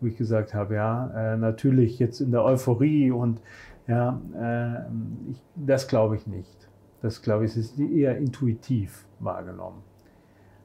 wo 0.00 0.06
ich 0.06 0.16
gesagt 0.16 0.54
habe, 0.54 0.74
ja, 0.74 1.34
äh, 1.34 1.36
natürlich 1.36 1.98
jetzt 1.98 2.20
in 2.20 2.30
der 2.30 2.44
Euphorie 2.44 3.10
und 3.10 3.40
ja, 3.86 4.20
äh, 4.38 5.30
ich, 5.30 5.42
das 5.54 5.88
glaube 5.88 6.16
ich 6.16 6.26
nicht. 6.26 6.68
Das 7.02 7.20
glaube 7.20 7.44
ich, 7.44 7.56
ist 7.56 7.78
eher 7.78 8.16
intuitiv 8.16 9.06
wahrgenommen. 9.20 9.82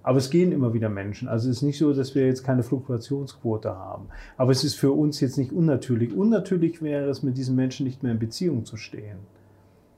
Aber 0.02 0.18
es 0.18 0.30
gehen 0.30 0.52
immer 0.54 0.74
wieder 0.74 0.88
Menschen. 0.88 1.28
Also 1.28 1.50
es 1.50 1.58
ist 1.58 1.62
nicht 1.64 1.78
so, 1.78 1.94
dass 1.94 2.16
wir 2.16 2.26
jetzt 2.26 2.44
keine 2.44 2.64
Fluktuationsquote 2.64 3.70
haben. 3.70 4.08
Aber 4.38 4.52
es 4.52 4.64
ist 4.64 4.76
für 4.76 4.94
uns 4.94 5.20
jetzt 5.20 5.38
nicht 5.38 5.52
unnatürlich. 5.52 6.16
Unnatürlich 6.16 6.82
wäre 6.82 7.10
es, 7.10 7.22
mit 7.22 7.38
diesen 7.38 7.56
Menschen 7.56 7.86
nicht 7.86 8.02
mehr 8.02 8.14
in 8.14 8.20
Beziehung 8.20 8.64
zu 8.66 8.78
stehen. 8.78 9.18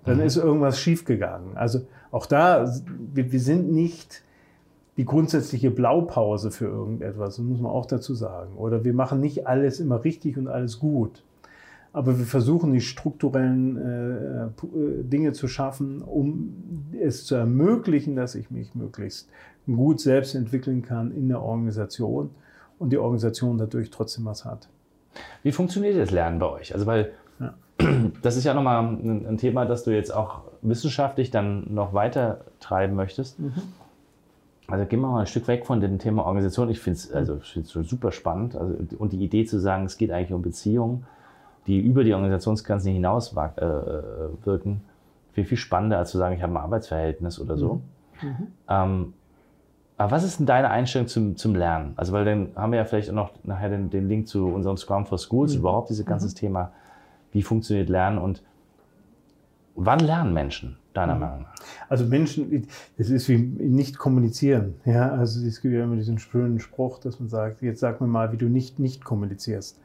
Dann 0.03 0.17
mhm. 0.17 0.23
ist 0.23 0.37
irgendwas 0.37 0.79
schiefgegangen. 0.79 1.55
Also 1.55 1.81
auch 2.09 2.25
da, 2.25 2.67
wir, 3.13 3.31
wir 3.31 3.39
sind 3.39 3.71
nicht 3.71 4.23
die 4.97 5.05
grundsätzliche 5.05 5.71
Blaupause 5.71 6.51
für 6.51 6.65
irgendetwas, 6.65 7.37
das 7.37 7.45
muss 7.45 7.61
man 7.61 7.71
auch 7.71 7.85
dazu 7.85 8.13
sagen. 8.13 8.57
Oder 8.57 8.83
wir 8.83 8.93
machen 8.93 9.21
nicht 9.21 9.47
alles 9.47 9.79
immer 9.79 10.03
richtig 10.03 10.37
und 10.37 10.47
alles 10.47 10.79
gut. 10.79 11.23
Aber 11.93 12.17
wir 12.17 12.25
versuchen 12.25 12.71
die 12.71 12.81
strukturellen 12.81 13.77
äh, 13.77 14.45
äh, 14.45 15.03
Dinge 15.03 15.33
zu 15.33 15.47
schaffen, 15.47 16.01
um 16.01 16.93
es 16.99 17.25
zu 17.25 17.35
ermöglichen, 17.35 18.15
dass 18.15 18.35
ich 18.35 18.49
mich 18.49 18.75
möglichst 18.75 19.29
gut 19.65 19.99
selbst 19.99 20.35
entwickeln 20.35 20.81
kann 20.81 21.11
in 21.11 21.27
der 21.27 21.41
Organisation 21.41 22.31
und 22.79 22.91
die 22.91 22.97
Organisation 22.97 23.57
dadurch 23.57 23.89
trotzdem 23.89 24.25
was 24.25 24.45
hat. 24.45 24.69
Wie 25.43 25.51
funktioniert 25.51 25.97
das 25.97 26.11
Lernen 26.11 26.39
bei 26.39 26.47
euch? 26.47 26.73
Also 26.73 26.85
weil 26.85 27.11
ja. 27.39 27.53
das 28.21 28.37
ist 28.37 28.45
ja 28.45 28.53
nochmal 28.53 28.83
ein, 28.83 29.25
ein 29.25 29.37
Thema, 29.37 29.65
das 29.65 29.83
du 29.83 29.91
jetzt 29.91 30.13
auch 30.13 30.41
wissenschaftlich 30.61 31.31
dann 31.31 31.73
noch 31.73 31.93
weiter 31.93 32.45
treiben 32.59 32.95
möchtest. 32.95 33.39
Mhm. 33.39 33.53
Also 34.71 34.85
gehen 34.85 35.01
wir 35.01 35.07
mal 35.07 35.21
ein 35.21 35.27
Stück 35.27 35.47
weg 35.47 35.65
von 35.65 35.81
dem 35.81 35.99
Thema 35.99 36.25
Organisation. 36.25 36.69
Ich 36.69 36.79
finde 36.79 36.97
es 36.97 37.11
also, 37.11 37.39
super 37.63 38.11
spannend. 38.11 38.55
Also, 38.55 38.75
und 38.97 39.11
die 39.11 39.23
Idee 39.23 39.45
zu 39.45 39.59
sagen, 39.59 39.85
es 39.85 39.97
geht 39.97 40.11
eigentlich 40.11 40.33
um 40.33 40.41
Beziehungen 40.41 41.05
die 41.67 41.79
über 41.79 42.03
die 42.03 42.13
Organisationsgrenzen 42.13 42.91
hinaus 42.91 43.35
äh, 43.35 43.65
äh, 43.65 44.03
wirken, 44.43 44.81
viel, 45.33 45.45
viel 45.45 45.57
spannender, 45.57 45.97
als 45.97 46.11
zu 46.11 46.17
sagen, 46.17 46.35
ich 46.35 46.41
habe 46.41 46.53
ein 46.53 46.57
Arbeitsverhältnis 46.57 47.39
oder 47.39 47.57
so. 47.57 47.81
Mhm. 48.21 48.27
Mhm. 48.27 48.47
Ähm, 48.67 49.13
aber 49.97 50.11
was 50.11 50.23
ist 50.23 50.39
denn 50.39 50.47
deine 50.47 50.71
Einstellung 50.71 51.07
zum, 51.07 51.37
zum 51.37 51.53
Lernen? 51.53 51.93
Also, 51.95 52.11
weil 52.13 52.25
dann 52.25 52.49
haben 52.55 52.71
wir 52.71 52.79
ja 52.79 52.85
vielleicht 52.85 53.09
auch 53.11 53.15
noch 53.15 53.31
nachher 53.43 53.69
den, 53.69 53.89
den 53.89 54.07
Link 54.07 54.27
zu 54.27 54.47
unserem 54.47 54.77
Scrum 54.77 55.05
for 55.05 55.19
Schools, 55.19 55.53
mhm. 55.53 55.59
überhaupt 55.59 55.89
dieses 55.89 56.05
ganze 56.05 56.27
mhm. 56.27 56.35
Thema, 56.35 56.71
wie 57.31 57.43
funktioniert 57.43 57.89
Lernen 57.89 58.17
und 58.17 58.41
wann 59.75 59.99
lernen 59.99 60.33
Menschen, 60.33 60.77
deiner 60.93 61.15
mhm. 61.15 61.19
Meinung 61.19 61.41
nach? 61.43 61.55
Also 61.89 62.05
Menschen, 62.05 62.67
das 62.97 63.09
ist 63.09 63.27
wie 63.29 63.37
nicht 63.37 63.97
kommunizieren. 63.97 64.75
Ja, 64.85 65.09
also 65.11 65.45
es 65.45 65.61
gibt 65.61 65.73
ja 65.73 65.83
immer 65.83 65.95
diesen 65.95 66.19
schönen 66.19 66.59
Spruch, 66.59 66.99
dass 66.99 67.19
man 67.19 67.29
sagt, 67.29 67.61
jetzt 67.61 67.79
sag 67.79 68.01
mir 68.01 68.07
mal, 68.07 68.31
wie 68.31 68.37
du 68.37 68.47
nicht 68.47 68.79
nicht 68.79 69.03
kommunizierst. 69.03 69.79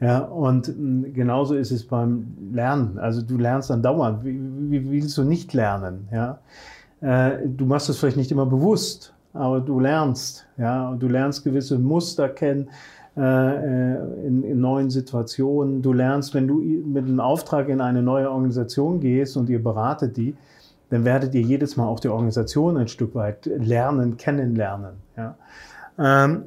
Ja, 0.00 0.18
und 0.18 0.66
hm, 0.66 1.14
genauso 1.14 1.54
ist 1.54 1.70
es 1.70 1.86
beim 1.86 2.26
Lernen. 2.52 2.98
Also 2.98 3.22
du 3.22 3.38
lernst 3.38 3.70
dann 3.70 3.82
dauernd. 3.82 4.24
Wie, 4.24 4.38
wie 4.70 4.90
willst 4.90 5.16
du 5.16 5.24
nicht 5.24 5.54
lernen? 5.54 6.08
Ja? 6.12 6.38
Äh, 7.00 7.48
du 7.48 7.64
machst 7.64 7.88
es 7.88 7.98
vielleicht 7.98 8.18
nicht 8.18 8.30
immer 8.30 8.46
bewusst, 8.46 9.14
aber 9.32 9.60
du 9.60 9.80
lernst. 9.80 10.46
Ja? 10.58 10.90
Und 10.90 11.02
du 11.02 11.08
lernst 11.08 11.44
gewisse 11.44 11.78
Muster 11.78 12.28
kennen 12.28 12.68
in, 13.16 14.44
in 14.44 14.60
neuen 14.60 14.90
Situationen. 14.90 15.80
Du 15.80 15.92
lernst, 15.94 16.34
wenn 16.34 16.46
du 16.46 16.60
mit 16.60 17.04
einem 17.04 17.20
Auftrag 17.20 17.68
in 17.70 17.80
eine 17.80 18.02
neue 18.02 18.30
Organisation 18.30 19.00
gehst 19.00 19.36
und 19.38 19.48
ihr 19.48 19.62
beratet 19.62 20.16
die, 20.16 20.34
dann 20.90 21.04
werdet 21.04 21.34
ihr 21.34 21.40
jedes 21.40 21.76
Mal 21.76 21.86
auch 21.86 22.00
die 22.00 22.08
Organisation 22.08 22.76
ein 22.76 22.88
Stück 22.88 23.14
weit 23.14 23.46
lernen, 23.46 24.16
kennenlernen. 24.16 24.96
Ja? 25.16 25.36
Ähm, 25.98 26.44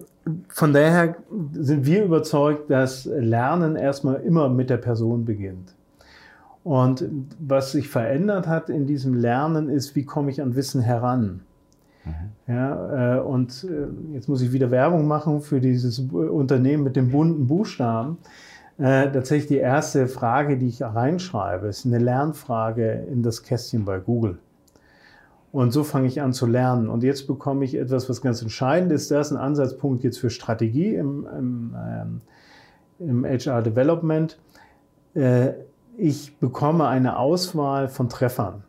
von 0.49 0.73
daher 0.73 1.15
sind 1.53 1.85
wir 1.85 2.03
überzeugt, 2.03 2.69
dass 2.69 3.05
Lernen 3.05 3.75
erstmal 3.75 4.17
immer 4.17 4.47
mit 4.47 4.69
der 4.69 4.77
Person 4.77 5.25
beginnt. 5.25 5.73
Und 6.63 7.03
was 7.39 7.71
sich 7.71 7.89
verändert 7.89 8.47
hat 8.47 8.69
in 8.69 8.85
diesem 8.85 9.15
Lernen 9.15 9.69
ist, 9.69 9.95
wie 9.95 10.03
komme 10.03 10.29
ich 10.29 10.41
an 10.41 10.55
Wissen 10.55 10.81
heran? 10.81 11.41
Mhm. 12.05 12.53
Ja, 12.53 13.17
äh, 13.17 13.19
und 13.19 13.65
äh, 13.69 14.13
jetzt 14.13 14.29
muss 14.29 14.41
ich 14.41 14.51
wieder 14.51 14.71
Werbung 14.71 15.07
machen 15.07 15.41
für 15.41 15.59
dieses 15.59 15.99
Unternehmen 15.99 16.83
mit 16.83 16.95
dem 16.95 17.11
bunten 17.11 17.47
Buchstaben. 17.47 18.17
Äh, 18.77 19.11
tatsächlich 19.11 19.47
die 19.47 19.57
erste 19.57 20.07
Frage, 20.07 20.57
die 20.57 20.67
ich 20.67 20.81
reinschreibe, 20.81 21.67
ist 21.67 21.85
eine 21.85 21.99
Lernfrage 21.99 23.05
in 23.11 23.23
das 23.23 23.43
Kästchen 23.43 23.83
bei 23.83 23.99
Google. 23.99 24.39
Und 25.51 25.71
so 25.71 25.83
fange 25.83 26.07
ich 26.07 26.21
an 26.21 26.31
zu 26.31 26.45
lernen. 26.45 26.89
Und 26.89 27.03
jetzt 27.03 27.27
bekomme 27.27 27.65
ich 27.65 27.75
etwas, 27.75 28.09
was 28.09 28.21
ganz 28.21 28.41
entscheidend 28.41 28.91
ist. 28.91 29.11
Das 29.11 29.27
ist 29.27 29.33
ein 29.33 29.37
Ansatzpunkt 29.37 30.03
jetzt 30.03 30.19
für 30.19 30.29
Strategie 30.29 30.95
im, 30.95 31.27
im, 31.37 31.75
ähm, 31.77 32.21
im 32.99 33.25
HR 33.25 33.61
Development. 33.63 34.39
Äh, 35.15 35.53
ich 35.97 36.37
bekomme 36.37 36.87
eine 36.87 37.17
Auswahl 37.17 37.89
von 37.89 38.07
Treffern. 38.07 38.63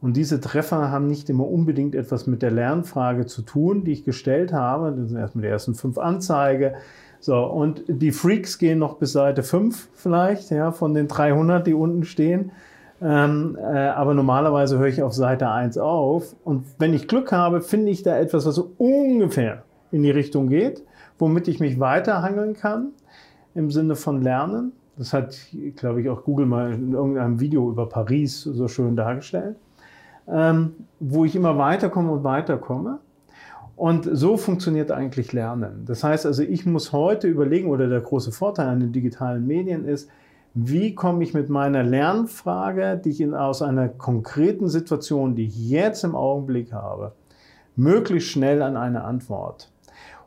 Und 0.00 0.16
diese 0.16 0.40
Treffer 0.40 0.90
haben 0.90 1.08
nicht 1.08 1.28
immer 1.28 1.48
unbedingt 1.48 1.94
etwas 1.94 2.26
mit 2.26 2.42
der 2.42 2.50
Lernfrage 2.50 3.26
zu 3.26 3.42
tun, 3.42 3.84
die 3.84 3.92
ich 3.92 4.04
gestellt 4.04 4.52
habe. 4.52 4.92
Das 4.92 5.08
sind 5.08 5.18
erstmal 5.18 5.42
die 5.42 5.48
ersten 5.48 5.74
fünf 5.74 5.98
Anzeige. 5.98 6.74
So, 7.20 7.44
und 7.44 7.82
die 7.88 8.12
Freaks 8.12 8.58
gehen 8.58 8.78
noch 8.78 8.98
bis 8.98 9.12
Seite 9.12 9.42
5 9.42 9.88
vielleicht, 9.94 10.50
ja, 10.50 10.70
von 10.70 10.94
den 10.94 11.08
300, 11.08 11.66
die 11.66 11.74
unten 11.74 12.04
stehen. 12.04 12.52
Ähm, 13.00 13.56
äh, 13.60 13.88
aber 13.88 14.14
normalerweise 14.14 14.78
höre 14.78 14.88
ich 14.88 15.02
auf 15.02 15.14
Seite 15.14 15.48
1 15.50 15.78
auf. 15.78 16.34
Und 16.44 16.64
wenn 16.78 16.94
ich 16.94 17.08
Glück 17.08 17.32
habe, 17.32 17.60
finde 17.60 17.90
ich 17.90 18.02
da 18.02 18.16
etwas, 18.16 18.46
was 18.46 18.54
so 18.54 18.72
ungefähr 18.78 19.64
in 19.90 20.02
die 20.02 20.10
Richtung 20.10 20.48
geht, 20.48 20.84
womit 21.18 21.48
ich 21.48 21.60
mich 21.60 21.80
weiterhangeln 21.80 22.54
kann 22.54 22.90
im 23.54 23.70
Sinne 23.70 23.96
von 23.96 24.22
Lernen. 24.22 24.72
Das 24.96 25.12
hat, 25.12 25.38
glaube 25.76 26.00
ich, 26.00 26.08
auch 26.08 26.24
Google 26.24 26.46
mal 26.46 26.72
in 26.72 26.92
irgendeinem 26.92 27.40
Video 27.40 27.70
über 27.70 27.88
Paris 27.88 28.42
so 28.42 28.66
schön 28.66 28.96
dargestellt, 28.96 29.56
wo 31.00 31.24
ich 31.24 31.34
immer 31.34 31.58
weiterkomme 31.58 32.12
und 32.12 32.24
weiterkomme. 32.24 32.98
Und 33.76 34.08
so 34.12 34.36
funktioniert 34.36 34.90
eigentlich 34.90 35.32
Lernen. 35.32 35.84
Das 35.86 36.02
heißt 36.02 36.26
also, 36.26 36.42
ich 36.42 36.66
muss 36.66 36.92
heute 36.92 37.28
überlegen, 37.28 37.68
oder 37.68 37.88
der 37.88 38.00
große 38.00 38.32
Vorteil 38.32 38.66
an 38.66 38.80
den 38.80 38.92
digitalen 38.92 39.46
Medien 39.46 39.84
ist, 39.84 40.10
wie 40.54 40.94
komme 40.96 41.22
ich 41.22 41.34
mit 41.34 41.48
meiner 41.48 41.84
Lernfrage, 41.84 43.00
die 43.02 43.10
ich 43.10 43.20
in, 43.20 43.34
aus 43.34 43.62
einer 43.62 43.88
konkreten 43.88 44.68
Situation, 44.68 45.36
die 45.36 45.44
ich 45.44 45.70
jetzt 45.70 46.02
im 46.02 46.16
Augenblick 46.16 46.72
habe, 46.72 47.12
möglichst 47.76 48.30
schnell 48.30 48.62
an 48.62 48.76
eine 48.76 49.04
Antwort. 49.04 49.70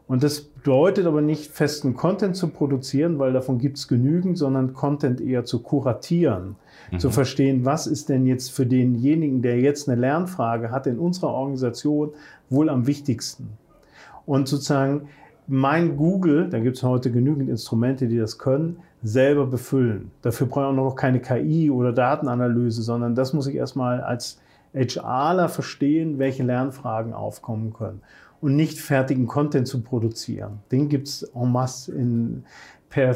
Und 0.07 0.23
das 0.23 0.41
bedeutet 0.41 1.05
aber 1.05 1.21
nicht, 1.21 1.51
festen 1.51 1.93
Content 1.93 2.37
zu 2.37 2.47
produzieren, 2.47 3.19
weil 3.19 3.33
davon 3.33 3.59
gibt 3.59 3.77
es 3.77 3.89
genügend, 3.89 4.37
sondern 4.37 4.73
Content 4.73 5.19
eher 5.19 5.43
zu 5.43 5.61
kuratieren, 5.61 6.55
mhm. 6.91 6.99
zu 6.99 7.09
verstehen, 7.09 7.65
was 7.65 7.87
ist 7.87 8.09
denn 8.09 8.25
jetzt 8.25 8.51
für 8.51 8.65
denjenigen, 8.65 9.41
der 9.41 9.59
jetzt 9.59 9.89
eine 9.89 9.99
Lernfrage 9.99 10.71
hat, 10.71 10.87
in 10.87 10.99
unserer 10.99 11.29
Organisation 11.29 12.11
wohl 12.49 12.69
am 12.69 12.87
wichtigsten. 12.87 13.49
Und 14.25 14.47
sozusagen 14.47 15.07
mein 15.47 15.97
Google, 15.97 16.49
da 16.49 16.59
gibt 16.59 16.77
es 16.77 16.83
heute 16.83 17.11
genügend 17.11 17.49
Instrumente, 17.49 18.07
die 18.07 18.17
das 18.17 18.37
können, 18.37 18.77
selber 19.03 19.47
befüllen. 19.47 20.11
Dafür 20.21 20.47
brauche 20.47 20.65
ich 20.65 20.67
auch 20.67 20.73
noch 20.73 20.95
keine 20.95 21.19
KI 21.19 21.69
oder 21.71 21.91
Datenanalyse, 21.91 22.81
sondern 22.83 23.15
das 23.15 23.33
muss 23.33 23.47
ich 23.47 23.55
erstmal 23.55 24.01
als 24.01 24.39
HRler 24.73 25.49
verstehen, 25.49 26.19
welche 26.19 26.43
Lernfragen 26.43 27.13
aufkommen 27.13 27.73
können. 27.73 28.01
Und 28.39 28.55
nicht 28.55 28.79
fertigen 28.79 29.27
Content 29.27 29.67
zu 29.67 29.81
produzieren. 29.81 30.59
Den 30.71 30.89
gibt 30.89 31.07
es 31.07 31.23
en 31.23 31.51
masse 31.51 31.93
in, 31.93 32.43
per, 32.91 33.15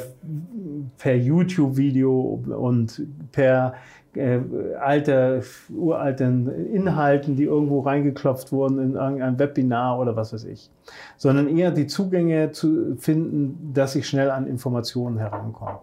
per 0.97 1.15
YouTube-Video 1.15 2.41
und 2.57 3.05
per 3.31 3.75
äh, 4.15 4.39
alter, 4.79 5.41
uralten 5.69 6.49
Inhalten, 6.73 7.35
die 7.35 7.43
irgendwo 7.43 7.81
reingeklopft 7.81 8.51
wurden 8.51 8.79
in 8.79 8.95
irgendein 8.95 9.37
Webinar 9.37 9.99
oder 9.99 10.15
was 10.15 10.33
weiß 10.33 10.45
ich, 10.45 10.71
sondern 11.17 11.55
eher 11.55 11.71
die 11.71 11.85
Zugänge 11.85 12.51
zu 12.51 12.95
finden, 12.97 13.73
dass 13.73 13.95
ich 13.95 14.07
schnell 14.07 14.31
an 14.31 14.47
Informationen 14.47 15.17
herankomme. 15.17 15.79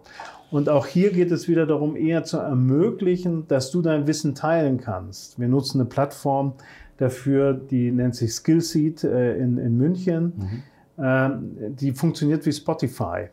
Und 0.49 0.69
auch 0.69 0.85
hier 0.85 1.11
geht 1.11 1.31
es 1.31 1.47
wieder 1.47 1.65
darum, 1.65 1.95
eher 1.95 2.23
zu 2.23 2.37
ermöglichen, 2.37 3.47
dass 3.47 3.71
du 3.71 3.81
dein 3.81 4.07
Wissen 4.07 4.35
teilen 4.35 4.79
kannst. 4.79 5.39
Wir 5.39 5.47
nutzen 5.47 5.79
eine 5.79 5.89
Plattform 5.89 6.53
dafür, 6.97 7.53
die 7.53 7.91
nennt 7.91 8.15
sich 8.15 8.33
Skillseed 8.33 9.03
äh, 9.03 9.37
in, 9.37 9.57
in 9.57 9.77
München. 9.77 10.33
Mhm. 10.35 10.63
Ähm, 10.97 11.75
die 11.75 11.91
funktioniert 11.91 12.45
wie 12.45 12.51
Spotify 12.51 13.29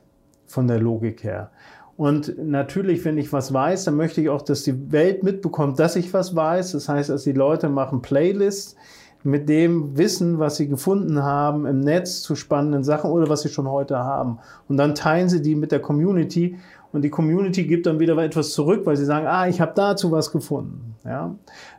von 0.50 0.68
der 0.68 0.78
Logik 0.78 1.24
her. 1.24 1.50
Und 1.96 2.34
natürlich, 2.38 3.04
wenn 3.04 3.18
ich 3.18 3.32
was 3.32 3.52
weiß, 3.52 3.84
dann 3.84 3.96
möchte 3.96 4.20
ich 4.20 4.30
auch, 4.30 4.42
dass 4.42 4.62
die 4.62 4.90
Welt 4.90 5.22
mitbekommt, 5.22 5.78
dass 5.78 5.96
ich 5.96 6.12
was 6.14 6.34
weiß. 6.34 6.72
Das 6.72 6.88
heißt, 6.88 7.10
dass 7.10 7.24
die 7.24 7.32
Leute 7.32 7.68
machen 7.68 8.00
Playlists 8.00 8.74
mit 9.22 9.50
dem 9.50 9.98
Wissen, 9.98 10.38
was 10.38 10.56
sie 10.56 10.66
gefunden 10.66 11.22
haben 11.22 11.66
im 11.66 11.80
Netz 11.80 12.22
zu 12.22 12.36
spannenden 12.36 12.84
Sachen 12.84 13.10
oder 13.10 13.28
was 13.28 13.42
sie 13.42 13.50
schon 13.50 13.68
heute 13.68 13.98
haben. 13.98 14.38
Und 14.66 14.78
dann 14.78 14.94
teilen 14.94 15.28
sie 15.28 15.42
die 15.42 15.54
mit 15.54 15.72
der 15.72 15.80
Community 15.80 16.56
und 16.92 17.02
die 17.02 17.10
Community 17.10 17.64
gibt 17.64 17.86
dann 17.86 18.00
wieder 18.00 18.16
etwas 18.18 18.52
zurück, 18.52 18.82
weil 18.84 18.96
sie 18.96 19.04
sagen, 19.04 19.26
ah, 19.26 19.46
ich 19.46 19.60
habe 19.60 19.72
dazu 19.76 20.10
was 20.10 20.32
gefunden. 20.32 20.96
Ja, 21.04 21.34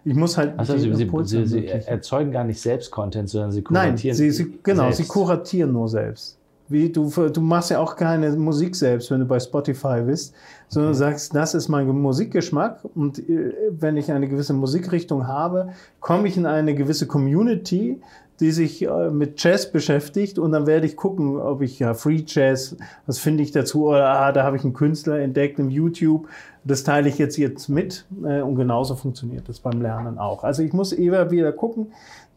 ich 0.06 0.16
muss 0.16 0.38
halt. 0.38 0.58
Also 0.58 0.78
sie, 0.78 0.94
sie, 0.94 1.46
sie, 1.46 1.68
erzeugen 1.68 2.32
gar 2.32 2.44
nicht 2.44 2.62
selbst 2.62 2.92
Content, 2.92 3.30
sondern 3.30 3.52
sie 3.52 3.62
kuratieren. 3.62 4.18
Nein, 4.18 4.32
sie, 4.32 4.58
genau, 4.64 4.84
selbst. 4.84 4.98
sie 4.98 5.08
kuratieren 5.08 5.74
nur 5.74 5.90
selbst. 5.90 6.38
Wie 6.72 6.90
du, 6.90 7.10
du 7.10 7.42
machst 7.42 7.72
ja 7.72 7.80
auch 7.80 7.96
keine 7.96 8.32
Musik 8.32 8.76
selbst, 8.76 9.12
wenn 9.12 9.20
du 9.20 9.26
bei 9.26 9.40
Spotify 9.40 10.02
bist, 10.02 10.34
sondern 10.68 10.92
okay. 10.92 11.00
sagst, 11.00 11.36
das 11.36 11.54
ist 11.54 11.68
mein 11.68 11.88
Musikgeschmack 11.88 12.80
und 12.96 13.20
äh, 13.20 13.54
wenn 13.72 13.98
ich 13.98 14.12
eine 14.12 14.28
gewisse 14.28 14.54
Musikrichtung 14.54 15.28
habe, 15.28 15.70
komme 16.00 16.28
ich 16.28 16.38
in 16.38 16.46
eine 16.46 16.74
gewisse 16.74 17.08
Community, 17.08 18.00
die 18.42 18.52
sich 18.52 18.82
äh, 18.82 19.10
mit 19.12 19.42
Jazz 19.42 19.72
beschäftigt 19.72 20.40
und 20.40 20.52
dann 20.52 20.66
werde 20.66 20.88
ich 20.88 20.98
gucken, 20.98 21.38
ob 21.38 21.62
ich 21.62 21.78
ja 21.78 21.94
Free 21.94 22.24
Jazz, 22.26 22.76
was 23.06 23.20
finde 23.20 23.44
ich 23.44 23.52
dazu, 23.52 23.88
oder 23.90 24.10
ah, 24.10 24.32
da 24.32 24.44
habe 24.44 24.58
ich 24.58 24.64
einen 24.64 24.74
Künstler 24.74 25.20
entdeckt 25.20 25.60
im 25.60 25.70
YouTube, 25.70 26.28
das 26.64 26.84
teile 26.84 27.08
ich 27.08 27.20
jetzt 27.20 27.38
jetzt 27.38 27.70
mit 27.70 28.06
äh, 28.24 28.42
und 28.42 28.56
genauso 28.56 28.96
funktioniert 28.96 29.48
das 29.48 29.60
beim 29.60 29.80
Lernen 29.80 30.18
auch. 30.18 30.44
Also 30.44 30.64
ich 30.64 30.74
muss 30.74 30.92
immer 30.92 31.30
wieder 31.30 31.52
gucken, 31.52 31.92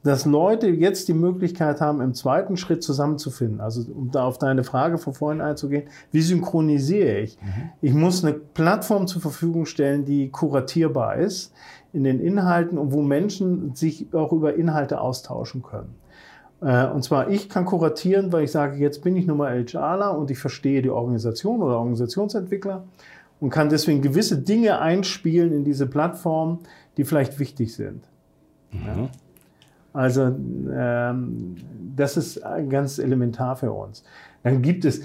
dass 0.04 0.26
Leute 0.26 0.68
jetzt 0.68 1.08
die 1.08 1.14
Möglichkeit 1.14 1.80
haben, 1.80 2.02
im 2.02 2.12
zweiten 2.12 2.58
Schritt 2.58 2.82
zusammenzufinden. 2.82 3.60
Also 3.60 3.90
um 3.90 4.10
da 4.10 4.24
auf 4.24 4.36
deine 4.36 4.62
Frage 4.62 4.98
von 4.98 5.14
vorhin 5.14 5.40
einzugehen, 5.40 5.84
wie 6.12 6.20
synchronisiere 6.20 7.20
ich? 7.20 7.38
Mhm. 7.40 7.70
Ich 7.80 7.94
muss 7.94 8.22
eine 8.22 8.34
Plattform 8.34 9.06
zur 9.06 9.22
Verfügung 9.22 9.64
stellen, 9.64 10.04
die 10.04 10.28
kuratierbar 10.28 11.16
ist 11.16 11.54
in 11.94 12.04
den 12.04 12.20
Inhalten 12.20 12.76
und 12.76 12.92
wo 12.92 13.00
Menschen 13.00 13.74
sich 13.74 14.12
auch 14.12 14.32
über 14.32 14.54
Inhalte 14.54 15.00
austauschen 15.00 15.62
können. 15.62 15.94
Äh, 16.60 16.86
und 16.88 17.02
zwar, 17.02 17.30
ich 17.30 17.48
kann 17.48 17.64
kuratieren, 17.64 18.30
weil 18.30 18.44
ich 18.44 18.52
sage, 18.52 18.76
jetzt 18.76 19.02
bin 19.02 19.16
ich 19.16 19.26
nun 19.26 19.38
mal 19.38 19.64
HRler 19.64 20.18
und 20.18 20.30
ich 20.30 20.38
verstehe 20.38 20.82
die 20.82 20.90
Organisation 20.90 21.62
oder 21.62 21.78
Organisationsentwickler 21.78 22.84
und 23.40 23.48
kann 23.48 23.70
deswegen 23.70 24.02
gewisse 24.02 24.36
Dinge 24.36 24.80
einspielen 24.80 25.50
in 25.50 25.64
diese 25.64 25.86
Plattform, 25.86 26.58
die 26.98 27.04
vielleicht 27.04 27.38
wichtig 27.38 27.74
sind. 27.74 28.04
Mhm. 28.70 28.86
Ja. 28.86 29.08
Also 29.94 30.22
ähm, 30.22 31.56
das 31.96 32.18
ist 32.18 32.42
ganz 32.68 32.98
elementar 32.98 33.56
für 33.56 33.72
uns. 33.72 34.04
Dann 34.42 34.60
gibt 34.60 34.84
es, 34.84 35.00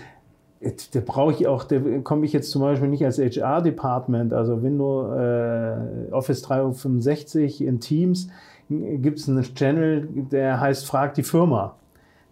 da 0.60 1.00
brauche 1.06 1.32
ich 1.32 1.48
auch, 1.48 1.64
da 1.64 1.80
komme 2.04 2.26
ich 2.26 2.34
jetzt 2.34 2.52
zum 2.52 2.62
Beispiel 2.62 2.90
nicht 2.90 3.06
als 3.06 3.18
HR-Department, 3.18 4.34
also 4.34 4.62
Windows 4.62 5.18
äh, 5.18 6.12
Office 6.12 6.42
365 6.42 7.62
in 7.62 7.80
Teams 7.80 8.30
gibt 8.70 9.20
es 9.20 9.28
einen 9.28 9.44
Channel, 9.44 10.08
der 10.32 10.60
heißt 10.60 10.86
Frag 10.86 11.16
die 11.16 11.24
Firma. 11.24 11.76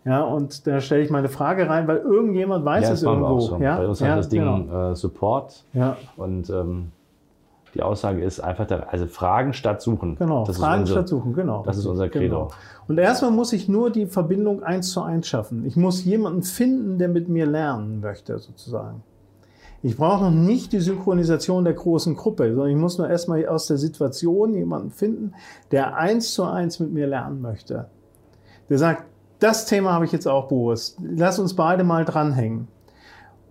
Ja, 0.06 0.24
und 0.24 0.66
da 0.68 0.80
stelle 0.80 1.04
ich 1.04 1.10
meine 1.10 1.28
Frage 1.28 1.68
rein, 1.68 1.88
weil 1.88 1.98
irgendjemand 1.98 2.64
weiß 2.64 2.84
ja, 2.86 2.94
es 2.94 3.04
irgendwo. 3.04 3.40
So. 3.40 3.58
Ja? 3.58 3.78
Bei 3.78 3.88
uns 3.88 4.00
ja, 4.00 4.10
hat 4.10 4.20
das 4.20 4.30
Ding 4.30 4.42
genau. 4.42 4.92
äh, 4.92 4.96
Support. 4.96 5.66
Ja. 5.74 5.98
Und 6.16 6.50
ähm, 6.50 6.92
die 7.78 7.84
Aussage 7.84 8.24
ist 8.24 8.40
einfach, 8.40 8.66
da, 8.66 8.88
also 8.90 9.06
Fragen 9.06 9.54
statt 9.54 9.84
suchen. 9.84 10.16
Genau, 10.16 10.46
das 10.46 10.58
Fragen 10.58 10.82
unser, 10.82 10.94
statt 10.94 11.08
suchen, 11.10 11.34
genau. 11.34 11.62
Das 11.64 11.78
ist 11.78 11.86
unser 11.86 12.10
Credo. 12.10 12.46
Genau. 12.46 12.52
Und 12.88 12.98
erstmal 12.98 13.30
muss 13.30 13.54
ich 13.54 13.70
nur 13.70 13.92
die 13.92 14.08
Verbindung 14.08 14.64
eins 14.64 14.92
zu 14.92 15.04
eins 15.04 15.28
schaffen. 15.28 15.64
Ich 15.64 15.76
muss 15.76 16.04
jemanden 16.04 16.42
finden, 16.42 16.98
der 16.98 17.08
mit 17.08 17.30
mir 17.30 17.46
lernen 17.46 18.00
möchte, 18.00 18.40
sozusagen. 18.40 19.04
Ich 19.84 19.96
brauche 19.96 20.24
noch 20.24 20.32
nicht 20.32 20.74
die 20.74 20.80
Synchronisation 20.80 21.66
der 21.66 21.76
großen 21.76 22.16
Gruppe, 22.16 22.48
sondern 22.50 22.72
ich 22.72 22.78
muss 22.78 22.98
nur 22.98 23.08
erstmal 23.08 23.48
aus 23.48 23.68
der 23.68 23.78
Situation 23.78 24.56
jemanden 24.56 24.90
finden, 24.90 25.34
der 25.70 25.96
eins 25.96 26.34
zu 26.34 26.46
eins 26.46 26.80
mit 26.80 26.92
mir 26.92 27.06
lernen 27.06 27.42
möchte. 27.42 27.90
Der 28.70 28.80
sagt, 28.80 29.04
das 29.38 29.68
Thema 29.68 29.94
habe 29.94 30.06
ich 30.06 30.12
jetzt 30.12 30.28
auch, 30.28 30.48
Boris. 30.48 30.98
Lass 31.00 31.38
uns 31.38 31.56
beide 31.56 31.84
mal 31.84 32.06
dranhängen. 32.06 32.70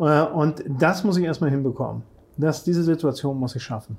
Äh, 0.00 0.22
und 0.22 0.64
das 0.66 1.04
muss 1.04 1.16
ich 1.16 1.24
erstmal 1.24 1.50
hinbekommen. 1.50 2.02
Das, 2.36 2.64
diese 2.64 2.82
Situation 2.82 3.38
muss 3.38 3.54
ich 3.54 3.62
schaffen. 3.62 3.96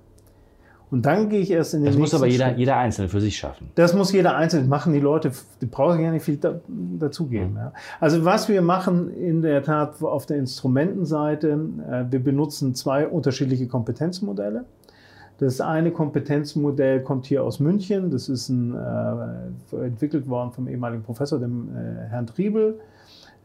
Und 0.89 1.05
dann 1.05 1.29
gehe 1.29 1.41
ich 1.41 1.51
erst 1.51 1.73
in 1.73 1.81
den 1.81 1.87
Das 1.87 1.97
muss 1.97 2.13
aber 2.13 2.27
jeder, 2.27 2.55
jeder 2.55 2.77
Einzelne 2.77 3.09
für 3.09 3.19
sich 3.19 3.37
schaffen. 3.37 3.69
Das 3.75 3.93
muss 3.93 4.13
jeder 4.13 4.37
Einzelne 4.37 4.67
machen. 4.67 4.93
Die 4.93 4.99
Leute, 4.99 5.31
die 5.61 5.65
brauchen 5.65 5.99
ja 6.01 6.11
nicht 6.11 6.23
viel 6.23 6.37
da, 6.37 6.61
dazugeben. 6.67 7.51
Mhm. 7.51 7.57
Ja. 7.57 7.73
Also 7.99 8.23
was 8.23 8.47
wir 8.47 8.61
machen 8.61 9.13
in 9.13 9.41
der 9.41 9.63
Tat 9.63 10.01
auf 10.01 10.25
der 10.25 10.37
Instrumentenseite, 10.37 11.59
äh, 11.89 12.05
wir 12.09 12.23
benutzen 12.23 12.73
zwei 12.73 13.05
unterschiedliche 13.05 13.67
Kompetenzmodelle. 13.67 14.63
Das 15.39 15.61
eine 15.61 15.91
Kompetenzmodell 15.91 17.01
kommt 17.01 17.25
hier 17.27 17.43
aus 17.43 17.59
München. 17.59 18.09
Das 18.09 18.29
ist 18.29 18.49
ein, 18.49 18.73
äh, 18.73 19.85
entwickelt 19.85 20.27
worden 20.29 20.51
vom 20.51 20.67
ehemaligen 20.67 21.03
Professor, 21.03 21.37
dem 21.37 21.69
äh, 21.75 22.09
Herrn 22.09 22.27
Triebel. 22.27 22.79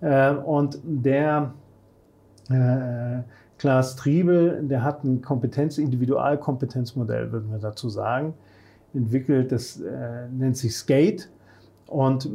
Äh, 0.00 0.30
und 0.32 0.78
der 0.84 1.52
äh, 2.50 3.22
Klaas 3.62 3.94
Triebel, 3.94 4.58
der 4.64 4.82
hat 4.82 5.04
ein 5.04 5.22
Kompetenz, 5.22 5.78
Individualkompetenzmodell, 5.78 7.30
würden 7.30 7.52
wir 7.52 7.60
dazu 7.60 7.88
sagen, 7.88 8.34
entwickelt. 8.92 9.52
Das 9.52 9.80
äh, 9.80 10.26
nennt 10.36 10.56
sich 10.56 10.74
Skate. 10.74 11.30
Und 11.86 12.26
äh, 12.26 12.28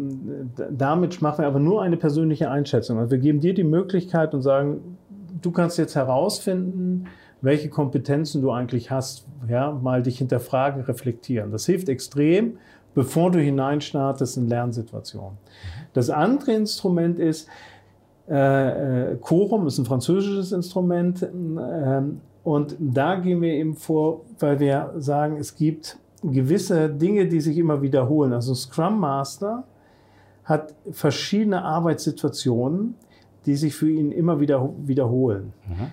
damit 0.72 1.22
machen 1.22 1.40
wir 1.40 1.48
aber 1.48 1.60
nur 1.60 1.82
eine 1.82 1.98
persönliche 1.98 2.50
Einschätzung. 2.50 2.98
Also 2.98 3.12
wir 3.12 3.18
geben 3.18 3.42
dir 3.42 3.54
die 3.54 3.66
Möglichkeit 3.66 4.34
und 4.34 4.42
sagen, 4.42 4.98
du 5.42 5.52
kannst 5.52 5.78
jetzt 5.78 5.98
herausfinden, 5.98 7.08
welche 7.42 7.68
Kompetenzen 7.68 8.42
du 8.42 8.52
eigentlich 8.52 8.90
hast, 8.90 9.28
ja, 9.50 9.74
mal 9.74 10.04
dich 10.04 10.20
hinterfragen, 10.20 10.84
reflektieren. 10.84 11.52
Das 11.52 11.66
hilft 11.66 11.90
extrem, 11.90 12.58
bevor 12.96 13.32
du 13.32 13.40
hineinstartest 13.40 14.38
in 14.38 14.48
Lernsituationen. 14.48 15.38
Das 15.92 16.10
andere 16.10 16.54
Instrument 16.54 17.20
ist, 17.20 17.50
äh, 18.30 19.12
äh, 19.12 19.18
Chorum 19.18 19.68
ist 19.68 19.78
ein 19.78 19.86
französisches 19.86 20.52
Instrument. 20.52 21.24
Äh, 21.24 22.02
und 22.44 22.76
da 22.80 23.16
gehen 23.16 23.42
wir 23.42 23.54
eben 23.54 23.76
vor, 23.76 24.22
weil 24.40 24.60
wir 24.60 24.94
sagen, 24.98 25.38
es 25.38 25.56
gibt 25.56 25.98
gewisse 26.24 26.90
Dinge, 26.90 27.28
die 27.28 27.42
sich 27.42 27.58
immer 27.58 27.82
wiederholen. 27.82 28.34
Also 28.34 28.54
Scrum 28.54 29.00
Master 29.00 29.64
hat 30.44 30.74
verschiedene 30.92 31.64
Arbeitssituationen, 31.64 32.96
die 33.46 33.56
sich 33.56 33.76
für 33.76 33.90
ihn 33.90 34.12
immer 34.12 34.40
wieder 34.40 34.70
wiederholen. 34.86 35.54
Mhm. 35.68 35.88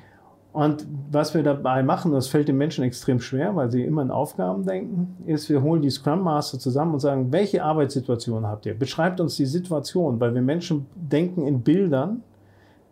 Und 0.54 0.86
was 1.10 1.34
wir 1.34 1.42
dabei 1.42 1.82
machen, 1.82 2.12
das 2.12 2.28
fällt 2.28 2.46
den 2.46 2.56
Menschen 2.56 2.84
extrem 2.84 3.18
schwer, 3.18 3.56
weil 3.56 3.72
sie 3.72 3.82
immer 3.82 4.02
in 4.02 4.12
Aufgaben 4.12 4.64
denken, 4.64 5.16
ist, 5.26 5.50
wir 5.50 5.60
holen 5.62 5.82
die 5.82 5.90
Scrum 5.90 6.22
Master 6.22 6.60
zusammen 6.60 6.94
und 6.94 7.00
sagen, 7.00 7.32
welche 7.32 7.64
Arbeitssituation 7.64 8.46
habt 8.46 8.64
ihr? 8.64 8.78
Beschreibt 8.78 9.20
uns 9.20 9.34
die 9.34 9.46
Situation, 9.46 10.20
weil 10.20 10.32
wir 10.32 10.42
Menschen 10.42 10.86
denken 10.94 11.44
in 11.44 11.62
Bildern 11.62 12.22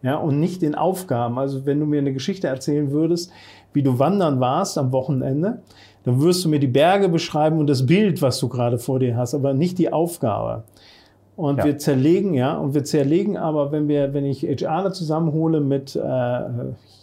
ja, 0.03 0.17
und 0.17 0.41
nicht 0.41 0.65
in 0.65 0.75
Aufgaben. 0.75 1.39
Also 1.39 1.65
wenn 1.65 1.79
du 1.79 1.87
mir 1.87 2.01
eine 2.01 2.13
Geschichte 2.13 2.49
erzählen 2.49 2.91
würdest, 2.91 3.31
wie 3.73 3.85
du 3.85 3.97
wandern 3.97 4.41
warst 4.41 4.77
am 4.77 4.91
Wochenende, 4.91 5.63
dann 6.03 6.21
wirst 6.21 6.45
du 6.45 6.49
mir 6.49 6.59
die 6.59 6.67
Berge 6.67 7.09
beschreiben 7.09 7.61
und 7.61 7.69
das 7.69 7.87
Bild, 7.87 8.23
was 8.23 8.41
du 8.41 8.49
gerade 8.49 8.81
vor 8.81 8.99
dir 8.99 9.17
hast, 9.17 9.37
aber 9.37 9.55
nicht 9.55 9.79
die 9.79 9.93
Aufgabe. 9.93 10.65
Und 11.37 11.59
ja. 11.59 11.65
wir 11.65 11.79
zerlegen, 11.79 12.35
ja, 12.35 12.57
und 12.57 12.75
wir 12.75 12.85
zerlegen 12.85 13.37
aber, 13.37 13.73
wenn 13.73 13.89
wir, 13.89 14.13
wenn 14.13 14.27
ich 14.27 14.43
HRler 14.43 14.93
zusammenhole 14.93 15.61
mit, 15.61 15.97
äh, 15.97 16.41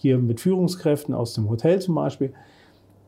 hier 0.01 0.19
mit 0.19 0.39
Führungskräften 0.39 1.15
aus 1.15 1.33
dem 1.33 1.49
Hotel 1.49 1.81
zum 1.81 1.95
Beispiel, 1.95 2.33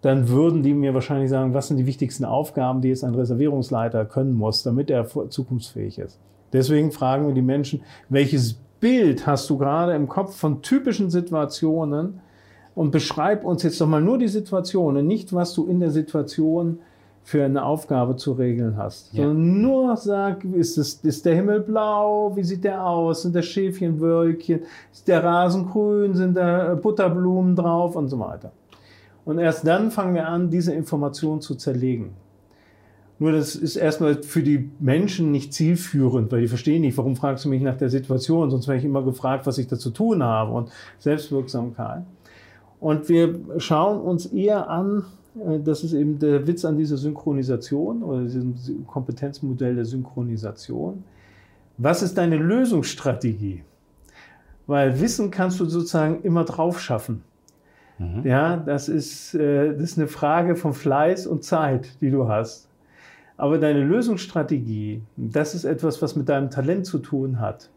dann 0.02 0.30
würden 0.30 0.64
die 0.64 0.74
mir 0.74 0.94
wahrscheinlich 0.96 1.30
sagen, 1.30 1.54
was 1.54 1.68
sind 1.68 1.78
die 1.78 1.86
wichtigsten 1.86 2.26
Aufgaben, 2.26 2.82
die 2.82 2.90
jetzt 2.90 3.04
ein 3.04 3.14
Reservierungsleiter 3.14 4.06
können 4.06 4.34
muss, 4.34 4.64
damit 4.64 4.90
er 4.90 5.08
zukunftsfähig 5.30 6.00
ist. 6.00 6.20
Deswegen 6.54 6.92
fragen 6.92 7.28
wir 7.28 7.34
die 7.34 7.44
Menschen, 7.44 7.82
welches 8.10 8.56
Bild 8.80 9.28
hast 9.28 9.50
du 9.50 9.58
gerade 9.58 9.94
im 9.94 10.10
Kopf 10.10 10.36
von 10.36 10.64
typischen 10.64 11.12
Situationen 11.12 12.20
und 12.74 12.92
beschreib 12.92 13.46
uns 13.46 13.62
jetzt 13.62 13.80
doch 13.80 13.88
mal 13.88 14.02
nur 14.02 14.18
die 14.18 14.28
Situationen, 14.28 15.06
nicht 15.06 15.34
was 15.34 15.54
du 15.54 15.68
in 15.68 15.80
der 15.80 15.92
Situation 15.92 16.80
für 17.24 17.46
eine 17.46 17.64
Aufgabe 17.64 18.16
zu 18.16 18.34
regeln 18.34 18.78
hast, 18.78 19.14
ja. 19.14 19.24
sondern 19.24 19.62
nur 19.62 19.98
sag, 19.98 20.44
ist, 20.44 20.78
es, 20.78 20.96
ist 20.96 21.26
der 21.26 21.36
Himmel 21.36 21.62
blau, 21.62 22.36
wie 22.36 22.44
sieht 22.44 22.64
der 22.64 22.86
aus, 22.86 23.22
sind 23.22 23.36
da 23.36 23.42
Schäfchenwölkchen, 23.42 24.62
ist 24.92 25.08
der 25.08 25.24
Rasen 25.24 25.68
grün, 25.68 26.16
sind 26.16 26.36
da 26.36 26.76
Butterblumen 26.76 27.56
drauf 27.56 27.96
und 27.96 28.10
so 28.10 28.20
weiter. 28.20 28.52
Und 29.24 29.38
erst 29.38 29.68
dann 29.68 29.92
fangen 29.92 30.16
wir 30.16 30.28
an, 30.28 30.50
diese 30.50 30.74
Informationen 30.74 31.42
zu 31.42 31.56
zerlegen. 31.56 32.12
Nur 33.20 33.34
das 33.34 33.56
ist 33.56 33.76
erstmal 33.76 34.16
für 34.24 34.42
die 34.42 34.72
Menschen 34.80 35.32
nicht 35.32 35.54
zielführend, 35.54 36.32
weil 36.32 36.42
die 36.42 36.48
verstehen 36.48 36.82
nicht, 36.82 36.98
warum 36.98 37.16
fragst 37.16 37.46
du 37.46 37.50
mich 37.50 37.62
nach 37.62 37.78
der 37.78 37.90
Situation, 37.90 38.50
sonst 38.50 38.68
wäre 38.68 38.80
ich 38.80 38.84
immer 38.84 39.04
gefragt, 39.04 39.46
was 39.46 39.60
ich 39.60 39.68
da 39.68 39.78
zu 39.78 39.92
tun 39.92 40.24
habe 40.24 40.52
und 40.54 40.72
Selbstwirksamkeit. 40.98 42.02
Und 42.80 43.10
wir 43.10 43.40
schauen 43.58 44.02
uns 44.02 44.26
eher 44.26 44.72
an, 44.72 45.04
äh, 45.04 45.21
das 45.34 45.84
ist 45.84 45.94
eben 45.94 46.20
der 46.20 46.46
Witz 46.46 46.66
an 46.66 46.78
dieser 46.78 46.98
Synchronisation 46.98 48.04
oder 48.04 48.24
diesem 48.24 48.56
Kompetenzmodell 48.86 49.76
der 49.76 49.86
Synchronisation. 49.86 51.04
Was 51.78 52.02
ist 52.02 52.18
deine 52.18 52.38
Lösungsstrategie? 52.38 53.64
Weil 54.68 55.00
Wissen 55.00 55.32
kannst 55.32 55.60
du 55.60 55.66
sozusagen 55.66 56.22
immer 56.24 56.44
drauf 56.44 56.80
schaffen. 56.82 57.24
Mhm. 57.98 58.26
Ja, 58.26 58.58
das 58.58 58.90
ist, 58.90 59.34
äh, 59.34 59.74
das 59.74 59.92
ist 59.92 59.98
eine 59.98 60.08
Frage 60.08 60.56
von 60.56 60.74
Fleiß 60.74 61.28
und 61.28 61.44
Zeit, 61.44 62.02
die 62.02 62.12
du 62.12 62.28
hast. 62.28 62.68
Aber 63.38 63.58
deine 63.58 63.84
Lösungsstrategie, 63.84 65.02
das 65.18 65.56
ist 65.56 65.64
etwas, 65.64 66.02
was 66.02 66.16
mit 66.16 66.30
deinem 66.30 66.50
Talent 66.50 66.86
zu 66.86 67.00
tun 67.00 67.40
hat. 67.40 67.70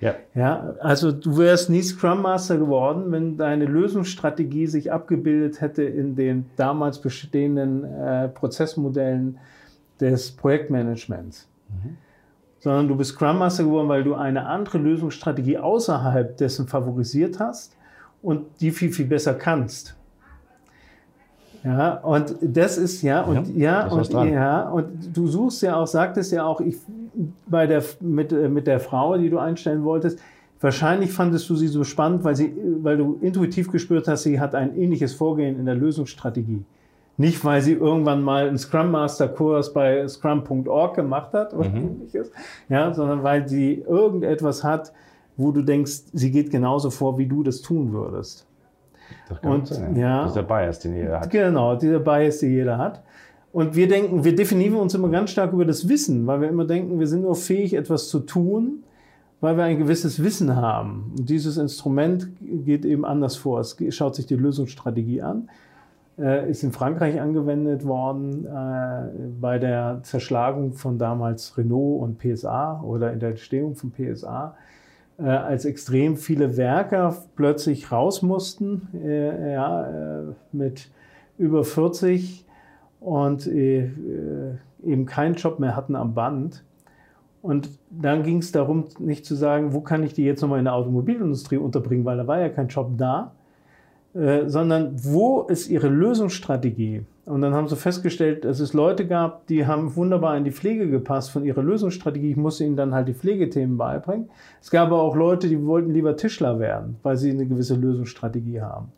Ja. 0.00 0.14
ja. 0.34 0.74
Also 0.80 1.12
du 1.12 1.38
wärst 1.38 1.70
nie 1.70 1.82
Scrum 1.82 2.22
Master 2.22 2.58
geworden, 2.58 3.10
wenn 3.12 3.36
deine 3.36 3.64
Lösungsstrategie 3.64 4.66
sich 4.66 4.92
abgebildet 4.92 5.60
hätte 5.60 5.82
in 5.82 6.16
den 6.16 6.46
damals 6.56 7.00
bestehenden 7.00 7.84
äh, 7.84 8.28
Prozessmodellen 8.28 9.38
des 10.00 10.32
Projektmanagements. 10.32 11.48
Mhm. 11.68 11.96
Sondern 12.58 12.88
du 12.88 12.96
bist 12.96 13.12
Scrum 13.12 13.38
Master 13.38 13.64
geworden, 13.64 13.88
weil 13.88 14.04
du 14.04 14.14
eine 14.14 14.46
andere 14.46 14.78
Lösungsstrategie 14.78 15.58
außerhalb 15.58 16.36
dessen 16.36 16.66
favorisiert 16.66 17.38
hast 17.38 17.76
und 18.22 18.46
die 18.60 18.70
viel, 18.70 18.90
viel 18.90 19.06
besser 19.06 19.34
kannst. 19.34 19.96
Ja, 21.64 21.94
und 21.94 22.36
das 22.42 22.76
ist 22.76 23.00
ja, 23.00 23.22
und 23.22 23.56
ja, 23.56 23.86
ja 23.86 23.86
und 23.86 24.12
ja, 24.12 24.68
und 24.68 25.16
du 25.16 25.26
suchst 25.26 25.62
ja 25.62 25.76
auch, 25.76 25.86
sagtest 25.86 26.30
ja 26.30 26.44
auch, 26.44 26.60
ich 26.60 26.76
bei 27.46 27.66
der 27.66 27.82
mit, 28.00 28.32
mit 28.50 28.66
der 28.66 28.80
Frau, 28.80 29.16
die 29.16 29.30
du 29.30 29.38
einstellen 29.38 29.82
wolltest, 29.82 30.18
wahrscheinlich 30.60 31.12
fandest 31.12 31.48
du 31.48 31.56
sie 31.56 31.68
so 31.68 31.82
spannend, 31.82 32.22
weil 32.22 32.36
sie, 32.36 32.54
weil 32.82 32.98
du 32.98 33.18
intuitiv 33.22 33.70
gespürt 33.70 34.08
hast, 34.08 34.24
sie 34.24 34.40
hat 34.40 34.54
ein 34.54 34.76
ähnliches 34.76 35.14
Vorgehen 35.14 35.58
in 35.58 35.64
der 35.64 35.74
Lösungsstrategie. 35.74 36.64
Nicht, 37.16 37.44
weil 37.44 37.62
sie 37.62 37.72
irgendwann 37.72 38.22
mal 38.22 38.48
einen 38.48 38.58
Scrum 38.58 38.90
Master 38.90 39.28
Kurs 39.28 39.72
bei 39.72 40.06
scrum.org 40.08 40.96
gemacht 40.96 41.32
hat 41.32 41.54
oder 41.54 41.68
mhm. 41.68 41.76
ähnliches, 41.76 42.30
ja, 42.68 42.92
sondern 42.92 43.22
weil 43.22 43.48
sie 43.48 43.84
irgendetwas 43.88 44.64
hat, 44.64 44.92
wo 45.36 45.52
du 45.52 45.62
denkst, 45.62 46.02
sie 46.12 46.30
geht 46.30 46.50
genauso 46.50 46.90
vor, 46.90 47.16
wie 47.16 47.26
du 47.26 47.42
das 47.42 47.62
tun 47.62 47.92
würdest. 47.92 48.43
Das 49.28 49.38
und, 49.40 49.66
sein. 49.68 49.96
Ja, 49.96 50.26
dieser 50.26 50.42
Bias, 50.42 50.80
den 50.80 50.94
jeder 50.94 51.20
hat. 51.20 51.30
Genau, 51.30 51.76
dieser 51.76 52.00
Bias, 52.00 52.38
den 52.38 52.52
jeder 52.52 52.78
hat. 52.78 53.02
Und 53.52 53.76
wir 53.76 53.86
denken, 53.86 54.24
wir 54.24 54.34
definieren 54.34 54.74
uns 54.74 54.94
immer 54.94 55.08
ganz 55.08 55.30
stark 55.30 55.52
über 55.52 55.64
das 55.64 55.88
Wissen, 55.88 56.26
weil 56.26 56.40
wir 56.40 56.48
immer 56.48 56.64
denken, 56.64 56.98
wir 56.98 57.06
sind 57.06 57.22
nur 57.22 57.36
fähig, 57.36 57.74
etwas 57.74 58.08
zu 58.08 58.20
tun, 58.20 58.82
weil 59.40 59.56
wir 59.56 59.64
ein 59.64 59.78
gewisses 59.78 60.22
Wissen 60.24 60.56
haben. 60.56 61.12
Und 61.16 61.28
dieses 61.28 61.56
Instrument 61.56 62.28
geht 62.40 62.84
eben 62.84 63.04
anders 63.04 63.36
vor. 63.36 63.60
Es 63.60 63.76
schaut 63.90 64.16
sich 64.16 64.26
die 64.26 64.36
Lösungsstrategie 64.36 65.22
an, 65.22 65.50
äh, 66.18 66.50
ist 66.50 66.64
in 66.64 66.72
Frankreich 66.72 67.20
angewendet 67.20 67.86
worden 67.86 68.46
äh, 68.46 69.08
bei 69.40 69.58
der 69.58 70.00
Zerschlagung 70.02 70.72
von 70.72 70.98
damals 70.98 71.56
Renault 71.56 72.02
und 72.02 72.18
PSA 72.18 72.80
oder 72.82 73.12
in 73.12 73.20
der 73.20 73.30
Entstehung 73.30 73.76
von 73.76 73.92
PSA 73.92 74.56
äh, 75.18 75.22
als 75.22 75.64
extrem 75.64 76.16
viele 76.16 76.56
Werker 76.56 77.16
plötzlich 77.36 77.92
raus 77.92 78.22
mussten, 78.22 78.88
äh, 78.94 79.52
ja, 79.52 80.20
äh, 80.20 80.22
mit 80.52 80.90
über 81.38 81.64
40 81.64 82.44
und 83.00 83.46
äh, 83.46 83.90
eben 84.82 85.06
keinen 85.06 85.34
Job 85.34 85.58
mehr 85.58 85.76
hatten 85.76 85.96
am 85.96 86.14
Band. 86.14 86.64
Und 87.42 87.68
dann 87.90 88.22
ging 88.22 88.38
es 88.38 88.52
darum, 88.52 88.84
nicht 88.98 89.26
zu 89.26 89.34
sagen, 89.34 89.74
wo 89.74 89.82
kann 89.82 90.02
ich 90.02 90.14
die 90.14 90.24
jetzt 90.24 90.40
nochmal 90.40 90.60
in 90.60 90.64
der 90.64 90.74
Automobilindustrie 90.74 91.58
unterbringen, 91.58 92.04
weil 92.04 92.16
da 92.16 92.26
war 92.26 92.40
ja 92.40 92.48
kein 92.48 92.68
Job 92.68 92.92
da, 92.96 93.32
äh, 94.14 94.48
sondern 94.48 94.92
wo 95.04 95.42
ist 95.42 95.68
ihre 95.68 95.88
Lösungsstrategie? 95.88 97.04
Und 97.26 97.40
dann 97.40 97.54
haben 97.54 97.68
sie 97.68 97.76
festgestellt, 97.76 98.44
dass 98.44 98.60
es 98.60 98.74
Leute 98.74 99.06
gab, 99.06 99.46
die 99.46 99.66
haben 99.66 99.96
wunderbar 99.96 100.36
in 100.36 100.44
die 100.44 100.52
Pflege 100.52 100.90
gepasst 100.90 101.30
von 101.30 101.44
ihrer 101.44 101.62
Lösungsstrategie. 101.62 102.32
Ich 102.32 102.36
musste 102.36 102.64
ihnen 102.64 102.76
dann 102.76 102.92
halt 102.92 103.08
die 103.08 103.14
Pflegethemen 103.14 103.78
beibringen. 103.78 104.28
Es 104.60 104.70
gab 104.70 104.88
aber 104.88 105.00
auch 105.00 105.16
Leute, 105.16 105.48
die 105.48 105.64
wollten 105.64 105.90
lieber 105.90 106.16
Tischler 106.16 106.58
werden, 106.58 106.96
weil 107.02 107.16
sie 107.16 107.30
eine 107.30 107.46
gewisse 107.46 107.76
Lösungsstrategie 107.76 108.60
haben. 108.60 108.92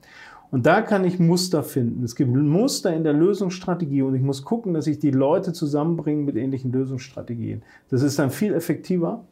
Und 0.50 0.66
da 0.66 0.80
kann 0.82 1.04
ich 1.04 1.18
Muster 1.18 1.62
finden. 1.62 2.02
Es 2.02 2.16
gibt 2.16 2.34
Muster 2.34 2.94
in 2.94 3.04
der 3.04 3.12
Lösungsstrategie 3.12 4.02
und 4.02 4.14
ich 4.14 4.22
muss 4.22 4.44
gucken, 4.44 4.74
dass 4.74 4.86
ich 4.86 4.98
die 4.98 5.10
Leute 5.10 5.52
zusammenbringe 5.52 6.22
mit 6.22 6.36
ähnlichen 6.36 6.72
Lösungsstrategien. 6.72 7.62
Das 7.90 8.02
ist 8.02 8.18
dann 8.18 8.30
viel 8.30 8.54
effektiver 8.54 9.24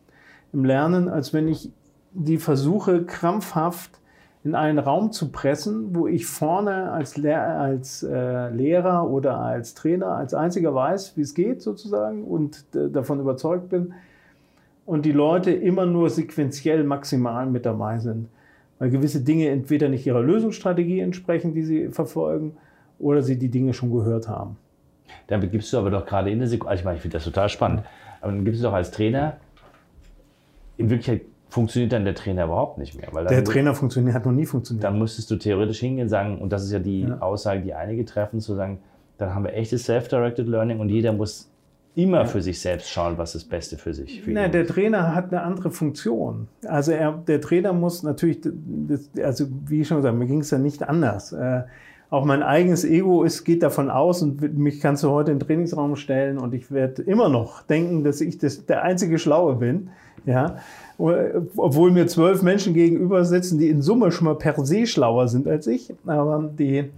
im 0.53 0.65
Lernen, 0.65 1.09
als 1.09 1.33
wenn 1.33 1.49
ich 1.49 1.71
die 2.13 2.39
versuche, 2.39 3.05
krampfhaft 3.05 4.01
in 4.45 4.55
einen 4.55 4.79
Raum 4.79 5.11
zu 5.11 5.33
pressen, 5.33 5.95
wo 5.95 6.07
ich 6.07 6.27
vorne 6.27 6.93
als, 6.93 7.17
Lehr 7.17 7.43
als 7.59 8.03
äh, 8.03 8.51
Lehrer 8.51 9.09
oder 9.09 9.39
als 9.39 9.75
Trainer 9.75 10.09
als 10.09 10.35
einziger 10.35 10.75
weiß, 10.75 11.17
wie 11.17 11.23
es 11.23 11.35
geht 11.35 11.63
sozusagen 11.63 12.25
und 12.25 12.67
davon 12.73 13.21
überzeugt 13.21 13.71
bin 13.71 13.95
und 14.85 15.07
die 15.07 15.13
Leute 15.13 15.51
immer 15.51 15.87
nur 15.87 16.11
sequenziell 16.11 16.85
maximal 16.85 17.47
mit 17.47 17.65
dabei 17.65 17.99
sind, 17.99 18.29
weil 18.79 18.91
gewisse 18.91 19.23
Dinge 19.23 19.49
entweder 19.49 19.89
nicht 19.89 20.07
ihrer 20.07 20.21
Lösungsstrategie 20.23 21.01
entsprechen, 21.01 21.55
die 21.55 21.63
sie 21.63 21.89
verfolgen, 21.89 22.57
oder 22.99 23.23
sie 23.23 23.39
die 23.39 23.49
Dinge 23.49 23.75
schon 23.75 23.93
gehört 23.93 24.29
haben. 24.29 24.57
Dann 25.27 25.41
gibst 25.51 25.73
du 25.73 25.79
aber 25.79 25.91
doch 25.91 26.07
gerade 26.07 26.31
in 26.31 26.39
der 26.39 26.49
Sekunde, 26.49 26.71
also 26.71 26.81
ich 26.81 26.85
meine, 26.85 26.97
ich 26.97 27.03
finde 27.03 27.17
das 27.17 27.25
total 27.25 27.49
spannend, 27.49 27.83
aber 28.21 28.33
dann 28.33 28.45
gibst 28.45 28.61
du 28.61 28.67
doch 28.67 28.73
als 28.73 28.91
Trainer 28.91 29.37
in 30.77 30.91
Wirklichkeit 30.91 31.23
funktioniert 31.55 31.93
dann 31.93 32.05
der 32.05 32.17
Trainer 32.17 32.47
überhaupt 32.47 32.79
nicht 32.79 32.97
mehr. 32.97 33.07
Weil 33.13 33.27
der 33.27 33.45
Trainer 33.45 33.75
funktioniert, 33.75 34.13
hat 34.17 34.27
noch 34.27 34.33
nie 34.33 34.45
funktioniert. 34.45 34.83
Dann 34.83 34.99
müsstest 34.99 35.31
du 35.31 35.37
theoretisch 35.37 35.79
hingehen 35.79 36.07
und 36.07 36.09
sagen, 36.09 36.39
und 36.39 36.53
das 36.53 36.65
ist 36.65 36.73
ja 36.73 36.81
die 36.81 37.03
ja. 37.03 37.19
Aussage, 37.21 37.61
die 37.61 37.73
einige 37.73 38.05
treffen, 38.05 38.41
zu 38.41 38.57
sagen, 38.57 38.81
dann 39.19 39.37
haben 39.37 39.45
wir 39.45 39.55
echtes 39.55 39.85
Self-Directed 39.85 40.49
Learning 40.49 40.81
und 40.81 40.89
jeder 40.89 41.13
muss 41.13 41.49
immer 41.95 42.23
ja. 42.23 42.25
für 42.25 42.43
sich 42.43 42.61
selbst 42.61 42.91
schauen, 42.91 43.19
was 43.19 43.35
das 43.35 43.45
Beste 43.45 43.79
für 43.79 43.95
sich 43.95 44.23
für 44.23 44.33
Na, 44.33 44.49
Der 44.49 44.67
Trainer 44.67 45.15
hat 45.15 45.31
eine 45.31 45.43
andere 45.43 45.71
Funktion. 45.71 46.49
Also 46.67 46.91
er, 46.91 47.13
der 47.13 47.41
Trainer 47.41 47.73
muss 47.73 48.03
natürlich, 48.03 48.41
das, 48.43 49.09
also 49.23 49.47
wie 49.67 49.85
schon 49.85 49.99
gesagt, 49.99 50.19
mir 50.19 50.27
ging 50.27 50.41
es 50.41 50.51
ja 50.51 50.59
nicht 50.59 50.83
anders. 50.83 51.33
Äh, 51.33 51.63
auch 52.11 52.25
mein 52.25 52.43
eigenes 52.43 52.85
Ego 52.85 53.23
ist, 53.23 53.45
geht 53.45 53.63
davon 53.63 53.91
aus 53.91 54.23
und 54.23 54.59
mich 54.59 54.81
kannst 54.81 55.05
du 55.05 55.11
heute 55.11 55.31
in 55.31 55.39
den 55.39 55.47
Trainingsraum 55.47 55.95
stellen 55.95 56.37
und 56.39 56.53
ich 56.53 56.73
werde 56.73 57.03
immer 57.03 57.29
noch 57.29 57.63
denken, 57.63 58.03
dass 58.03 58.21
ich 58.21 58.39
das, 58.39 58.67
der 58.67 58.83
einzige 58.83 59.21
Schlaue 59.21 59.55
bin. 59.55 59.91
Ja, 60.27 60.57
obwohl 60.99 61.91
mir 61.91 62.07
zwölf 62.07 62.43
Menschen 62.43 62.75
gegenüber 62.75 63.25
sitzen, 63.25 63.59
die 63.59 63.69
in 63.69 63.83
Summe 63.83 64.13
schon 64.13 64.27
mal 64.27 64.37
per 64.37 64.65
se 64.65 64.87
schlauer 64.87 65.29
sind 65.29 65.49
als 65.49 65.67
ich. 65.67 65.93
Aber 66.07 66.51
die, 66.57 66.91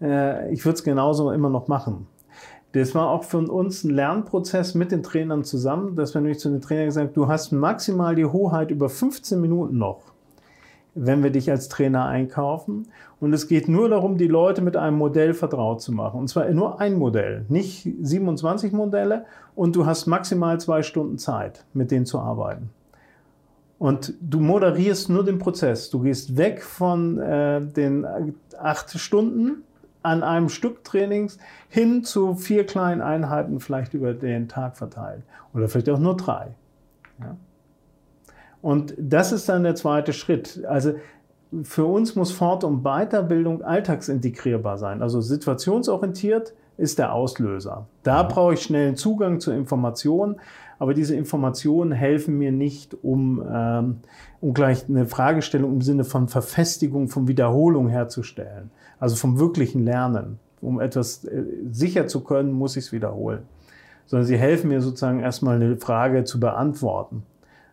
äh, 0.00 0.52
ich 0.52 0.64
würde 0.64 0.76
es 0.76 0.84
genauso 0.84 1.30
immer 1.30 1.50
noch 1.50 1.68
machen. 1.68 2.06
Das 2.72 2.94
war 2.94 3.08
auch 3.08 3.24
für 3.24 3.38
uns 3.38 3.84
ein 3.84 3.90
Lernprozess 3.90 4.74
mit 4.74 4.92
den 4.92 5.02
Trainern 5.02 5.44
zusammen, 5.44 5.96
dass 5.96 6.12
wir 6.12 6.20
nämlich 6.20 6.40
zu 6.40 6.50
den 6.50 6.60
Trainern 6.60 6.86
gesagt 6.86 7.06
haben, 7.08 7.14
du 7.14 7.28
hast 7.28 7.52
maximal 7.52 8.14
die 8.14 8.26
Hoheit 8.26 8.70
über 8.70 8.90
15 8.90 9.40
Minuten 9.40 9.78
noch, 9.78 10.02
wenn 10.94 11.22
wir 11.22 11.30
dich 11.30 11.50
als 11.50 11.68
Trainer 11.68 12.04
einkaufen. 12.04 12.88
Und 13.18 13.32
es 13.32 13.48
geht 13.48 13.68
nur 13.68 13.88
darum, 13.88 14.18
die 14.18 14.26
Leute 14.26 14.60
mit 14.60 14.76
einem 14.76 14.98
Modell 14.98 15.32
vertraut 15.32 15.80
zu 15.80 15.90
machen. 15.92 16.20
Und 16.20 16.28
zwar 16.28 16.50
nur 16.50 16.78
ein 16.80 16.98
Modell, 16.98 17.46
nicht 17.48 17.88
27 18.02 18.72
Modelle. 18.72 19.24
Und 19.54 19.74
du 19.74 19.86
hast 19.86 20.06
maximal 20.06 20.60
zwei 20.60 20.82
Stunden 20.82 21.16
Zeit, 21.16 21.64
mit 21.72 21.90
denen 21.90 22.04
zu 22.04 22.18
arbeiten. 22.18 22.68
Und 23.78 24.14
du 24.20 24.40
moderierst 24.40 25.10
nur 25.10 25.24
den 25.24 25.38
Prozess. 25.38 25.90
Du 25.90 26.00
gehst 26.00 26.36
weg 26.36 26.62
von 26.62 27.18
äh, 27.18 27.60
den 27.60 28.06
acht 28.58 28.98
Stunden 28.98 29.64
an 30.02 30.22
einem 30.22 30.48
Stück 30.48 30.84
Trainings 30.84 31.38
hin 31.68 32.04
zu 32.04 32.34
vier 32.34 32.64
kleinen 32.64 33.02
Einheiten, 33.02 33.60
vielleicht 33.60 33.92
über 33.92 34.14
den 34.14 34.48
Tag 34.48 34.76
verteilt. 34.76 35.22
Oder 35.52 35.68
vielleicht 35.68 35.90
auch 35.90 35.98
nur 35.98 36.16
drei. 36.16 36.54
Ja. 37.20 37.36
Und 38.62 38.94
das 38.98 39.32
ist 39.32 39.48
dann 39.48 39.62
der 39.62 39.74
zweite 39.74 40.12
Schritt. 40.12 40.64
Also 40.66 40.94
für 41.62 41.84
uns 41.84 42.16
muss 42.16 42.32
Fort- 42.32 42.64
und 42.64 42.82
Weiterbildung 42.82 43.62
alltagsintegrierbar 43.62 44.78
sein. 44.78 45.02
Also 45.02 45.20
situationsorientiert 45.20 46.54
ist 46.76 46.98
der 46.98 47.12
Auslöser. 47.12 47.86
Da 48.02 48.22
brauche 48.22 48.54
ich 48.54 48.62
schnellen 48.62 48.96
Zugang 48.96 49.40
zu 49.40 49.52
Informationen, 49.52 50.36
aber 50.78 50.94
diese 50.94 51.16
Informationen 51.16 51.92
helfen 51.92 52.38
mir 52.38 52.52
nicht, 52.52 52.96
um, 53.02 53.42
ähm, 53.50 53.96
um 54.40 54.54
gleich 54.54 54.88
eine 54.88 55.06
Fragestellung 55.06 55.72
im 55.72 55.80
Sinne 55.80 56.04
von 56.04 56.28
Verfestigung, 56.28 57.08
von 57.08 57.28
Wiederholung 57.28 57.88
herzustellen. 57.88 58.70
Also 58.98 59.16
vom 59.16 59.38
wirklichen 59.38 59.84
Lernen. 59.84 60.38
Um 60.60 60.80
etwas 60.80 61.24
äh, 61.24 61.44
sicher 61.70 62.06
zu 62.06 62.22
können, 62.22 62.52
muss 62.52 62.76
ich 62.76 62.86
es 62.86 62.92
wiederholen. 62.92 63.42
Sondern 64.06 64.26
sie 64.26 64.38
helfen 64.38 64.68
mir 64.68 64.80
sozusagen 64.80 65.20
erstmal 65.20 65.56
eine 65.56 65.76
Frage 65.76 66.24
zu 66.24 66.40
beantworten. 66.40 67.22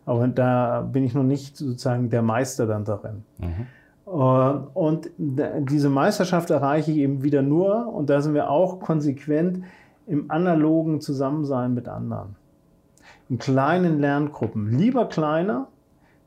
Aber 0.06 0.26
da 0.28 0.82
bin 0.82 1.04
ich 1.04 1.14
noch 1.14 1.22
nicht 1.22 1.56
sozusagen 1.56 2.10
der 2.10 2.22
Meister 2.22 2.66
dann 2.66 2.84
darin. 2.84 3.24
Mhm. 3.38 3.66
Äh, 4.06 4.10
und 4.10 5.10
diese 5.18 5.90
Meisterschaft 5.90 6.50
erreiche 6.50 6.90
ich 6.90 6.98
eben 6.98 7.22
wieder 7.22 7.42
nur, 7.42 7.92
und 7.92 8.08
da 8.10 8.20
sind 8.20 8.34
wir 8.34 8.50
auch 8.50 8.80
konsequent, 8.80 9.62
im 10.06 10.30
analogen 10.30 11.00
Zusammensein 11.00 11.72
mit 11.72 11.88
anderen. 11.88 12.36
In 13.28 13.38
kleinen 13.38 14.00
Lerngruppen. 14.00 14.70
Lieber 14.76 15.08
kleiner, 15.08 15.68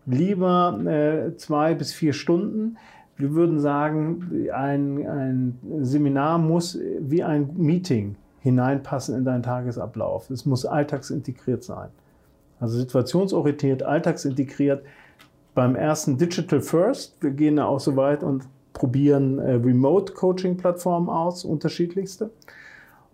lieber 0.06 0.80
äh, 0.86 1.36
zwei 1.38 1.74
bis 1.74 1.94
vier 1.94 2.14
Stunden, 2.14 2.78
wir 3.18 3.34
würden 3.34 3.60
sagen, 3.60 4.48
ein, 4.54 5.08
ein 5.08 5.60
Seminar 5.82 6.38
muss 6.38 6.78
wie 7.00 7.24
ein 7.24 7.50
Meeting 7.58 8.16
hineinpassen 8.42 9.16
in 9.16 9.26
deinen 9.26 9.42
Tagesablauf. 9.42 10.30
Es 10.30 10.46
muss 10.46 10.66
alltagsintegriert 10.66 11.64
sein. 11.64 11.90
Also 12.60 12.78
situationsorientiert, 12.78 13.84
alltagsintegriert. 13.84 14.84
Beim 15.56 15.76
ersten 15.76 16.18
Digital 16.18 16.62
First, 16.62 17.18
wir 17.22 17.32
gehen 17.32 17.56
da 17.56 17.66
auch 17.66 17.80
so 17.80 17.96
weit 17.96 18.24
und 18.24 18.44
probieren 18.74 19.40
äh, 19.40 19.54
Remote-Coaching-Plattformen 19.54 21.10
aus, 21.10 21.44
unterschiedlichste. 21.44 22.30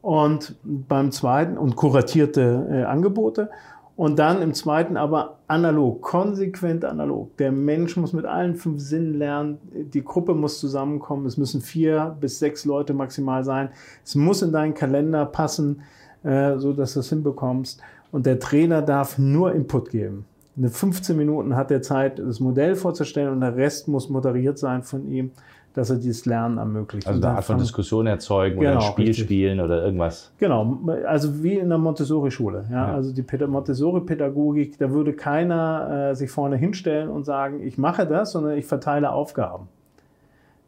Und 0.01 0.57
beim 0.63 1.13
zweiten 1.13 1.57
und 1.57 1.77
kuratierte 1.77 2.67
äh, 2.69 2.83
Angebote. 2.83 3.49
Und 3.95 4.17
dann 4.17 4.41
im 4.41 4.55
zweiten 4.55 4.97
aber 4.97 5.37
analog, 5.47 6.01
konsequent 6.01 6.83
analog. 6.83 7.37
Der 7.37 7.51
Mensch 7.51 7.95
muss 7.95 8.11
mit 8.11 8.25
allen 8.25 8.55
fünf 8.55 8.81
Sinnen 8.81 9.19
lernen. 9.19 9.59
Die 9.71 10.03
Gruppe 10.03 10.33
muss 10.33 10.59
zusammenkommen. 10.59 11.27
Es 11.27 11.37
müssen 11.37 11.61
vier 11.61 12.17
bis 12.19 12.39
sechs 12.39 12.65
Leute 12.65 12.93
maximal 12.93 13.43
sein. 13.43 13.69
Es 14.03 14.15
muss 14.15 14.41
in 14.41 14.51
deinen 14.51 14.73
Kalender 14.73 15.25
passen, 15.25 15.81
äh, 16.23 16.57
so 16.57 16.73
dass 16.73 16.95
du 16.95 17.01
es 17.01 17.09
hinbekommst. 17.09 17.81
Und 18.11 18.25
der 18.25 18.39
Trainer 18.39 18.81
darf 18.81 19.19
nur 19.19 19.53
Input 19.53 19.91
geben. 19.91 20.25
In 20.55 20.69
15 20.69 21.17
Minuten 21.17 21.55
hat 21.55 21.71
er 21.71 21.81
Zeit, 21.81 22.19
das 22.19 22.39
Modell 22.39 22.75
vorzustellen 22.75 23.31
und 23.31 23.41
der 23.41 23.55
Rest 23.55 23.87
muss 23.87 24.09
moderiert 24.09 24.59
sein 24.59 24.83
von 24.83 25.07
ihm 25.07 25.31
dass 25.73 25.89
er 25.89 25.97
dieses 25.97 26.25
Lernen 26.25 26.57
ermöglicht. 26.57 27.07
Also 27.07 27.21
eine 27.21 27.35
Art 27.35 27.43
von 27.43 27.57
Diskussion 27.57 28.05
erzeugen 28.07 28.59
genau, 28.59 28.71
oder 28.71 28.79
ein 28.79 28.91
Spiel 28.91 29.07
richtig. 29.07 29.25
spielen 29.25 29.59
oder 29.59 29.83
irgendwas. 29.83 30.31
Genau, 30.37 30.79
also 31.05 31.43
wie 31.43 31.55
in 31.55 31.69
der 31.69 31.77
Montessori-Schule. 31.77 32.65
Ja? 32.69 32.89
ja? 32.89 32.93
Also 32.93 33.11
die 33.13 33.25
Montessori-Pädagogik, 33.47 34.77
da 34.77 34.91
würde 34.91 35.13
keiner 35.13 36.11
äh, 36.11 36.15
sich 36.15 36.29
vorne 36.29 36.57
hinstellen 36.57 37.09
und 37.09 37.25
sagen, 37.25 37.61
ich 37.61 37.77
mache 37.77 38.05
das, 38.05 38.31
sondern 38.31 38.57
ich 38.57 38.65
verteile 38.65 39.11
Aufgaben 39.11 39.67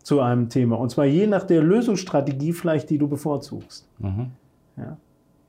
zu 0.02 0.22
einem 0.22 0.50
Thema. 0.50 0.78
Und 0.78 0.90
zwar 0.90 1.06
je 1.06 1.28
nach 1.28 1.44
der 1.44 1.62
Lösungsstrategie 1.62 2.54
vielleicht, 2.54 2.90
die 2.90 2.98
du 2.98 3.08
bevorzugst. 3.08 3.88
Mhm. 4.00 4.32
Ja? 4.78 4.98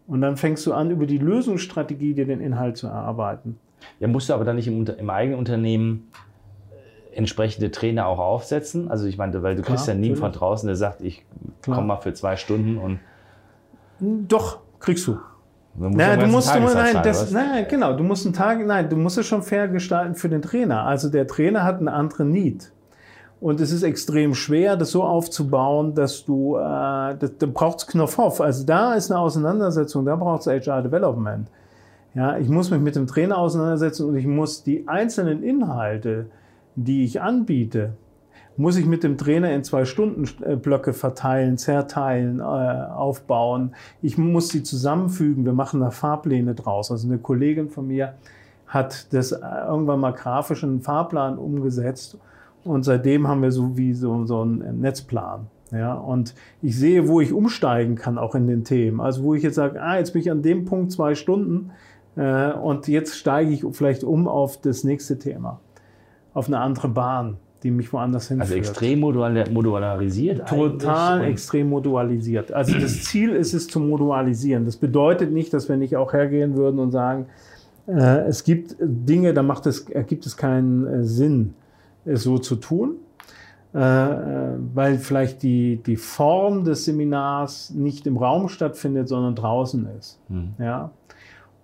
Und 0.07 0.20
dann 0.20 0.36
fängst 0.36 0.66
du 0.66 0.72
an, 0.72 0.90
über 0.90 1.07
die 1.07 1.18
Lösungsstrategie 1.18 2.14
dir 2.14 2.26
den 2.26 2.40
Inhalt 2.40 2.76
zu 2.76 2.86
erarbeiten. 2.86 3.59
Ja, 4.00 4.09
musst 4.09 4.28
du 4.28 4.34
aber 4.34 4.44
dann 4.44 4.57
nicht 4.57 4.68
im, 4.68 4.86
im 4.86 5.11
eigenen 5.11 5.38
Unternehmen 5.38 6.09
entsprechende 7.16 7.70
Trainer 7.70 8.06
auch 8.06 8.18
aufsetzen? 8.18 8.90
Also 8.90 9.06
ich 9.06 9.18
meine, 9.18 9.42
weil 9.42 9.56
du 9.56 9.62
Klar, 9.62 9.76
kriegst 9.76 9.88
ja 9.88 9.94
nie 9.94 10.14
von 10.14 10.32
draußen, 10.32 10.66
der 10.66 10.76
sagt, 10.76 11.00
ich 11.00 11.24
komme 11.64 11.82
mal 11.82 11.96
für 11.96 12.14
zwei 12.14 12.36
Stunden 12.36 12.78
und. 12.78 12.98
Doch, 14.00 14.58
kriegst 14.78 15.06
du. 15.06 15.18
Naja, 15.78 16.16
du 16.16 16.26
musst, 16.26 16.54
du, 16.54 16.60
nein, 16.60 17.00
das, 17.02 17.30
nein, 17.30 17.66
genau, 17.68 17.92
du 17.92 18.02
musst 18.02 18.24
einen 18.24 18.34
Tag, 18.34 18.64
nein, 18.64 18.88
du 18.88 18.96
musst 18.96 19.18
es 19.18 19.26
schon 19.26 19.42
fair 19.42 19.68
gestalten 19.68 20.14
für 20.14 20.28
den 20.28 20.40
Trainer. 20.40 20.84
Also 20.84 21.10
der 21.10 21.26
Trainer 21.26 21.64
hat 21.64 21.78
einen 21.78 21.88
anderen 21.88 22.30
Need. 22.30 22.72
Und 23.40 23.60
es 23.60 23.70
ist 23.70 23.82
extrem 23.82 24.34
schwer, 24.34 24.76
das 24.76 24.92
so 24.92 25.04
aufzubauen, 25.04 25.94
dass 25.94 26.24
du, 26.24 26.56
äh, 26.56 26.60
das, 26.60 27.32
da 27.38 27.46
braucht 27.46 27.80
es 27.80 27.86
Knopfhoff. 27.86 28.40
Also 28.40 28.64
da 28.64 28.94
ist 28.94 29.10
eine 29.10 29.20
Auseinandersetzung, 29.20 30.06
da 30.06 30.16
braucht 30.16 30.46
es 30.46 30.66
HR 30.66 30.82
Development. 30.82 31.48
Ja, 32.14 32.38
ich 32.38 32.48
muss 32.48 32.70
mich 32.70 32.80
mit 32.80 32.96
dem 32.96 33.06
Trainer 33.06 33.36
auseinandersetzen 33.36 34.08
und 34.08 34.16
ich 34.16 34.26
muss 34.26 34.62
die 34.62 34.88
einzelnen 34.88 35.42
Inhalte, 35.42 36.26
die 36.77 37.05
ich 37.05 37.20
anbiete, 37.20 37.95
muss 38.57 38.77
ich 38.77 38.87
mit 38.87 39.03
dem 39.03 39.18
Trainer 39.18 39.53
in 39.53 39.64
zwei 39.64 39.85
Stunden 39.85 40.24
äh, 40.43 40.57
Blöcke 40.57 40.93
verteilen, 40.93 41.59
zerteilen, 41.59 42.41
äh, 42.41 42.43
aufbauen. 42.43 43.74
Ich 44.03 44.16
muss 44.16 44.49
sie 44.49 44.62
zusammenfügen. 44.62 45.45
Wir 45.45 45.53
machen 45.53 45.81
da 45.81 45.91
Fahrpläne 45.91 46.55
draus. 46.55 46.91
Also 46.91 47.09
eine 47.09 47.18
Kollegin 47.18 47.68
von 47.68 47.87
mir 47.87 48.14
hat 48.66 49.12
das 49.12 49.33
äh, 49.33 49.39
irgendwann 49.68 50.01
mal 50.01 50.12
grafisch 50.12 50.62
in 50.62 50.70
einen 50.70 50.81
Fahrplan 50.81 51.39
umgesetzt 51.39 52.18
und 52.64 52.85
seitdem 52.85 53.29
haben 53.29 53.43
wir 53.43 53.53
so 53.53 53.77
wie 53.77 53.93
so, 53.93 54.24
so 54.24 54.41
einen 54.43 54.81
Netzplan. 54.81 55.47
Ja, 55.72 55.95
und 55.95 56.35
ich 56.62 56.79
sehe, 56.79 57.09
wo 57.09 57.20
ich 57.20 57.33
umsteigen 57.33 57.97
kann, 57.97 58.18
auch 58.18 58.37
in 58.37 58.47
den 58.47 58.62
Themen. 58.62 59.01
Also 59.01 59.24
wo 59.24 59.35
ich 59.35 59.43
jetzt 59.43 59.57
sage, 59.57 59.83
ah, 59.83 59.99
jetzt 59.99 60.12
bin 60.12 60.22
ich 60.22 60.31
an 60.31 60.43
dem 60.43 60.64
Punkt 60.64 60.93
zwei 60.93 61.16
Stunden 61.16 61.72
äh, 62.14 62.53
und 62.53 62.87
jetzt 62.87 63.16
steige 63.16 63.51
ich 63.51 63.64
vielleicht 63.72 64.05
um 64.05 64.29
auf 64.29 64.61
das 64.61 64.85
nächste 64.85 65.18
Thema 65.18 65.61
auf 66.37 66.49
eine 66.49 66.61
andere 66.61 66.89
Bahn, 66.89 67.39
die 67.62 67.70
mich 67.70 67.91
woanders 67.95 68.28
hinführt. 68.28 68.51
Also 68.51 68.55
extrem 68.57 69.01
modularisiert? 69.01 70.47
Total 70.47 71.24
extrem 71.24 71.70
modularisiert. 71.70 72.53
Also 72.53 72.78
das 72.78 73.05
Ziel 73.05 73.30
ist 73.30 73.55
es 73.55 73.68
zu 73.68 73.80
modularisieren. 73.80 74.66
Das 74.66 74.76
bedeutet 74.76 75.32
nicht, 75.32 75.55
dass 75.55 75.70
wir 75.70 75.78
nicht 75.78 75.97
auch 75.97 76.12
hergehen 76.12 76.55
würden 76.55 76.78
und 76.78 76.91
sagen, 76.91 77.26
äh, 77.87 78.26
es 78.26 78.45
gibt 78.45 78.76
Dinge, 78.78 79.32
da 79.32 79.43
macht 79.43 79.64
es, 79.64 79.89
ergibt 79.89 80.26
es 80.26 80.37
keinen 80.37 80.87
äh, 80.87 81.05
Sinn, 81.05 81.55
es 82.05 82.22
so 82.22 82.37
zu 82.37 82.57
tun. 82.57 82.97
Äh, 83.72 83.78
weil 83.78 84.99
vielleicht 84.99 85.43
die, 85.43 85.82
die 85.84 85.97
Form 85.97 86.64
des 86.64 86.84
Seminars 86.84 87.70
nicht 87.70 88.07
im 88.07 88.18
Raum 88.18 88.49
stattfindet, 88.49 89.09
sondern 89.09 89.34
draußen 89.34 89.87
ist. 89.99 90.18
Mhm. 90.28 90.55
Ja? 90.59 90.91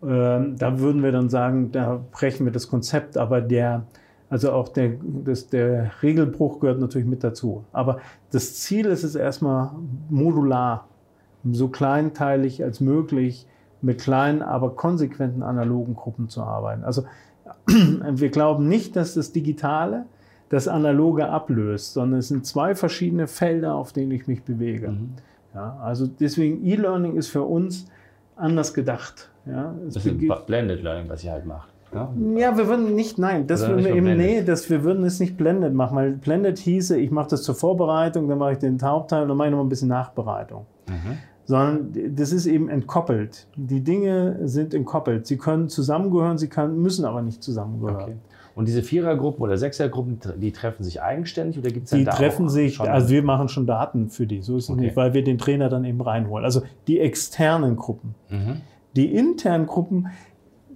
Ähm, 0.03 0.57
da 0.59 0.79
würden 0.79 1.03
wir 1.03 1.12
dann 1.12 1.29
sagen, 1.29 1.73
da 1.73 2.01
brechen 2.11 2.47
wir 2.47 2.53
das 2.53 2.68
Konzept, 2.68 3.18
aber 3.18 3.43
der, 3.43 3.85
also 4.33 4.51
auch 4.53 4.68
der, 4.68 4.93
das, 5.03 5.49
der 5.49 5.91
Regelbruch 6.03 6.59
gehört 6.59 6.80
natürlich 6.80 7.07
mit 7.07 7.22
dazu. 7.22 7.64
Aber 7.70 8.01
das 8.30 8.55
Ziel 8.55 8.87
ist 8.87 9.03
es 9.03 9.14
erstmal 9.14 9.72
modular, 10.09 10.89
so 11.51 11.68
kleinteilig 11.68 12.64
als 12.64 12.80
möglich, 12.80 13.47
mit 13.83 14.01
kleinen, 14.01 14.41
aber 14.41 14.74
konsequenten 14.74 15.43
analogen 15.43 15.95
Gruppen 15.95 16.30
zu 16.30 16.43
arbeiten. 16.43 16.83
Also 16.83 17.05
wir 17.66 18.30
glauben 18.30 18.68
nicht, 18.68 18.97
dass 18.97 19.12
das 19.12 19.33
Digitale 19.33 20.07
das 20.49 20.66
Analoge 20.66 21.28
ablöst, 21.28 21.93
sondern 21.93 22.20
es 22.20 22.28
sind 22.28 22.47
zwei 22.47 22.74
verschiedene 22.74 23.26
Felder, 23.26 23.74
auf 23.74 23.93
denen 23.93 24.12
ich 24.12 24.28
mich 24.28 24.45
bewege. 24.45 24.93
Mhm. 24.93 25.11
Ja, 25.55 25.76
also 25.83 26.07
deswegen 26.07 26.64
E-Learning 26.64 27.16
ist 27.16 27.28
für 27.28 27.43
uns 27.43 27.85
anders 28.37 28.72
gedacht. 28.72 29.30
Ja, 29.45 29.74
das 29.85 30.07
ist 30.07 30.47
Blended 30.47 30.83
Learning, 30.83 31.11
was 31.11 31.22
ihr 31.22 31.33
halt 31.33 31.45
macht. 31.45 31.72
Ja, 31.93 32.57
wir 32.57 32.68
würden 32.68 32.95
nicht, 32.95 33.18
nein, 33.18 33.47
das 33.47 33.66
würden 33.66 33.84
wir 33.84 33.95
eben, 33.95 34.16
nee, 34.16 34.43
das, 34.43 34.70
wir 34.70 34.82
würden 34.82 35.05
es 35.05 35.20
nicht 35.20 35.36
blended 35.36 35.74
machen, 35.74 35.97
weil 35.97 36.12
blended 36.12 36.59
hieße, 36.59 36.99
ich 36.99 37.11
mache 37.11 37.28
das 37.30 37.43
zur 37.43 37.55
Vorbereitung, 37.55 38.28
dann 38.28 38.38
mache 38.38 38.53
ich 38.53 38.59
den 38.59 38.80
Hauptteil 38.80 39.22
und 39.22 39.28
dann 39.28 39.36
mache 39.36 39.49
ich 39.49 39.55
noch 39.55 39.61
ein 39.61 39.68
bisschen 39.68 39.88
Nachbereitung. 39.88 40.66
Mhm. 40.88 41.18
Sondern 41.45 41.93
das 42.16 42.32
ist 42.32 42.47
eben 42.47 42.68
entkoppelt. 42.68 43.49
Die 43.57 43.80
Dinge 43.80 44.38
sind 44.45 44.74
entkoppelt. 44.74 45.26
Sie 45.26 45.36
können 45.36 45.68
zusammengehören, 45.68 46.38
sie 46.38 46.49
können, 46.49 46.80
müssen 46.80 47.05
aber 47.05 47.20
nicht 47.20 47.43
zusammengehören. 47.43 48.03
Okay. 48.03 48.14
Und 48.55 48.68
diese 48.68 48.82
Vierergruppen 48.82 49.43
oder 49.43 49.57
Sechsergruppen, 49.57 50.18
die 50.36 50.53
treffen 50.53 50.84
sich 50.84 51.01
eigenständig 51.01 51.59
oder 51.59 51.70
gibt 51.70 51.86
es 51.86 51.90
Die 51.90 52.05
treffen 52.05 52.49
sich, 52.49 52.80
also 52.80 53.09
wir 53.09 53.22
machen 53.22 53.49
schon 53.49 53.66
Daten 53.66 54.11
für 54.11 54.26
die, 54.26 54.43
so 54.43 54.57
ist 54.57 54.64
es 54.64 54.70
okay. 54.70 54.80
nicht, 54.80 54.97
weil 54.97 55.14
wir 55.14 55.24
den 55.24 55.38
Trainer 55.38 55.68
dann 55.68 55.84
eben 55.84 56.01
reinholen. 56.01 56.45
Also 56.45 56.62
die 56.86 57.01
externen 57.01 57.76
Gruppen. 57.76 58.14
Mhm. 58.28 58.61
Die 58.95 59.14
internen 59.14 59.66
Gruppen, 59.66 60.09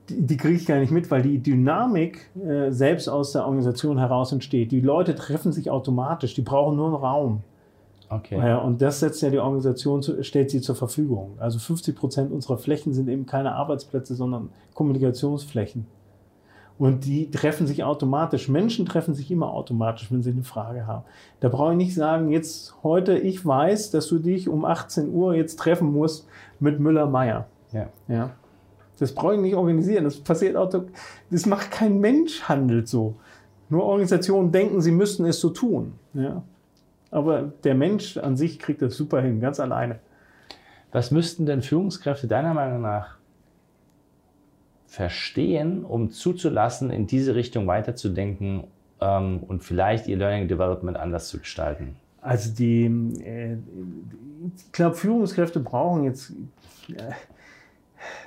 die, 0.09 0.37
kriege 0.37 0.55
ich 0.55 0.67
gar 0.67 0.79
nicht 0.79 0.93
mit, 0.93 1.11
weil 1.11 1.23
die 1.23 1.39
Dynamik 1.39 2.31
äh, 2.37 2.71
selbst 2.71 3.09
aus 3.09 3.33
der 3.33 3.45
Organisation 3.45 3.99
heraus 3.99 4.33
entsteht. 4.33 4.73
Die 4.73 4.81
Leute 4.81 5.15
treffen 5.15 5.53
sich 5.53 5.71
automatisch, 5.71 6.35
die 6.35 6.43
brauchen 6.43 6.77
nur 6.77 6.87
einen 6.87 6.97
Raum. 6.97 7.41
Okay. 8.09 8.39
Ja, 8.39 8.59
und 8.59 8.81
das 8.81 9.01
setzt 9.01 9.21
ja 9.23 9.31
die 9.31 9.39
Organisation, 9.39 10.03
zu, 10.03 10.23
stellt 10.23 10.51
sie 10.51 10.61
zur 10.61 10.77
Verfügung. 10.77 11.33
Also 11.39 11.59
50 11.59 11.97
Prozent 11.97 12.33
unserer 12.33 12.57
Flächen 12.57 12.93
sind 12.93 13.09
eben 13.09 13.27
keine 13.27 13.53
Arbeitsplätze, 13.53 14.15
sondern 14.15 14.51
Kommunikationsflächen. 14.75 15.87
Und 16.79 17.07
die 17.07 17.31
treffen 17.31 17.67
sich 17.67 17.85
automatisch. 17.85 18.49
Menschen 18.49 18.85
treffen 18.87 19.15
sich 19.15 19.31
immer 19.31 19.51
automatisch, 19.51 20.13
wenn 20.13 20.23
sie 20.23 20.31
eine 20.31 20.45
Frage 20.45 20.87
haben. 20.87 21.05
Da 21.41 21.49
brauche 21.49 21.73
ich 21.73 21.79
nicht 21.79 21.95
sagen, 21.95 22.31
jetzt 22.31 22.77
heute, 22.83 23.19
ich 23.19 23.45
weiß, 23.45 23.91
dass 23.91 24.09
du 24.09 24.19
dich 24.19 24.49
um 24.49 24.65
18 24.65 25.13
Uhr 25.13 25.35
jetzt 25.35 25.59
treffen 25.59 25.91
musst 25.93 26.29
mit 26.61 26.79
Müller-Meyer. 26.79 27.47
Ja. 27.73 27.89
ja. 28.09 28.31
Das 28.99 29.15
brauche 29.15 29.35
ich 29.35 29.41
nicht 29.41 29.55
organisieren. 29.55 30.05
Das 30.05 30.19
passiert 30.19 30.57
auch, 30.57 30.71
das 31.31 31.47
macht 31.47 31.71
kein 31.71 32.01
Mensch 32.01 32.43
handelt 32.43 32.89
so. 32.89 33.17
Nur 33.69 33.85
Organisationen 33.85 34.53
denken, 34.53 34.81
sie 34.81 34.93
müssten 34.93 35.25
es 35.25 35.41
so 35.41 35.51
tun. 35.51 35.95
Ja. 36.15 36.43
Aber 37.11 37.53
der 37.65 37.75
Mensch 37.75 38.17
an 38.17 38.37
sich 38.37 38.59
kriegt 38.59 38.83
das 38.83 38.97
super 38.97 39.21
hin, 39.21 39.41
ganz 39.41 39.61
alleine. 39.61 39.99
Was 40.93 41.11
müssten 41.11 41.47
denn 41.47 41.63
Führungskräfte 41.63 42.27
deiner 42.27 42.55
Meinung 42.55 42.83
nach 42.83 43.17
verstehen, 44.87 45.85
um 45.85 46.11
zuzulassen, 46.11 46.91
in 46.91 47.07
diese 47.07 47.35
Richtung 47.35 47.67
weiterzudenken 47.67 48.65
ähm, 49.01 49.43
und 49.47 49.63
vielleicht 49.63 50.07
ihr 50.07 50.17
Learning 50.17 50.49
Development 50.49 50.97
anders 50.97 51.29
zu 51.29 51.39
gestalten? 51.39 51.97
Also 52.23 52.53
die, 52.55 52.87
äh, 53.25 53.57
ich 54.57 54.73
glaube, 54.73 54.97
Führungskräfte 54.97 55.61
brauchen 55.61 56.05
jetzt, 56.05 56.33
äh, 56.89 57.13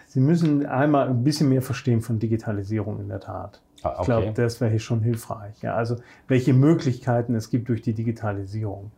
Sie 0.10 0.22
müssen 0.22 0.66
einmal 0.66 1.08
ein 1.08 1.24
bisschen 1.24 1.50
mehr 1.50 1.62
verstehen 1.62 2.02
von 2.02 2.18
Digitalisierung 2.18 3.00
in 3.00 3.10
der 3.10 3.20
Tat. 3.20 3.62
Ah, 3.84 3.90
okay. 3.90 4.00
Ich 4.00 4.06
glaube, 4.06 4.32
das 4.34 4.60
wäre 4.60 4.72
hier 4.72 4.80
schon 4.80 5.02
hilfreich. 5.02 5.62
Ja, 5.62 5.76
also 5.76 5.98
welche 6.28 6.52
Möglichkeiten 6.52 7.36
es 7.36 7.52
gibt 7.52 7.70
durch 7.70 7.84
die 7.84 7.94
Digitalisierung. 7.94 8.90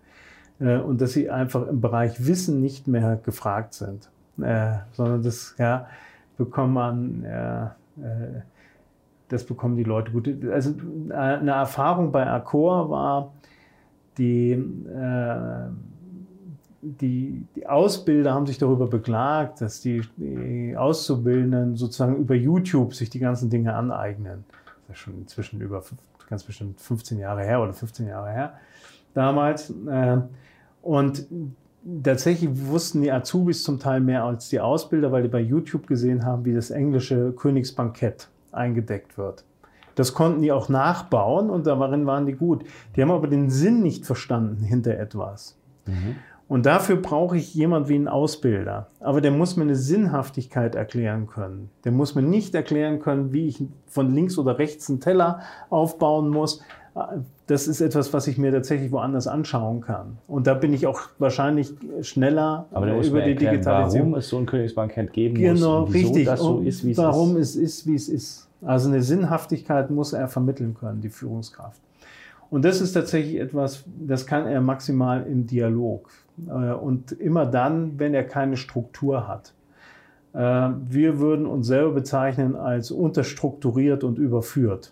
Äh, 0.62 0.78
und 0.78 1.02
dass 1.02 1.12
sie 1.12 1.30
einfach 1.30 1.68
im 1.68 1.82
Bereich 1.82 2.26
Wissen 2.26 2.62
nicht 2.62 2.88
mehr 2.88 3.18
gefragt 3.18 3.74
sind, 3.74 4.10
äh, 4.42 4.76
sondern 4.94 5.22
das 5.22 5.54
ja, 5.58 5.88
bekommt 6.38 6.76
man, 6.76 7.26
äh, 7.26 7.68
das 9.28 9.44
bekommen 9.44 9.76
die 9.76 9.84
Leute 9.84 10.14
gut. 10.14 10.30
Also 10.50 10.74
eine 11.10 11.52
Erfahrung 11.52 12.14
bei 12.14 12.26
Accor 12.26 12.90
war, 12.90 13.34
die, 14.18 14.54
die, 16.82 17.46
die 17.56 17.68
Ausbilder 17.68 18.34
haben 18.34 18.48
sich 18.48 18.58
darüber 18.58 18.88
beklagt, 18.88 19.62
dass 19.62 19.82
die, 19.82 20.02
die 20.18 20.76
Auszubildenden 20.76 21.76
sozusagen 21.76 22.18
über 22.18 22.36
YouTube 22.36 22.94
sich 22.96 23.10
die 23.10 23.20
ganzen 23.20 23.50
Dinge 23.50 23.76
aneignen. 23.76 24.46
Das 24.88 24.98
ist 24.98 25.04
schon 25.04 25.20
inzwischen 25.20 25.62
über 25.62 25.84
ganz 26.30 26.44
bestimmt 26.44 26.82
15 26.82 27.20
Jahre 27.20 27.44
her 27.44 27.62
oder 27.62 27.74
15 27.74 28.08
Jahre 28.08 28.32
her 28.32 28.54
damals. 29.14 29.70
Äh, 29.70 30.18
und 30.82 31.28
tatsächlich 32.04 32.50
wussten 32.68 33.02
die 33.02 33.12
Azubis 33.12 33.64
zum 33.64 33.80
Teil 33.80 34.02
mehr 34.02 34.24
als 34.24 34.50
die 34.50 34.60
Ausbilder, 34.60 35.12
weil 35.12 35.24
die 35.24 35.30
bei 35.30 35.42
YouTube 35.42 35.88
gesehen 35.88 36.26
haben, 36.26 36.46
wie 36.46 36.54
das 36.54 36.72
englische 36.72 37.32
Königsbankett 37.34 38.30
eingedeckt 38.52 39.18
wird. 39.18 39.44
Das 39.96 40.14
konnten 40.14 40.42
die 40.42 40.52
auch 40.52 40.70
nachbauen 40.70 41.50
und 41.50 41.68
darin 41.68 42.06
waren 42.06 42.26
die 42.26 42.34
gut. 42.34 42.64
Die 42.96 43.02
haben 43.02 43.12
aber 43.12 43.28
den 43.28 43.50
Sinn 43.50 43.82
nicht 43.82 44.06
verstanden 44.06 44.64
hinter 44.64 44.98
etwas. 44.98 45.58
Mhm. 45.86 46.16
Und 46.52 46.66
dafür 46.66 46.98
brauche 46.98 47.38
ich 47.38 47.56
jemand 47.56 47.88
wie 47.88 47.96
einen 47.96 48.10
Ausbilder. 48.10 48.88
Aber 49.00 49.22
der 49.22 49.32
muss 49.32 49.56
mir 49.56 49.64
eine 49.64 49.78
Sinnhaftigkeit 49.78 50.76
erklären 50.76 51.28
können. 51.28 51.70
Der 51.86 51.94
muss 51.94 52.14
mir 52.14 52.24
nicht 52.24 52.54
erklären 52.54 53.00
können, 53.00 53.32
wie 53.32 53.48
ich 53.48 53.64
von 53.88 54.14
links 54.14 54.38
oder 54.38 54.60
rechts 54.60 54.90
einen 54.90 55.00
Teller 55.00 55.40
aufbauen 55.70 56.28
muss. 56.28 56.62
Das 57.48 57.70
ist 57.70 57.80
etwas, 57.80 58.12
was 58.12 58.28
ich 58.28 58.38
mir 58.38 58.52
tatsächlich 58.52 58.92
woanders 58.92 59.28
anschauen 59.28 59.80
kann. 59.80 60.18
Und 60.28 60.46
da 60.46 60.54
bin 60.54 60.74
ich 60.74 60.88
auch 60.88 61.00
wahrscheinlich 61.20 61.72
schneller 62.02 62.66
Aber 62.72 62.86
der 62.86 62.96
muss 62.96 63.08
über 63.08 63.22
die 63.22 63.30
erklären, 63.30 63.54
Digitalisierung. 63.54 64.10
Warum 64.10 64.20
es 64.20 64.28
so 64.28 64.38
ein 64.38 64.46
Königsbankett 64.46 65.14
geben 65.14 65.36
genau, 65.36 65.52
muss. 65.84 65.94
Genau, 65.94 66.06
richtig. 66.06 66.26
Das 66.26 66.42
so 66.42 66.60
ist, 66.60 66.86
wie 66.86 66.92
es 66.92 66.98
warum 66.98 67.38
ist. 67.38 67.56
es 67.56 67.56
ist, 67.56 67.88
wie 67.88 67.96
es 67.96 68.10
ist. 68.10 68.50
Also 68.62 68.90
eine 68.90 69.02
Sinnhaftigkeit 69.02 69.90
muss 69.90 70.12
er 70.12 70.28
vermitteln 70.28 70.76
können, 70.78 71.00
die 71.00 71.10
Führungskraft. 71.10 71.80
Und 72.52 72.66
das 72.66 72.82
ist 72.82 72.92
tatsächlich 72.92 73.40
etwas, 73.40 73.86
das 73.98 74.28
kann 74.28 74.46
er 74.46 74.60
maximal 74.60 75.26
im 75.26 75.48
Dialog. 75.48 76.12
Äh, 76.48 76.74
und 76.74 77.14
immer 77.14 77.46
dann, 77.46 77.98
wenn 77.98 78.14
er 78.14 78.26
keine 78.26 78.58
Struktur 78.58 79.28
hat. 79.28 79.54
Äh, 80.34 80.70
wir 80.90 81.20
würden 81.20 81.46
uns 81.46 81.68
selber 81.68 81.92
bezeichnen 81.94 82.58
als 82.58 82.92
unterstrukturiert 82.92 84.04
und 84.04 84.18
überführt, 84.18 84.92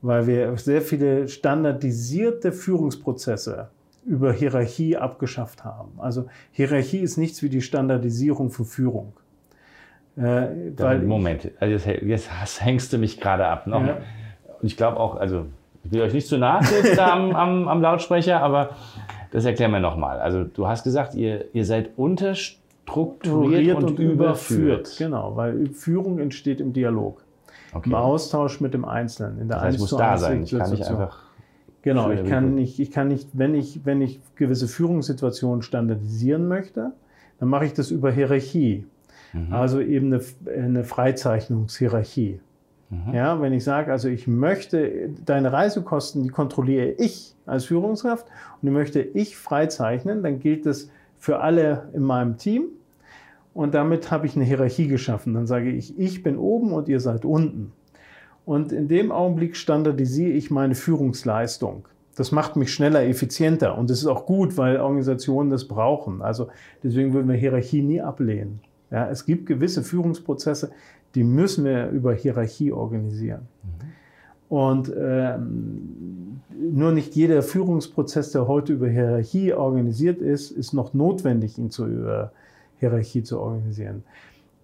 weil 0.00 0.26
wir 0.26 0.56
sehr 0.56 0.80
viele 0.80 1.28
standardisierte 1.28 2.52
Führungsprozesse 2.52 3.68
über 4.06 4.32
Hierarchie 4.32 4.96
abgeschafft 4.96 5.64
haben. 5.64 5.92
Also 5.98 6.26
Hierarchie 6.52 7.00
ist 7.00 7.18
nichts 7.18 7.42
wie 7.42 7.50
die 7.50 7.60
Standardisierung 7.60 8.50
von 8.50 8.64
Führung. 8.64 9.12
Äh, 10.16 10.70
Moment, 11.04 11.50
also 11.60 11.90
jetzt, 11.90 12.02
jetzt, 12.02 12.64
hängst 12.64 12.94
du 12.94 12.98
mich 12.98 13.20
gerade 13.20 13.46
ab. 13.46 13.66
Noch. 13.66 13.86
Ja. 13.86 13.98
Und 14.60 14.66
ich 14.66 14.78
glaube 14.78 14.98
auch, 14.98 15.16
also 15.16 15.46
ich 15.84 15.92
will 15.92 16.02
euch 16.02 16.12
nicht 16.12 16.26
zu 16.26 16.38
nahe 16.38 16.62
treten 16.62 16.98
am, 16.98 17.34
am, 17.34 17.68
am 17.68 17.82
Lautsprecher, 17.82 18.40
aber 18.40 18.70
das 19.30 19.44
erklären 19.44 19.72
wir 19.72 19.80
nochmal. 19.80 20.20
Also 20.20 20.44
du 20.44 20.66
hast 20.66 20.84
gesagt, 20.84 21.14
ihr, 21.14 21.46
ihr 21.54 21.64
seid 21.64 21.90
unterstrukturiert 21.96 23.76
und, 23.78 23.84
und 23.84 23.98
überführt. 23.98 24.94
Genau, 24.98 25.36
weil 25.36 25.66
Führung 25.68 26.18
entsteht 26.18 26.60
im 26.60 26.72
Dialog. 26.72 27.24
Okay. 27.72 27.88
Im 27.88 27.94
Austausch 27.94 28.60
mit 28.60 28.74
dem 28.74 28.84
Einzelnen. 28.84 29.40
In 29.40 29.48
der 29.48 29.56
das 29.56 29.64
heißt, 29.64 29.78
muss 29.78 29.90
da 29.90 30.18
sein. 30.18 30.42
Ich 30.44 30.50
kann 30.50 30.70
nicht 30.70 30.86
einfach. 30.86 31.22
Genau, 31.80 32.10
ich 32.10 32.24
kann 32.24 32.54
nicht, 32.54 32.78
ich 32.78 32.92
kann 32.92 33.08
nicht, 33.08 33.30
wenn 33.32 33.54
ich, 33.54 33.84
wenn 33.84 34.00
ich 34.02 34.20
gewisse 34.36 34.68
Führungssituationen 34.68 35.62
standardisieren 35.62 36.46
möchte, 36.46 36.92
dann 37.40 37.48
mache 37.48 37.64
ich 37.64 37.72
das 37.72 37.90
über 37.90 38.12
Hierarchie. 38.12 38.86
Mhm. 39.32 39.52
Also 39.52 39.80
eben 39.80 40.12
eine, 40.12 40.22
eine 40.54 40.84
Freizeichnungshierarchie. 40.84 42.38
Mhm. 42.92 43.14
Ja, 43.14 43.40
wenn 43.40 43.54
ich 43.54 43.64
sage, 43.64 43.90
also 43.90 44.08
ich 44.08 44.26
möchte 44.26 45.08
deine 45.24 45.52
Reisekosten, 45.52 46.22
die 46.22 46.28
kontrolliere 46.28 46.88
ich 46.98 47.34
als 47.46 47.64
Führungskraft 47.64 48.26
und 48.26 48.66
die 48.66 48.70
möchte 48.70 49.00
ich 49.00 49.36
freizeichnen, 49.36 50.22
dann 50.22 50.40
gilt 50.40 50.66
das 50.66 50.90
für 51.18 51.40
alle 51.40 51.88
in 51.94 52.02
meinem 52.02 52.36
Team. 52.36 52.64
Und 53.54 53.74
damit 53.74 54.10
habe 54.10 54.26
ich 54.26 54.36
eine 54.36 54.44
Hierarchie 54.44 54.88
geschaffen. 54.88 55.34
Dann 55.34 55.46
sage 55.46 55.70
ich, 55.70 55.98
ich 55.98 56.22
bin 56.22 56.36
oben 56.36 56.72
und 56.72 56.88
ihr 56.88 57.00
seid 57.00 57.24
unten. 57.24 57.72
Und 58.44 58.72
in 58.72 58.88
dem 58.88 59.10
Augenblick 59.12 59.56
standardisiere 59.56 60.32
ich 60.32 60.50
meine 60.50 60.74
Führungsleistung. 60.74 61.86
Das 62.16 62.32
macht 62.32 62.56
mich 62.56 62.72
schneller, 62.72 63.04
effizienter. 63.04 63.78
Und 63.78 63.88
das 63.88 64.00
ist 64.00 64.06
auch 64.06 64.26
gut, 64.26 64.58
weil 64.58 64.78
Organisationen 64.78 65.48
das 65.48 65.66
brauchen. 65.66 66.20
Also 66.20 66.48
deswegen 66.82 67.14
würden 67.14 67.28
wir 67.28 67.36
Hierarchie 67.36 67.82
nie 67.82 68.02
ablehnen. 68.02 68.60
Ja, 68.90 69.08
es 69.08 69.24
gibt 69.24 69.46
gewisse 69.46 69.82
Führungsprozesse, 69.82 70.72
die 71.14 71.24
müssen 71.24 71.64
wir 71.64 71.88
über 71.90 72.14
Hierarchie 72.14 72.72
organisieren. 72.72 73.48
Mhm. 73.62 73.92
Und 74.52 74.92
ähm, 74.94 76.40
nur 76.60 76.92
nicht 76.92 77.14
jeder 77.16 77.42
Führungsprozess, 77.42 78.32
der 78.32 78.46
heute 78.46 78.74
über 78.74 78.86
Hierarchie 78.86 79.54
organisiert 79.54 80.20
ist, 80.20 80.50
ist 80.50 80.74
noch 80.74 80.92
notwendig, 80.92 81.56
ihn 81.56 81.70
zu 81.70 81.86
über 81.86 82.32
Hierarchie 82.78 83.22
zu 83.22 83.40
organisieren. 83.40 84.02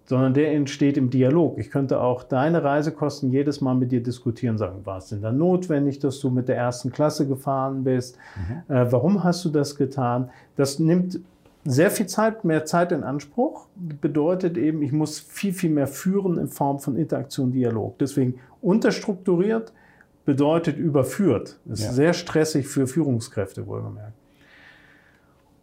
Sondern 0.05 0.35
der 0.35 0.53
entsteht 0.53 0.97
im 0.97 1.09
Dialog. 1.09 1.57
Ich 1.57 1.71
könnte 1.71 2.01
auch 2.01 2.23
deine 2.23 2.63
Reisekosten 2.63 3.31
jedes 3.31 3.61
Mal 3.61 3.73
mit 3.73 3.91
dir 3.91 4.03
diskutieren, 4.03 4.59
sagen, 4.59 4.85
war 4.85 4.99
es 4.99 5.07
denn 5.07 5.23
dann 5.23 5.39
notwendig, 5.39 5.97
dass 5.97 6.19
du 6.19 6.29
mit 6.29 6.49
der 6.49 6.57
ersten 6.57 6.91
Klasse 6.91 7.27
gefahren 7.27 7.83
bist? 7.83 8.17
Mhm. 8.67 8.75
Äh, 8.75 8.91
warum 8.91 9.23
hast 9.23 9.43
du 9.45 9.49
das 9.49 9.75
getan? 9.75 10.29
Das 10.55 10.77
nimmt 10.77 11.19
sehr 11.65 11.91
viel 11.91 12.07
Zeit, 12.07 12.43
mehr 12.45 12.65
Zeit 12.65 12.91
in 12.91 13.03
Anspruch. 13.03 13.67
Bedeutet 13.75 14.57
eben, 14.57 14.81
ich 14.81 14.91
muss 14.91 15.19
viel, 15.19 15.53
viel 15.53 15.69
mehr 15.69 15.87
führen 15.87 16.37
in 16.37 16.47
Form 16.47 16.79
von 16.79 16.95
Interaktion, 16.95 17.51
Dialog. 17.51 17.97
Deswegen 17.99 18.39
unterstrukturiert 18.61 19.73
bedeutet 20.25 20.77
überführt. 20.77 21.59
Das 21.65 21.79
ist 21.79 21.85
ja. 21.85 21.91
sehr 21.91 22.13
stressig 22.13 22.67
für 22.67 22.85
Führungskräfte, 22.85 23.65
wohlgemerkt. 23.65 24.13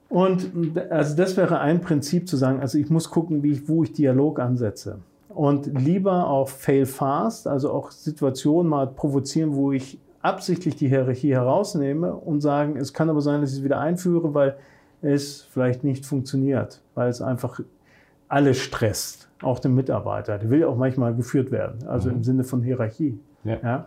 Und 0.08 0.50
also 0.90 1.16
das 1.16 1.36
wäre 1.36 1.60
ein 1.60 1.80
Prinzip 1.80 2.28
zu 2.28 2.36
sagen, 2.36 2.60
also 2.60 2.78
ich 2.78 2.90
muss 2.90 3.10
gucken, 3.10 3.42
wie 3.42 3.52
ich, 3.52 3.68
wo 3.68 3.82
ich 3.82 3.92
Dialog 3.92 4.38
ansetze. 4.40 4.98
Und 5.28 5.66
lieber 5.66 6.28
auch 6.28 6.48
fail 6.48 6.86
fast, 6.86 7.46
also 7.46 7.70
auch 7.70 7.90
Situationen 7.90 8.68
mal 8.68 8.86
provozieren, 8.86 9.54
wo 9.54 9.72
ich 9.72 9.98
absichtlich 10.22 10.76
die 10.76 10.88
Hierarchie 10.88 11.32
herausnehme 11.32 12.14
und 12.14 12.40
sagen, 12.40 12.76
es 12.76 12.92
kann 12.92 13.10
aber 13.10 13.20
sein, 13.20 13.42
dass 13.42 13.52
ich 13.52 13.58
es 13.58 13.64
wieder 13.64 13.78
einführe, 13.78 14.34
weil 14.34 14.56
es 15.02 15.42
vielleicht 15.42 15.84
nicht 15.84 16.06
funktioniert, 16.06 16.80
weil 16.94 17.08
es 17.08 17.20
einfach 17.22 17.60
alle 18.28 18.54
stresst, 18.54 19.28
auch 19.42 19.58
den 19.58 19.74
Mitarbeiter. 19.74 20.38
Der 20.38 20.50
will 20.50 20.64
auch 20.64 20.76
manchmal 20.76 21.14
geführt 21.14 21.50
werden, 21.50 21.86
also 21.86 22.08
mhm. 22.08 22.16
im 22.16 22.24
Sinne 22.24 22.44
von 22.44 22.62
Hierarchie. 22.62 23.18
Ja. 23.44 23.58
ja. 23.62 23.86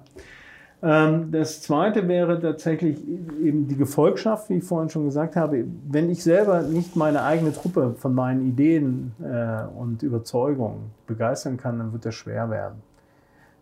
Ähm, 0.81 1.31
das 1.31 1.61
zweite 1.61 2.07
wäre 2.07 2.39
tatsächlich 2.39 3.05
eben 3.43 3.67
die 3.67 3.75
Gefolgschaft, 3.75 4.49
wie 4.49 4.55
ich 4.55 4.63
vorhin 4.63 4.89
schon 4.89 5.05
gesagt 5.05 5.35
habe. 5.35 5.65
Wenn 5.89 6.09
ich 6.09 6.23
selber 6.23 6.61
nicht 6.61 6.95
meine 6.95 7.23
eigene 7.23 7.51
Truppe 7.51 7.95
von 7.97 8.13
meinen 8.13 8.47
Ideen 8.47 9.11
äh, 9.21 9.63
und 9.77 10.03
Überzeugungen 10.03 10.91
begeistern 11.05 11.57
kann, 11.57 11.79
dann 11.79 11.91
wird 11.91 12.05
es 12.05 12.15
schwer 12.15 12.49
werden, 12.49 12.81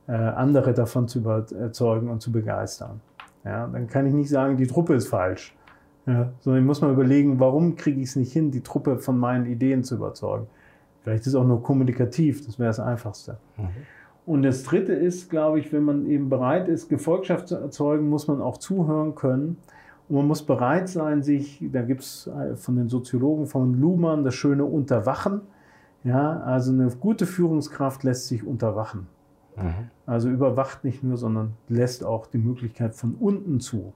äh, 0.07 0.11
andere 0.11 0.73
davon 0.73 1.07
zu 1.07 1.19
überzeugen 1.19 2.09
und 2.09 2.21
zu 2.21 2.31
begeistern. 2.31 3.01
Ja, 3.43 3.65
dann 3.65 3.87
kann 3.87 4.05
ich 4.05 4.13
nicht 4.13 4.29
sagen, 4.29 4.57
die 4.57 4.67
Truppe 4.67 4.93
ist 4.93 5.07
falsch. 5.07 5.55
Ja, 6.07 6.31
sondern 6.39 6.61
ich 6.61 6.65
muss 6.65 6.81
mal 6.81 6.91
überlegen, 6.91 7.39
warum 7.39 7.75
kriege 7.75 7.99
ich 7.99 8.09
es 8.09 8.15
nicht 8.15 8.31
hin, 8.31 8.49
die 8.49 8.61
Truppe 8.61 8.97
von 8.97 9.19
meinen 9.19 9.45
Ideen 9.45 9.83
zu 9.83 9.95
überzeugen. 9.95 10.47
Vielleicht 11.03 11.21
ist 11.21 11.27
es 11.27 11.35
auch 11.35 11.45
nur 11.45 11.61
kommunikativ, 11.61 12.45
das 12.45 12.57
wäre 12.57 12.69
das 12.69 12.79
Einfachste. 12.79 13.37
Mhm. 13.57 13.67
Und 14.25 14.43
das 14.43 14.63
Dritte 14.63 14.93
ist, 14.93 15.29
glaube 15.29 15.59
ich, 15.59 15.71
wenn 15.71 15.83
man 15.83 16.05
eben 16.05 16.29
bereit 16.29 16.67
ist, 16.69 16.89
Gefolgschaft 16.89 17.49
zu 17.49 17.55
erzeugen, 17.55 18.09
muss 18.09 18.27
man 18.27 18.41
auch 18.41 18.57
zuhören 18.57 19.15
können. 19.15 19.57
Und 20.09 20.15
man 20.17 20.27
muss 20.27 20.43
bereit 20.43 20.87
sein, 20.87 21.23
sich, 21.23 21.63
da 21.71 21.81
gibt 21.81 22.01
es 22.01 22.27
äh, 22.27 22.55
von 22.55 22.77
den 22.77 22.87
Soziologen 22.87 23.45
von 23.45 23.79
Luhmann 23.79 24.23
das 24.23 24.35
schöne 24.35 24.63
Unterwachen. 24.63 25.41
Ja, 26.03 26.39
also 26.41 26.71
eine 26.71 26.89
gute 26.89 27.25
Führungskraft 27.25 28.03
lässt 28.03 28.27
sich 28.27 28.45
unterwachen. 28.45 29.07
Mhm. 29.57 29.89
Also 30.05 30.29
überwacht 30.29 30.85
nicht 30.85 31.03
nur, 31.03 31.17
sondern 31.17 31.53
lässt 31.67 32.05
auch 32.05 32.27
die 32.27 32.37
Möglichkeit 32.37 32.95
von 32.95 33.15
unten 33.19 33.59
zu. 33.59 33.93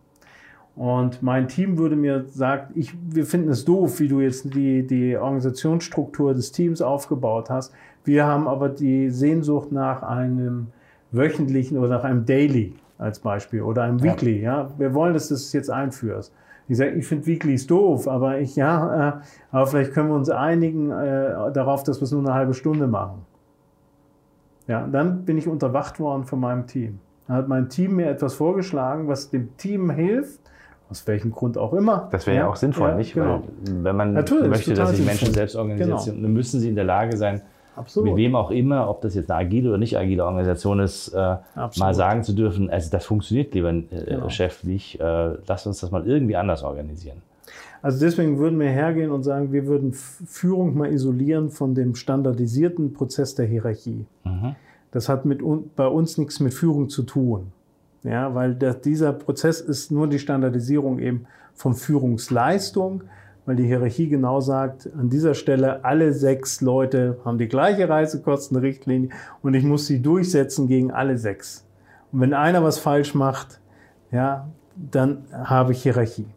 Und 0.76 1.22
mein 1.22 1.48
Team 1.48 1.78
würde 1.78 1.96
mir 1.96 2.26
sagen, 2.30 2.72
ich, 2.76 2.94
wir 3.10 3.26
finden 3.26 3.50
es 3.50 3.66
doof, 3.66 4.00
wie 4.00 4.08
du 4.08 4.22
jetzt 4.22 4.54
die, 4.54 4.88
die 4.88 5.18
Organisationsstruktur 5.18 6.34
des 6.34 6.52
Teams 6.52 6.82
aufgebaut 6.82 7.50
hast. 7.50 7.74
Wir 8.04 8.26
haben 8.26 8.48
aber 8.48 8.70
die 8.70 9.10
Sehnsucht 9.10 9.72
nach 9.72 10.02
einem 10.02 10.68
wöchentlichen 11.12 11.78
oder 11.78 11.90
nach 11.90 12.04
einem 12.04 12.26
Daily 12.26 12.74
als 12.98 13.20
Beispiel 13.20 13.62
oder 13.62 13.84
einem. 13.84 14.02
Weekly. 14.02 14.42
Ja, 14.42 14.70
wir 14.78 14.94
wollen, 14.94 15.14
dass 15.14 15.28
du 15.28 15.34
es 15.34 15.52
jetzt 15.54 15.70
einführst. 15.70 16.34
Ich 16.68 16.78
sage, 16.78 16.92
ich 16.92 17.06
finde 17.06 17.26
Weeklys 17.26 17.68
doof, 17.68 18.08
aber 18.08 18.40
ich 18.40 18.56
ja, 18.56 19.10
äh, 19.10 19.14
aber 19.52 19.68
vielleicht 19.68 19.92
können 19.92 20.10
wir 20.10 20.16
uns 20.16 20.30
einigen 20.30 20.90
äh, 20.90 21.52
darauf, 21.52 21.84
dass 21.84 22.00
wir 22.00 22.04
es 22.04 22.12
nur 22.12 22.22
eine 22.22 22.34
halbe 22.34 22.54
Stunde 22.54 22.88
machen. 22.88 23.26
Ja, 24.68 24.88
dann 24.88 25.26
bin 25.26 25.38
ich 25.38 25.48
unterwacht 25.48 26.00
worden 26.00 26.24
von 26.24 26.40
meinem 26.40 26.68
Team. 26.68 27.00
Dann 27.28 27.36
hat 27.36 27.48
mein 27.50 27.68
Team 27.68 27.98
mir 27.98 28.08
etwas 28.08 28.36
vorgeschlagen, 28.36 29.08
was 29.08 29.30
dem 29.30 29.58
Team 29.58 29.90
hilft, 29.90 30.40
aus 30.92 31.08
welchem 31.08 31.32
Grund 31.32 31.58
auch 31.58 31.74
immer. 31.74 32.10
Das 32.12 32.28
wäre 32.28 32.38
ja, 32.38 32.48
auch 32.48 32.58
sinnvoll, 32.58 32.90
ja, 32.90 32.96
nicht? 32.96 33.14
Genau. 33.14 33.44
Weil, 33.64 33.84
wenn 33.84 33.96
man 33.96 34.14
Natürlich, 34.14 34.50
möchte, 34.50 34.74
dass 34.74 34.92
sich 34.92 35.06
Menschen 35.06 35.34
selbst 35.34 35.56
organisieren, 35.56 35.98
genau. 36.06 36.22
dann 36.22 36.34
müssen 36.34 36.60
sie 36.60 36.68
in 36.70 36.76
der 36.76 36.84
Lage 36.84 37.16
sein, 37.16 37.42
Absolut. 37.78 38.10
mit 38.10 38.18
wem 38.18 38.36
auch 38.36 38.52
immer, 38.52 38.90
ob 38.90 39.02
das 39.02 39.16
jetzt 39.16 39.32
eine 39.32 39.40
agile 39.40 39.70
oder 39.70 39.78
nicht 39.78 39.98
agile 39.98 40.26
Organisation 40.26 40.82
ist, 40.82 41.08
äh, 41.10 41.38
mal 41.78 41.94
sagen 41.94 42.24
zu 42.24 42.34
dürfen, 42.34 42.70
also 42.70 42.92
das 42.92 43.06
funktioniert, 43.06 43.54
lieber 43.54 43.70
äh, 43.70 43.84
genau. 44.06 44.30
Chef, 44.30 44.66
nicht, 44.66 45.00
äh, 45.00 45.36
lass 45.48 45.66
uns 45.66 45.80
das 45.80 45.90
mal 45.92 46.06
irgendwie 46.06 46.36
anders 46.36 46.64
organisieren. 46.64 47.22
Also 47.82 48.00
deswegen 48.00 48.38
würden 48.38 48.60
wir 48.60 48.70
hergehen 48.70 49.10
und 49.10 49.24
sagen, 49.24 49.52
wir 49.54 49.66
würden 49.66 49.94
Führung 49.94 50.78
mal 50.78 50.92
isolieren 50.92 51.50
von 51.50 51.74
dem 51.74 51.96
standardisierten 51.96 52.94
Prozess 52.94 53.34
der 53.34 53.48
Hierarchie. 53.48 54.06
Mhm. 54.26 54.56
Das 54.92 55.08
hat 55.08 55.26
mit, 55.26 55.42
bei 55.76 55.88
uns 55.88 56.18
nichts 56.18 56.42
mit 56.42 56.54
Führung 56.54 56.90
zu 56.90 57.04
tun. 57.04 57.54
Ja, 58.04 58.34
weil 58.34 58.56
der, 58.56 58.74
dieser 58.74 59.14
Prozess 59.14 59.62
ist 59.62 59.92
nur 59.92 60.08
die 60.08 60.20
Standardisierung 60.20 61.00
eben 61.00 61.28
von 61.54 61.76
Führungsleistung, 61.76 63.04
weil 63.46 63.56
die 63.56 63.66
Hierarchie 63.66 64.08
genau 64.08 64.40
sagt, 64.40 64.90
an 64.98 65.10
dieser 65.10 65.34
Stelle 65.34 65.86
alle 65.86 66.14
sechs 66.14 66.62
Leute 66.62 67.20
haben 67.26 67.38
die 67.38 67.48
gleiche 67.48 67.88
Reisekostenrichtlinie 67.90 69.10
und 69.42 69.54
ich 69.54 69.64
muss 69.64 69.88
sie 69.88 70.02
durchsetzen 70.02 70.68
gegen 70.68 70.92
alle 70.92 71.18
sechs. 71.18 71.66
Und 72.12 72.22
wenn 72.22 72.34
einer 72.34 72.64
was 72.64 72.80
falsch 72.80 73.14
macht, 73.14 73.60
ja, 74.12 74.48
dann 74.76 75.26
habe 75.32 75.74
ich 75.74 75.84
Hierarchie. 75.84 76.28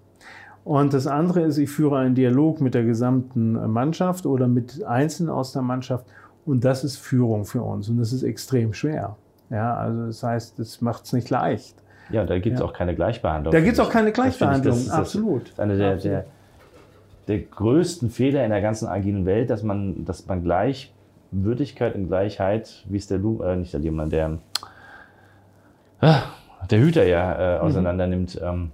Und 0.65 0.95
das 0.95 1.07
andere 1.07 1.43
ist, 1.43 1.59
ich 1.59 1.71
führe 1.71 1.99
einen 1.99 2.15
Dialog 2.15 2.61
mit 2.61 2.75
der 2.75 2.85
gesamten 2.85 3.53
Mannschaft 3.71 4.25
oder 4.25 4.49
mit 4.49 4.83
Einzelnen 4.85 5.31
aus 5.31 5.53
der 5.53 5.63
Mannschaft. 5.63 6.07
Und 6.47 6.65
das 6.65 6.85
ist 6.85 6.97
Führung 6.97 7.45
für 7.45 7.63
uns. 7.63 7.89
Und 7.89 7.99
das 7.99 8.13
ist 8.13 8.23
extrem 8.23 8.73
schwer. 8.73 9.17
Ja, 9.51 9.75
also 9.77 10.07
das 10.07 10.23
heißt, 10.23 10.59
das 10.59 10.81
macht 10.81 11.05
es 11.05 11.13
nicht 11.13 11.31
leicht. 11.31 11.77
Ja, 12.11 12.25
da 12.25 12.39
gibt 12.39 12.55
es 12.55 12.61
ja. 12.61 12.67
auch 12.67 12.73
keine 12.73 12.95
Gleichbehandlung. 12.95 13.53
Da 13.53 13.61
gibt 13.61 13.75
es 13.75 13.81
auch 13.81 13.91
keine 13.91 14.13
Gleichbehandlung, 14.13 14.75
das 14.75 14.87
das 14.87 14.95
absolut. 14.95 15.43
Das 15.43 15.51
ist 15.51 15.61
einer 15.61 15.77
der, 15.77 15.97
der, 15.97 16.25
der, 17.29 17.39
größten 17.39 18.11
Fehler 18.11 18.45
in 18.45 18.51
der 18.51 18.61
ganzen 18.61 18.89
agilen 18.89 19.25
Welt, 19.27 19.51
dass 19.51 19.63
man, 19.63 20.05
dass 20.05 20.27
man 20.27 20.43
Gleichwürdigkeit 20.43 21.95
und 21.95 22.09
Gleichheit, 22.09 22.85
wie 22.89 22.99
es 22.99 23.07
der 23.07 23.19
Lu, 23.19 23.43
äh, 23.43 23.57
nicht 23.57 23.73
der 23.73 23.81
Luhmann, 23.81 24.11
der, 24.11 24.39
äh, 26.01 26.13
der 26.71 26.79
Hüter 26.79 27.07
ja 27.07 27.35
äh, 27.35 27.59
mhm. 27.59 27.65
auseinander 27.65 28.07
nimmt. 28.07 28.41
Ähm, 28.43 28.71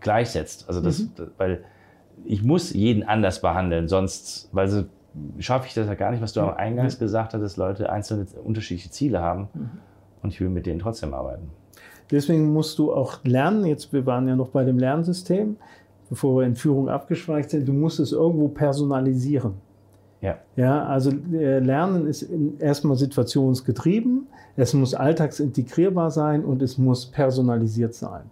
gleichsetzt. 0.00 0.64
Also 0.68 0.80
das, 0.80 1.00
mhm. 1.00 1.10
das, 1.16 1.28
weil 1.36 1.64
ich 2.24 2.42
muss 2.42 2.72
jeden 2.72 3.04
anders 3.04 3.40
behandeln, 3.40 3.88
sonst, 3.88 4.48
weil 4.52 4.68
so 4.68 4.84
schaffe 5.38 5.66
ich 5.66 5.74
das 5.74 5.86
ja 5.86 5.94
gar 5.94 6.10
nicht, 6.10 6.22
was 6.22 6.32
du 6.32 6.40
am 6.40 6.54
Eingangs 6.54 6.98
gesagt 6.98 7.34
hast, 7.34 7.40
dass 7.40 7.56
Leute 7.56 7.90
einzelne 7.90 8.26
unterschiedliche 8.44 8.90
Ziele 8.90 9.20
haben 9.20 9.48
mhm. 9.54 9.70
und 10.22 10.32
ich 10.32 10.40
will 10.40 10.48
mit 10.48 10.66
denen 10.66 10.78
trotzdem 10.78 11.14
arbeiten. 11.14 11.50
Deswegen 12.10 12.52
musst 12.52 12.78
du 12.78 12.92
auch 12.92 13.22
lernen, 13.24 13.66
jetzt 13.66 13.92
wir 13.92 14.06
waren 14.06 14.28
ja 14.28 14.36
noch 14.36 14.48
bei 14.48 14.64
dem 14.64 14.78
Lernsystem, 14.78 15.56
bevor 16.08 16.40
wir 16.40 16.46
in 16.46 16.54
Führung 16.54 16.88
abgeschweift 16.88 17.50
sind, 17.50 17.68
du 17.68 17.72
musst 17.72 18.00
es 18.00 18.12
irgendwo 18.12 18.48
personalisieren. 18.48 19.54
Ja. 20.20 20.38
Ja, 20.56 20.84
also 20.84 21.10
äh, 21.10 21.60
Lernen 21.60 22.06
ist 22.06 22.28
erstmal 22.58 22.96
situationsgetrieben, 22.96 24.26
es 24.56 24.74
muss 24.74 24.94
alltagsintegrierbar 24.94 26.10
sein 26.10 26.44
und 26.44 26.62
es 26.62 26.78
muss 26.78 27.06
personalisiert 27.06 27.94
sein. 27.94 28.22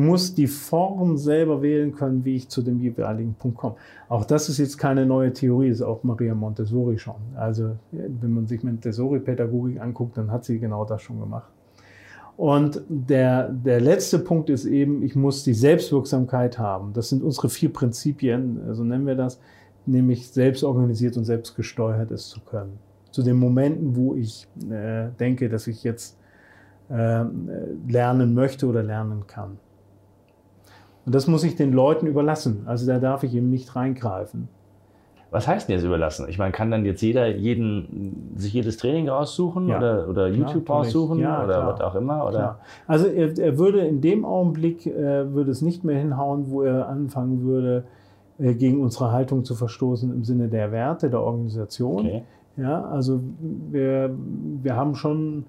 Muss 0.00 0.34
die 0.34 0.46
Form 0.46 1.18
selber 1.18 1.60
wählen 1.60 1.94
können, 1.94 2.24
wie 2.24 2.36
ich 2.36 2.48
zu 2.48 2.62
dem 2.62 2.80
jeweiligen 2.80 3.34
Punkt 3.34 3.58
komme. 3.58 3.76
Auch 4.08 4.24
das 4.24 4.48
ist 4.48 4.56
jetzt 4.56 4.78
keine 4.78 5.04
neue 5.04 5.32
Theorie, 5.32 5.68
ist 5.68 5.82
auch 5.82 6.02
Maria 6.04 6.34
Montessori 6.34 6.98
schon. 6.98 7.20
Also 7.36 7.76
wenn 7.92 8.32
man 8.32 8.46
sich 8.46 8.62
Montessori-Pädagogik 8.62 9.80
anguckt, 9.80 10.16
dann 10.16 10.30
hat 10.30 10.44
sie 10.44 10.58
genau 10.58 10.84
das 10.86 11.02
schon 11.02 11.20
gemacht. 11.20 11.50
Und 12.38 12.80
der, 12.88 13.50
der 13.50 13.82
letzte 13.82 14.18
Punkt 14.18 14.48
ist 14.48 14.64
eben, 14.64 15.02
ich 15.02 15.14
muss 15.14 15.44
die 15.44 15.52
Selbstwirksamkeit 15.52 16.58
haben. 16.58 16.94
Das 16.94 17.10
sind 17.10 17.22
unsere 17.22 17.50
vier 17.50 17.70
Prinzipien, 17.70 18.74
so 18.74 18.82
nennen 18.82 19.06
wir 19.06 19.16
das, 19.16 19.38
nämlich 19.84 20.30
selbstorganisiert 20.30 21.18
und 21.18 21.26
selbstgesteuert 21.26 22.10
es 22.10 22.28
zu 22.28 22.40
können. 22.40 22.78
Zu 23.10 23.22
den 23.22 23.36
Momenten, 23.36 23.94
wo 23.94 24.14
ich 24.14 24.48
äh, 24.70 25.08
denke, 25.20 25.50
dass 25.50 25.66
ich 25.66 25.84
jetzt 25.84 26.16
äh, 26.88 27.24
lernen 27.86 28.32
möchte 28.32 28.66
oder 28.66 28.82
lernen 28.82 29.26
kann. 29.26 29.58
Und 31.10 31.14
das 31.16 31.26
muss 31.26 31.42
ich 31.42 31.56
den 31.56 31.72
Leuten 31.72 32.06
überlassen. 32.06 32.62
Also 32.66 32.86
da 32.86 33.00
darf 33.00 33.24
ich 33.24 33.34
eben 33.34 33.50
nicht 33.50 33.74
reingreifen. 33.74 34.46
Was 35.32 35.48
heißt 35.48 35.68
denn 35.68 35.74
jetzt 35.74 35.84
überlassen? 35.84 36.26
Ich 36.28 36.38
meine, 36.38 36.52
kann 36.52 36.70
dann 36.70 36.84
jetzt 36.84 37.02
jeder 37.02 37.26
jeden, 37.26 38.32
sich 38.36 38.52
jedes 38.52 38.76
Training 38.76 39.08
raussuchen 39.08 39.66
ja. 39.66 39.78
oder, 39.78 40.08
oder 40.08 40.28
YouTube 40.28 40.66
klar, 40.66 40.78
raussuchen 40.78 41.18
ja, 41.18 41.42
oder 41.42 41.54
klar. 41.54 41.72
was 41.72 41.80
auch 41.80 41.94
immer? 41.96 42.28
Oder? 42.28 42.60
Also 42.86 43.08
er, 43.08 43.36
er, 43.36 43.58
würde 43.58 43.80
in 43.80 44.00
dem 44.00 44.24
Augenblick, 44.24 44.86
äh, 44.86 45.34
würde 45.34 45.50
es 45.50 45.62
nicht 45.62 45.82
mehr 45.82 45.98
hinhauen, 45.98 46.44
wo 46.48 46.62
er 46.62 46.88
anfangen 46.88 47.42
würde, 47.42 47.82
äh, 48.38 48.54
gegen 48.54 48.80
unsere 48.80 49.10
Haltung 49.10 49.44
zu 49.44 49.56
verstoßen 49.56 50.12
im 50.12 50.22
Sinne 50.22 50.46
der 50.46 50.70
Werte 50.70 51.10
der 51.10 51.22
Organisation. 51.22 52.06
Okay. 52.06 52.22
Ja, 52.56 52.84
also 52.84 53.20
wir, 53.72 54.14
wir 54.62 54.76
haben 54.76 54.94
schon 54.94 55.46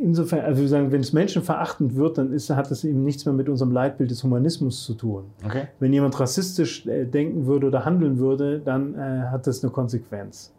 insofern, 0.00 0.40
also 0.40 0.62
wir 0.62 0.68
sagen, 0.68 0.92
wenn 0.92 1.02
es 1.02 1.12
menschenverachtend 1.12 1.94
wird, 1.94 2.16
dann 2.16 2.32
ist, 2.32 2.48
hat 2.48 2.70
das 2.70 2.84
eben 2.84 3.04
nichts 3.04 3.26
mehr 3.26 3.34
mit 3.34 3.50
unserem 3.50 3.70
Leitbild 3.70 4.10
des 4.10 4.24
Humanismus 4.24 4.84
zu 4.84 4.94
tun. 4.94 5.24
Okay. 5.44 5.64
Wenn 5.78 5.92
jemand 5.92 6.18
rassistisch 6.18 6.86
äh, 6.86 7.04
denken 7.04 7.46
würde 7.46 7.66
oder 7.66 7.84
handeln 7.84 8.18
würde, 8.18 8.60
dann 8.60 8.94
äh, 8.94 9.26
hat 9.30 9.46
das 9.46 9.62
eine 9.62 9.70
Konsequenz. 9.70 10.54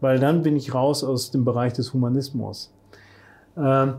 Weil 0.00 0.18
dann 0.18 0.42
bin 0.42 0.56
ich 0.56 0.74
raus 0.74 1.04
aus 1.04 1.30
dem 1.30 1.44
Bereich 1.44 1.72
des 1.72 1.94
Humanismus. 1.94 2.72
Ähm, 3.56 3.94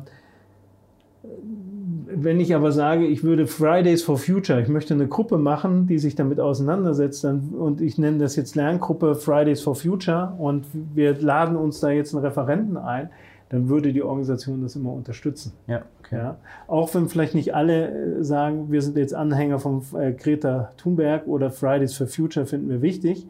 wenn 2.09 2.39
ich 2.39 2.53
aber 2.53 2.71
sage, 2.71 3.05
ich 3.05 3.23
würde 3.23 3.47
Fridays 3.47 4.03
for 4.03 4.17
Future, 4.17 4.61
ich 4.61 4.67
möchte 4.67 4.93
eine 4.93 5.07
Gruppe 5.07 5.37
machen, 5.37 5.87
die 5.87 5.99
sich 5.99 6.15
damit 6.15 6.39
auseinandersetzt, 6.39 7.23
dann, 7.23 7.49
und 7.49 7.81
ich 7.81 7.97
nenne 7.97 8.17
das 8.17 8.35
jetzt 8.35 8.55
Lerngruppe 8.55 9.15
Fridays 9.15 9.61
for 9.61 9.75
Future 9.75 10.33
und 10.37 10.65
wir 10.73 11.19
laden 11.19 11.55
uns 11.55 11.79
da 11.79 11.89
jetzt 11.89 12.13
einen 12.13 12.23
Referenten 12.23 12.77
ein, 12.77 13.09
dann 13.49 13.69
würde 13.69 13.93
die 13.93 14.03
Organisation 14.03 14.61
das 14.61 14.75
immer 14.75 14.91
unterstützen. 14.91 15.53
Ja, 15.67 15.83
okay. 15.99 16.17
ja? 16.17 16.37
Auch 16.67 16.93
wenn 16.93 17.07
vielleicht 17.07 17.35
nicht 17.35 17.55
alle 17.55 18.19
äh, 18.19 18.23
sagen, 18.23 18.71
wir 18.71 18.81
sind 18.81 18.97
jetzt 18.97 19.13
Anhänger 19.13 19.59
von 19.59 19.83
äh, 19.97 20.11
Greta 20.11 20.71
Thunberg 20.77 21.27
oder 21.27 21.49
Fridays 21.49 21.93
for 21.95 22.07
Future 22.07 22.45
finden 22.45 22.69
wir 22.69 22.81
wichtig 22.81 23.27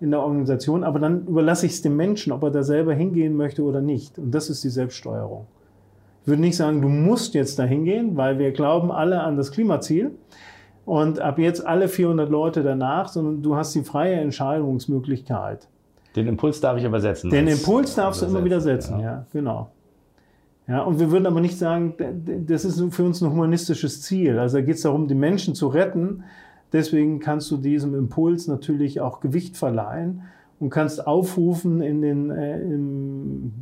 in 0.00 0.10
der 0.10 0.20
Organisation, 0.20 0.82
aber 0.82 0.98
dann 0.98 1.26
überlasse 1.26 1.64
ich 1.66 1.72
es 1.72 1.82
dem 1.82 1.96
Menschen, 1.96 2.32
ob 2.32 2.42
er 2.42 2.50
da 2.50 2.64
selber 2.64 2.92
hingehen 2.92 3.36
möchte 3.36 3.62
oder 3.62 3.80
nicht. 3.80 4.18
Und 4.18 4.32
das 4.32 4.50
ist 4.50 4.64
die 4.64 4.68
Selbststeuerung. 4.68 5.46
Ich 6.22 6.28
würde 6.28 6.42
nicht 6.42 6.56
sagen, 6.56 6.82
du 6.82 6.88
musst 6.88 7.34
jetzt 7.34 7.58
da 7.58 7.64
hingehen, 7.64 8.16
weil 8.16 8.38
wir 8.38 8.50
glauben 8.52 8.90
alle 8.90 9.22
an 9.22 9.36
das 9.36 9.52
Klimaziel 9.52 10.10
und 10.84 11.20
ab 11.20 11.38
jetzt 11.38 11.64
alle 11.64 11.88
400 11.88 12.28
Leute 12.28 12.64
danach, 12.64 13.08
sondern 13.08 13.42
du 13.42 13.54
hast 13.54 13.74
die 13.74 13.82
freie 13.82 14.16
Entscheidungsmöglichkeit. 14.16 15.68
Den 16.14 16.28
Impuls 16.28 16.60
darf 16.60 16.78
ich 16.78 16.84
aber 16.84 17.00
setzen. 17.00 17.30
Den 17.30 17.48
Impuls 17.48 17.94
darfst 17.94 18.22
du 18.22 18.26
immer 18.26 18.44
wieder 18.44 18.60
setzen, 18.60 19.00
ja. 19.00 19.04
ja, 19.04 19.26
genau. 19.32 19.70
Ja, 20.68 20.82
und 20.82 21.00
wir 21.00 21.10
würden 21.10 21.26
aber 21.26 21.40
nicht 21.40 21.58
sagen, 21.58 21.94
das 22.46 22.64
ist 22.64 22.82
für 22.94 23.04
uns 23.04 23.20
ein 23.20 23.30
humanistisches 23.30 24.02
Ziel. 24.02 24.38
Also 24.38 24.58
da 24.58 24.64
geht 24.64 24.76
es 24.76 24.82
darum, 24.82 25.08
die 25.08 25.14
Menschen 25.14 25.54
zu 25.54 25.68
retten. 25.68 26.24
Deswegen 26.72 27.18
kannst 27.18 27.50
du 27.50 27.56
diesem 27.56 27.94
Impuls 27.94 28.46
natürlich 28.46 29.00
auch 29.00 29.20
Gewicht 29.20 29.56
verleihen 29.56 30.22
und 30.60 30.70
kannst 30.70 31.06
aufrufen 31.06 31.82
in 31.82 32.00
den, 32.00 32.30
äh, 32.30 32.60
im, 32.60 33.52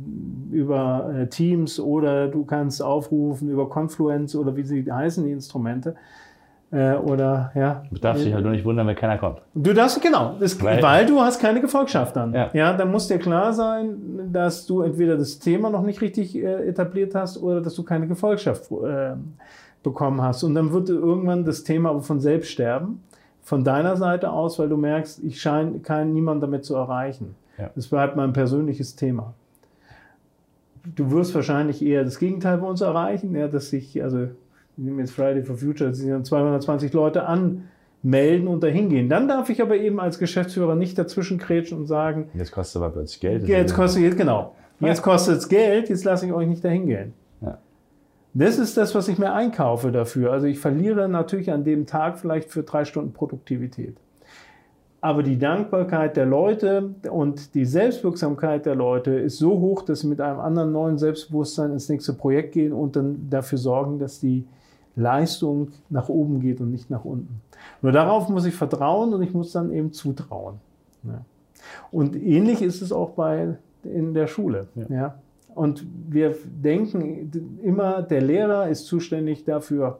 über 0.51 1.11
äh, 1.13 1.27
Teams 1.27 1.79
oder 1.79 2.27
du 2.27 2.45
kannst 2.45 2.83
aufrufen 2.83 3.49
über 3.49 3.67
Confluence 3.69 4.35
oder 4.35 4.55
wie 4.55 4.63
sie 4.63 4.89
heißen, 4.89 5.25
die 5.25 5.31
Instrumente. 5.31 5.95
Äh, 6.71 6.93
oder 6.95 7.51
ja. 7.53 7.83
Du 7.91 7.99
darfst 7.99 8.23
dich 8.23 8.33
halt 8.33 8.43
nur 8.43 8.53
nicht 8.53 8.63
wundern, 8.63 8.87
wenn 8.87 8.95
keiner 8.95 9.17
kommt. 9.17 9.41
Du 9.53 9.73
darfst, 9.73 10.01
genau, 10.01 10.35
das, 10.39 10.61
weil, 10.63 10.81
weil, 10.81 11.05
du 11.05 11.19
hast 11.19 11.39
keine 11.39 11.59
Gefolgschaft 11.59 12.15
dann. 12.15 12.33
Ja. 12.33 12.49
ja, 12.53 12.73
dann 12.73 12.91
muss 12.91 13.09
dir 13.09 13.19
klar 13.19 13.51
sein, 13.51 14.29
dass 14.31 14.65
du 14.65 14.81
entweder 14.81 15.17
das 15.17 15.39
Thema 15.39 15.69
noch 15.69 15.83
nicht 15.83 15.99
richtig 15.99 16.35
äh, 16.35 16.69
etabliert 16.69 17.13
hast 17.13 17.37
oder 17.37 17.59
dass 17.59 17.75
du 17.75 17.83
keine 17.83 18.07
Gefolgschaft 18.07 18.71
äh, 18.71 19.15
bekommen 19.83 20.21
hast. 20.21 20.43
Und 20.43 20.55
dann 20.55 20.71
wird 20.71 20.87
irgendwann 20.87 21.43
das 21.43 21.63
Thema 21.65 21.89
aber 21.89 22.01
von 22.01 22.21
selbst 22.21 22.51
sterben, 22.51 23.03
von 23.41 23.65
deiner 23.65 23.97
Seite 23.97 24.31
aus, 24.31 24.57
weil 24.57 24.69
du 24.69 24.77
merkst, 24.77 25.21
ich 25.23 25.41
scheine 25.41 25.79
keinen 25.79 26.13
niemand 26.13 26.41
damit 26.41 26.63
zu 26.63 26.75
erreichen. 26.75 27.35
Ja. 27.57 27.69
Das 27.75 27.87
bleibt 27.87 28.15
mein 28.15 28.31
persönliches 28.31 28.95
Thema. 28.95 29.33
Du 30.95 31.11
wirst 31.11 31.35
wahrscheinlich 31.35 31.85
eher 31.85 32.05
das 32.05 32.17
Gegenteil 32.17 32.59
bei 32.59 32.67
uns 32.67 32.79
erreichen, 32.79 33.35
ja, 33.35 33.49
dass 33.49 33.69
sich, 33.69 34.01
also 34.01 34.29
ich 34.77 34.83
nehme 34.83 35.01
jetzt 35.01 35.11
Friday 35.11 35.43
for 35.43 35.57
Future, 35.57 35.93
sich 35.93 36.09
dann 36.09 36.25
220 36.25 36.93
Leute 36.93 37.25
anmelden 37.25 38.47
und 38.47 38.63
dahin 38.63 38.89
gehen. 38.89 39.09
Dann 39.09 39.27
darf 39.27 39.49
ich 39.49 39.61
aber 39.61 39.77
eben 39.77 39.99
als 39.99 40.19
Geschäftsführer 40.19 40.75
nicht 40.75 40.97
dazwischen 40.97 41.37
kretschen 41.37 41.77
und 41.77 41.85
sagen, 41.85 42.29
jetzt 42.33 42.51
kostet 42.51 42.81
aber 42.81 42.91
plötzlich 42.91 43.19
Geld. 43.19 43.47
Jetzt 43.47 43.73
kostet 43.75 44.03
jetzt, 44.03 44.17
genau. 44.17 44.55
Jetzt 44.79 45.01
kostet 45.03 45.37
es 45.37 45.47
Geld, 45.47 45.89
jetzt 45.89 46.03
lasse 46.03 46.25
ich 46.25 46.33
euch 46.33 46.47
nicht 46.47 46.63
dahin 46.63 46.87
gehen. 46.87 47.13
Ja. 47.41 47.59
Das 48.33 48.57
ist 48.57 48.77
das, 48.77 48.95
was 48.95 49.07
ich 49.07 49.19
mir 49.19 49.33
einkaufe 49.33 49.91
dafür. 49.91 50.31
Also 50.31 50.47
ich 50.47 50.59
verliere 50.59 51.07
natürlich 51.07 51.51
an 51.51 51.63
dem 51.63 51.85
Tag 51.85 52.17
vielleicht 52.17 52.49
für 52.49 52.63
drei 52.63 52.85
Stunden 52.85 53.13
Produktivität. 53.13 53.97
Aber 55.03 55.23
die 55.23 55.39
Dankbarkeit 55.39 56.15
der 56.15 56.27
Leute 56.27 56.93
und 57.09 57.55
die 57.55 57.65
Selbstwirksamkeit 57.65 58.67
der 58.67 58.75
Leute 58.75 59.11
ist 59.11 59.39
so 59.39 59.59
hoch, 59.59 59.81
dass 59.81 60.01
sie 60.01 60.07
mit 60.07 60.21
einem 60.21 60.39
anderen 60.39 60.71
neuen 60.71 60.99
Selbstbewusstsein 60.99 61.71
ins 61.71 61.89
nächste 61.89 62.13
Projekt 62.13 62.51
gehen 62.51 62.71
und 62.71 62.95
dann 62.95 63.27
dafür 63.29 63.57
sorgen, 63.57 63.97
dass 63.97 64.19
die 64.19 64.45
Leistung 64.95 65.69
nach 65.89 66.09
oben 66.09 66.39
geht 66.39 66.61
und 66.61 66.71
nicht 66.71 66.89
nach 66.89 67.05
unten. 67.05 67.41
Nur 67.81 67.91
darauf 67.91 68.29
muss 68.29 68.45
ich 68.45 68.55
vertrauen 68.55 69.13
und 69.13 69.21
ich 69.21 69.33
muss 69.33 69.51
dann 69.51 69.71
eben 69.71 69.93
zutrauen. 69.93 70.59
Ja. 71.03 71.21
Und 71.91 72.15
ähnlich 72.15 72.61
ist 72.61 72.81
es 72.81 72.91
auch 72.91 73.11
bei, 73.11 73.55
in 73.83 74.13
der 74.13 74.27
Schule. 74.27 74.67
Ja. 74.75 74.85
ja. 74.89 75.15
Und 75.53 75.85
wir 76.09 76.35
denken 76.45 77.59
immer, 77.61 78.01
der 78.01 78.21
Lehrer 78.21 78.69
ist 78.69 78.85
zuständig 78.85 79.43
dafür, 79.43 79.99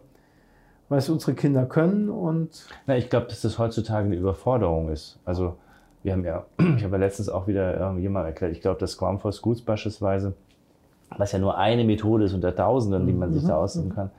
was 0.90 1.10
unsere 1.10 1.34
Kinder 1.34 1.66
können. 1.66 2.10
Und 2.10 2.68
Na, 2.86 2.98
ich 2.98 3.10
glaube, 3.10 3.28
dass 3.28 3.42
das 3.42 3.60
heutzutage 3.60 4.06
eine 4.06 4.16
Überforderung 4.16 4.90
ist. 4.90 5.20
Also 5.26 5.56
wir 6.04 6.14
haben 6.14 6.26
ja, 6.26 6.46
ich 6.78 6.84
habe 6.84 6.96
ja 6.96 6.98
letztens 6.98 7.30
auch 7.30 7.48
wieder 7.48 7.94
jemand 7.98 8.28
erklärt, 8.28 8.52
ich 8.52 8.62
glaube, 8.62 8.80
dass 8.80 8.92
Scrum 8.92 9.20
for 9.20 9.32
Schools 9.32 9.62
beispielsweise, 9.62 10.34
was 11.18 11.32
ja 11.32 11.40
nur 11.40 11.58
eine 11.58 11.84
Methode 11.84 12.26
ist 12.26 12.34
unter 12.34 12.56
Tausenden, 12.56 13.06
die 13.06 13.14
man 13.14 13.34
sich 13.34 13.44
da 13.44 13.56
mhm. 13.56 13.64
aussuchen 13.64 13.90
kann, 13.94 14.12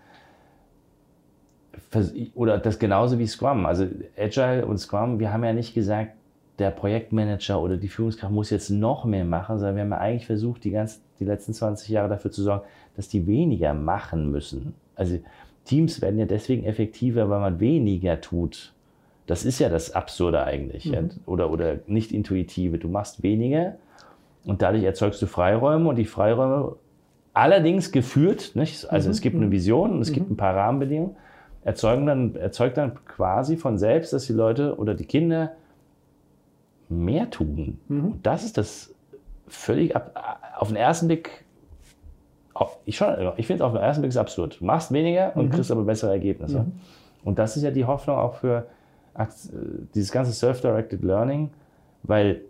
oder 2.34 2.58
das 2.58 2.78
genauso 2.78 3.18
wie 3.18 3.26
Scrum. 3.26 3.66
Also 3.66 3.86
Agile 4.16 4.66
und 4.66 4.78
Scrum, 4.78 5.18
wir 5.18 5.32
haben 5.32 5.44
ja 5.44 5.52
nicht 5.52 5.74
gesagt, 5.74 6.12
der 6.58 6.70
Projektmanager 6.70 7.60
oder 7.60 7.76
die 7.76 7.88
Führungskraft 7.88 8.32
muss 8.32 8.50
jetzt 8.50 8.70
noch 8.70 9.04
mehr 9.04 9.24
machen, 9.24 9.58
sondern 9.58 9.76
wir 9.76 9.82
haben 9.82 9.90
ja 9.90 9.98
eigentlich 9.98 10.26
versucht, 10.26 10.64
die, 10.64 10.70
ganz, 10.70 11.02
die 11.18 11.24
letzten 11.24 11.54
20 11.54 11.88
Jahre 11.88 12.08
dafür 12.08 12.30
zu 12.30 12.42
sorgen, 12.42 12.64
dass 12.96 13.08
die 13.08 13.26
weniger 13.26 13.74
machen 13.74 14.30
müssen. 14.30 14.74
Also 14.94 15.18
Teams 15.64 16.02
werden 16.02 16.18
ja 16.18 16.26
deswegen 16.26 16.64
effektiver, 16.64 17.28
weil 17.30 17.40
man 17.40 17.60
weniger 17.60 18.20
tut. 18.20 18.72
Das 19.26 19.44
ist 19.44 19.58
ja 19.60 19.68
das 19.68 19.94
Absurde 19.94 20.44
eigentlich. 20.44 20.86
Mhm. 20.86 20.92
Ja? 20.92 21.02
Oder, 21.26 21.50
oder 21.50 21.76
nicht 21.86 22.12
intuitive. 22.12 22.78
Du 22.78 22.88
machst 22.88 23.22
weniger 23.22 23.76
und 24.44 24.62
dadurch 24.62 24.84
erzeugst 24.84 25.22
du 25.22 25.26
Freiräume 25.26 25.88
und 25.88 25.96
die 25.96 26.04
Freiräume 26.04 26.76
allerdings 27.32 27.92
geführt, 27.92 28.52
nicht? 28.54 28.90
also 28.90 29.08
mhm. 29.08 29.12
es 29.12 29.20
gibt 29.20 29.36
eine. 29.36 29.50
Vision 29.50 29.92
und 29.92 30.02
es 30.02 30.10
mhm. 30.10 30.14
gibt 30.14 30.30
ein 30.30 30.36
paar 30.36 30.54
Rahmenbedingungen, 30.54 31.16
erzeugen 31.64 32.06
dann, 32.06 32.34
erzeugt 32.36 32.76
dann 32.76 33.04
quasi 33.04 33.56
von 33.56 33.78
selbst, 33.78 34.12
dass 34.12 34.26
die 34.26 34.32
Leute 34.32 34.76
oder 34.76 34.94
die 34.94 35.04
Kinder 35.04 35.52
mehr 36.88 37.30
tun. 37.30 37.78
Mhm. 37.88 38.20
das 38.22 38.44
ist 38.44 38.58
das 38.58 38.94
völlig 39.48 39.96
ab, 39.96 40.52
auf 40.58 40.68
den 40.68 40.76
ersten 40.76 41.06
Blick, 41.06 41.44
ich, 42.84 43.00
ich 43.00 43.46
finde 43.46 43.54
es 43.54 43.60
auf 43.60 43.72
den 43.72 43.82
ersten 43.82 44.02
Blick 44.02 44.16
absurd. 44.16 44.60
Du 44.60 44.64
machst 44.64 44.92
weniger 44.92 45.36
und 45.36 45.46
mhm. 45.46 45.50
kriegst 45.50 45.70
aber 45.70 45.84
bessere 45.84 46.10
Ergebnisse. 46.12 46.60
Mhm. 46.60 46.72
Und 47.24 47.38
das 47.38 47.56
ist 47.56 47.62
ja 47.62 47.70
die 47.70 47.84
Hoffnung 47.84 48.16
auch 48.16 48.34
für 48.34 48.66
dieses 49.94 50.10
ganze 50.10 50.32
Self-Directed 50.32 51.02
Learning, 51.02 51.50
weil 52.02 52.42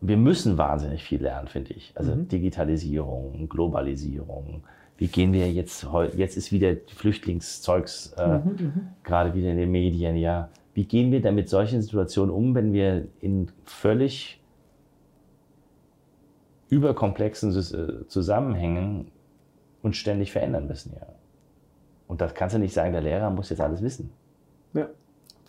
wir 0.00 0.16
müssen 0.16 0.56
wahnsinnig 0.58 1.02
viel 1.02 1.22
lernen, 1.22 1.48
finde 1.48 1.72
ich. 1.74 1.92
Also 1.94 2.14
mhm. 2.14 2.28
Digitalisierung, 2.28 3.48
Globalisierung. 3.48 4.62
Wie 5.00 5.08
gehen 5.08 5.32
wir 5.32 5.50
jetzt, 5.50 5.86
jetzt 6.14 6.36
ist 6.36 6.52
wieder 6.52 6.76
Flüchtlingszeugs 6.94 8.12
äh, 8.18 8.36
mhm, 8.36 8.44
mhm, 8.44 8.88
gerade 9.02 9.32
wieder 9.32 9.50
in 9.50 9.56
den 9.56 9.70
Medien, 9.70 10.14
ja. 10.14 10.50
Wie 10.74 10.84
gehen 10.84 11.10
wir 11.10 11.22
denn 11.22 11.34
mit 11.34 11.48
solchen 11.48 11.80
Situationen 11.80 12.30
um, 12.30 12.54
wenn 12.54 12.74
wir 12.74 13.08
in 13.20 13.50
völlig 13.64 14.42
überkomplexen 16.68 17.50
äh, 17.50 18.06
Zusammenhängen 18.08 19.10
uns 19.80 19.96
ständig 19.96 20.32
verändern 20.32 20.66
müssen, 20.66 20.92
ja. 20.94 21.06
Und 22.06 22.20
das 22.20 22.34
kannst 22.34 22.56
du 22.56 22.58
nicht 22.58 22.74
sagen, 22.74 22.92
der 22.92 23.00
Lehrer 23.00 23.30
muss 23.30 23.48
jetzt 23.48 23.62
alles 23.62 23.80
wissen. 23.80 24.10
Ja, 24.74 24.86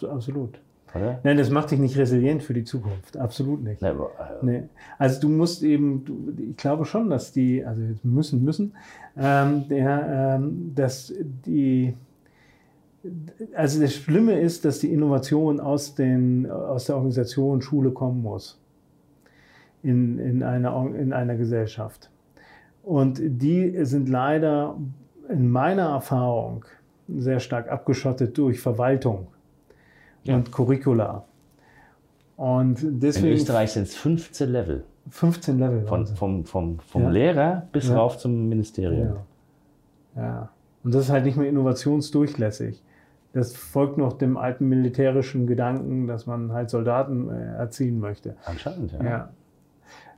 absolut. 0.07 0.61
Oder? 0.93 1.19
Nein, 1.23 1.37
das 1.37 1.49
macht 1.49 1.71
dich 1.71 1.79
nicht 1.79 1.97
resilient 1.97 2.43
für 2.43 2.53
die 2.53 2.63
Zukunft. 2.63 3.17
Absolut 3.17 3.63
nicht. 3.63 3.81
Nee, 3.81 3.93
nee. 4.41 4.63
Also 4.97 5.21
du 5.21 5.29
musst 5.29 5.63
eben, 5.63 6.03
du, 6.03 6.33
ich 6.49 6.57
glaube 6.57 6.85
schon, 6.85 7.09
dass 7.09 7.31
die, 7.31 7.63
also 7.65 7.81
jetzt 7.81 8.03
müssen, 8.03 8.43
müssen, 8.43 8.73
ähm, 9.17 9.67
der, 9.69 10.37
ähm, 10.39 10.73
dass 10.75 11.13
die, 11.45 11.93
also 13.55 13.81
das 13.81 13.93
Schlimme 13.93 14.39
ist, 14.39 14.65
dass 14.65 14.79
die 14.79 14.91
Innovation 14.91 15.59
aus, 15.59 15.95
den, 15.95 16.49
aus 16.49 16.85
der 16.85 16.95
Organisation 16.95 17.61
Schule 17.61 17.91
kommen 17.91 18.21
muss. 18.21 18.57
In, 19.83 20.19
in, 20.19 20.43
einer, 20.43 20.93
in 20.93 21.11
einer 21.11 21.35
Gesellschaft. 21.35 22.11
Und 22.83 23.19
die 23.19 23.83
sind 23.83 24.09
leider 24.09 24.77
in 25.27 25.49
meiner 25.49 25.89
Erfahrung 25.89 26.65
sehr 27.07 27.39
stark 27.39 27.67
abgeschottet 27.71 28.37
durch 28.37 28.59
Verwaltung 28.59 29.27
ja. 30.23 30.35
und 30.35 30.51
Curricula. 30.51 31.23
Und 32.37 32.79
deswegen, 32.81 33.27
In 33.27 33.33
Österreich 33.33 33.71
sind 33.71 33.83
es 33.83 33.95
15 33.95 34.49
Level. 34.49 34.83
15 35.09 35.59
Level. 35.59 35.85
Von, 35.85 36.07
vom 36.07 36.45
vom, 36.45 36.79
vom 36.79 37.03
ja. 37.03 37.09
Lehrer 37.09 37.67
bis 37.71 37.89
ja. 37.89 37.97
rauf 37.97 38.17
zum 38.17 38.49
Ministerium. 38.49 39.17
Ja. 40.15 40.49
Und 40.83 40.93
das 40.93 41.05
ist 41.05 41.09
halt 41.11 41.25
nicht 41.25 41.37
mehr 41.37 41.47
innovationsdurchlässig. 41.47 42.81
Das 43.33 43.55
folgt 43.55 43.97
noch 43.97 44.13
dem 44.13 44.35
alten 44.37 44.67
militärischen 44.67 45.47
Gedanken, 45.47 46.07
dass 46.07 46.25
man 46.25 46.51
halt 46.51 46.69
Soldaten 46.69 47.29
äh, 47.29 47.55
erziehen 47.55 47.99
möchte. 47.99 48.35
Anscheinend, 48.45 48.91
ja. 48.91 49.03
ja. 49.03 49.29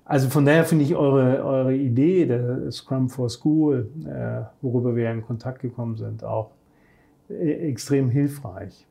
Also 0.05 0.29
von 0.29 0.45
daher 0.45 0.65
finde 0.65 0.83
ich 0.83 0.95
eure, 0.95 1.43
eure 1.43 1.75
Idee, 1.75 2.25
der 2.25 2.71
Scrum 2.71 3.09
for 3.09 3.29
School, 3.29 3.89
äh, 4.05 4.43
worüber 4.61 4.95
wir 4.95 5.11
in 5.11 5.21
Kontakt 5.21 5.61
gekommen 5.61 5.95
sind, 5.95 6.23
auch 6.23 6.51
äh, 7.29 7.69
extrem 7.69 8.09
hilfreich. 8.09 8.85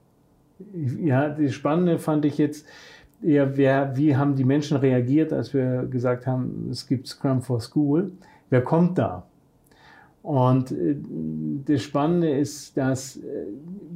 Ja, 1.03 1.29
das 1.29 1.53
Spannende 1.53 1.99
fand 1.99 2.25
ich 2.25 2.39
jetzt 2.39 2.67
eher, 3.23 3.57
wer, 3.57 3.97
wie 3.97 4.17
haben 4.17 4.35
die 4.35 4.45
Menschen 4.45 4.77
reagiert, 4.77 5.33
als 5.33 5.55
wir 5.55 5.85
gesagt 5.85 6.27
haben, 6.27 6.69
es 6.71 6.87
gibt 6.87 7.07
Scrum 7.07 7.43
for 7.43 7.61
School. 7.61 8.13
Wer 8.51 8.63
kommt 8.63 8.99
da? 8.99 9.25
Und 10.23 10.73
äh, 10.73 10.97
das 11.67 11.83
Spannende 11.83 12.31
ist, 12.31 12.77
dass 12.77 13.17
äh, 13.17 13.21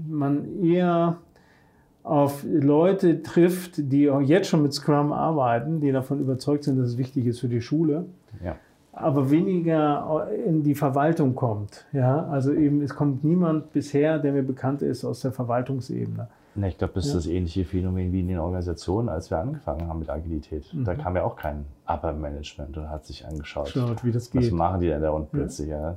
man 0.09 0.63
eher 0.63 1.19
auf 2.03 2.45
Leute 2.49 3.23
trifft, 3.23 3.73
die 3.93 4.09
auch 4.09 4.21
jetzt 4.21 4.49
schon 4.49 4.63
mit 4.63 4.73
Scrum 4.73 5.13
arbeiten, 5.13 5.81
die 5.81 5.91
davon 5.91 6.21
überzeugt 6.21 6.65
sind, 6.65 6.79
dass 6.79 6.89
es 6.89 6.99
wichtig 6.99 7.27
ist 7.27 7.41
für 7.41 7.49
die 7.49 7.61
Schule. 7.61 8.07
Ja. 8.45 8.57
Aber 8.93 9.31
weniger 9.31 10.29
in 10.47 10.63
die 10.63 10.75
Verwaltung 10.75 11.35
kommt. 11.35 11.85
Ja, 11.93 12.27
also 12.29 12.53
eben, 12.53 12.81
es 12.81 12.95
kommt 12.95 13.25
niemand 13.25 13.73
bisher, 13.73 14.19
der 14.19 14.33
mir 14.33 14.45
bekannt 14.45 14.83
ist 14.83 15.05
aus 15.05 15.21
der 15.21 15.33
Verwaltungsebene. 15.33 16.29
Na, 16.57 16.69
ich 16.69 16.79
glaube, 16.79 16.95
das 16.95 17.07
ist 17.07 17.11
ja. 17.13 17.17
das 17.17 17.27
ähnliche 17.27 17.65
Phänomen 17.65 18.13
wie 18.13 18.21
in 18.21 18.29
den 18.29 18.39
Organisationen, 18.39 19.09
als 19.09 19.31
wir 19.31 19.39
angefangen 19.39 19.89
haben 19.89 19.99
mit 19.99 20.09
Agilität. 20.09 20.73
Mhm. 20.73 20.85
Da 20.85 20.95
kam 20.95 21.15
ja 21.15 21.23
auch 21.23 21.37
kein 21.37 21.67
Upper 21.87 22.13
Management 22.13 22.77
und 22.77 22.89
hat 22.89 23.05
sich 23.05 23.27
angeschaut, 23.27 23.69
Schaut, 23.69 24.05
wie 24.05 24.13
das 24.13 24.31
geht. 24.31 24.43
was 24.43 24.51
machen 24.51 24.81
die 24.81 24.89
denn 24.89 25.03
da 25.03 25.11
unten 25.11 25.37
ja. 25.37 25.43
plötzlich. 25.43 25.69
Ja? 25.69 25.97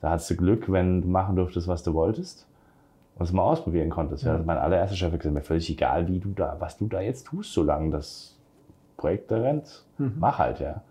Da 0.00 0.10
hattest 0.10 0.30
du 0.30 0.36
Glück, 0.36 0.70
wenn 0.70 1.02
du 1.02 1.08
machen 1.08 1.36
durftest, 1.36 1.68
was 1.68 1.82
du 1.82 1.94
wolltest 1.94 2.46
und 3.16 3.24
es 3.24 3.32
mal 3.32 3.42
ausprobieren 3.42 3.90
konntest. 3.90 4.24
Ja. 4.24 4.32
Also 4.32 4.44
mein 4.44 4.58
allererster 4.58 4.96
Chef 4.96 5.12
hat 5.12 5.20
gesagt, 5.20 5.34
mir 5.34 5.42
völlig 5.42 5.70
egal, 5.70 6.08
wie 6.08 6.18
du 6.18 6.30
da, 6.30 6.56
was 6.58 6.76
du 6.76 6.88
da 6.88 7.00
jetzt 7.00 7.26
tust, 7.26 7.52
solange 7.52 7.90
das 7.90 8.36
Projekt 8.96 9.30
da 9.30 9.40
rennt, 9.40 9.84
mhm. 9.98 10.14
mach 10.18 10.38
halt, 10.38 10.58
ja. 10.60 10.82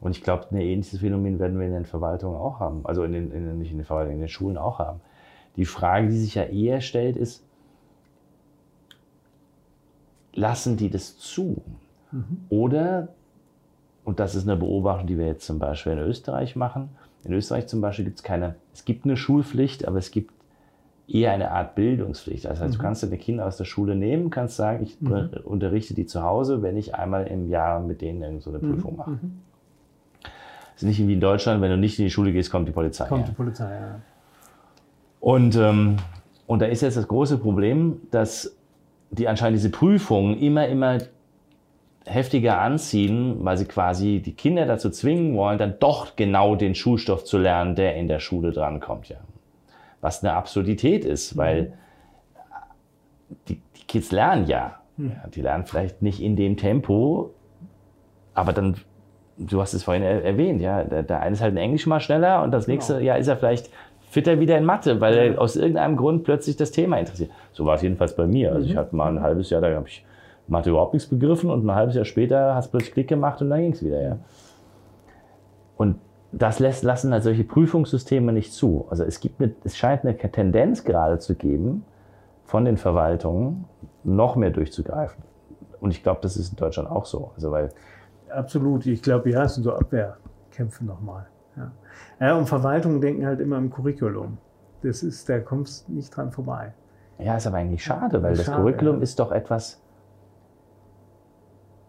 Und 0.00 0.12
ich 0.12 0.22
glaube, 0.22 0.46
ein 0.50 0.56
ähnliches 0.56 1.00
Phänomen 1.00 1.38
werden 1.38 1.58
wir 1.58 1.66
in 1.66 1.74
den 1.74 1.84
Verwaltungen 1.84 2.36
auch 2.36 2.58
haben. 2.58 2.80
Also 2.84 3.04
in 3.04 3.12
den, 3.12 3.30
in, 3.32 3.58
nicht 3.58 3.70
in 3.70 3.78
den 3.78 3.84
Verwaltungen, 3.84 4.16
in 4.16 4.20
den 4.20 4.28
Schulen 4.28 4.56
auch 4.56 4.78
haben. 4.78 5.00
Die 5.56 5.66
Frage, 5.66 6.08
die 6.08 6.16
sich 6.16 6.34
ja 6.36 6.44
eher 6.44 6.80
stellt, 6.80 7.16
ist, 7.16 7.44
lassen 10.32 10.76
die 10.76 10.90
das 10.90 11.18
zu? 11.18 11.62
Mhm. 12.12 12.44
Oder, 12.48 13.08
und 14.04 14.20
das 14.20 14.34
ist 14.34 14.48
eine 14.48 14.56
Beobachtung, 14.56 15.06
die 15.06 15.18
wir 15.18 15.26
jetzt 15.26 15.46
zum 15.46 15.58
Beispiel 15.58 15.92
in 15.92 15.98
Österreich 15.98 16.56
machen, 16.56 16.90
in 17.24 17.32
Österreich 17.32 17.66
zum 17.66 17.80
Beispiel 17.80 18.06
gibt 18.06 18.18
es 18.18 18.22
keine, 18.22 18.54
es 18.72 18.84
gibt 18.84 19.04
eine 19.04 19.16
Schulpflicht, 19.16 19.86
aber 19.86 19.98
es 19.98 20.10
gibt 20.10 20.32
eher 21.06 21.32
eine 21.32 21.50
Art 21.50 21.74
Bildungspflicht. 21.74 22.44
Das 22.44 22.60
heißt, 22.60 22.72
mhm. 22.72 22.76
du 22.76 22.82
kannst 22.82 23.02
deine 23.02 23.18
Kinder 23.18 23.46
aus 23.46 23.56
der 23.56 23.64
Schule 23.64 23.94
nehmen, 23.94 24.30
kannst 24.30 24.56
sagen, 24.56 24.82
ich 24.82 25.00
mhm. 25.00 25.30
unterrichte 25.44 25.94
die 25.94 26.06
zu 26.06 26.22
Hause, 26.22 26.62
wenn 26.62 26.76
ich 26.76 26.94
einmal 26.94 27.26
im 27.26 27.48
Jahr 27.48 27.80
mit 27.80 28.00
denen 28.00 28.40
so 28.40 28.50
eine 28.50 28.60
mhm. 28.60 28.74
Prüfung 28.74 28.96
mache. 28.96 29.10
Mhm. 29.10 29.40
Das 30.74 30.82
ist 30.82 30.88
nicht 30.88 31.06
wie 31.06 31.12
in 31.12 31.20
Deutschland, 31.20 31.60
wenn 31.60 31.70
du 31.70 31.76
nicht 31.76 31.98
in 31.98 32.06
die 32.06 32.10
Schule 32.10 32.32
gehst, 32.32 32.50
kommt 32.50 32.66
die 32.68 32.72
Polizei. 32.72 33.06
Kommt 33.06 33.28
die 33.28 33.32
Polizei, 33.32 33.70
ja. 33.70 34.00
Und, 35.20 35.54
ähm, 35.56 35.96
und 36.46 36.62
da 36.62 36.66
ist 36.66 36.80
jetzt 36.80 36.96
das 36.96 37.06
große 37.06 37.36
Problem, 37.36 38.00
dass 38.10 38.56
die 39.10 39.28
anscheinend 39.28 39.58
diese 39.58 39.70
Prüfungen 39.70 40.38
immer, 40.38 40.66
immer 40.68 40.98
heftiger 42.06 42.60
anziehen, 42.60 43.36
weil 43.40 43.56
sie 43.56 43.66
quasi 43.66 44.20
die 44.20 44.34
Kinder 44.34 44.66
dazu 44.66 44.90
zwingen 44.90 45.36
wollen, 45.36 45.58
dann 45.58 45.74
doch 45.80 46.16
genau 46.16 46.56
den 46.56 46.74
Schulstoff 46.74 47.24
zu 47.24 47.38
lernen, 47.38 47.74
der 47.74 47.96
in 47.96 48.08
der 48.08 48.20
Schule 48.20 48.52
drankommt. 48.52 49.08
Ja. 49.08 49.18
Was 50.00 50.24
eine 50.24 50.32
Absurdität 50.32 51.04
ist, 51.04 51.34
mhm. 51.34 51.38
weil 51.38 51.72
die, 53.48 53.60
die, 53.76 53.84
Kids 53.86 54.12
lernen 54.12 54.46
ja. 54.46 54.80
Mhm. 54.96 55.10
ja. 55.10 55.28
Die 55.28 55.42
lernen 55.42 55.66
vielleicht 55.66 56.02
nicht 56.02 56.22
in 56.22 56.36
dem 56.36 56.56
Tempo, 56.56 57.34
aber 58.34 58.52
dann, 58.52 58.76
du 59.36 59.60
hast 59.60 59.74
es 59.74 59.84
vorhin 59.84 60.02
erwähnt, 60.02 60.60
ja, 60.62 60.84
der, 60.84 61.02
der 61.02 61.20
eine 61.20 61.34
ist 61.34 61.42
halt 61.42 61.52
in 61.52 61.58
Englisch 61.58 61.86
mal 61.86 62.00
schneller 62.00 62.42
und 62.42 62.50
das 62.52 62.66
genau. 62.66 62.76
nächste 62.76 63.00
Jahr 63.00 63.18
ist 63.18 63.28
er 63.28 63.36
vielleicht 63.36 63.70
fitter 64.10 64.40
wieder 64.40 64.58
in 64.58 64.64
Mathe, 64.64 65.00
weil 65.00 65.14
er 65.14 65.40
aus 65.40 65.54
irgendeinem 65.56 65.96
Grund 65.96 66.24
plötzlich 66.24 66.56
das 66.56 66.72
Thema 66.72 66.98
interessiert. 66.98 67.30
So 67.52 67.64
war 67.64 67.76
es 67.76 67.82
jedenfalls 67.82 68.14
bei 68.16 68.26
mir. 68.26 68.52
Also 68.52 68.66
ich 68.66 68.74
mhm. 68.74 68.78
hatte 68.78 68.96
mal 68.96 69.08
ein 69.08 69.22
halbes 69.22 69.50
Jahr, 69.50 69.60
da 69.60 69.72
habe 69.74 69.86
ich 69.86 70.04
Mathe 70.48 70.70
überhaupt 70.70 70.94
nichts 70.94 71.08
begriffen 71.08 71.48
und 71.48 71.64
ein 71.64 71.74
halbes 71.74 71.94
Jahr 71.94 72.04
später 72.04 72.56
hast 72.56 72.66
du 72.66 72.70
plötzlich 72.72 72.92
Klick 72.92 73.08
gemacht 73.08 73.40
und 73.40 73.50
dann 73.50 73.60
ging 73.60 73.72
es 73.72 73.84
wieder. 73.84 74.02
Ja. 74.02 74.18
Und 75.76 75.96
das 76.32 76.58
lässt, 76.58 76.82
lassen 76.82 77.12
halt 77.12 77.22
solche 77.22 77.44
Prüfungssysteme 77.44 78.32
nicht 78.32 78.52
zu. 78.52 78.86
Also 78.90 79.04
es, 79.04 79.20
gibt 79.20 79.40
eine, 79.40 79.52
es 79.62 79.76
scheint 79.76 80.04
eine 80.04 80.18
Tendenz 80.18 80.84
gerade 80.84 81.20
zu 81.20 81.36
geben, 81.36 81.84
von 82.44 82.64
den 82.64 82.78
Verwaltungen 82.78 83.64
noch 84.02 84.34
mehr 84.34 84.50
durchzugreifen. 84.50 85.22
und 85.80 85.92
ich 85.92 86.02
glaube, 86.02 86.18
das 86.20 86.36
ist 86.36 86.50
in 86.50 86.56
Deutschland 86.56 86.90
auch 86.90 87.04
so. 87.04 87.30
Also 87.36 87.52
weil 87.52 87.70
Absolut. 88.28 88.86
Ich 88.86 89.02
glaube, 89.02 89.30
ja, 89.30 89.44
es 89.44 89.54
sind 89.54 89.64
so 89.64 89.72
Abwehrkämpfe 89.72 90.84
nochmal. 90.84 91.26
Ja. 92.20 92.36
und 92.36 92.46
Verwaltungen 92.46 93.00
denken 93.00 93.26
halt 93.26 93.40
immer 93.40 93.58
im 93.58 93.70
Curriculum. 93.70 94.38
Das 94.82 95.02
ist, 95.02 95.28
da 95.28 95.40
kommst 95.40 95.88
nicht 95.88 96.14
dran 96.14 96.32
vorbei. 96.32 96.72
Ja, 97.18 97.36
ist 97.36 97.46
aber 97.46 97.58
eigentlich 97.58 97.84
schade, 97.84 98.22
weil 98.22 98.34
Schade, 98.34 98.46
das 98.46 98.56
Curriculum 98.56 98.96
ja. 98.96 99.02
ist 99.02 99.18
doch 99.18 99.32
etwas. 99.32 99.80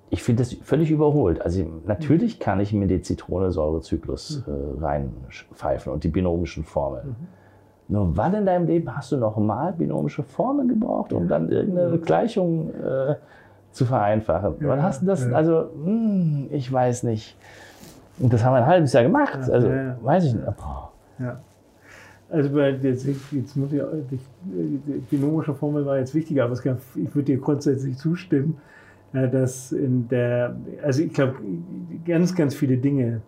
Ich 0.09 0.23
finde 0.23 0.43
das 0.43 0.53
völlig 0.53 0.91
überholt. 0.91 1.41
Also 1.41 1.65
natürlich 1.85 2.39
kann 2.39 2.59
ich 2.59 2.73
mir 2.73 2.87
die 2.87 3.01
Zitronensäurezyklus 3.01 4.43
äh, 4.45 4.83
reinpfeifen 4.83 5.93
und 5.93 6.03
die 6.03 6.09
binomischen 6.09 6.65
Formeln. 6.65 7.15
Nur 7.87 8.15
wann 8.17 8.33
in 8.33 8.45
deinem 8.45 8.67
Leben 8.67 8.95
hast 8.95 9.11
du 9.11 9.17
noch 9.17 9.37
mal 9.37 9.73
binomische 9.73 10.23
Formeln 10.23 10.67
gebraucht, 10.67 11.13
um 11.13 11.27
dann 11.27 11.49
irgendeine 11.49 11.97
Gleichung 11.97 12.73
äh, 12.73 13.15
zu 13.71 13.85
vereinfachen? 13.85 14.55
wann 14.59 14.79
Ja, 14.79 14.83
hast 14.83 15.01
du 15.01 15.07
das? 15.07 15.31
Also, 15.31 15.69
hm, 15.83 16.47
ich 16.51 16.71
weiß 16.71 17.03
nicht. 17.03 17.37
Und 18.21 18.31
das 18.31 18.43
haben 18.43 18.53
wir 18.53 18.57
ein 18.59 18.67
halbes 18.67 18.93
Jahr 18.93 19.03
gemacht. 19.03 19.39
Ja, 19.47 19.53
Also, 19.53 19.67
ja, 19.69 19.97
weiß 20.01 20.25
ich 20.25 20.33
nicht. 20.35 20.45
Boah. 20.57 20.91
Ja. 21.19 21.39
Also 22.29 22.59
jetzt, 22.59 23.05
jetzt 23.31 23.55
muss 23.57 23.73
ich, 23.73 23.81
auch- 23.81 23.87
die, 24.09 24.19
die 24.45 24.99
binomische 25.17 25.53
Formel 25.53 25.85
war 25.85 25.97
jetzt 25.97 26.15
wichtiger, 26.15 26.45
aber 26.45 26.55
gab, 26.55 26.77
ich 26.95 27.13
würde 27.13 27.25
dir 27.25 27.37
grundsätzlich 27.39 27.97
zustimmen, 27.97 28.57
äh, 29.13 29.27
dass 29.27 29.73
in 29.73 30.07
der, 30.07 30.55
also 30.81 31.01
ich 31.03 31.11
glaube, 31.13 31.35
ganz, 32.05 32.33
ganz 32.33 32.55
viele 32.55 32.77
Dinge, 32.77 33.19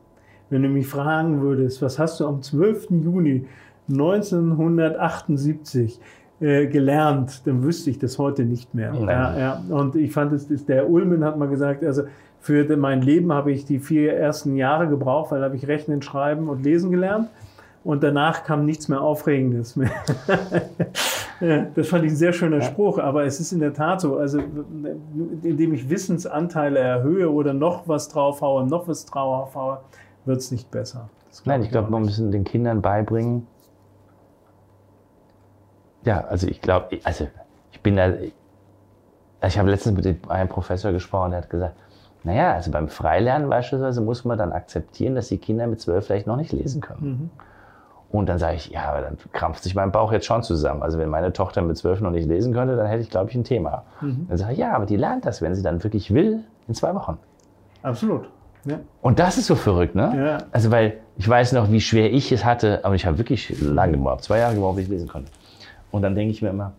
wenn 0.49 0.63
du 0.63 0.69
mich 0.69 0.87
fragen 0.87 1.41
würdest, 1.41 1.81
was 1.81 1.99
hast 1.99 2.19
du 2.21 2.27
am 2.27 2.41
12. 2.41 2.91
Juni 3.03 3.45
1978 3.89 5.99
äh, 6.39 6.67
gelernt, 6.67 7.45
dann 7.45 7.63
wüsste 7.63 7.89
ich 7.89 7.99
das 7.99 8.17
heute 8.17 8.45
nicht 8.45 8.73
mehr. 8.73 8.93
Ja, 8.93 9.37
ja. 9.37 9.63
Und 9.69 9.95
ich 9.95 10.11
fand 10.11 10.31
es, 10.33 10.47
der 10.65 10.89
Ulmen 10.89 11.23
hat 11.23 11.37
mal 11.37 11.47
gesagt, 11.49 11.83
also 11.83 12.03
für 12.43 12.75
mein 12.75 13.01
Leben 13.01 13.31
habe 13.31 13.53
ich 13.53 13.63
die 13.63 13.79
vier 13.79 14.17
ersten 14.17 14.57
Jahre 14.57 14.89
gebraucht, 14.89 15.31
weil 15.31 15.41
habe 15.43 15.55
ich 15.55 15.65
Rechnen, 15.65 16.01
Schreiben 16.01 16.49
und 16.49 16.61
Lesen 16.61 16.91
gelernt. 16.91 17.29
Und 17.85 18.03
danach 18.03 18.43
kam 18.43 18.65
nichts 18.65 18.89
mehr 18.89 19.01
Aufregendes 19.01 19.77
mehr. 19.77 19.91
Das 21.75 21.89
fand 21.89 22.05
ich 22.05 22.11
ein 22.11 22.15
sehr 22.15 22.31
schöner 22.31 22.61
Spruch, 22.61 22.99
aber 22.99 23.25
es 23.25 23.41
ist 23.41 23.51
in 23.51 23.59
der 23.59 23.73
Tat 23.73 23.99
so. 23.99 24.15
Also, 24.15 24.39
indem 24.39 25.73
ich 25.73 25.89
Wissensanteile 25.89 26.79
erhöhe 26.79 27.29
oder 27.29 27.53
noch 27.53 27.85
was 27.85 28.07
draufhaue, 28.07 28.65
noch 28.65 28.87
was 28.87 29.05
draufhaue, 29.05 29.79
wird 30.23 30.37
es 30.37 30.51
nicht 30.51 30.71
besser. 30.71 31.09
Nein, 31.43 31.61
ich 31.63 31.69
glaube, 31.69 31.91
man 31.91 32.03
muss 32.03 32.15
den 32.15 32.45
Kindern 32.45 32.81
beibringen. 32.81 33.45
Ja, 36.05 36.21
also 36.21 36.47
ich 36.47 36.61
glaube, 36.61 36.99
also 37.03 37.27
ich 37.73 37.81
bin 37.81 37.97
da. 37.97 38.13
Ich 39.45 39.59
habe 39.59 39.69
letztens 39.69 40.01
mit 40.01 40.29
einem 40.29 40.47
Professor 40.47 40.93
gesprochen, 40.93 41.31
der 41.31 41.41
hat 41.41 41.49
gesagt, 41.49 41.75
naja, 42.23 42.53
also 42.53 42.71
beim 42.71 42.87
Freilernen 42.87 43.49
beispielsweise 43.49 44.01
muss 44.01 44.23
man 44.25 44.37
dann 44.37 44.51
akzeptieren, 44.51 45.15
dass 45.15 45.27
die 45.27 45.37
Kinder 45.37 45.67
mit 45.67 45.81
zwölf 45.81 46.05
vielleicht 46.05 46.27
noch 46.27 46.37
nicht 46.37 46.51
lesen 46.51 46.81
können. 46.81 47.01
Mhm. 47.01 47.29
Und 48.09 48.29
dann 48.29 48.37
sage 48.37 48.55
ich, 48.55 48.69
ja, 48.69 48.91
aber 48.91 49.01
dann 49.01 49.17
krampft 49.31 49.63
sich 49.63 49.73
mein 49.73 49.91
Bauch 49.91 50.11
jetzt 50.11 50.27
schon 50.27 50.43
zusammen. 50.43 50.83
Also 50.83 50.99
wenn 50.99 51.09
meine 51.09 51.33
Tochter 51.33 51.63
mit 51.63 51.77
zwölf 51.77 51.99
noch 51.99 52.11
nicht 52.11 52.27
lesen 52.27 52.53
könnte, 52.53 52.75
dann 52.75 52.85
hätte 52.85 53.01
ich, 53.01 53.09
glaube 53.09 53.31
ich, 53.31 53.35
ein 53.35 53.43
Thema. 53.43 53.85
Mhm. 54.01 54.27
Dann 54.29 54.37
sage 54.37 54.53
ich, 54.53 54.59
ja, 54.59 54.73
aber 54.73 54.85
die 54.85 54.97
lernt 54.97 55.25
das, 55.25 55.41
wenn 55.41 55.55
sie 55.55 55.63
dann 55.63 55.83
wirklich 55.83 56.13
will, 56.13 56.43
in 56.67 56.75
zwei 56.75 56.93
Wochen. 56.93 57.17
Absolut. 57.81 58.29
Ja. 58.65 58.79
Und 59.01 59.19
das 59.19 59.37
ist 59.37 59.47
so 59.47 59.55
verrückt, 59.55 59.95
ne? 59.95 60.13
Ja. 60.15 60.37
Also, 60.51 60.71
weil 60.71 60.99
ich 61.17 61.27
weiß 61.27 61.53
noch, 61.53 61.71
wie 61.71 61.81
schwer 61.81 62.13
ich 62.13 62.31
es 62.31 62.45
hatte, 62.45 62.85
aber 62.85 62.95
ich 62.95 63.05
habe 63.05 63.17
wirklich 63.17 63.59
lange 63.59 63.93
gebraucht, 63.93 64.23
zwei 64.23 64.37
Jahre 64.37 64.53
gebraucht, 64.53 64.77
bis 64.77 64.85
ich 64.85 64.91
lesen 64.91 65.07
konnte. 65.07 65.31
Und 65.91 66.01
dann 66.03 66.15
denke 66.15 66.31
ich 66.31 66.41
mir 66.41 66.49
immer, 66.49 66.73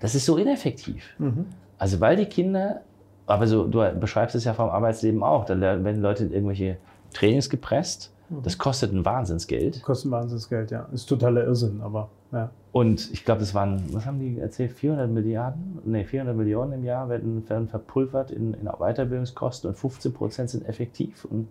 das 0.00 0.14
ist 0.14 0.26
so 0.26 0.36
ineffektiv. 0.36 1.14
Mhm. 1.18 1.46
Also, 1.78 2.00
weil 2.00 2.16
die 2.16 2.26
Kinder, 2.26 2.82
aber 3.26 3.46
so, 3.46 3.66
du 3.66 3.80
beschreibst 3.98 4.34
es 4.36 4.44
ja 4.44 4.54
vom 4.54 4.70
Arbeitsleben 4.70 5.22
auch, 5.22 5.44
da 5.44 5.58
werden 5.60 6.00
Leute 6.00 6.24
in 6.24 6.32
irgendwelche 6.32 6.76
Trainings 7.12 7.48
gepresst, 7.48 8.14
das 8.42 8.58
kostet 8.58 8.92
ein 8.92 9.04
Wahnsinnsgeld. 9.04 9.82
Kosten 9.82 10.10
Wahnsinnsgeld, 10.10 10.70
ja. 10.70 10.88
Ist 10.92 11.06
totaler 11.06 11.44
Irrsinn, 11.44 11.80
aber 11.82 12.08
ja. 12.32 12.50
Und 12.72 13.12
ich 13.12 13.24
glaube, 13.24 13.40
das 13.40 13.54
waren, 13.54 13.82
was 13.92 14.06
haben 14.06 14.18
die 14.18 14.38
erzählt, 14.38 14.72
400 14.72 15.08
Milliarden? 15.08 15.78
Nee, 15.84 16.04
400 16.04 16.36
Millionen 16.36 16.72
im 16.72 16.84
Jahr 16.84 17.08
werden, 17.08 17.48
werden 17.48 17.68
verpulvert 17.68 18.30
in, 18.30 18.54
in 18.54 18.66
Weiterbildungskosten 18.66 19.70
und 19.70 19.76
15 19.76 20.12
Prozent 20.12 20.50
sind 20.50 20.66
effektiv. 20.66 21.24
Und 21.24 21.48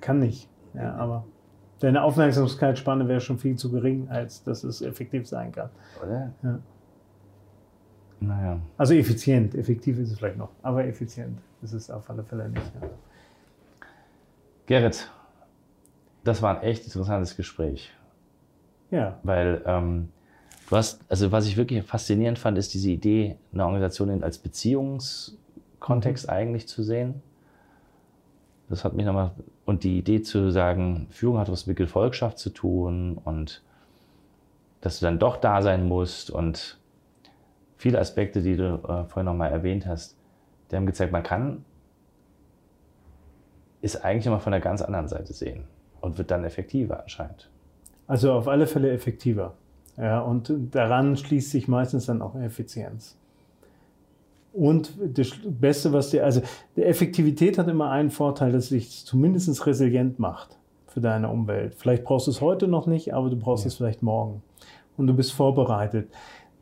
Kann 0.00 0.20
nicht. 0.20 0.48
Ja, 0.72 0.94
aber 0.94 1.24
deine 1.80 2.02
Aufmerksamkeitsspanne 2.02 3.06
wäre 3.06 3.20
schon 3.20 3.38
viel 3.38 3.56
zu 3.56 3.70
gering, 3.70 4.08
als 4.08 4.42
dass 4.42 4.64
es 4.64 4.80
effektiv 4.80 5.28
sein 5.28 5.52
kann. 5.52 5.68
Oder? 6.02 6.32
Ja. 6.42 6.58
Naja. 8.20 8.58
Also 8.76 8.94
effizient. 8.94 9.54
Effektiv 9.54 9.98
ist 9.98 10.10
es 10.10 10.18
vielleicht 10.18 10.38
noch, 10.38 10.50
aber 10.62 10.84
effizient 10.86 11.38
ist 11.62 11.72
es 11.72 11.90
auf 11.90 12.08
alle 12.10 12.22
Fälle 12.22 12.48
nicht. 12.48 12.72
Ja. 12.80 12.88
Gerrit, 14.66 15.10
das 16.24 16.40
war 16.40 16.56
ein 16.56 16.62
echt 16.62 16.84
interessantes 16.84 17.36
Gespräch, 17.36 17.90
ja. 18.90 19.18
weil 19.22 19.62
ähm, 19.66 20.08
du 20.70 20.76
hast, 20.76 21.00
also 21.10 21.32
was 21.32 21.46
ich 21.46 21.58
wirklich 21.58 21.82
faszinierend 21.84 22.38
fand, 22.38 22.56
ist 22.56 22.72
diese 22.72 22.90
Idee, 22.90 23.36
eine 23.52 23.66
Organisation 23.66 24.22
als 24.22 24.38
Beziehungskontext 24.38 26.28
eigentlich 26.30 26.66
zu 26.66 26.82
sehen. 26.82 27.22
Das 28.70 28.84
hat 28.84 28.94
mich 28.94 29.04
nochmal, 29.04 29.32
und 29.66 29.84
die 29.84 29.98
Idee 29.98 30.22
zu 30.22 30.50
sagen, 30.50 31.08
Führung 31.10 31.38
hat 31.38 31.50
was 31.50 31.66
mit 31.66 31.76
Gefolgschaft 31.76 32.38
zu 32.38 32.48
tun 32.48 33.18
und 33.22 33.62
dass 34.80 34.98
du 34.98 35.04
dann 35.04 35.18
doch 35.18 35.36
da 35.36 35.60
sein 35.60 35.86
musst 35.86 36.30
und 36.30 36.78
viele 37.76 37.98
Aspekte, 37.98 38.42
die 38.42 38.56
du 38.56 38.74
äh, 38.74 39.04
vorhin 39.04 39.26
nochmal 39.26 39.50
erwähnt 39.52 39.86
hast, 39.86 40.16
die 40.70 40.76
haben 40.76 40.86
gezeigt, 40.86 41.12
man 41.12 41.22
kann 41.22 41.64
ist 43.80 44.02
eigentlich 44.02 44.26
immer 44.26 44.40
von 44.40 44.52
der 44.52 44.62
ganz 44.62 44.80
anderen 44.80 45.08
Seite 45.08 45.34
sehen 45.34 45.64
und 46.00 46.16
wird 46.16 46.30
dann 46.30 46.42
effektiver 46.44 47.02
anscheinend. 47.02 47.50
Also 48.06 48.32
auf 48.32 48.48
alle 48.48 48.66
Fälle 48.66 48.90
effektiver. 48.90 49.52
Ja, 49.98 50.20
und 50.20 50.50
daran 50.70 51.16
schließt 51.18 51.50
sich 51.50 51.68
meistens 51.68 52.06
dann 52.06 52.22
auch 52.22 52.34
Effizienz. 52.34 53.18
Und 54.54 54.94
das 55.04 55.32
Beste, 55.44 55.92
was 55.92 56.10
dir, 56.10 56.24
also 56.24 56.40
die 56.76 56.82
Effektivität 56.82 57.58
hat 57.58 57.68
immer 57.68 57.90
einen 57.90 58.10
Vorteil, 58.10 58.52
dass 58.52 58.64
es 58.64 58.70
dich 58.70 59.04
zumindest 59.04 59.66
resilient 59.66 60.18
macht 60.18 60.58
für 60.86 61.00
deine 61.00 61.28
Umwelt. 61.28 61.74
Vielleicht 61.74 62.04
brauchst 62.04 62.26
du 62.26 62.30
es 62.30 62.40
heute 62.40 62.68
noch 62.68 62.86
nicht, 62.86 63.12
aber 63.12 63.28
du 63.28 63.36
brauchst 63.36 63.64
Ja. 63.64 63.68
es 63.68 63.74
vielleicht 63.74 64.02
morgen. 64.02 64.42
Und 64.96 65.08
du 65.08 65.14
bist 65.14 65.32
vorbereitet. 65.32 66.08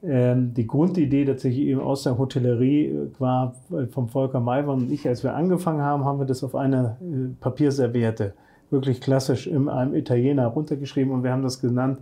Ähm, 0.03 0.53
die 0.53 0.66
Grundidee 0.66 1.24
tatsächlich 1.24 1.66
eben 1.66 1.81
aus 1.81 2.03
der 2.03 2.19
Hotellerie 2.19 2.87
äh, 2.87 3.11
war 3.20 3.55
äh, 3.70 3.87
vom 3.87 4.09
Volker 4.09 4.41
Maiwan 4.41 4.83
und 4.83 4.93
ich, 4.93 5.07
als 5.07 5.23
wir 5.23 5.35
angefangen 5.35 5.81
haben, 5.81 6.05
haben 6.05 6.19
wir 6.19 6.27
das 6.27 6.43
auf 6.43 6.57
eine 6.57 6.97
äh, 7.01 7.35
Papierserviette 7.41 8.35
wirklich 8.70 9.01
klassisch 9.01 9.47
in 9.47 9.69
einem 9.69 9.95
Italiener 9.95 10.47
runtergeschrieben 10.47 11.12
und 11.12 11.23
wir 11.23 11.31
haben 11.31 11.43
das 11.43 11.61
genannt, 11.61 11.99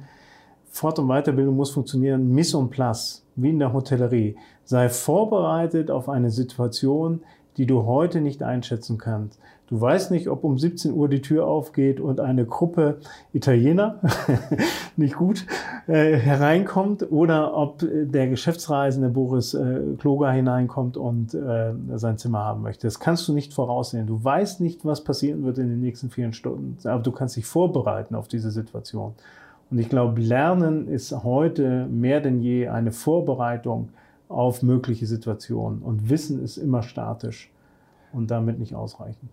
Fort- 0.71 1.01
und 1.01 1.09
Weiterbildung 1.09 1.57
muss 1.57 1.73
funktionieren, 1.73 2.33
Mise 2.33 2.57
en 2.57 2.71
place, 2.71 3.27
wie 3.35 3.51
in 3.51 3.59
der 3.59 3.73
Hotellerie. 3.73 4.37
Sei 4.65 4.89
vorbereitet 4.89 5.91
auf 5.91 6.09
eine 6.09 6.31
Situation, 6.31 7.23
die 7.57 7.67
du 7.67 7.85
heute 7.87 8.21
nicht 8.21 8.45
einschätzen 8.45 8.97
kannst. 8.97 9.41
Du 9.71 9.81
weißt 9.81 10.11
nicht, 10.11 10.29
ob 10.29 10.43
um 10.43 10.59
17 10.59 10.93
Uhr 10.93 11.09
die 11.09 11.23
Tür 11.23 11.47
aufgeht 11.47 12.01
und 12.01 12.19
eine 12.19 12.45
Gruppe 12.45 12.99
Italiener, 13.33 14.01
nicht 14.97 15.15
gut, 15.15 15.47
äh, 15.87 16.17
hereinkommt 16.17 17.13
oder 17.13 17.57
ob 17.57 17.85
äh, 17.85 18.05
der 18.05 18.27
Geschäftsreisende 18.29 19.11
Boris 19.11 19.55
äh, 19.55 19.81
Kloger 19.97 20.33
hineinkommt 20.33 20.97
und 20.97 21.35
äh, 21.35 21.73
sein 21.95 22.19
Zimmer 22.19 22.41
haben 22.41 22.63
möchte. 22.63 22.89
Das 22.89 22.99
kannst 22.99 23.29
du 23.29 23.33
nicht 23.33 23.55
voraussehen. 23.55 24.09
Du 24.09 24.23
weißt 24.23 24.61
nicht, 24.61 24.85
was 24.85 25.05
passieren 25.05 25.45
wird 25.45 25.59
in 25.59 25.69
den 25.69 25.81
nächsten 25.81 26.11
vielen 26.11 26.33
Stunden, 26.33 26.77
aber 26.89 27.03
du 27.05 27.13
kannst 27.13 27.37
dich 27.37 27.47
vorbereiten 27.47 28.17
auf 28.17 28.27
diese 28.27 28.51
Situation. 28.51 29.15
Und 29.71 29.79
ich 29.79 29.89
glaube, 29.89 30.21
Lernen 30.21 30.89
ist 30.89 31.13
heute 31.23 31.87
mehr 31.87 32.21
denn 32.21 32.41
je 32.41 32.67
eine 32.67 32.91
Vorbereitung 32.91 33.91
auf 34.29 34.65
mögliche 34.65 35.07
Situationen. 35.07 35.81
Und 35.81 36.11
Wissen 36.11 36.43
ist 36.43 36.57
immer 36.57 36.83
statisch 36.83 37.53
und 38.13 38.33
damit 38.33 38.59
nicht 38.59 38.75
ausreichend. 38.75 39.31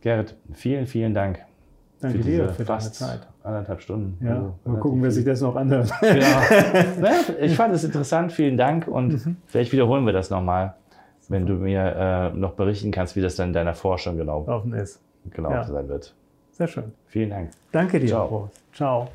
Gerrit, 0.00 0.34
vielen, 0.52 0.86
vielen 0.86 1.14
Dank 1.14 1.40
Danke 2.00 2.18
für 2.18 2.24
dir 2.24 2.48
für 2.50 2.64
deine 2.64 2.66
fast 2.66 2.94
Zeit. 2.96 3.20
anderthalb 3.42 3.80
Stunden. 3.80 4.24
Ja, 4.24 4.34
Also 4.36 4.54
mal 4.64 4.80
gucken, 4.80 5.02
wer 5.02 5.10
sich 5.10 5.24
das 5.24 5.40
noch 5.40 5.56
anhört. 5.56 5.90
Naja, 6.02 7.20
ich 7.40 7.56
fand 7.56 7.74
es 7.74 7.84
interessant, 7.84 8.32
vielen 8.32 8.56
Dank 8.56 8.86
und 8.88 9.24
Mhm. 9.26 9.36
vielleicht 9.46 9.72
wiederholen 9.72 10.04
wir 10.06 10.12
das 10.12 10.30
nochmal, 10.30 10.74
wenn 11.28 11.46
du 11.46 11.54
mir 11.54 12.32
äh, 12.34 12.36
noch 12.36 12.52
berichten 12.52 12.90
kannst, 12.90 13.16
wie 13.16 13.20
das 13.22 13.36
dann 13.36 13.48
in 13.48 13.52
deiner 13.54 13.74
Forschung 13.74 14.16
genau, 14.16 14.44
Offen 14.46 14.74
ist. 14.74 15.00
genau 15.30 15.50
Ja. 15.50 15.64
sein 15.64 15.88
wird. 15.88 16.14
Sehr 16.52 16.68
schön. 16.68 16.92
Vielen 17.06 17.30
Dank. 17.30 17.50
Danke 17.72 17.98
dir, 17.98 18.08
Ciao. 18.08 18.50
Ciao. 18.72 19.08